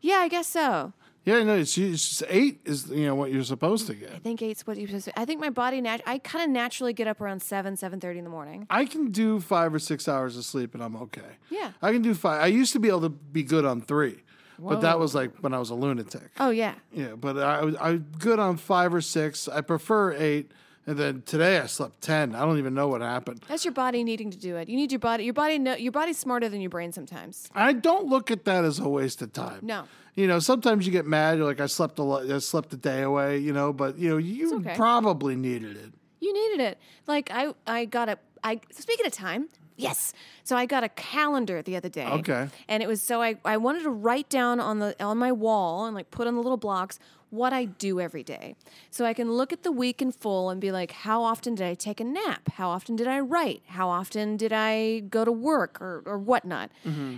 Yeah, 0.00 0.16
I 0.16 0.28
guess 0.28 0.46
so. 0.46 0.92
Yeah, 1.24 1.42
no, 1.42 1.56
it's, 1.56 1.76
it's 1.76 2.08
just 2.08 2.22
eight 2.28 2.60
is 2.64 2.88
you 2.90 3.04
know 3.04 3.14
what 3.14 3.30
you're 3.30 3.44
supposed 3.44 3.86
to 3.88 3.94
get. 3.94 4.08
I 4.08 4.12
get. 4.14 4.22
think 4.22 4.40
eight's 4.42 4.66
what 4.66 4.78
you're 4.78 4.88
supposed 4.88 5.04
to. 5.06 5.18
I 5.20 5.24
think 5.26 5.40
my 5.40 5.50
body, 5.50 5.80
nat- 5.82 6.00
I 6.06 6.18
kind 6.18 6.44
of 6.44 6.50
naturally 6.50 6.92
get 6.94 7.06
up 7.06 7.20
around 7.20 7.42
seven, 7.42 7.76
seven 7.76 8.00
thirty 8.00 8.18
in 8.18 8.24
the 8.24 8.30
morning. 8.30 8.66
I 8.70 8.86
can 8.86 9.10
do 9.10 9.38
five 9.40 9.74
or 9.74 9.78
six 9.78 10.08
hours 10.08 10.36
of 10.38 10.44
sleep 10.44 10.72
and 10.74 10.82
I'm 10.82 10.96
okay. 10.96 11.36
Yeah. 11.50 11.72
I 11.82 11.92
can 11.92 12.00
do 12.02 12.14
five. 12.14 12.42
I 12.42 12.46
used 12.46 12.72
to 12.72 12.80
be 12.80 12.88
able 12.88 13.02
to 13.02 13.10
be 13.10 13.42
good 13.42 13.64
on 13.66 13.82
three, 13.82 14.22
but 14.58 14.80
that 14.80 14.98
was 14.98 15.14
like 15.14 15.36
when 15.40 15.52
I 15.52 15.58
was 15.58 15.68
a 15.70 15.74
lunatic. 15.74 16.30
Oh 16.40 16.50
yeah. 16.50 16.74
Yeah, 16.92 17.14
but 17.16 17.38
I, 17.38 17.64
was- 17.64 17.76
I'm 17.80 18.06
good 18.18 18.38
on 18.38 18.56
five 18.56 18.94
or 18.94 19.02
six. 19.02 19.46
I 19.46 19.60
prefer 19.60 20.12
eight 20.14 20.50
And 20.86 20.98
then 20.98 21.22
today 21.26 21.58
I 21.58 21.66
slept 21.66 22.00
10. 22.00 22.34
I 22.34 22.40
don't 22.40 22.58
even 22.58 22.74
know 22.74 22.88
what 22.88 23.00
happened. 23.00 23.42
That's 23.48 23.64
your 23.64 23.74
body 23.74 24.02
needing 24.02 24.30
to 24.30 24.38
do 24.38 24.56
it. 24.56 24.68
You 24.68 24.76
need 24.76 24.90
your 24.90 24.98
body. 24.98 25.24
Your 25.24 25.34
body. 25.34 25.58
Know, 25.58 25.74
your 25.74 25.92
body's 25.92 26.18
smarter 26.18 26.48
than 26.48 26.60
your 26.60 26.70
brain 26.70 26.92
sometimes. 26.92 27.48
I 27.54 27.72
don't 27.72 28.06
look 28.06 28.30
at 28.30 28.44
that 28.46 28.64
as 28.64 28.78
a 28.78 28.88
waste 28.88 29.20
of 29.22 29.32
time. 29.32 29.60
No. 29.62 29.84
You 30.14 30.26
know, 30.26 30.38
sometimes 30.38 30.86
you 30.86 30.92
get 30.92 31.06
mad. 31.06 31.38
You're 31.38 31.46
like, 31.46 31.60
I 31.60 31.66
slept 31.66 31.98
a 31.98 32.02
lot. 32.02 32.30
I 32.30 32.38
slept 32.38 32.72
a 32.72 32.76
day 32.76 33.02
away. 33.02 33.38
You 33.38 33.52
know, 33.52 33.72
but 33.72 33.98
you 33.98 34.08
know, 34.08 34.16
you 34.16 34.56
okay. 34.56 34.74
probably 34.74 35.36
needed 35.36 35.76
it. 35.76 35.92
You 36.20 36.32
needed 36.32 36.60
it. 36.64 36.78
Like 37.06 37.30
I, 37.30 37.54
I 37.66 37.84
got 37.84 38.08
a. 38.08 38.18
I 38.42 38.60
speaking 38.70 39.06
of 39.06 39.12
time. 39.12 39.48
Yes. 39.76 40.12
So 40.44 40.56
I 40.56 40.66
got 40.66 40.84
a 40.84 40.88
calendar 40.90 41.62
the 41.62 41.76
other 41.76 41.88
day. 41.88 42.06
Okay. 42.06 42.48
And 42.68 42.82
it 42.82 42.86
was 42.86 43.02
so 43.02 43.22
I, 43.22 43.36
I 43.44 43.56
wanted 43.56 43.82
to 43.84 43.90
write 43.90 44.28
down 44.28 44.60
on 44.60 44.78
the 44.78 44.94
on 45.02 45.18
my 45.18 45.32
wall 45.32 45.86
and 45.86 45.94
like 45.94 46.10
put 46.10 46.26
on 46.26 46.34
the 46.34 46.42
little 46.42 46.58
blocks 46.58 46.98
what 47.30 47.52
I 47.52 47.64
do 47.64 48.00
every 48.00 48.22
day. 48.22 48.56
So 48.90 49.04
I 49.04 49.14
can 49.14 49.32
look 49.32 49.52
at 49.52 49.62
the 49.62 49.72
week 49.72 50.02
in 50.02 50.10
full 50.12 50.50
and 50.50 50.60
be 50.60 50.72
like, 50.72 50.90
how 50.90 51.22
often 51.22 51.54
did 51.54 51.66
I 51.66 51.74
take 51.74 52.00
a 52.00 52.04
nap? 52.04 52.50
How 52.54 52.70
often 52.70 52.96
did 52.96 53.06
I 53.06 53.20
write? 53.20 53.62
How 53.68 53.88
often 53.88 54.36
did 54.36 54.52
I 54.52 55.00
go 55.00 55.24
to 55.24 55.32
work 55.32 55.80
or, 55.80 56.02
or 56.06 56.18
whatnot? 56.18 56.70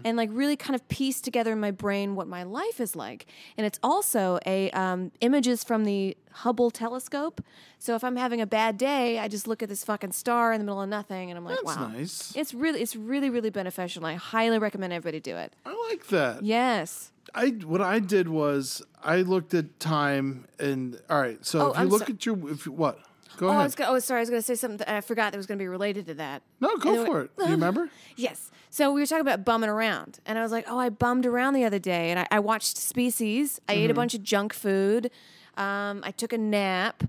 And 0.04 0.16
like 0.16 0.28
really 0.32 0.56
kind 0.56 0.74
of 0.74 0.86
piece 0.88 1.20
together 1.20 1.52
in 1.52 1.60
my 1.60 1.70
brain 1.70 2.14
what 2.14 2.28
my 2.28 2.42
life 2.42 2.80
is 2.80 2.94
like. 2.94 3.26
And 3.56 3.66
it's 3.66 3.78
also 3.82 4.38
a 4.46 4.70
um, 4.72 5.12
images 5.20 5.64
from 5.64 5.84
the 5.84 6.16
Hubble 6.34 6.70
telescope. 6.70 7.42
So 7.78 7.94
if 7.94 8.02
I'm 8.02 8.16
having 8.16 8.40
a 8.40 8.46
bad 8.46 8.78
day, 8.78 9.18
I 9.18 9.28
just 9.28 9.46
look 9.46 9.62
at 9.62 9.68
this 9.68 9.84
fucking 9.84 10.12
star 10.12 10.52
in 10.52 10.58
the 10.60 10.64
middle 10.64 10.80
of 10.80 10.88
nothing 10.88 11.30
and 11.30 11.36
I'm 11.38 11.44
like, 11.44 11.58
That's 11.62 11.76
wow. 11.76 11.88
nice. 11.88 12.32
It's 12.34 12.54
really 12.54 12.80
it's 12.80 12.96
really 12.96 13.28
really 13.28 13.50
beneficial. 13.50 14.04
and 14.04 14.14
I 14.14 14.16
highly 14.16 14.58
recommend 14.58 14.92
everybody 14.92 15.20
do 15.20 15.36
it. 15.36 15.52
I 15.66 15.88
like 15.90 16.06
that. 16.08 16.42
Yes. 16.42 17.11
I 17.34 17.48
what 17.64 17.80
I 17.80 17.98
did 17.98 18.28
was 18.28 18.82
I 19.02 19.22
looked 19.22 19.54
at 19.54 19.78
time 19.80 20.46
and 20.58 21.00
all 21.10 21.20
right. 21.20 21.44
So 21.44 21.58
Oh, 21.60 21.70
if 21.70 21.76
you 21.76 21.80
I'm 21.82 21.88
look 21.88 22.06
so- 22.06 22.12
at 22.12 22.26
your 22.26 22.50
if 22.50 22.66
you, 22.66 22.72
what, 22.72 22.98
go 23.36 23.46
Oh, 23.48 23.50
I 23.50 23.54
ahead. 23.54 23.64
was 23.64 23.74
go- 23.74 23.84
oh 23.88 23.98
sorry, 23.98 24.18
I 24.18 24.22
was 24.22 24.30
going 24.30 24.40
to 24.42 24.46
say 24.46 24.54
something 24.54 24.78
that 24.78 24.88
I 24.90 25.00
forgot 25.00 25.32
that 25.32 25.38
was 25.38 25.46
going 25.46 25.58
to 25.58 25.62
be 25.62 25.68
related 25.68 26.06
to 26.06 26.14
that. 26.14 26.42
no, 26.60 26.76
go 26.76 27.04
for 27.06 27.22
it. 27.22 27.30
Do 27.38 27.44
you 27.44 27.50
remember? 27.60 27.90
Yes. 28.16 28.50
So 28.70 28.90
we 28.92 29.00
were 29.00 29.06
talking 29.06 29.20
about 29.20 29.44
bumming 29.44 29.68
around, 29.70 30.18
and 30.24 30.38
I 30.38 30.42
was 30.42 30.50
like, 30.52 30.64
"Oh, 30.66 30.78
I 30.78 30.88
bummed 30.88 31.26
around 31.26 31.52
the 31.54 31.64
other 31.64 31.78
day, 31.78 32.10
and 32.10 32.18
I, 32.20 32.26
I 32.30 32.38
watched 32.40 32.76
Species. 32.78 33.60
I 33.68 33.74
Mm-hmm. 33.74 33.82
ate 33.84 33.90
a 33.90 33.94
bunch 33.94 34.14
of 34.14 34.22
junk 34.22 34.52
food. 34.54 35.10
Um, 35.58 36.00
I 36.04 36.10
took 36.16 36.32
a 36.32 36.38
nap. 36.38 37.02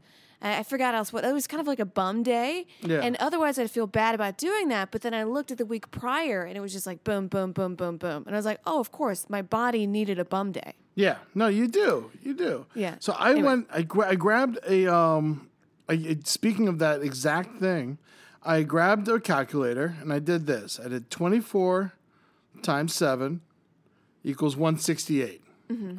I, 0.44 0.60
I 0.60 0.64
forgot 0.64 0.94
else. 0.94 1.12
What 1.12 1.24
it 1.26 1.34
was 1.34 1.48
kind 1.48 1.62
of 1.62 1.68
like 1.68 1.80
a 1.80 1.86
bum 1.86 2.22
day. 2.22 2.68
Yeah. 2.82 3.00
And 3.02 3.16
otherwise, 3.18 3.58
I'd 3.58 3.72
feel 3.72 3.88
bad 3.88 4.14
about 4.14 4.38
doing 4.38 4.68
that. 4.68 4.91
But 4.91 5.02
then 5.02 5.14
I 5.14 5.24
looked 5.24 5.52
at 5.52 5.58
the 5.58 5.66
week 5.66 5.89
prior, 5.89 6.44
and 6.44 6.56
it 6.56 6.60
was 6.60 6.74
just 6.74 6.86
like 6.86 7.04
boom, 7.04 7.28
boom, 7.28 7.52
boom, 7.54 7.76
boom, 7.76 7.98
boom. 7.98 8.24
And 8.28 8.36
I 8.36 8.38
was 8.38 8.46
like, 8.46 8.60
"Oh, 8.66 8.80
of 8.80 8.91
course, 8.91 9.26
my 9.30 9.41
body 9.41 9.88
needed 9.88 10.20
a 10.20 10.26
bum 10.26 10.52
day." 10.52 10.74
Yeah. 10.96 11.18
No, 11.34 11.48
you 11.48 11.68
do. 11.68 12.12
You 12.22 12.36
do. 12.36 12.66
Yeah. 12.76 12.96
So 13.00 13.14
I 13.14 13.32
Anyway. 13.32 13.48
went. 13.48 13.68
I, 13.74 13.82
gra- 13.82 14.10
I 14.10 14.16
grabbed 14.16 14.60
a 14.68 14.94
um. 14.94 15.50
I, 15.89 16.18
speaking 16.24 16.68
of 16.68 16.80
that 16.80 17.02
exact 17.02 17.60
thing, 17.60 17.98
I 18.44 18.64
grabbed 18.64 19.08
a 19.10 19.20
calculator 19.20 19.96
and 20.02 20.14
I 20.14 20.20
did 20.20 20.46
this. 20.46 20.80
I 20.84 20.88
did 20.88 21.10
twenty 21.10 21.39
four 21.39 21.94
times 22.62 22.94
seven 22.94 23.41
equals 24.24 24.56
one 24.56 24.78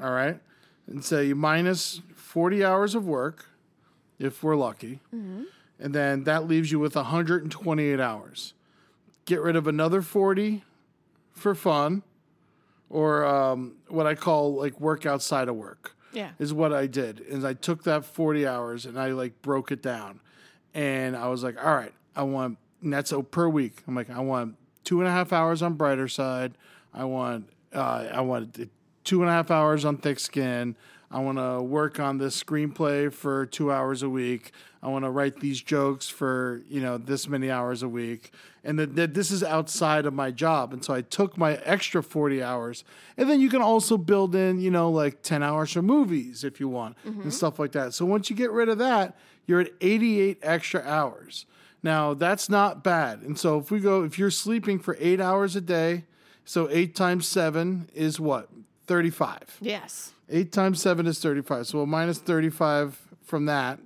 All 0.02 0.12
right, 0.12 0.38
and 0.86 1.04
so 1.04 1.20
you 1.20 1.34
minus 1.34 2.00
forty 2.14 2.64
hours 2.64 2.94
of 2.94 3.04
work, 3.04 3.46
if 4.24 4.42
we're 4.42 4.56
lucky, 4.56 5.00
and 5.12 5.94
then 5.94 6.24
that 6.24 6.46
leaves 6.46 6.70
you 6.72 6.78
with 6.78 6.94
hundred 6.94 7.42
and 7.42 7.50
twenty 7.50 7.84
eight 7.84 8.00
hours. 8.00 8.54
Get 9.24 9.40
rid 9.40 9.56
of 9.56 9.66
another 9.66 10.02
forty 10.02 10.64
for 11.32 11.54
fun 11.54 12.02
or 12.94 13.24
um, 13.24 13.74
what 13.88 14.06
I 14.06 14.14
call 14.14 14.54
like 14.54 14.80
work 14.80 15.04
outside 15.04 15.48
of 15.48 15.56
work. 15.56 15.96
Yeah. 16.12 16.30
Is 16.38 16.54
what 16.54 16.72
I 16.72 16.86
did. 16.86 17.20
Is 17.26 17.44
I 17.44 17.54
took 17.54 17.82
that 17.84 18.04
40 18.04 18.46
hours 18.46 18.86
and 18.86 18.98
I 18.98 19.08
like 19.08 19.42
broke 19.42 19.72
it 19.72 19.82
down. 19.82 20.20
And 20.72 21.16
I 21.16 21.26
was 21.26 21.42
like, 21.42 21.56
all 21.62 21.74
right, 21.74 21.92
I 22.14 22.22
want, 22.22 22.58
and 22.80 22.92
that's 22.92 23.10
so 23.10 23.22
per 23.22 23.48
week. 23.48 23.82
I'm 23.88 23.96
like, 23.96 24.10
I 24.10 24.20
want 24.20 24.56
two 24.84 25.00
and 25.00 25.08
a 25.08 25.10
half 25.10 25.32
hours 25.32 25.60
on 25.60 25.74
brighter 25.74 26.06
side. 26.06 26.52
I 26.92 27.04
want, 27.04 27.48
uh, 27.74 28.06
I 28.12 28.20
want 28.20 28.70
two 29.02 29.22
and 29.22 29.28
a 29.28 29.32
half 29.32 29.50
hours 29.50 29.84
on 29.84 29.96
thick 29.96 30.20
skin. 30.20 30.76
I 31.14 31.20
want 31.20 31.38
to 31.38 31.62
work 31.62 32.00
on 32.00 32.18
this 32.18 32.42
screenplay 32.42 33.12
for 33.12 33.46
two 33.46 33.70
hours 33.70 34.02
a 34.02 34.08
week. 34.08 34.50
I 34.82 34.88
want 34.88 35.04
to 35.04 35.10
write 35.10 35.38
these 35.38 35.62
jokes 35.62 36.08
for 36.08 36.62
you 36.68 36.80
know 36.80 36.98
this 36.98 37.28
many 37.28 37.52
hours 37.52 37.84
a 37.84 37.88
week, 37.88 38.32
and 38.64 38.76
that, 38.80 38.96
that 38.96 39.14
this 39.14 39.30
is 39.30 39.44
outside 39.44 40.06
of 40.06 40.12
my 40.12 40.32
job. 40.32 40.72
And 40.72 40.84
so 40.84 40.92
I 40.92 41.02
took 41.02 41.38
my 41.38 41.54
extra 41.58 42.02
forty 42.02 42.42
hours, 42.42 42.82
and 43.16 43.30
then 43.30 43.40
you 43.40 43.48
can 43.48 43.62
also 43.62 43.96
build 43.96 44.34
in 44.34 44.60
you 44.60 44.72
know 44.72 44.90
like 44.90 45.22
ten 45.22 45.40
hours 45.44 45.72
for 45.72 45.82
movies 45.82 46.42
if 46.42 46.58
you 46.58 46.68
want 46.68 46.96
and 47.04 47.14
mm-hmm. 47.14 47.30
stuff 47.30 47.60
like 47.60 47.70
that. 47.72 47.94
So 47.94 48.04
once 48.04 48.28
you 48.28 48.34
get 48.34 48.50
rid 48.50 48.68
of 48.68 48.78
that, 48.78 49.16
you're 49.46 49.60
at 49.60 49.70
eighty 49.80 50.20
eight 50.20 50.40
extra 50.42 50.82
hours. 50.82 51.46
Now 51.84 52.14
that's 52.14 52.48
not 52.48 52.82
bad. 52.82 53.20
And 53.20 53.38
so 53.38 53.56
if 53.58 53.70
we 53.70 53.78
go, 53.78 54.02
if 54.02 54.18
you're 54.18 54.32
sleeping 54.32 54.80
for 54.80 54.96
eight 54.98 55.20
hours 55.20 55.54
a 55.54 55.60
day, 55.60 56.06
so 56.44 56.68
eight 56.72 56.96
times 56.96 57.28
seven 57.28 57.88
is 57.94 58.18
what 58.18 58.48
thirty 58.88 59.10
five. 59.10 59.58
Yes. 59.60 60.13
Eight 60.28 60.52
times 60.52 60.80
seven 60.80 61.06
is 61.06 61.18
35. 61.20 61.66
So 61.66 61.78
we'll 61.78 61.86
minus 61.86 62.18
35 62.18 63.00
from 63.22 63.46
that. 63.46 63.78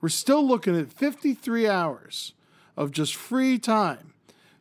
We're 0.00 0.08
still 0.08 0.46
looking 0.46 0.76
at 0.78 0.92
53 0.92 1.68
hours 1.68 2.32
of 2.76 2.90
just 2.90 3.14
free 3.14 3.58
time 3.58 4.14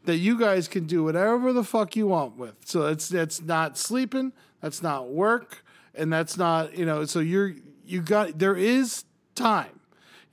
that 0.05 0.17
you 0.17 0.37
guys 0.37 0.67
can 0.67 0.85
do 0.85 1.03
whatever 1.03 1.53
the 1.53 1.63
fuck 1.63 1.95
you 1.95 2.07
want 2.07 2.37
with. 2.37 2.55
So 2.65 2.83
that's 2.83 3.07
that's 3.07 3.41
not 3.41 3.77
sleeping, 3.77 4.33
that's 4.61 4.81
not 4.81 5.09
work, 5.09 5.63
and 5.95 6.11
that's 6.11 6.37
not, 6.37 6.77
you 6.77 6.85
know, 6.85 7.05
so 7.05 7.19
you're 7.19 7.53
you 7.85 8.01
got 8.01 8.39
there 8.39 8.55
is 8.55 9.05
time. 9.35 9.79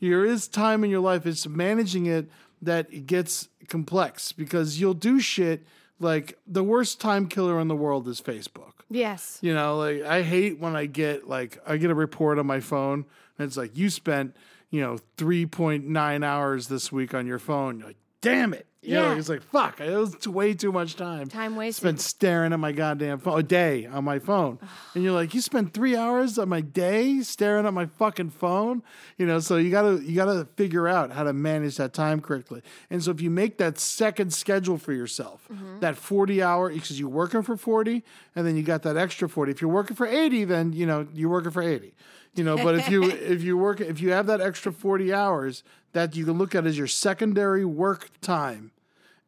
There 0.01 0.25
is 0.25 0.49
time 0.49 0.85
in 0.85 0.91
your 0.91 1.01
life. 1.01 1.25
It's 1.27 1.47
managing 1.47 2.07
it 2.07 2.29
that 2.63 2.93
it 2.93 3.07
gets 3.07 3.49
complex 3.69 4.33
because 4.33 4.81
you'll 4.81 4.95
do 4.95 5.21
shit 5.21 5.67
like 5.99 6.39
the 6.47 6.63
worst 6.63 7.01
time 7.01 7.27
killer 7.27 7.61
in 7.61 7.69
the 7.69 7.77
world 7.77 8.07
is 8.09 8.21
Facebook. 8.21 8.73
Yes. 8.91 9.39
You 9.41 9.55
know, 9.55 9.79
like 9.79 10.03
I 10.03 10.23
hate 10.23 10.59
when 10.59 10.77
I 10.77 10.87
get 10.87 11.29
like 11.29 11.59
I 11.67 11.77
get 11.77 11.91
a 11.91 11.95
report 11.95 12.39
on 12.39 12.47
my 12.47 12.61
phone 12.61 13.05
and 13.39 13.47
it's 13.47 13.57
like 13.57 13.77
you 13.77 13.91
spent, 13.91 14.37
you 14.71 14.81
know, 14.81 14.99
3.9 15.17 16.25
hours 16.25 16.69
this 16.69 16.93
week 16.93 17.15
on 17.15 17.27
your 17.27 17.39
phone. 17.39 17.79
You're 17.79 17.89
like, 17.89 17.97
"Damn 18.21 18.55
it." 18.55 18.67
You 18.83 18.95
know, 18.95 19.11
Yeah. 19.11 19.19
it's 19.19 19.29
like, 19.29 19.43
"Fuck, 19.43 19.81
it 19.81 19.97
was 19.97 20.29
way 20.29 20.55
too 20.55 20.71
much 20.71 20.95
time." 20.95 21.29
Time 21.29 21.57
wasted. 21.57 21.83
Spent 21.83 22.01
staring 22.01 22.53
at 22.53 22.61
my 22.61 22.71
goddamn 22.71 23.19
phone 23.19 23.41
a 23.41 23.43
day 23.43 23.85
on 23.85 24.05
my 24.05 24.21
phone. 24.21 24.61
and 24.95 25.03
you're 25.03 25.13
like, 25.13 25.35
"You 25.35 25.41
spent 25.41 25.75
3 25.75 25.97
hours 25.97 26.39
of 26.39 26.47
my 26.47 26.61
day 26.61 27.21
staring 27.23 27.67
at 27.67 27.75
my 27.75 27.87
fucking 27.87 28.31
phone?" 28.31 28.85
You 29.19 29.27
know, 29.27 29.41
so 29.41 29.57
you 29.57 29.71
got 29.73 29.83
to 29.83 29.99
you 30.01 30.15
got 30.15 30.27
to 30.27 30.47
figure 30.57 30.87
out 30.87 31.11
how 31.11 31.25
to 31.25 31.33
manage 31.33 31.79
that 31.79 31.95
time 31.95 32.21
correctly. 32.21 32.63
And 32.89 33.03
so 33.03 33.11
if 33.11 33.21
you 33.21 33.31
make 33.31 33.59
that 33.59 33.77
second 33.81 34.33
schedule 34.33 34.79
for 34.79 34.93
yourself, 34.93 35.49
mm-hmm. 35.53 35.81
that 35.81 35.97
40 35.97 36.41
hour 36.41 36.71
because 36.71 37.01
you're 37.01 37.09
working 37.09 37.43
for 37.43 37.57
40 37.57 38.05
and 38.37 38.47
then 38.47 38.57
you 38.57 38.63
got 38.63 38.83
that 38.85 38.97
extra 38.97 39.29
40. 39.29 39.51
If 39.51 39.61
you're 39.61 39.71
working 39.71 39.97
for 39.97 40.07
80, 40.07 40.45
then 40.45 40.73
you 40.73 40.87
know, 40.87 41.09
you're 41.13 41.31
working 41.31 41.51
for 41.51 41.63
80. 41.63 41.93
You 42.37 42.45
know, 42.45 42.57
but 42.57 42.75
if 42.77 42.89
you 42.89 43.03
if 43.11 43.43
you 43.43 43.57
work 43.57 43.81
if 43.81 44.01
you 44.01 44.13
have 44.13 44.27
that 44.27 44.41
extra 44.41 44.73
40 44.73 45.13
hours 45.13 45.65
that 45.93 46.15
you 46.15 46.25
can 46.25 46.39
look 46.39 46.55
at 46.55 46.67
as 46.67 46.77
your 46.79 46.87
secondary 46.87 47.65
work 47.65 48.11
time 48.21 48.73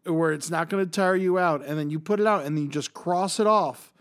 where 0.05 0.33
it's 0.33 0.51
not 0.51 0.69
going 0.69 0.85
to 0.85 0.91
tire 0.91 1.17
you 1.17 1.39
out 1.39 1.65
and 1.65 1.79
then 1.79 1.91
you 1.91 1.99
put 1.99 2.21
it 2.21 2.27
out 2.27 2.45
and 2.45 2.57
then 2.57 2.65
you 2.65 2.71
just 2.71 2.95
cross 2.95 3.41
it 3.41 3.47
off 3.47 3.93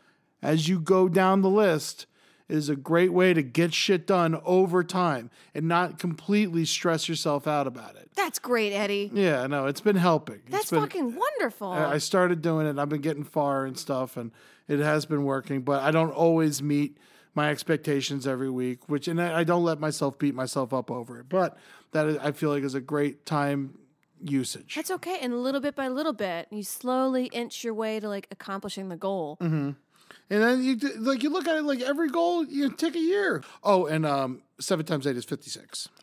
as 0.42 0.68
you 0.68 0.80
go 0.80 1.10
down 1.10 1.42
the 1.42 1.50
list 1.50 2.06
is 2.50 2.70
a 2.70 2.76
great 2.76 3.12
way 3.12 3.34
to 3.34 3.42
get 3.42 3.74
shit 3.74 4.08
done 4.08 4.40
over 4.46 4.84
time 4.84 5.30
and 5.54 5.68
not 5.68 6.00
completely 6.00 6.64
stress 6.64 7.10
yourself 7.10 7.46
out 7.46 7.68
about 7.68 7.96
it. 7.98 8.10
That's 8.16 8.40
great, 8.40 8.72
Eddie. 8.74 9.12
Yeah, 9.14 9.48
no, 9.48 9.66
it's 9.66 9.82
been 9.82 9.98
helping. 9.98 10.42
It's 10.46 10.52
That's 10.52 10.70
been- 10.70 10.80
fucking 10.80 11.16
wonderful. 11.16 11.68
I 11.70 11.94
I 11.94 11.98
started 11.98 12.42
doing 12.42 12.66
it. 12.68 12.80
I've 12.80 12.90
been 12.90 13.02
getting 13.02 13.24
far 13.26 13.66
and 13.66 13.78
stuff, 13.78 14.16
and 14.16 14.32
it 14.68 14.80
has 14.80 15.06
been 15.06 15.24
working. 15.24 15.62
But 15.62 15.84
I 15.84 15.92
don't 15.92 16.12
always 16.12 16.64
meet 16.64 16.98
my 17.38 17.52
expectations 17.52 18.26
every 18.26 18.50
week, 18.50 18.90
which 18.90 19.08
and 19.08 19.22
I 19.22 19.40
I 19.40 19.44
don't 19.46 19.64
let 19.64 19.80
myself 19.80 20.18
beat 20.18 20.34
myself 20.34 20.74
up 20.74 20.90
over 20.92 21.20
it. 21.20 21.30
But 21.30 21.56
that 21.92 22.08
is, 22.08 22.18
I 22.18 22.32
feel 22.32 22.50
like 22.50 22.64
is 22.64 22.74
a 22.74 22.82
great 22.82 23.26
time 23.26 23.78
usage. 24.22 24.74
That's 24.76 24.90
okay. 24.92 25.20
And 25.22 25.42
little 25.42 25.62
bit 25.62 25.76
by 25.76 25.88
little 25.88 26.14
bit, 26.14 26.48
you 26.50 26.64
slowly 26.64 27.28
inch 27.28 27.64
your 27.64 27.76
way 27.76 28.00
to 28.00 28.10
like 28.10 28.28
accomplishing 28.32 28.90
the 28.90 28.98
goal. 28.98 29.38
Mm-hmm. 29.40 29.70
And 30.30 30.44
then 30.44 30.64
you 30.64 30.78
like 30.98 31.22
you 31.22 31.30
look 31.30 31.48
at 31.48 31.56
it 31.56 31.64
like 31.64 31.80
every 31.80 32.10
goal 32.10 32.44
you 32.44 32.72
take 32.72 32.96
a 32.96 33.00
year. 33.00 33.44
Oh, 33.64 33.86
and 33.86 34.06
um, 34.06 34.42
seven 34.60 34.86
times 34.86 35.06
eight 35.06 35.16
is 35.16 35.24
fifty 35.24 35.52
six. 35.52 35.88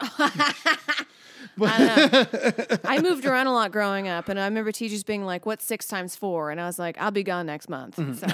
I 1.60 3.00
moved 3.02 3.26
around 3.26 3.46
a 3.46 3.52
lot 3.52 3.70
growing 3.70 4.08
up, 4.08 4.28
and 4.28 4.40
I 4.40 4.44
remember 4.44 4.72
teachers 4.72 5.04
being 5.04 5.24
like, 5.24 5.46
"What's 5.46 5.64
six 5.64 5.86
times 5.86 6.16
four? 6.16 6.50
And 6.50 6.60
I 6.60 6.66
was 6.66 6.78
like, 6.78 6.96
"I'll 6.98 7.10
be 7.10 7.22
gone 7.22 7.46
next 7.46 7.68
month." 7.68 7.96
So. 7.96 8.26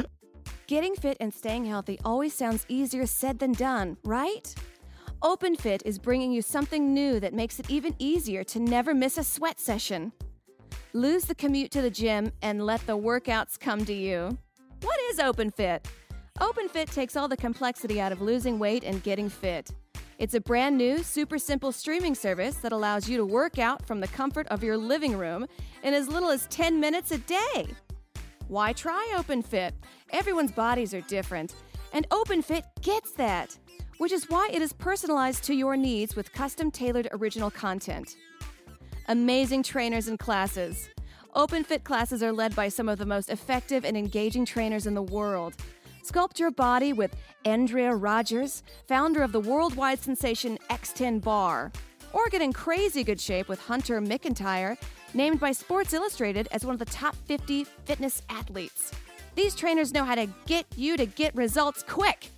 Getting 0.68 0.96
fit 0.96 1.16
and 1.18 1.32
staying 1.32 1.64
healthy 1.64 1.98
always 2.04 2.34
sounds 2.34 2.66
easier 2.68 3.06
said 3.06 3.38
than 3.38 3.52
done, 3.52 3.96
right? 4.04 4.54
OpenFit 5.22 5.80
is 5.86 5.98
bringing 5.98 6.30
you 6.30 6.42
something 6.42 6.92
new 6.92 7.18
that 7.20 7.32
makes 7.32 7.58
it 7.58 7.70
even 7.70 7.94
easier 7.98 8.44
to 8.44 8.58
never 8.60 8.92
miss 8.92 9.16
a 9.16 9.24
sweat 9.24 9.58
session. 9.58 10.12
Lose 10.92 11.24
the 11.24 11.34
commute 11.34 11.70
to 11.70 11.80
the 11.80 11.88
gym 11.88 12.30
and 12.42 12.66
let 12.66 12.86
the 12.86 12.98
workouts 12.98 13.58
come 13.58 13.82
to 13.86 13.94
you. 13.94 14.36
What 14.82 15.00
is 15.08 15.18
OpenFit? 15.18 15.86
OpenFit 16.38 16.92
takes 16.92 17.16
all 17.16 17.28
the 17.28 17.36
complexity 17.38 17.98
out 17.98 18.12
of 18.12 18.20
losing 18.20 18.58
weight 18.58 18.84
and 18.84 19.02
getting 19.02 19.30
fit. 19.30 19.70
It's 20.18 20.34
a 20.34 20.40
brand 20.40 20.76
new, 20.76 21.02
super 21.02 21.38
simple 21.38 21.72
streaming 21.72 22.14
service 22.14 22.56
that 22.56 22.72
allows 22.72 23.08
you 23.08 23.16
to 23.16 23.24
work 23.24 23.58
out 23.58 23.86
from 23.86 24.00
the 24.00 24.08
comfort 24.08 24.46
of 24.48 24.62
your 24.62 24.76
living 24.76 25.16
room 25.16 25.46
in 25.82 25.94
as 25.94 26.08
little 26.08 26.28
as 26.28 26.46
10 26.48 26.78
minutes 26.78 27.10
a 27.10 27.16
day. 27.16 27.68
Why 28.48 28.74
try 28.74 29.14
OpenFit? 29.16 29.72
Everyone's 30.10 30.52
bodies 30.52 30.94
are 30.94 31.02
different, 31.02 31.54
and 31.92 32.08
OpenFit 32.08 32.62
gets 32.80 33.12
that, 33.12 33.56
which 33.98 34.12
is 34.12 34.30
why 34.30 34.48
it 34.52 34.62
is 34.62 34.72
personalized 34.72 35.44
to 35.44 35.54
your 35.54 35.76
needs 35.76 36.16
with 36.16 36.32
custom 36.32 36.70
tailored 36.70 37.08
original 37.12 37.50
content. 37.50 38.16
Amazing 39.08 39.62
trainers 39.62 40.08
and 40.08 40.18
classes. 40.18 40.88
OpenFit 41.36 41.84
classes 41.84 42.22
are 42.22 42.32
led 42.32 42.56
by 42.56 42.68
some 42.68 42.88
of 42.88 42.98
the 42.98 43.06
most 43.06 43.28
effective 43.28 43.84
and 43.84 43.96
engaging 43.96 44.46
trainers 44.46 44.86
in 44.86 44.94
the 44.94 45.02
world. 45.02 45.54
Sculpt 46.02 46.38
your 46.38 46.50
body 46.50 46.94
with 46.94 47.14
Andrea 47.44 47.94
Rogers, 47.94 48.62
founder 48.86 49.22
of 49.22 49.32
the 49.32 49.40
worldwide 49.40 49.98
sensation 49.98 50.58
Xtend 50.70 51.22
Barre. 51.22 51.70
Or 52.14 52.28
get 52.30 52.40
in 52.40 52.54
crazy 52.54 53.04
good 53.04 53.20
shape 53.20 53.48
with 53.48 53.60
Hunter 53.60 54.00
McIntyre, 54.00 54.78
named 55.12 55.38
by 55.38 55.52
Sports 55.52 55.92
Illustrated 55.92 56.48
as 56.50 56.64
one 56.64 56.72
of 56.72 56.78
the 56.78 56.86
top 56.86 57.14
50 57.26 57.64
fitness 57.84 58.22
athletes. 58.30 58.92
These 59.38 59.54
trainers 59.54 59.94
know 59.94 60.02
how 60.02 60.16
to 60.16 60.26
get 60.46 60.66
you 60.74 60.96
to 60.96 61.06
get 61.06 61.32
results 61.36 61.84
quick. 61.84 62.30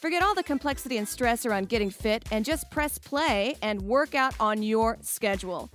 Forget 0.00 0.22
all 0.22 0.34
the 0.34 0.42
complexity 0.42 0.96
and 0.96 1.06
stress 1.06 1.44
around 1.44 1.68
getting 1.68 1.90
fit 1.90 2.24
and 2.30 2.46
just 2.46 2.70
press 2.70 2.96
play 2.96 3.56
and 3.60 3.82
work 3.82 4.14
out 4.14 4.34
on 4.40 4.62
your 4.62 4.96
schedule. 5.02 5.70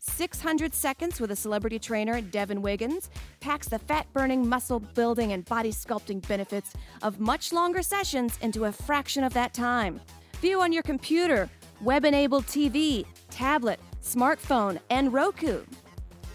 600 0.00 0.74
Seconds 0.74 1.18
with 1.18 1.30
a 1.30 1.36
celebrity 1.36 1.78
trainer, 1.78 2.20
Devin 2.20 2.60
Wiggins, 2.60 3.08
packs 3.40 3.68
the 3.68 3.78
fat 3.78 4.06
burning, 4.12 4.46
muscle 4.46 4.80
building, 4.80 5.32
and 5.32 5.46
body 5.46 5.72
sculpting 5.72 6.20
benefits 6.28 6.74
of 7.00 7.18
much 7.18 7.50
longer 7.50 7.80
sessions 7.80 8.38
into 8.42 8.66
a 8.66 8.72
fraction 8.72 9.24
of 9.24 9.32
that 9.32 9.54
time. 9.54 9.98
View 10.42 10.60
on 10.60 10.74
your 10.74 10.82
computer, 10.82 11.48
web 11.80 12.04
enabled 12.04 12.44
TV, 12.44 13.06
tablet, 13.30 13.80
smartphone, 14.02 14.78
and 14.90 15.10
Roku. 15.10 15.62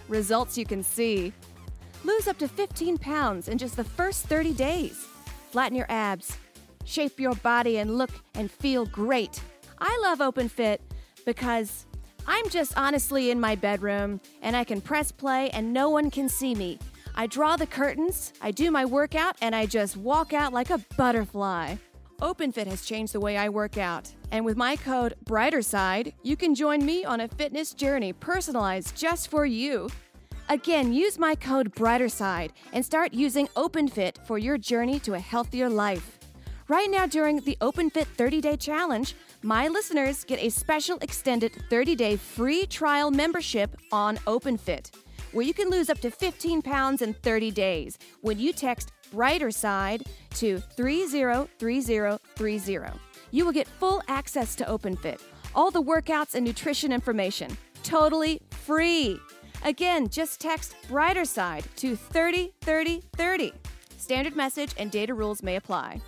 Results 0.09 0.57
you 0.57 0.65
can 0.65 0.81
see. 0.81 1.31
Lose 2.03 2.27
up 2.27 2.37
to 2.39 2.47
15 2.47 2.97
pounds 2.97 3.47
in 3.47 3.57
just 3.57 3.77
the 3.77 3.83
first 3.83 4.25
30 4.27 4.53
days. 4.53 5.07
Flatten 5.51 5.77
your 5.77 5.85
abs. 5.89 6.37
Shape 6.85 7.19
your 7.19 7.35
body 7.35 7.77
and 7.77 7.97
look 7.97 8.11
and 8.35 8.51
feel 8.51 8.85
great. 8.85 9.41
I 9.79 9.97
love 10.03 10.19
Open 10.19 10.49
Fit 10.49 10.81
because 11.25 11.85
I'm 12.27 12.49
just 12.49 12.77
honestly 12.77 13.31
in 13.31 13.39
my 13.39 13.55
bedroom 13.55 14.19
and 14.41 14.55
I 14.55 14.63
can 14.63 14.81
press 14.81 15.11
play 15.11 15.49
and 15.51 15.73
no 15.73 15.89
one 15.89 16.11
can 16.11 16.27
see 16.27 16.55
me. 16.55 16.77
I 17.15 17.27
draw 17.27 17.55
the 17.55 17.67
curtains, 17.67 18.33
I 18.41 18.51
do 18.51 18.71
my 18.71 18.85
workout, 18.85 19.35
and 19.39 19.55
I 19.55 19.65
just 19.67 19.95
walk 19.95 20.33
out 20.33 20.51
like 20.51 20.71
a 20.71 20.79
butterfly. 20.97 21.75
OpenFit 22.21 22.67
has 22.67 22.85
changed 22.85 23.13
the 23.13 23.19
way 23.19 23.37
I 23.37 23.49
work 23.49 23.77
out. 23.77 24.11
And 24.31 24.45
with 24.45 24.57
my 24.57 24.75
code 24.75 25.13
BRIGHTERSIDE, 25.25 26.13
you 26.23 26.35
can 26.35 26.55
join 26.55 26.85
me 26.85 27.05
on 27.05 27.19
a 27.19 27.27
fitness 27.27 27.73
journey 27.73 28.13
personalized 28.13 28.95
just 28.95 29.29
for 29.29 29.45
you. 29.45 29.89
Again, 30.53 30.93
use 30.93 31.17
my 31.17 31.33
code 31.33 31.73
BRIGHTERSIDE 31.73 32.53
and 32.73 32.85
start 32.85 33.11
using 33.11 33.47
OpenFit 33.55 34.23
for 34.27 34.37
your 34.37 34.59
journey 34.59 34.99
to 34.99 35.15
a 35.15 35.19
healthier 35.19 35.67
life. 35.67 36.19
Right 36.67 36.91
now, 36.91 37.07
during 37.07 37.39
the 37.39 37.57
OpenFit 37.59 38.05
30 38.05 38.39
day 38.39 38.55
challenge, 38.55 39.15
my 39.41 39.67
listeners 39.67 40.23
get 40.23 40.39
a 40.39 40.49
special 40.49 40.99
extended 41.01 41.53
30 41.71 41.95
day 41.95 42.17
free 42.17 42.67
trial 42.67 43.09
membership 43.09 43.75
on 43.91 44.17
OpenFit, 44.27 44.91
where 45.31 45.43
you 45.43 45.55
can 45.55 45.71
lose 45.71 45.89
up 45.89 45.97
to 46.01 46.11
15 46.11 46.61
pounds 46.61 47.01
in 47.01 47.15
30 47.15 47.49
days 47.49 47.97
when 48.21 48.37
you 48.37 48.53
text 48.53 48.91
Brighter 49.11 49.49
Side 49.49 50.03
to 50.35 50.59
303030. 50.59 52.99
You 53.31 53.43
will 53.43 53.53
get 53.53 53.67
full 53.67 54.03
access 54.07 54.53
to 54.57 54.65
OpenFit, 54.65 55.19
all 55.55 55.71
the 55.71 55.81
workouts 55.81 56.35
and 56.35 56.45
nutrition 56.45 56.91
information, 56.91 57.57
totally 57.81 58.39
free. 58.51 59.19
Again, 59.63 60.09
just 60.09 60.41
text 60.41 60.75
Brighter 60.89 61.23
Side 61.23 61.63
to 61.77 61.95
303030. 61.95 63.53
Standard 63.97 64.35
message 64.35 64.73
and 64.77 64.91
data 64.91 65.13
rules 65.13 65.41
may 65.41 65.55
apply. 65.55 66.01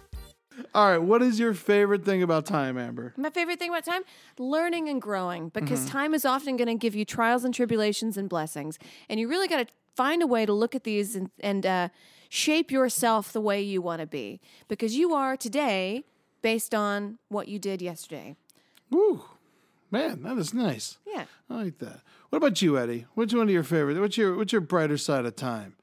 All 0.73 0.89
right, 0.89 1.01
what 1.01 1.21
is 1.21 1.39
your 1.39 1.53
favorite 1.53 2.03
thing 2.03 2.21
about 2.21 2.45
time, 2.45 2.77
Amber? 2.77 3.13
My 3.15 3.29
favorite 3.29 3.59
thing 3.59 3.69
about 3.69 3.85
time? 3.85 4.03
Learning 4.37 4.89
and 4.89 5.01
growing, 5.01 5.49
because 5.49 5.85
time 5.85 6.13
is 6.13 6.25
often 6.25 6.57
going 6.57 6.67
to 6.67 6.75
give 6.75 6.95
you 6.95 7.05
trials 7.05 7.43
and 7.45 7.53
tribulations 7.53 8.17
and 8.17 8.27
blessings. 8.29 8.77
And 9.09 9.19
you 9.19 9.29
really 9.29 9.47
got 9.47 9.67
to 9.67 9.73
find 9.95 10.21
a 10.21 10.27
way 10.27 10.45
to 10.45 10.53
look 10.53 10.75
at 10.75 10.83
these 10.83 11.15
and, 11.15 11.29
and 11.39 11.65
uh, 11.65 11.89
shape 12.29 12.71
yourself 12.71 13.31
the 13.31 13.41
way 13.41 13.61
you 13.61 13.81
want 13.81 14.01
to 14.01 14.07
be, 14.07 14.41
because 14.67 14.95
you 14.97 15.13
are 15.13 15.37
today 15.37 16.03
based 16.41 16.75
on 16.75 17.19
what 17.29 17.47
you 17.47 17.57
did 17.57 17.81
yesterday. 17.81 18.35
Woo, 18.89 19.23
man, 19.91 20.23
that 20.23 20.37
is 20.37 20.53
nice. 20.53 20.97
Yeah. 21.07 21.25
I 21.49 21.55
like 21.55 21.79
that. 21.79 22.01
What 22.29 22.37
about 22.37 22.61
you, 22.61 22.77
Eddie? 22.77 23.05
Which 23.13 23.33
one 23.33 23.43
of 23.43 23.49
your 23.49 23.63
favorite? 23.63 23.99
What's 23.99 24.17
your 24.17 24.35
what's 24.35 24.51
your 24.51 24.61
brighter 24.61 24.97
side 24.97 25.25
of 25.25 25.35
time? 25.35 25.75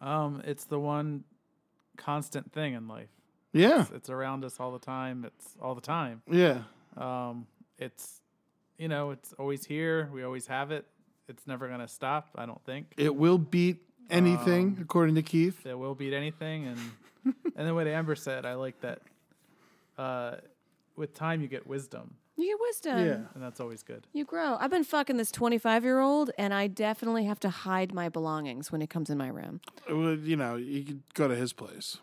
Um, 0.00 0.42
it's 0.44 0.64
the 0.64 0.78
one 0.80 1.24
constant 1.96 2.52
thing 2.52 2.74
in 2.74 2.88
life. 2.88 3.10
Yeah, 3.52 3.82
It's, 3.82 3.90
it's 3.90 4.10
around 4.10 4.44
us 4.44 4.58
all 4.60 4.72
the 4.72 4.78
time. 4.78 5.24
It's 5.24 5.56
all 5.60 5.74
the 5.74 5.80
time. 5.80 6.22
yeah. 6.30 6.62
Um, 6.96 7.46
it's 7.78 8.20
you 8.78 8.88
know, 8.88 9.10
it's 9.10 9.32
always 9.38 9.64
here. 9.66 10.08
We 10.12 10.22
always 10.24 10.46
have 10.46 10.70
it. 10.70 10.86
It's 11.28 11.46
never 11.46 11.68
gonna 11.68 11.88
stop. 11.88 12.28
I 12.36 12.46
don't 12.46 12.64
think 12.64 12.94
It 12.96 13.14
will 13.14 13.38
beat 13.38 13.82
anything, 14.08 14.68
Um, 14.68 14.78
according 14.80 15.14
to 15.16 15.22
Keith. 15.22 15.64
it 15.66 15.78
will 15.78 15.94
beat 15.94 16.12
anything. 16.14 16.66
And 16.66 16.78
and 17.54 17.66
then 17.66 17.74
what 17.74 17.86
Amber 17.86 18.14
said, 18.16 18.46
I 18.46 18.54
like 18.54 18.80
that. 18.80 19.00
Uh, 19.98 20.36
with 20.96 21.12
time, 21.14 21.42
you 21.42 21.48
get 21.48 21.66
wisdom, 21.66 22.14
You 22.40 22.46
get 22.46 22.60
wisdom. 22.60 23.06
Yeah. 23.06 23.14
and 23.34 23.42
that's 23.42 23.60
always 23.60 23.82
good. 23.82 24.06
You 24.12 24.24
grow. 24.24 24.56
I've 24.58 24.70
been 24.70 24.84
fucking 24.84 25.18
this 25.18 25.30
25 25.30 25.84
year 25.84 26.00
old, 26.00 26.30
and 26.38 26.54
I 26.54 26.68
definitely 26.68 27.24
have 27.26 27.38
to 27.40 27.50
hide 27.50 27.92
my 27.92 28.08
belongings 28.08 28.72
when 28.72 28.80
it 28.80 28.88
comes 28.88 29.10
in 29.10 29.18
my 29.18 29.28
room. 29.28 29.60
Well, 29.88 30.14
you 30.14 30.36
know, 30.36 30.56
you 30.56 30.82
could 30.84 31.02
go 31.12 31.28
to 31.28 31.36
his 31.36 31.52
place. 31.52 31.98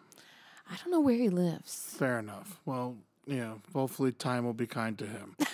I 0.70 0.76
don't 0.76 0.92
know 0.92 1.00
where 1.00 1.16
he 1.16 1.30
lives. 1.30 1.96
Fair 1.98 2.20
enough. 2.20 2.60
Well, 2.66 2.98
you 3.26 3.38
know, 3.38 3.62
hopefully 3.74 4.12
time 4.12 4.46
will 4.46 4.54
be 4.54 4.68
kind 4.68 4.98
to 5.00 5.06
him. 5.08 5.36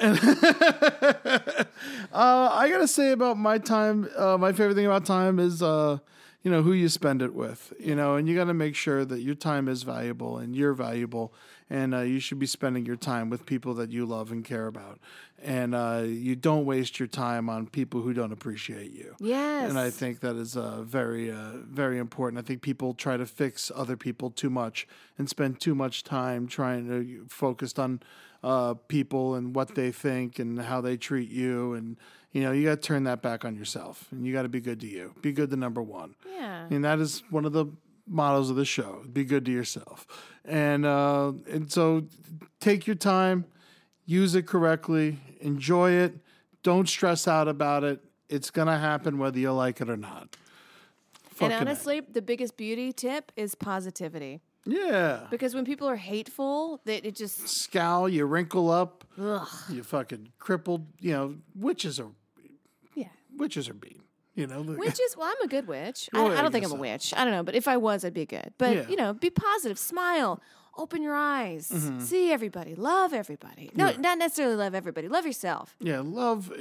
uh, 0.00 1.64
I 2.12 2.68
gotta 2.70 2.88
say 2.88 3.10
about 3.12 3.36
my 3.36 3.58
time, 3.58 4.08
uh, 4.16 4.38
my 4.38 4.52
favorite 4.52 4.74
thing 4.74 4.86
about 4.86 5.04
time 5.04 5.38
is, 5.38 5.62
uh, 5.62 5.98
you 6.42 6.50
know, 6.50 6.62
who 6.62 6.72
you 6.72 6.88
spend 6.88 7.20
it 7.20 7.34
with. 7.34 7.72
You 7.78 7.94
know, 7.94 8.16
and 8.16 8.28
you 8.28 8.34
got 8.34 8.44
to 8.44 8.54
make 8.54 8.74
sure 8.74 9.04
that 9.04 9.20
your 9.20 9.34
time 9.34 9.68
is 9.68 9.82
valuable 9.82 10.38
and 10.38 10.56
you're 10.56 10.72
valuable, 10.72 11.34
and 11.70 11.94
uh, 11.94 12.00
you 12.00 12.18
should 12.18 12.40
be 12.40 12.46
spending 12.46 12.84
your 12.84 12.96
time 12.96 13.30
with 13.30 13.46
people 13.46 13.74
that 13.74 13.90
you 13.90 14.04
love 14.04 14.32
and 14.32 14.44
care 14.44 14.66
about. 14.66 14.98
And 15.42 15.74
uh, 15.74 16.02
you 16.04 16.34
don't 16.34 16.66
waste 16.66 16.98
your 16.98 17.06
time 17.06 17.48
on 17.48 17.66
people 17.66 18.02
who 18.02 18.12
don't 18.12 18.32
appreciate 18.32 18.92
you. 18.92 19.14
Yes. 19.20 19.70
And 19.70 19.78
I 19.78 19.88
think 19.88 20.20
that 20.20 20.36
is 20.36 20.56
uh, 20.56 20.82
very, 20.82 21.30
uh, 21.30 21.52
very 21.64 21.98
important. 21.98 22.42
I 22.42 22.46
think 22.46 22.60
people 22.60 22.92
try 22.92 23.16
to 23.16 23.24
fix 23.24 23.70
other 23.74 23.96
people 23.96 24.30
too 24.30 24.50
much 24.50 24.86
and 25.16 25.30
spend 25.30 25.60
too 25.60 25.74
much 25.74 26.02
time 26.02 26.48
trying 26.48 26.88
to 26.88 27.24
focus 27.28 27.78
on 27.78 28.00
uh, 28.42 28.74
people 28.88 29.36
and 29.36 29.54
what 29.54 29.76
they 29.76 29.92
think 29.92 30.38
and 30.38 30.60
how 30.60 30.80
they 30.80 30.96
treat 30.96 31.30
you. 31.30 31.74
And, 31.74 31.96
you 32.32 32.42
know, 32.42 32.52
you 32.52 32.64
got 32.64 32.82
to 32.82 32.86
turn 32.86 33.04
that 33.04 33.22
back 33.22 33.44
on 33.44 33.54
yourself 33.54 34.08
and 34.10 34.26
you 34.26 34.32
got 34.32 34.42
to 34.42 34.48
be 34.48 34.60
good 34.60 34.80
to 34.80 34.88
you. 34.88 35.14
Be 35.22 35.32
good 35.32 35.50
to 35.50 35.56
number 35.56 35.82
one. 35.82 36.16
Yeah. 36.36 36.66
And 36.68 36.84
that 36.84 36.98
is 36.98 37.22
one 37.30 37.44
of 37.44 37.52
the 37.52 37.66
mottos 38.06 38.50
of 38.50 38.56
the 38.56 38.64
show 38.64 39.02
be 39.12 39.24
good 39.24 39.44
to 39.46 39.52
yourself. 39.52 40.06
And, 40.44 40.84
uh, 40.86 41.32
and 41.50 41.70
so 41.70 42.04
take 42.60 42.86
your 42.86 42.96
time, 42.96 43.44
use 44.06 44.34
it 44.34 44.46
correctly, 44.46 45.18
enjoy 45.40 45.92
it, 45.92 46.14
don't 46.62 46.88
stress 46.88 47.28
out 47.28 47.48
about 47.48 47.84
it. 47.84 48.00
It's 48.28 48.50
to 48.68 48.78
happen 48.78 49.18
whether 49.18 49.38
you 49.38 49.52
like 49.52 49.80
it 49.80 49.88
or 49.90 49.96
not. 49.96 50.22
And 50.32 51.50
Fucking 51.50 51.56
A. 51.56 51.60
honestly, 51.60 52.00
the 52.00 52.20
biggest 52.22 52.56
beauty 52.56 52.92
tip 52.92 53.32
is 53.36 53.54
positivity. 53.54 54.40
Yeah. 54.66 55.26
Because 55.30 55.54
when 55.54 55.64
people 55.64 55.88
are 55.88 55.96
hateful, 55.96 56.80
that 56.84 57.06
it 57.06 57.16
just 57.16 57.48
Scowl, 57.48 58.08
you 58.10 58.26
wrinkle 58.26 58.70
up, 58.70 59.04
ugh. 59.18 59.48
you 59.70 59.82
fucking 59.82 60.32
crippled. 60.38 60.86
You 61.00 61.12
know, 61.12 61.34
witches 61.54 61.98
are 61.98 62.08
Yeah. 62.94 63.08
witches 63.36 63.68
are 63.70 63.74
mean. 63.74 63.99
You 64.40 64.46
know, 64.46 64.62
the- 64.62 64.78
Witches, 64.78 65.16
well, 65.16 65.26
I'm 65.28 65.44
a 65.44 65.48
good 65.48 65.66
witch. 65.66 66.08
Oh, 66.14 66.28
I, 66.28 66.34
I 66.34 66.38
I 66.38 66.42
don't 66.42 66.52
think 66.52 66.64
I'm 66.64 66.72
a 66.72 66.76
witch. 66.76 67.12
I 67.16 67.24
don't 67.24 67.32
know, 67.34 67.42
but 67.42 67.54
if 67.54 67.68
I 67.68 67.76
was, 67.76 68.04
I'd 68.04 68.14
be 68.14 68.26
good. 68.26 68.52
But 68.58 68.74
Yeah. 68.76 68.88
you 68.88 68.96
know, 68.96 69.12
be 69.12 69.28
positive, 69.30 69.78
smile, 69.78 70.40
open 70.78 71.02
your 71.02 71.14
eyes, 71.14 71.68
Mm-hmm. 71.70 72.00
see 72.00 72.32
everybody, 72.32 72.74
love 72.74 73.12
everybody. 73.12 73.70
No, 73.74 73.92
not 73.98 74.16
necessarily 74.18 74.54
love 74.56 74.74
everybody. 74.74 75.08
Love 75.08 75.26
yourself. 75.26 75.74
yeah, 75.80 76.00
love. 76.02 76.50
uh, 76.52 76.56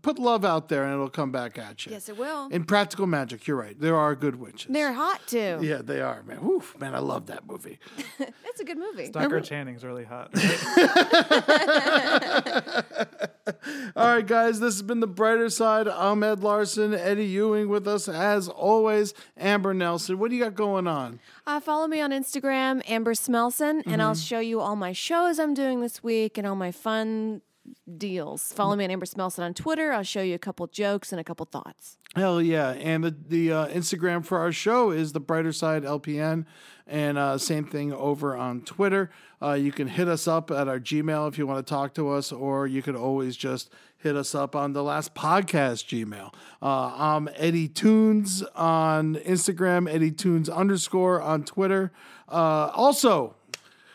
Put 0.00 0.18
love 0.18 0.44
out 0.46 0.68
there, 0.70 0.84
and 0.84 0.94
it'll 0.94 1.10
come 1.10 1.30
back 1.32 1.58
at 1.58 1.84
you. 1.84 1.92
Yes, 1.92 2.08
it 2.08 2.16
will. 2.16 2.46
In 2.48 2.64
practical 2.64 3.06
magic, 3.06 3.46
you're 3.46 3.56
right. 3.58 3.78
There 3.78 3.96
are 3.96 4.14
good 4.14 4.36
witches. 4.36 4.70
They're 4.72 4.92
hot 4.94 5.20
too. 5.26 5.58
Yeah, 5.60 5.82
they 5.82 6.00
are, 6.00 6.22
man. 6.22 6.40
Woof, 6.42 6.78
man, 6.78 6.94
I 6.94 7.00
love 7.00 7.26
that 7.26 7.46
movie. 7.46 7.78
It's 8.54 8.60
a 8.60 8.64
good 8.64 8.78
movie. 8.78 9.06
Stockard 9.06 9.42
Channing's 9.44 9.84
really 9.84 10.04
hot. 10.04 10.30
All 13.96 14.06
right, 14.14 14.26
guys, 14.26 14.58
this 14.60 14.74
has 14.74 14.82
been 14.82 15.00
the 15.00 15.06
brighter 15.06 15.50
side. 15.50 15.86
I'm 15.86 16.22
Ed 16.22 16.40
Larson, 16.42 16.94
Eddie 16.94 17.26
Ewing 17.26 17.68
with 17.68 17.86
us 17.86 18.08
as 18.08 18.48
always. 18.48 19.12
Amber 19.36 19.74
Nelson, 19.74 20.18
what 20.18 20.30
do 20.30 20.36
you 20.36 20.42
got 20.44 20.54
going 20.54 20.86
on? 20.86 21.20
Uh, 21.46 21.60
follow 21.60 21.86
me 21.86 22.00
on 22.00 22.10
Instagram, 22.10 22.82
Amber 22.88 23.12
Smelson, 23.14 23.82
and 23.86 24.00
I'll 24.00 24.12
Mm-hmm. 24.14 24.20
show 24.22 24.38
you 24.40 24.60
all 24.60 24.76
my 24.76 24.92
shows 24.92 25.38
I'm 25.38 25.52
doing 25.54 25.80
this 25.80 26.02
week 26.02 26.38
and 26.38 26.46
all 26.46 26.56
my 26.56 26.70
fun 26.72 27.42
deals. 27.96 28.52
Follow 28.52 28.76
me 28.76 28.84
on 28.84 28.90
Amber 28.90 29.06
Smelson 29.06 29.40
on 29.40 29.54
Twitter. 29.54 29.92
I'll 29.92 30.02
show 30.02 30.22
you 30.22 30.34
a 30.34 30.38
couple 30.38 30.66
jokes 30.66 31.12
and 31.12 31.20
a 31.20 31.24
couple 31.24 31.46
thoughts. 31.46 31.98
Hell 32.16 32.40
yeah. 32.40 32.70
And 32.70 33.04
the, 33.04 33.16
the 33.28 33.52
uh, 33.52 33.68
Instagram 33.68 34.24
for 34.24 34.38
our 34.38 34.52
show 34.52 34.90
is 34.90 35.12
the 35.12 35.20
brighter 35.20 35.52
side 35.52 35.82
LPN. 35.82 36.46
And 36.86 37.16
uh, 37.16 37.38
same 37.38 37.64
thing 37.64 37.92
over 37.92 38.36
on 38.36 38.60
Twitter. 38.60 39.10
Uh, 39.40 39.54
you 39.54 39.72
can 39.72 39.88
hit 39.88 40.06
us 40.06 40.28
up 40.28 40.50
at 40.50 40.68
our 40.68 40.78
Gmail 40.78 41.28
if 41.28 41.38
you 41.38 41.46
want 41.46 41.66
to 41.66 41.70
talk 41.70 41.94
to 41.94 42.10
us, 42.10 42.30
or 42.30 42.66
you 42.66 42.82
could 42.82 42.96
always 42.96 43.36
just 43.36 43.70
hit 43.96 44.16
us 44.16 44.34
up 44.34 44.54
on 44.54 44.74
the 44.74 44.82
last 44.82 45.14
podcast 45.14 45.86
Gmail. 45.86 46.32
Uh, 46.62 46.94
I'm 46.94 47.28
Eddie 47.36 47.68
Tunes 47.68 48.42
on 48.54 49.16
Instagram, 49.16 49.90
Eddie 49.90 50.12
Tunes 50.12 50.48
underscore 50.50 51.22
on 51.22 51.42
Twitter. 51.44 51.90
Uh, 52.28 52.70
also, 52.74 53.34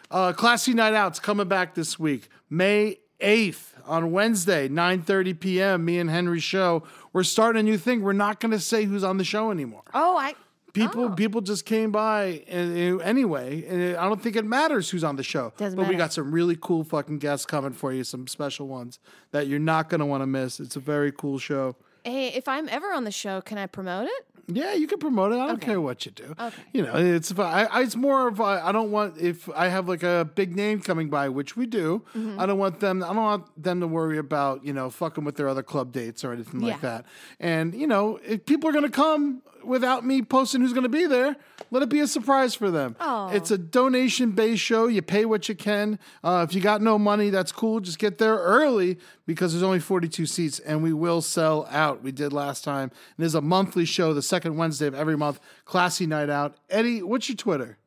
uh, 0.09 0.33
Classy 0.33 0.73
Night 0.73 0.95
Out's 0.95 1.19
coming 1.19 1.47
back 1.47 1.75
this 1.75 1.99
week, 1.99 2.27
May 2.49 2.97
8th 3.21 3.68
on 3.85 4.11
Wednesday, 4.11 4.67
9.30 4.69 5.39
p.m., 5.39 5.85
me 5.85 5.99
and 5.99 6.09
Henry 6.09 6.39
show. 6.39 6.83
We're 7.13 7.23
starting 7.23 7.59
a 7.59 7.63
new 7.63 7.77
thing. 7.77 8.01
We're 8.01 8.13
not 8.13 8.39
going 8.39 8.51
to 8.51 8.59
say 8.59 8.85
who's 8.85 9.03
on 9.03 9.17
the 9.17 9.23
show 9.23 9.51
anymore. 9.51 9.83
Oh, 9.93 10.17
I. 10.17 10.35
People 10.73 11.05
oh. 11.05 11.09
people 11.09 11.41
just 11.41 11.65
came 11.65 11.91
by 11.91 12.43
and, 12.47 12.77
and 12.77 13.01
anyway, 13.01 13.65
and 13.65 13.97
I 13.97 14.07
don't 14.07 14.21
think 14.21 14.35
it 14.35 14.45
matters 14.45 14.87
who's 14.87 15.03
on 15.03 15.15
the 15.15 15.23
show. 15.23 15.51
Doesn't 15.57 15.75
but 15.75 15.87
we 15.87 15.95
got 15.95 16.13
some 16.13 16.31
really 16.31 16.55
cool 16.61 16.83
fucking 16.83 17.17
guests 17.17 17.47
coming 17.47 17.73
for 17.73 17.91
you, 17.91 18.03
some 18.03 18.27
special 18.27 18.67
ones 18.67 18.99
that 19.31 19.47
you're 19.47 19.57
not 19.57 19.89
going 19.89 19.99
to 19.99 20.05
want 20.05 20.21
to 20.21 20.27
miss. 20.27 20.59
It's 20.59 20.75
a 20.75 20.79
very 20.79 21.11
cool 21.11 21.39
show. 21.39 21.75
Hey, 22.03 22.27
if 22.27 22.47
I'm 22.47 22.69
ever 22.69 22.93
on 22.93 23.03
the 23.03 23.11
show, 23.11 23.41
can 23.41 23.57
I 23.57 23.65
promote 23.65 24.05
it? 24.05 24.27
Yeah, 24.51 24.73
you 24.73 24.87
can 24.87 24.97
promote 24.99 25.31
it. 25.31 25.35
I 25.35 25.45
don't 25.47 25.55
Okay. 25.57 25.65
care 25.67 25.81
what 25.81 26.05
you 26.05 26.11
do. 26.11 26.33
Okay. 26.39 26.61
You 26.73 26.81
know, 26.83 26.95
it's 26.95 27.31
I, 27.37 27.65
I 27.65 27.81
it's 27.83 27.95
more 27.95 28.27
of 28.27 28.39
a, 28.39 28.43
I 28.43 28.71
don't 28.71 28.89
want 28.91 29.17
if 29.19 29.47
I 29.55 29.67
have 29.67 29.87
like 29.87 30.01
a 30.03 30.29
big 30.33 30.55
name 30.55 30.81
coming 30.81 31.09
by, 31.09 31.29
which 31.29 31.55
we 31.55 31.65
do. 31.65 32.03
Mm-hmm. 32.15 32.39
I 32.39 32.45
don't 32.45 32.57
want 32.57 32.79
them. 32.79 33.03
I 33.03 33.07
don't 33.07 33.17
want 33.17 33.61
them 33.63 33.79
to 33.81 33.87
worry 33.87 34.17
about 34.17 34.65
you 34.65 34.73
know 34.73 34.89
fucking 34.89 35.23
with 35.23 35.35
their 35.35 35.47
other 35.47 35.63
club 35.63 35.91
dates 35.91 36.23
or 36.23 36.31
anything 36.33 36.61
like 36.61 36.81
that. 36.81 37.05
And 37.39 37.75
you 37.75 37.87
know, 37.87 38.19
if 38.25 38.45
people 38.45 38.69
are 38.69 38.73
gonna 38.73 38.89
come 38.89 39.41
without 39.63 40.05
me 40.05 40.21
posting 40.21 40.61
who's 40.61 40.73
gonna 40.73 40.89
be 40.89 41.05
there, 41.05 41.35
let 41.71 41.83
it 41.83 41.89
be 41.89 41.99
a 41.99 42.07
surprise 42.07 42.55
for 42.55 42.71
them. 42.71 42.95
Oh. 42.99 43.29
It's 43.29 43.51
a 43.51 43.57
donation 43.57 44.31
based 44.31 44.61
show. 44.61 44.87
You 44.87 45.01
pay 45.01 45.25
what 45.25 45.47
you 45.49 45.55
can. 45.55 45.99
Uh, 46.23 46.45
if 46.47 46.55
you 46.55 46.61
got 46.61 46.81
no 46.81 46.97
money, 46.99 47.29
that's 47.29 47.51
cool. 47.51 47.79
Just 47.79 47.99
get 47.99 48.17
there 48.17 48.35
early 48.37 48.97
because 49.25 49.51
there's 49.53 49.63
only 49.63 49.79
42 49.79 50.25
seats 50.25 50.59
and 50.59 50.81
we 50.83 50.93
will 50.93 51.21
sell 51.21 51.67
out. 51.69 52.01
We 52.03 52.11
did 52.11 52.33
last 52.33 52.63
time. 52.63 52.89
And 52.89 52.91
there's 53.17 53.35
a 53.35 53.41
monthly 53.41 53.85
show, 53.85 54.13
the 54.13 54.21
second 54.21 54.57
Wednesday 54.57 54.87
of 54.87 54.95
every 54.95 55.17
month. 55.17 55.39
Classy 55.65 56.05
night 56.05 56.29
out. 56.29 56.55
Eddie, 56.69 57.03
what's 57.03 57.29
your 57.29 57.35
Twitter? 57.35 57.77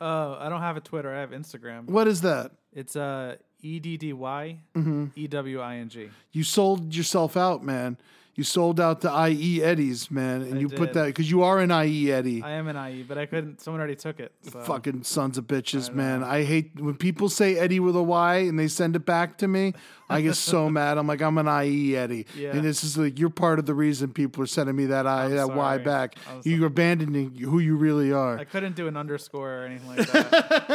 Oh, 0.00 0.36
I 0.38 0.48
don't 0.48 0.60
have 0.60 0.76
a 0.76 0.80
Twitter. 0.80 1.12
I 1.14 1.20
have 1.20 1.30
Instagram. 1.30 1.86
What 1.86 2.06
is 2.06 2.20
that? 2.22 2.52
It's 2.72 2.94
uh, 2.94 3.36
E 3.60 3.80
D 3.80 3.96
D 3.96 4.12
Y 4.12 4.58
Mm-hmm. 4.76 5.06
E 5.16 5.26
W 5.26 5.60
I 5.60 5.76
N 5.76 5.88
G. 5.88 6.08
You 6.32 6.44
sold 6.44 6.94
yourself 6.94 7.36
out, 7.36 7.64
man. 7.64 7.96
You 8.38 8.44
sold 8.44 8.78
out 8.78 9.00
to 9.00 9.28
IE 9.28 9.64
Eddies, 9.64 10.12
man, 10.12 10.42
and 10.42 10.54
I 10.54 10.60
you 10.60 10.68
put 10.68 10.92
that 10.92 11.06
because 11.06 11.28
you 11.28 11.42
are 11.42 11.58
an 11.58 11.72
IE 11.72 12.12
Eddie. 12.12 12.40
I 12.40 12.52
am 12.52 12.68
an 12.68 12.76
IE, 12.76 13.02
but 13.02 13.18
I 13.18 13.26
couldn't. 13.26 13.60
Someone 13.60 13.80
already 13.80 13.96
took 13.96 14.20
it. 14.20 14.30
So. 14.42 14.60
Fucking 14.60 15.02
sons 15.02 15.38
of 15.38 15.48
bitches, 15.48 15.92
man. 15.92 16.22
I 16.22 16.44
hate 16.44 16.70
when 16.78 16.94
people 16.94 17.30
say 17.30 17.58
Eddie 17.58 17.80
with 17.80 17.96
a 17.96 18.02
Y 18.02 18.36
and 18.36 18.56
they 18.56 18.68
send 18.68 18.94
it 18.94 19.04
back 19.04 19.38
to 19.38 19.48
me. 19.48 19.74
I 20.08 20.20
get 20.20 20.36
so 20.36 20.70
mad. 20.78 20.98
I'm 20.98 21.08
like, 21.08 21.20
I'm 21.20 21.36
an 21.36 21.48
IE 21.48 21.96
Eddie. 21.96 22.26
Yeah. 22.36 22.52
And 22.52 22.64
this 22.64 22.84
is 22.84 22.96
like, 22.96 23.18
you're 23.18 23.28
part 23.28 23.58
of 23.58 23.66
the 23.66 23.74
reason 23.74 24.12
people 24.12 24.44
are 24.44 24.46
sending 24.46 24.76
me 24.76 24.86
that 24.86 25.04
I, 25.04 25.24
I'm 25.24 25.34
that 25.34 25.50
Y 25.50 25.78
back. 25.78 26.14
You're 26.44 26.68
abandoning 26.68 27.34
who 27.34 27.58
you 27.58 27.74
really 27.74 28.12
are. 28.12 28.38
I 28.38 28.44
couldn't 28.44 28.76
do 28.76 28.86
an 28.86 28.96
underscore 28.96 29.62
or 29.62 29.64
anything 29.64 29.88
like 29.88 30.12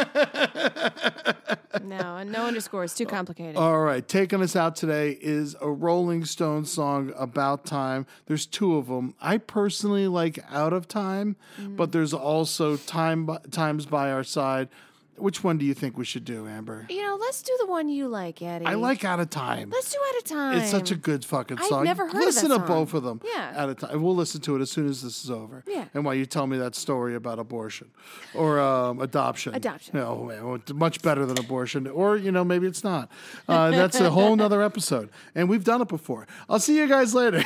that. 0.04 1.53
No, 1.84 2.18
and 2.18 2.32
no 2.32 2.46
underscore. 2.46 2.84
It's 2.84 2.94
too 2.94 3.06
complicated. 3.06 3.56
All 3.56 3.80
right, 3.82 4.08
taking 4.08 4.42
us 4.42 4.56
out 4.56 4.76
today 4.76 5.18
is 5.22 5.56
a 5.62 5.70
Rolling 5.72 6.26
Stone 6.26 6.66
song 6.66 7.12
about 7.18 7.66
time. 7.66 8.06
There's 8.28 8.46
two 8.46 8.76
of 8.78 8.88
them. 8.88 9.16
I 9.22 9.38
personally 9.38 10.08
like 10.08 10.40
Out 10.52 10.74
of 10.74 10.88
Time, 10.88 11.36
Mm. 11.60 11.76
but 11.76 11.92
there's 11.92 12.14
also 12.14 12.78
Time 12.78 13.30
Times 13.52 13.86
by 13.86 14.12
Our 14.12 14.24
Side. 14.24 14.70
Which 15.18 15.44
one 15.44 15.58
do 15.58 15.66
you 15.66 15.74
think 15.74 15.98
we 15.98 16.06
should 16.06 16.26
do, 16.26 16.48
Amber? 16.48 16.86
you 16.90 17.02
know, 17.02 17.18
let's 17.20 17.42
do 17.42 17.56
the 17.60 17.68
one 17.68 17.88
you 17.88 18.08
like, 18.08 18.42
Eddie. 18.42 18.66
I 18.66 18.74
like 18.74 19.06
Out 19.06 19.20
of 19.20 19.30
Time. 19.30 19.70
Let's 19.70 19.92
do 19.92 20.00
Out 20.10 20.16
of 20.18 20.24
Time. 20.24 20.58
It's 20.58 20.72
such 20.72 20.92
a 20.92 20.96
good 20.96 21.24
fucking 21.24 21.60
I've 21.60 21.66
song. 21.66 21.84
never 21.84 22.04
heard 22.06 22.16
of 22.16 22.20
that 22.20 22.26
listen 22.26 22.50
to 22.50 22.60
both 22.60 22.94
of 22.94 23.04
them. 23.04 23.22
Yeah. 23.24 23.54
Out 23.56 23.70
of 23.70 23.78
Time. 23.78 24.02
We'll 24.02 24.16
listen 24.16 24.42
to 24.42 24.56
it 24.56 24.62
as 24.62 24.72
soon 24.72 24.88
as 24.88 25.02
this 25.04 25.24
is 25.24 25.30
over. 25.32 25.64
Yeah. 25.68 25.86
And 25.94 26.04
while 26.04 26.16
you 26.16 26.26
tell 26.26 26.48
me 26.48 26.58
that 26.58 26.76
story 26.76 27.16
about 27.16 27.38
abortion 27.40 27.92
or 28.34 28.60
um, 28.60 29.00
adoption. 29.02 29.54
Adoption. 29.56 29.98
Oh 29.98 30.24
man, 30.26 30.62
much 30.74 31.02
better 31.02 31.26
than 31.26 31.38
abortion. 31.40 31.88
Or 31.88 32.18
you 32.18 32.32
know 32.32 32.44
maybe 32.44 32.68
it's 32.68 32.84
not. 32.84 33.10
Uh, 33.48 33.72
that's 33.72 34.00
a 34.00 34.10
whole 34.10 34.36
nother 34.36 34.62
episode, 34.62 35.10
and 35.36 35.48
we've 35.48 35.64
done 35.64 35.82
it 35.82 35.88
before. 35.88 36.28
I'll 36.50 36.60
see 36.60 36.78
you 36.78 36.88
guys 36.88 37.14
later. 37.14 37.38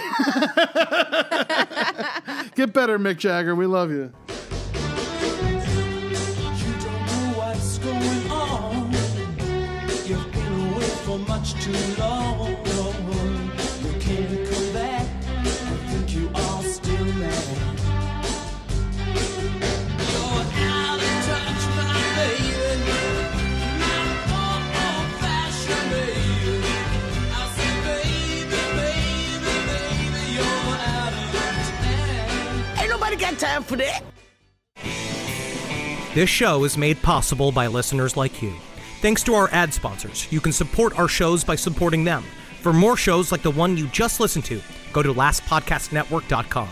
Get 2.56 2.74
better, 2.74 2.98
Mick 2.98 3.18
Jagger. 3.18 3.56
We 3.56 3.66
love. 3.66 3.92
You 3.92 4.14
got 33.38 33.48
time 33.48 33.64
for 33.64 33.76
that. 33.78 34.02
This 36.14 36.30
show 36.30 36.64
is 36.64 36.78
made 36.78 37.02
possible 37.02 37.52
by 37.52 37.68
listeners 37.68 38.18
like 38.18 38.42
you. 38.42 38.54
Thanks 39.02 39.24
to 39.24 39.36
our 39.36 39.50
ad 39.52 39.74
sponsors, 39.74 40.32
you 40.32 40.42
can 40.42 40.52
support 40.52 40.98
our 40.98 41.08
shows 41.08 41.44
by 41.44 41.56
supporting 41.56 42.04
them. 42.04 42.24
For 42.62 42.74
more 42.74 42.98
shows 42.98 43.32
like 43.32 43.44
the 43.44 43.52
one 43.52 43.78
you 43.78 43.88
just 43.88 44.20
listened 44.20 44.46
to, 44.46 44.60
go 44.92 45.04
to 45.04 45.14
lastpodcastnetwork.com. 45.14 46.70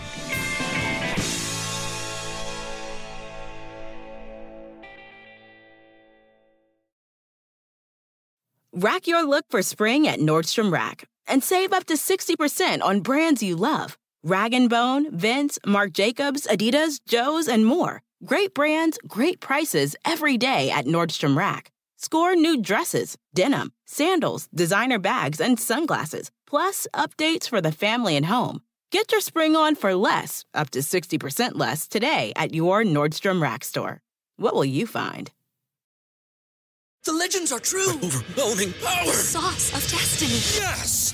Rack 8.78 9.08
your 9.08 9.26
look 9.26 9.46
for 9.50 9.62
spring 9.62 10.06
at 10.06 10.20
Nordstrom 10.20 10.70
Rack 10.70 11.08
and 11.28 11.42
save 11.42 11.72
up 11.72 11.86
to 11.86 11.94
60% 11.94 12.82
on 12.82 13.00
brands 13.00 13.42
you 13.42 13.56
love. 13.56 13.98
Rag 14.28 14.70
& 14.70 14.70
Bone, 14.70 15.16
Vince, 15.16 15.60
Marc 15.68 15.94
Jacobs, 15.94 16.48
Adidas, 16.48 17.00
Joe's, 17.08 17.48
and 17.48 17.64
more. 17.64 18.02
Great 18.26 18.56
brands, 18.56 18.98
great 19.08 19.40
prices 19.40 19.96
every 20.04 20.36
day 20.36 20.72
at 20.72 20.86
Nordstrom 20.86 21.38
Rack. 21.38 21.72
Score 21.98 22.36
new 22.36 22.60
dresses, 22.60 23.20
denim, 23.36 23.72
sandals, 23.86 24.48
designer 24.52 24.98
bags, 24.98 25.40
and 25.40 25.60
sunglasses, 25.60 26.32
plus 26.48 26.88
updates 26.92 27.48
for 27.48 27.62
the 27.62 27.72
family 27.72 28.16
and 28.16 28.26
home. 28.26 28.62
Get 28.90 29.12
your 29.12 29.22
spring 29.22 29.56
on 29.56 29.76
for 29.76 29.94
less, 29.94 30.44
up 30.56 30.72
to 30.72 30.80
60% 30.80 31.52
less, 31.54 31.88
today 31.88 32.34
at 32.36 32.52
your 32.52 32.84
Nordstrom 32.84 33.40
Rack 33.40 33.64
store. 33.64 34.02
What 34.38 34.56
will 34.56 34.66
you 34.66 34.88
find? 34.88 35.30
The 37.04 37.14
legends 37.14 37.52
are 37.52 37.60
true. 37.60 37.92
Overwhelming 37.92 38.74
power! 38.84 39.14
Sauce 39.14 39.70
of 39.72 39.88
destiny. 39.92 40.42
Yes! 40.60 41.14